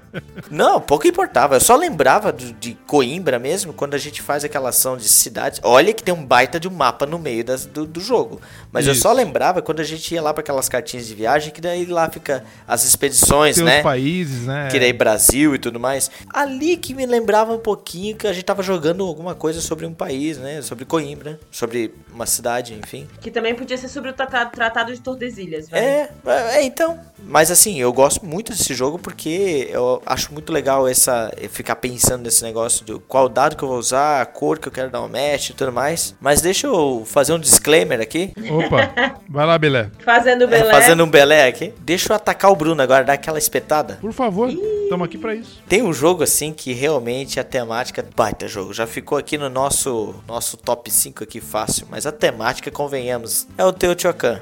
Não, 0.50 0.80
pouco 0.80 1.06
importava. 1.06 1.56
Eu 1.56 1.60
só 1.60 1.76
lembrava 1.76 2.32
de, 2.32 2.52
de 2.52 2.74
Coimbra 2.86 3.38
mesmo 3.38 3.72
quando 3.72 3.94
a 3.94 3.98
gente 3.98 4.22
faz 4.22 4.44
aquela 4.44 4.68
ação 4.68 4.96
de 4.96 5.08
cidades. 5.08 5.60
Olha 5.62 5.92
que 5.92 6.02
tem 6.02 6.14
um 6.14 6.24
baita 6.24 6.60
de 6.60 6.68
um 6.68 6.70
mapa 6.70 7.06
no 7.06 7.18
meio 7.18 7.44
das, 7.44 7.66
do, 7.66 7.86
do 7.86 8.00
jogo. 8.00 8.40
Mas 8.70 8.84
Isso. 8.84 8.90
eu 8.90 9.02
só 9.02 9.12
lembrava 9.12 9.62
quando 9.62 9.80
a 9.80 9.84
gente 9.84 10.12
ia 10.14 10.22
lá 10.22 10.32
para 10.32 10.42
aquelas 10.42 10.68
cartinhas 10.68 11.06
de 11.06 11.14
viagem, 11.14 11.52
que 11.52 11.60
daí 11.60 11.86
lá 11.86 12.08
fica 12.10 12.44
as 12.66 12.84
expedições, 12.84 13.56
tem 13.56 13.64
né? 13.64 13.76
Os 13.78 13.82
países, 13.82 14.46
né? 14.46 14.68
Que 14.70 14.78
daí 14.78 14.92
Brasil 14.92 15.54
e 15.54 15.58
tudo 15.58 15.80
mais. 15.80 16.10
Ali 16.32 16.76
que 16.76 16.94
me 16.94 17.06
lembrava 17.06 17.52
um 17.52 17.58
pouquinho 17.58 18.16
que 18.16 18.26
a 18.26 18.32
gente 18.32 18.44
tava 18.44 18.62
jogando 18.62 19.04
alguma 19.04 19.34
coisa 19.34 19.60
sobre 19.60 19.86
um 19.86 19.94
país, 19.94 20.38
né? 20.38 20.62
Sobre 20.62 20.84
Coimbra, 20.84 21.40
sobre 21.50 21.94
uma 22.12 22.26
cidade, 22.26 22.73
enfim. 22.82 23.08
Que 23.20 23.30
também 23.30 23.54
podia 23.54 23.76
ser 23.76 23.88
sobre 23.88 24.10
o 24.10 24.12
Tratado 24.12 24.92
de 24.92 25.00
Tordesilhas, 25.00 25.68
velho. 25.68 25.84
É, 25.84 26.10
é, 26.26 26.62
então. 26.64 26.98
Mas 27.22 27.50
assim, 27.50 27.80
eu 27.80 27.92
gosto 27.92 28.24
muito 28.24 28.52
desse 28.52 28.74
jogo 28.74 28.98
porque 28.98 29.68
eu 29.70 30.02
acho 30.04 30.32
muito 30.32 30.52
legal 30.52 30.86
essa 30.86 31.32
ficar 31.50 31.76
pensando 31.76 32.22
nesse 32.22 32.42
negócio 32.42 32.84
de 32.84 32.98
qual 33.00 33.28
dado 33.28 33.56
que 33.56 33.62
eu 33.62 33.68
vou 33.68 33.78
usar, 33.78 34.20
a 34.20 34.26
cor 34.26 34.58
que 34.58 34.68
eu 34.68 34.72
quero 34.72 34.90
dar 34.90 35.02
um 35.02 35.08
match 35.08 35.50
e 35.50 35.52
tudo 35.54 35.72
mais. 35.72 36.14
Mas 36.20 36.40
deixa 36.40 36.66
eu 36.66 37.04
fazer 37.06 37.32
um 37.32 37.38
disclaimer 37.38 38.00
aqui. 38.00 38.32
Opa, 38.50 39.20
vai 39.28 39.46
lá, 39.46 39.58
Belé. 39.58 39.90
Fazendo 40.04 40.46
Belé. 40.46 40.68
É, 40.68 40.70
fazendo 40.70 41.04
um 41.04 41.10
Belé 41.10 41.46
aqui. 41.46 41.72
Deixa 41.80 42.12
eu 42.12 42.16
atacar 42.16 42.50
o 42.50 42.56
Bruno 42.56 42.82
agora, 42.82 43.04
dar 43.04 43.14
aquela 43.14 43.38
espetada. 43.38 43.98
Por 44.00 44.12
favor, 44.12 44.50
estamos 44.94 45.04
aqui 45.06 45.18
para 45.18 45.34
isso. 45.34 45.62
Tem 45.68 45.82
um 45.82 45.92
jogo 45.92 46.22
assim 46.22 46.52
que 46.52 46.72
realmente 46.72 47.38
a 47.38 47.44
temática 47.44 48.04
baita 48.16 48.48
jogo. 48.48 48.72
Já 48.72 48.86
ficou 48.86 49.18
aqui 49.18 49.36
no 49.36 49.48
nosso 49.50 50.14
nosso 50.26 50.56
top 50.56 50.90
5 50.90 51.24
aqui 51.24 51.40
fácil, 51.40 51.86
mas 51.90 52.06
a 52.06 52.12
temática, 52.12 52.70
convenhamos, 52.70 53.46
é 53.58 53.64
o 53.64 53.72
Teotihuacan. 53.72 54.40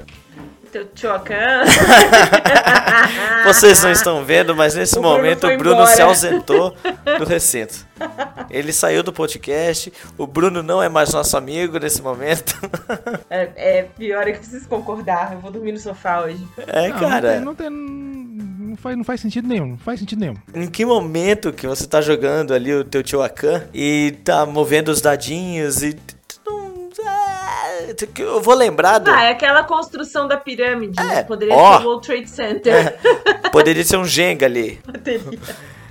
Teotihuacan. 0.71 1.61
Vocês 3.45 3.83
não 3.83 3.91
estão 3.91 4.23
vendo, 4.25 4.55
mas 4.55 4.73
nesse 4.73 4.97
O 4.97 5.01
Bruno 5.01 5.17
momento 5.17 5.41
foi 5.41 5.55
o 5.55 5.57
Bruno 5.57 5.75
embora. 5.75 5.95
se 5.95 6.01
ausentou 6.01 6.75
do 7.19 7.25
recinto. 7.25 7.85
Ele 8.49 8.73
saiu 8.73 9.03
do 9.03 9.13
podcast. 9.13 9.93
O 10.17 10.25
Bruno 10.25 10.63
não 10.63 10.81
é 10.81 10.89
mais 10.89 11.13
nosso 11.13 11.37
amigo 11.37 11.77
nesse 11.77 12.01
momento. 12.01 12.55
É, 13.29 13.49
é 13.55 13.83
pior 13.83 14.27
é 14.27 14.31
que 14.31 14.39
preciso 14.39 14.67
concordar. 14.67 15.33
Eu 15.33 15.39
vou 15.39 15.51
dormir 15.51 15.73
no 15.73 15.79
sofá 15.79 16.21
hoje. 16.21 16.43
É, 16.67 16.87
Não, 16.89 16.99
cara. 16.99 17.39
Não, 17.39 17.53
tem, 17.55 17.69
não, 17.69 17.75
tem- 17.77 18.52
não 18.73 18.77
faz, 18.77 18.97
não 18.97 19.03
faz 19.03 19.21
sentido 19.21 19.47
nenhum. 19.47 19.67
Não 19.67 19.77
faz 19.77 19.99
sentido 19.99 20.19
nenhum. 20.19 20.35
Em 20.53 20.67
que 20.67 20.83
momento 20.85 21.53
que 21.53 21.67
você 21.67 21.87
tá 21.87 22.01
jogando 22.01 22.53
ali 22.53 22.73
o 22.73 22.83
teu 22.83 23.03
Teotihuacan 23.03 23.67
e 23.73 24.15
tá 24.23 24.45
movendo 24.45 24.89
os 24.89 24.99
dadinhos 24.99 25.83
e. 25.83 25.95
é, 27.05 27.95
Eu 28.17 28.41
vou 28.41 28.55
lembrar 28.55 28.99
do. 28.99 29.11
Ah, 29.11 29.23
é 29.23 29.31
aquela 29.31 29.63
construção 29.63 30.27
da 30.27 30.37
pirâmide. 30.37 30.99
É, 30.99 31.03
né? 31.03 31.23
Poderia 31.23 31.53
ó. 31.53 31.77
ser 31.77 31.85
o 31.85 31.87
World 31.87 32.07
Trade 32.07 32.29
Center. 32.29 32.99
Poderia 33.51 33.83
ser 33.83 33.97
um 33.97 34.05
Jenga 34.05 34.45
ali. 34.45 34.79
Poderia. 34.83 35.39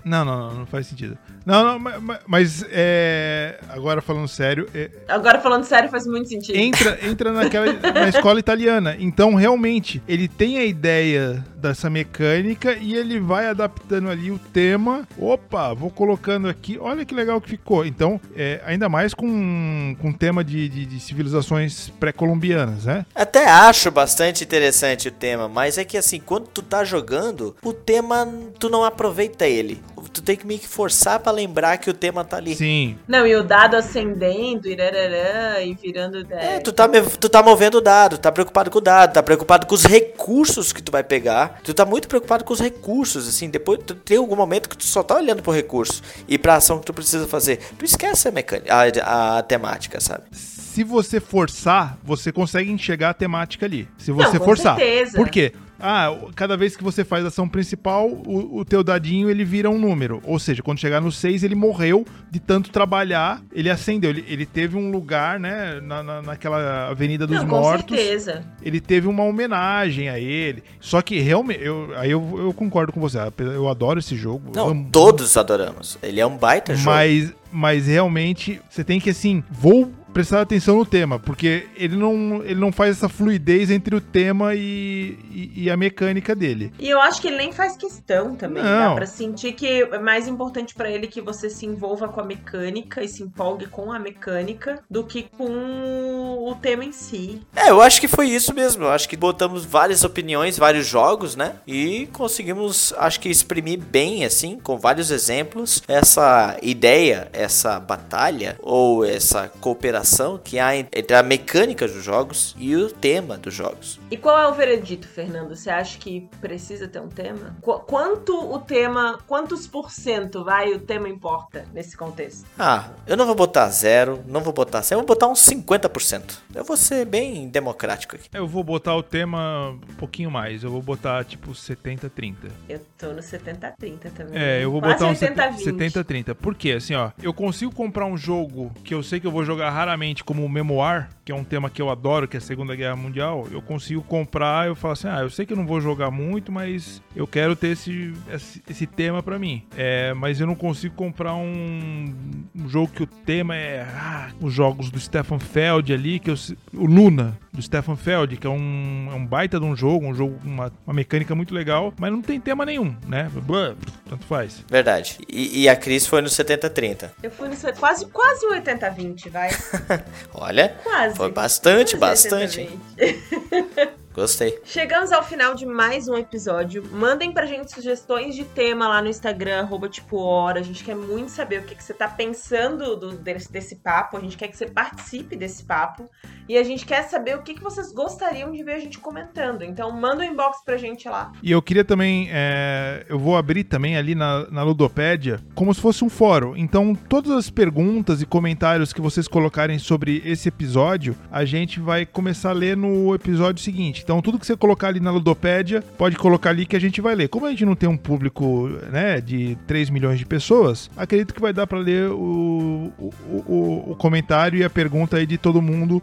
Não, 0.04 0.24
não, 0.24 0.48
não, 0.48 0.54
não 0.60 0.66
faz 0.66 0.88
sentido. 0.88 1.16
Não, 1.44 1.64
não, 1.64 1.78
ma- 1.78 1.98
ma- 2.00 2.20
mas 2.26 2.64
é, 2.70 3.58
agora 3.68 4.00
falando 4.00 4.28
sério, 4.28 4.68
é, 4.74 4.90
Agora 5.08 5.40
falando 5.40 5.64
sério, 5.64 5.88
faz 5.90 6.06
muito 6.06 6.28
sentido. 6.28 6.56
entra, 6.56 6.98
entra 7.06 7.32
naquela 7.32 7.66
na 7.72 8.08
escola 8.08 8.38
italiana. 8.38 8.96
Então, 8.98 9.34
realmente, 9.34 10.02
ele 10.06 10.28
tem 10.28 10.58
a 10.58 10.64
ideia 10.64 11.44
dessa 11.56 11.88
mecânica 11.88 12.74
e 12.80 12.94
ele 12.94 13.20
vai 13.20 13.46
adaptando 13.46 14.08
ali 14.10 14.30
o 14.30 14.38
tema. 14.38 15.06
Opa, 15.18 15.72
vou 15.74 15.90
colocando 15.90 16.48
aqui. 16.48 16.76
Olha 16.80 17.04
que 17.04 17.14
legal 17.14 17.40
que 17.40 17.50
ficou. 17.50 17.84
Então, 17.86 18.20
é, 18.36 18.60
ainda 18.66 18.88
mais 18.88 19.14
com 19.14 19.96
com 20.00 20.12
tema 20.12 20.42
de, 20.44 20.68
de- 20.68 20.86
de 20.86 21.00
civilizações 21.00 21.88
pré-colombianas, 22.00 22.84
né? 22.84 23.04
Até 23.14 23.46
acho 23.48 23.90
bastante 23.90 24.42
interessante 24.44 25.08
o 25.08 25.10
tema, 25.12 25.48
mas 25.48 25.78
é 25.78 25.84
que 25.84 25.96
assim, 25.96 26.18
quando 26.20 26.46
tu 26.48 26.62
tá 26.62 26.84
jogando, 26.84 27.54
o 27.62 27.72
tema 27.72 28.28
tu 28.58 28.68
não 28.68 28.84
aproveita 28.84 29.46
ele. 29.46 29.80
Tu 30.10 30.22
tem 30.22 30.36
que 30.36 30.46
meio 30.46 30.60
que 30.60 30.68
forçar 30.68 31.20
pra 31.20 31.32
lembrar 31.32 31.76
que 31.78 31.90
o 31.90 31.94
tema 31.94 32.24
tá 32.24 32.36
ali. 32.36 32.54
Sim. 32.54 32.98
Não, 33.06 33.26
e 33.26 33.34
o 33.34 33.42
dado 33.42 33.76
acendendo, 33.76 34.68
irararã, 34.68 35.60
e 35.60 35.74
virando. 35.74 36.26
É, 36.30 36.60
tu 36.60 36.72
tá, 36.72 36.88
tu 37.20 37.28
tá 37.28 37.42
movendo 37.42 37.76
o 37.76 37.80
dado, 37.80 38.18
tá 38.18 38.30
preocupado 38.30 38.70
com 38.70 38.78
o 38.78 38.80
dado, 38.80 39.12
tá 39.12 39.22
preocupado 39.22 39.66
com 39.66 39.74
os 39.74 39.84
recursos 39.84 40.72
que 40.72 40.82
tu 40.82 40.92
vai 40.92 41.02
pegar. 41.02 41.60
Tu 41.62 41.74
tá 41.74 41.84
muito 41.84 42.08
preocupado 42.08 42.44
com 42.44 42.52
os 42.52 42.60
recursos, 42.60 43.28
assim, 43.28 43.48
depois 43.48 43.80
tu 43.84 43.94
tem 43.94 44.16
algum 44.16 44.36
momento 44.36 44.68
que 44.68 44.76
tu 44.76 44.84
só 44.84 45.02
tá 45.02 45.16
olhando 45.16 45.42
pro 45.42 45.52
recurso 45.52 46.02
e 46.28 46.38
pra 46.38 46.56
ação 46.56 46.78
que 46.78 46.86
tu 46.86 46.92
precisa 46.92 47.26
fazer. 47.26 47.58
Tu 47.78 47.84
esquece 47.84 48.28
a 48.28 48.30
mecânica, 48.30 48.72
a, 48.72 49.38
a 49.38 49.42
temática, 49.42 50.00
sabe? 50.00 50.24
Se 50.32 50.82
você 50.82 51.20
forçar, 51.20 51.98
você 52.02 52.32
consegue 52.32 52.70
enxergar 52.70 53.10
a 53.10 53.14
temática 53.14 53.66
ali. 53.66 53.86
Se 53.98 54.10
você 54.10 54.38
com 54.38 54.44
forçar. 54.46 54.76
certeza. 54.76 55.18
Por 55.18 55.28
quê? 55.28 55.52
Ah, 55.82 56.16
cada 56.36 56.56
vez 56.56 56.76
que 56.76 56.84
você 56.84 57.04
faz 57.04 57.24
a 57.24 57.28
ação 57.28 57.48
principal, 57.48 58.08
o, 58.08 58.60
o 58.60 58.64
teu 58.64 58.84
dadinho 58.84 59.28
ele 59.28 59.44
vira 59.44 59.68
um 59.68 59.78
número. 59.78 60.20
Ou 60.24 60.38
seja, 60.38 60.62
quando 60.62 60.78
chegar 60.78 61.00
no 61.00 61.10
6, 61.10 61.42
ele 61.42 61.54
morreu 61.56 62.06
de 62.30 62.38
tanto 62.38 62.70
trabalhar, 62.70 63.42
ele 63.52 63.68
acendeu. 63.68 64.10
Ele, 64.10 64.24
ele 64.28 64.46
teve 64.46 64.76
um 64.76 64.90
lugar, 64.92 65.40
né, 65.40 65.80
na, 65.82 66.02
na- 66.02 66.22
naquela 66.22 66.88
Avenida 66.88 67.26
dos 67.26 67.36
Não, 67.38 67.48
com 67.48 67.56
Mortos. 67.60 67.96
certeza. 67.96 68.44
Ele 68.62 68.80
teve 68.80 69.08
uma 69.08 69.24
homenagem 69.24 70.08
a 70.08 70.18
ele. 70.20 70.62
Só 70.80 71.02
que 71.02 71.18
realmente, 71.18 71.62
eu, 71.64 71.90
aí 71.96 72.10
eu, 72.12 72.38
eu 72.38 72.52
concordo 72.54 72.92
com 72.92 73.00
você. 73.00 73.18
Eu 73.38 73.68
adoro 73.68 73.98
esse 73.98 74.14
jogo. 74.16 74.52
Não, 74.54 74.68
amo- 74.68 74.88
todos 74.92 75.36
adoramos. 75.36 75.98
Ele 76.02 76.20
é 76.20 76.26
um 76.26 76.36
baita 76.36 76.74
jogo. 76.76 76.86
mas, 76.90 77.32
mas 77.50 77.86
realmente 77.88 78.60
você 78.70 78.84
tem 78.84 79.00
que 79.00 79.10
assim, 79.10 79.42
vou 79.50 79.90
prestar 80.12 80.42
atenção 80.42 80.76
no 80.76 80.86
tema, 80.86 81.18
porque 81.18 81.66
ele 81.76 81.96
não, 81.96 82.42
ele 82.44 82.60
não 82.60 82.70
faz 82.70 82.96
essa 82.96 83.08
fluidez 83.08 83.70
entre 83.70 83.96
o 83.96 84.00
tema 84.00 84.54
e, 84.54 85.18
e, 85.30 85.64
e 85.64 85.70
a 85.70 85.76
mecânica 85.76 86.34
dele. 86.34 86.72
E 86.78 86.88
eu 86.88 87.00
acho 87.00 87.20
que 87.20 87.28
ele 87.28 87.38
nem 87.38 87.52
faz 87.52 87.76
questão 87.76 88.36
também. 88.36 88.62
Não. 88.62 88.90
Dá 88.90 88.94
pra 88.94 89.06
sentir 89.06 89.52
que 89.52 89.82
é 89.82 89.98
mais 89.98 90.28
importante 90.28 90.74
pra 90.74 90.90
ele 90.90 91.06
que 91.06 91.20
você 91.20 91.48
se 91.48 91.66
envolva 91.66 92.08
com 92.08 92.20
a 92.20 92.24
mecânica 92.24 93.02
e 93.02 93.08
se 93.08 93.22
empolgue 93.22 93.66
com 93.66 93.90
a 93.90 93.98
mecânica 93.98 94.82
do 94.90 95.04
que 95.04 95.24
com 95.36 96.46
o 96.48 96.54
tema 96.60 96.84
em 96.84 96.92
si. 96.92 97.40
É, 97.56 97.70
eu 97.70 97.80
acho 97.80 98.00
que 98.00 98.08
foi 98.08 98.28
isso 98.28 98.54
mesmo. 98.54 98.84
Eu 98.84 98.90
acho 98.90 99.08
que 99.08 99.16
botamos 99.16 99.64
várias 99.64 100.04
opiniões, 100.04 100.58
vários 100.58 100.86
jogos, 100.86 101.34
né? 101.36 101.54
E 101.66 102.08
conseguimos, 102.12 102.92
acho 102.98 103.18
que 103.20 103.28
exprimir 103.28 103.78
bem, 103.78 104.24
assim, 104.24 104.58
com 104.58 104.76
vários 104.76 105.10
exemplos, 105.10 105.82
essa 105.88 106.56
ideia, 106.62 107.28
essa 107.32 107.80
batalha 107.80 108.56
ou 108.60 109.04
essa 109.04 109.50
cooperação 109.60 110.01
que 110.42 110.58
há 110.58 110.76
entre 110.76 111.14
a 111.14 111.22
mecânica 111.22 111.86
dos 111.86 112.02
jogos 112.02 112.54
e 112.58 112.74
o 112.76 112.90
tema 112.90 113.36
dos 113.36 113.54
jogos. 113.54 114.00
E 114.10 114.16
qual 114.16 114.38
é 114.38 114.46
o 114.46 114.52
veredito, 114.54 115.06
Fernando? 115.08 115.54
Você 115.54 115.70
acha 115.70 115.98
que 115.98 116.28
precisa 116.40 116.86
ter 116.88 117.00
um 117.00 117.08
tema? 117.08 117.56
Qu- 117.60 117.80
quanto 117.80 118.34
o 118.52 118.58
tema, 118.58 119.18
quantos 119.26 119.66
por 119.66 119.90
cento 119.90 120.44
vai 120.44 120.72
o 120.72 120.78
tema 120.80 121.08
importa 121.08 121.64
nesse 121.72 121.96
contexto? 121.96 122.44
Ah, 122.58 122.90
eu 123.06 123.16
não 123.16 123.26
vou 123.26 123.34
botar 123.34 123.68
zero, 123.68 124.22
não 124.26 124.40
vou 124.40 124.52
botar 124.52 124.82
100, 124.82 124.94
eu 124.96 124.98
vou 125.00 125.06
botar 125.06 125.28
uns 125.28 125.40
50%. 125.46 126.38
Eu 126.54 126.64
vou 126.64 126.76
ser 126.76 127.04
bem 127.04 127.48
democrático 127.48 128.16
aqui. 128.16 128.28
Eu 128.32 128.46
vou 128.46 128.62
botar 128.64 128.94
o 128.96 129.02
tema 129.02 129.70
um 129.70 129.94
pouquinho 129.96 130.30
mais. 130.30 130.62
Eu 130.64 130.70
vou 130.70 130.82
botar 130.82 131.24
tipo 131.24 131.52
70-30. 131.52 132.34
Eu 132.68 132.80
tô 132.98 133.08
no 133.12 133.20
70-30 133.22 134.10
também. 134.14 134.40
É, 134.40 134.62
eu 134.64 134.70
vou 134.70 134.80
Quase 134.80 134.94
botar 134.98 135.06
um 135.10 135.14
80-20. 135.56 135.64
70-30. 135.64 136.34
Por 136.34 136.54
quê? 136.54 136.72
Assim, 136.72 136.94
ó, 136.94 137.10
eu 137.22 137.32
consigo 137.32 137.72
comprar 137.74 138.06
um 138.06 138.16
jogo 138.16 138.72
que 138.84 138.94
eu 138.94 139.02
sei 139.02 139.20
que 139.20 139.26
eu 139.26 139.30
vou 139.30 139.44
jogar 139.44 139.70
raramente, 139.92 140.24
como 140.24 140.48
Memoir, 140.48 141.08
que 141.24 141.30
é 141.30 141.34
um 141.34 141.44
tema 141.44 141.68
que 141.68 141.80
eu 141.80 141.90
adoro, 141.90 142.26
que 142.26 142.36
é 142.36 142.38
a 142.38 142.40
Segunda 142.40 142.74
Guerra 142.74 142.96
Mundial. 142.96 143.46
Eu 143.50 143.60
consigo 143.60 144.02
comprar, 144.02 144.66
eu 144.66 144.74
falo 144.74 144.92
assim, 144.92 145.08
ah, 145.08 145.20
eu 145.20 145.30
sei 145.30 145.44
que 145.44 145.52
eu 145.52 145.56
não 145.56 145.66
vou 145.66 145.80
jogar 145.80 146.10
muito, 146.10 146.50
mas 146.50 147.02
eu 147.14 147.26
quero 147.26 147.54
ter 147.54 147.68
esse, 147.68 148.12
esse, 148.32 148.62
esse 148.68 148.86
tema 148.86 149.22
pra 149.22 149.38
mim. 149.38 149.62
É, 149.76 150.14
mas 150.14 150.40
eu 150.40 150.46
não 150.46 150.54
consigo 150.54 150.94
comprar 150.94 151.34
um, 151.34 152.12
um 152.54 152.68
jogo 152.68 152.88
que 152.92 153.02
o 153.02 153.06
tema 153.06 153.54
é 153.54 153.82
ah, 153.82 154.30
os 154.40 154.52
jogos 154.52 154.90
do 154.90 154.98
Stefan 154.98 155.38
Feld 155.38 155.92
ali, 155.92 156.18
que 156.18 156.30
eu, 156.30 156.34
o 156.72 156.86
Luna 156.86 157.38
do 157.52 157.60
Stefan 157.60 157.96
Feld, 157.96 158.36
que 158.38 158.46
é 158.46 158.50
um, 158.50 159.08
é 159.12 159.14
um 159.14 159.26
baita 159.26 159.60
de 159.60 159.66
um 159.66 159.76
jogo, 159.76 160.06
um 160.06 160.14
jogo 160.14 160.40
uma, 160.42 160.72
uma 160.86 160.94
mecânica 160.94 161.34
muito 161.34 161.54
legal, 161.54 161.92
mas 161.98 162.10
não 162.10 162.22
tem 162.22 162.40
tema 162.40 162.64
nenhum, 162.64 162.96
né? 163.06 163.30
Blá, 163.42 163.74
tanto 164.08 164.24
faz. 164.24 164.64
Verdade. 164.68 165.18
E, 165.28 165.62
e 165.62 165.68
a 165.68 165.76
Cris 165.76 166.06
foi 166.06 166.22
no 166.22 166.28
70-30. 166.28 167.10
Eu 167.22 167.30
fui 167.30 167.48
no 167.48 167.56
quase, 167.78 168.06
quase 168.06 168.46
um 168.46 168.52
80-20, 168.52 169.30
vai. 169.30 169.50
Olha, 170.34 170.76
Quase. 170.82 171.16
foi 171.16 171.30
bastante, 171.30 171.96
Quase 171.96 172.28
bastante. 172.28 172.60
hein? 172.62 172.80
80-20. 172.98 173.88
Gostei. 174.12 174.60
Chegamos 174.62 175.10
ao 175.10 175.22
final 175.24 175.54
de 175.54 175.64
mais 175.64 176.06
um 176.06 176.14
episódio. 176.14 176.84
Mandem 176.92 177.32
pra 177.32 177.46
gente 177.46 177.72
sugestões 177.72 178.34
de 178.34 178.44
tema 178.44 178.86
lá 178.86 179.00
no 179.00 179.08
Instagram, 179.08 179.60
arroba 179.60 179.88
tipo 179.88 180.18
hora. 180.18 180.60
A 180.60 180.62
gente 180.62 180.84
quer 180.84 180.94
muito 180.94 181.30
saber 181.30 181.60
o 181.60 181.64
que, 181.64 181.74
que 181.74 181.82
você 181.82 181.94
tá 181.94 182.06
pensando 182.06 182.94
do- 182.94 183.12
desse, 183.16 183.50
desse 183.50 183.76
papo. 183.76 184.18
A 184.18 184.20
gente 184.20 184.36
quer 184.36 184.48
que 184.48 184.56
você 184.56 184.66
participe 184.66 185.34
desse 185.34 185.64
papo. 185.64 186.10
E 186.52 186.58
a 186.58 186.62
gente 186.62 186.84
quer 186.84 187.04
saber 187.04 187.34
o 187.34 187.40
que, 187.40 187.54
que 187.54 187.62
vocês 187.62 187.94
gostariam 187.94 188.52
de 188.52 188.62
ver 188.62 188.74
a 188.74 188.78
gente 188.78 188.98
comentando. 188.98 189.62
Então 189.62 189.90
manda 189.90 190.22
um 190.22 190.26
inbox 190.26 190.62
pra 190.62 190.76
gente 190.76 191.08
lá. 191.08 191.32
E 191.42 191.50
eu 191.50 191.62
queria 191.62 191.82
também, 191.82 192.28
é, 192.30 193.06
eu 193.08 193.18
vou 193.18 193.38
abrir 193.38 193.64
também 193.64 193.96
ali 193.96 194.14
na, 194.14 194.46
na 194.50 194.62
Ludopédia, 194.62 195.40
como 195.54 195.72
se 195.72 195.80
fosse 195.80 196.04
um 196.04 196.10
fórum. 196.10 196.54
Então, 196.54 196.94
todas 196.94 197.32
as 197.32 197.48
perguntas 197.48 198.20
e 198.20 198.26
comentários 198.26 198.92
que 198.92 199.00
vocês 199.00 199.26
colocarem 199.26 199.78
sobre 199.78 200.20
esse 200.26 200.46
episódio, 200.46 201.16
a 201.30 201.42
gente 201.46 201.80
vai 201.80 202.04
começar 202.04 202.50
a 202.50 202.52
ler 202.52 202.76
no 202.76 203.14
episódio 203.14 203.64
seguinte. 203.64 204.02
Então, 204.04 204.20
tudo 204.20 204.38
que 204.38 204.44
você 204.44 204.54
colocar 204.54 204.88
ali 204.88 205.00
na 205.00 205.10
Ludopédia, 205.10 205.80
pode 205.96 206.16
colocar 206.16 206.50
ali 206.50 206.66
que 206.66 206.76
a 206.76 206.80
gente 206.80 207.00
vai 207.00 207.14
ler. 207.14 207.28
Como 207.28 207.46
a 207.46 207.50
gente 207.50 207.64
não 207.64 207.74
tem 207.74 207.88
um 207.88 207.96
público, 207.96 208.68
né, 208.90 209.22
de 209.22 209.56
3 209.66 209.88
milhões 209.88 210.18
de 210.18 210.26
pessoas, 210.26 210.90
acredito 210.98 211.32
que 211.32 211.40
vai 211.40 211.54
dar 211.54 211.66
para 211.66 211.78
ler 211.78 212.10
o, 212.10 212.92
o, 212.98 213.10
o, 213.26 213.92
o 213.92 213.96
comentário 213.96 214.58
e 214.58 214.64
a 214.64 214.68
pergunta 214.68 215.16
aí 215.16 215.24
de 215.24 215.38
todo 215.38 215.62
mundo 215.62 216.02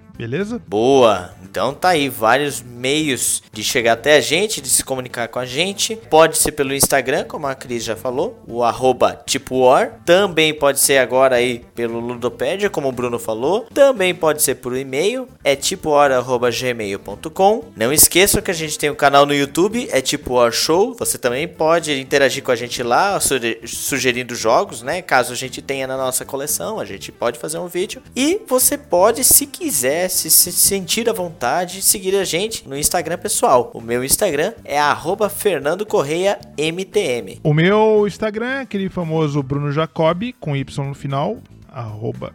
Beleza? 0.21 0.61
Boa! 0.67 1.31
Então 1.43 1.73
tá 1.73 1.89
aí 1.89 2.07
vários 2.07 2.61
meios 2.61 3.41
de 3.51 3.63
chegar 3.63 3.93
até 3.93 4.17
a 4.17 4.21
gente, 4.21 4.61
de 4.61 4.69
se 4.69 4.83
comunicar 4.85 5.27
com 5.27 5.39
a 5.39 5.47
gente. 5.47 5.95
Pode 5.95 6.37
ser 6.37 6.51
pelo 6.51 6.75
Instagram, 6.75 7.23
como 7.23 7.47
a 7.47 7.55
Cris 7.55 7.83
já 7.83 7.95
falou, 7.95 8.39
o 8.47 8.63
arroba 8.63 9.19
TipoWar. 9.25 9.99
Também 10.05 10.53
pode 10.53 10.79
ser 10.79 10.99
agora 10.99 11.37
aí 11.37 11.65
pelo 11.73 11.99
Ludopédia, 11.99 12.69
como 12.69 12.87
o 12.87 12.91
Bruno 12.91 13.17
falou. 13.17 13.65
Também 13.73 14.13
pode 14.13 14.43
ser 14.43 14.53
por 14.57 14.77
e-mail, 14.77 15.27
é 15.43 15.55
tipohora.gmail.com. 15.55 17.63
Não 17.75 17.91
esqueçam 17.91 18.43
que 18.43 18.51
a 18.51 18.53
gente 18.53 18.77
tem 18.77 18.91
um 18.91 18.95
canal 18.95 19.25
no 19.25 19.33
YouTube, 19.33 19.89
é 19.91 20.01
Tipo 20.01 20.35
War 20.35 20.51
Show. 20.51 20.95
Você 20.99 21.17
também 21.17 21.47
pode 21.47 21.99
interagir 21.99 22.43
com 22.43 22.51
a 22.51 22.55
gente 22.55 22.83
lá, 22.83 23.19
suge- 23.19 23.61
sugerindo 23.65 24.35
jogos, 24.35 24.83
né? 24.83 25.01
Caso 25.01 25.33
a 25.33 25.35
gente 25.35 25.63
tenha 25.63 25.87
na 25.87 25.97
nossa 25.97 26.23
coleção, 26.23 26.79
a 26.79 26.85
gente 26.85 27.11
pode 27.11 27.39
fazer 27.39 27.57
um 27.57 27.65
vídeo. 27.67 28.03
E 28.15 28.39
você 28.47 28.77
pode, 28.77 29.23
se 29.23 29.47
quiser, 29.47 30.10
se, 30.11 30.29
se 30.29 30.51
sentir 30.51 31.09
à 31.09 31.13
vontade, 31.13 31.81
seguir 31.81 32.15
a 32.15 32.23
gente 32.23 32.67
no 32.67 32.77
Instagram 32.77 33.17
pessoal. 33.17 33.71
O 33.73 33.81
meu 33.81 34.03
Instagram 34.03 34.53
é 34.63 34.79
arroba 34.79 35.29
Fernando 35.29 35.85
Correia 35.85 36.39
MTM. 36.57 37.39
O 37.43 37.53
meu 37.53 38.05
Instagram 38.07 38.47
é 38.47 38.61
aquele 38.61 38.89
famoso 38.89 39.41
Bruno 39.41 39.71
Jacob, 39.71 40.23
com 40.39 40.55
Y 40.55 40.87
no 40.87 40.93
final, 40.93 41.37
arroba 41.71 42.33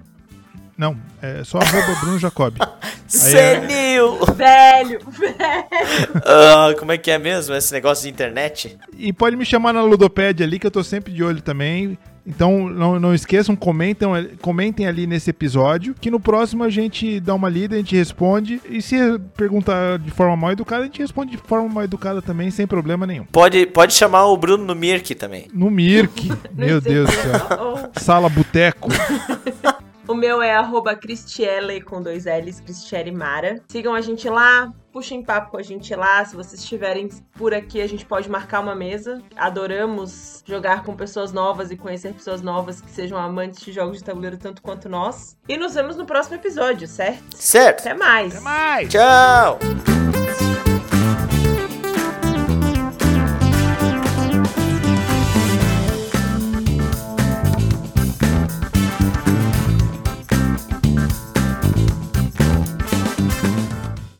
Não, 0.76 0.96
é 1.22 1.44
só 1.44 1.58
arroba 1.58 1.94
Bruno 2.00 2.18
Jacob. 2.18 2.54
Senil! 3.06 4.18
Velho, 4.34 5.00
velho. 5.08 5.36
Ah, 6.24 6.74
como 6.78 6.92
é 6.92 6.98
que 6.98 7.10
é 7.10 7.18
mesmo 7.18 7.54
esse 7.54 7.72
negócio 7.72 8.04
de 8.04 8.10
internet? 8.10 8.76
E 8.96 9.12
pode 9.12 9.36
me 9.36 9.44
chamar 9.44 9.72
na 9.72 9.82
Ludopédia 9.82 10.44
ali, 10.44 10.58
que 10.58 10.66
eu 10.66 10.70
tô 10.70 10.82
sempre 10.82 11.12
de 11.12 11.22
olho 11.22 11.40
também. 11.40 11.98
Então 12.26 12.68
não, 12.68 12.98
não 12.98 13.14
esqueçam, 13.14 13.54
comentem, 13.54 14.08
comentem 14.42 14.86
ali 14.86 15.06
nesse 15.06 15.30
episódio, 15.30 15.94
que 16.00 16.10
no 16.10 16.18
próximo 16.18 16.64
a 16.64 16.70
gente 16.70 17.20
dá 17.20 17.34
uma 17.34 17.48
lida, 17.48 17.76
a 17.76 17.78
gente 17.78 17.94
responde. 17.94 18.60
E 18.68 18.82
se 18.82 18.96
perguntar 19.36 19.98
de 19.98 20.10
forma 20.10 20.36
mal 20.36 20.52
educada, 20.52 20.82
a 20.82 20.86
gente 20.86 21.00
responde 21.00 21.32
de 21.32 21.38
forma 21.38 21.68
mal 21.68 21.84
educada 21.84 22.20
também, 22.20 22.50
sem 22.50 22.66
problema 22.66 23.06
nenhum. 23.06 23.24
Pode, 23.26 23.66
pode 23.66 23.94
chamar 23.94 24.26
o 24.26 24.36
Bruno 24.36 24.64
no 24.64 24.74
Mirk 24.74 25.14
também. 25.14 25.46
No 25.52 25.70
Mirk, 25.70 26.32
meu 26.52 26.80
Deus 26.80 27.08
do 27.08 27.16
céu. 27.16 27.90
Sala 27.96 28.28
Boteco. 28.28 28.88
O 30.08 30.14
meu 30.14 30.40
é 30.40 30.54
arroba 30.54 30.94
Cristiele 30.94 31.80
com 31.80 32.00
dois 32.00 32.26
L's, 32.26 32.60
Cristiele 32.60 33.10
Mara. 33.10 33.60
Sigam 33.68 33.94
a 33.94 34.00
gente 34.00 34.28
lá, 34.28 34.72
puxem 34.92 35.22
papo 35.22 35.50
com 35.50 35.56
a 35.56 35.62
gente 35.62 35.94
lá. 35.94 36.24
Se 36.24 36.36
vocês 36.36 36.60
estiverem 36.60 37.08
por 37.36 37.52
aqui, 37.52 37.80
a 37.80 37.88
gente 37.88 38.06
pode 38.06 38.30
marcar 38.30 38.60
uma 38.60 38.74
mesa. 38.74 39.20
Adoramos 39.36 40.44
jogar 40.46 40.84
com 40.84 40.94
pessoas 40.94 41.32
novas 41.32 41.72
e 41.72 41.76
conhecer 41.76 42.14
pessoas 42.14 42.40
novas 42.40 42.80
que 42.80 42.90
sejam 42.90 43.18
amantes 43.18 43.64
de 43.64 43.72
jogos 43.72 43.98
de 43.98 44.04
tabuleiro 44.04 44.36
tanto 44.36 44.62
quanto 44.62 44.88
nós. 44.88 45.36
E 45.48 45.56
nos 45.56 45.74
vemos 45.74 45.96
no 45.96 46.06
próximo 46.06 46.36
episódio, 46.36 46.86
certo? 46.86 47.36
Certo. 47.36 47.80
Até 47.80 47.94
mais. 47.94 48.32
Até 48.32 48.40
mais. 48.44 48.88
Tchau. 48.88 49.58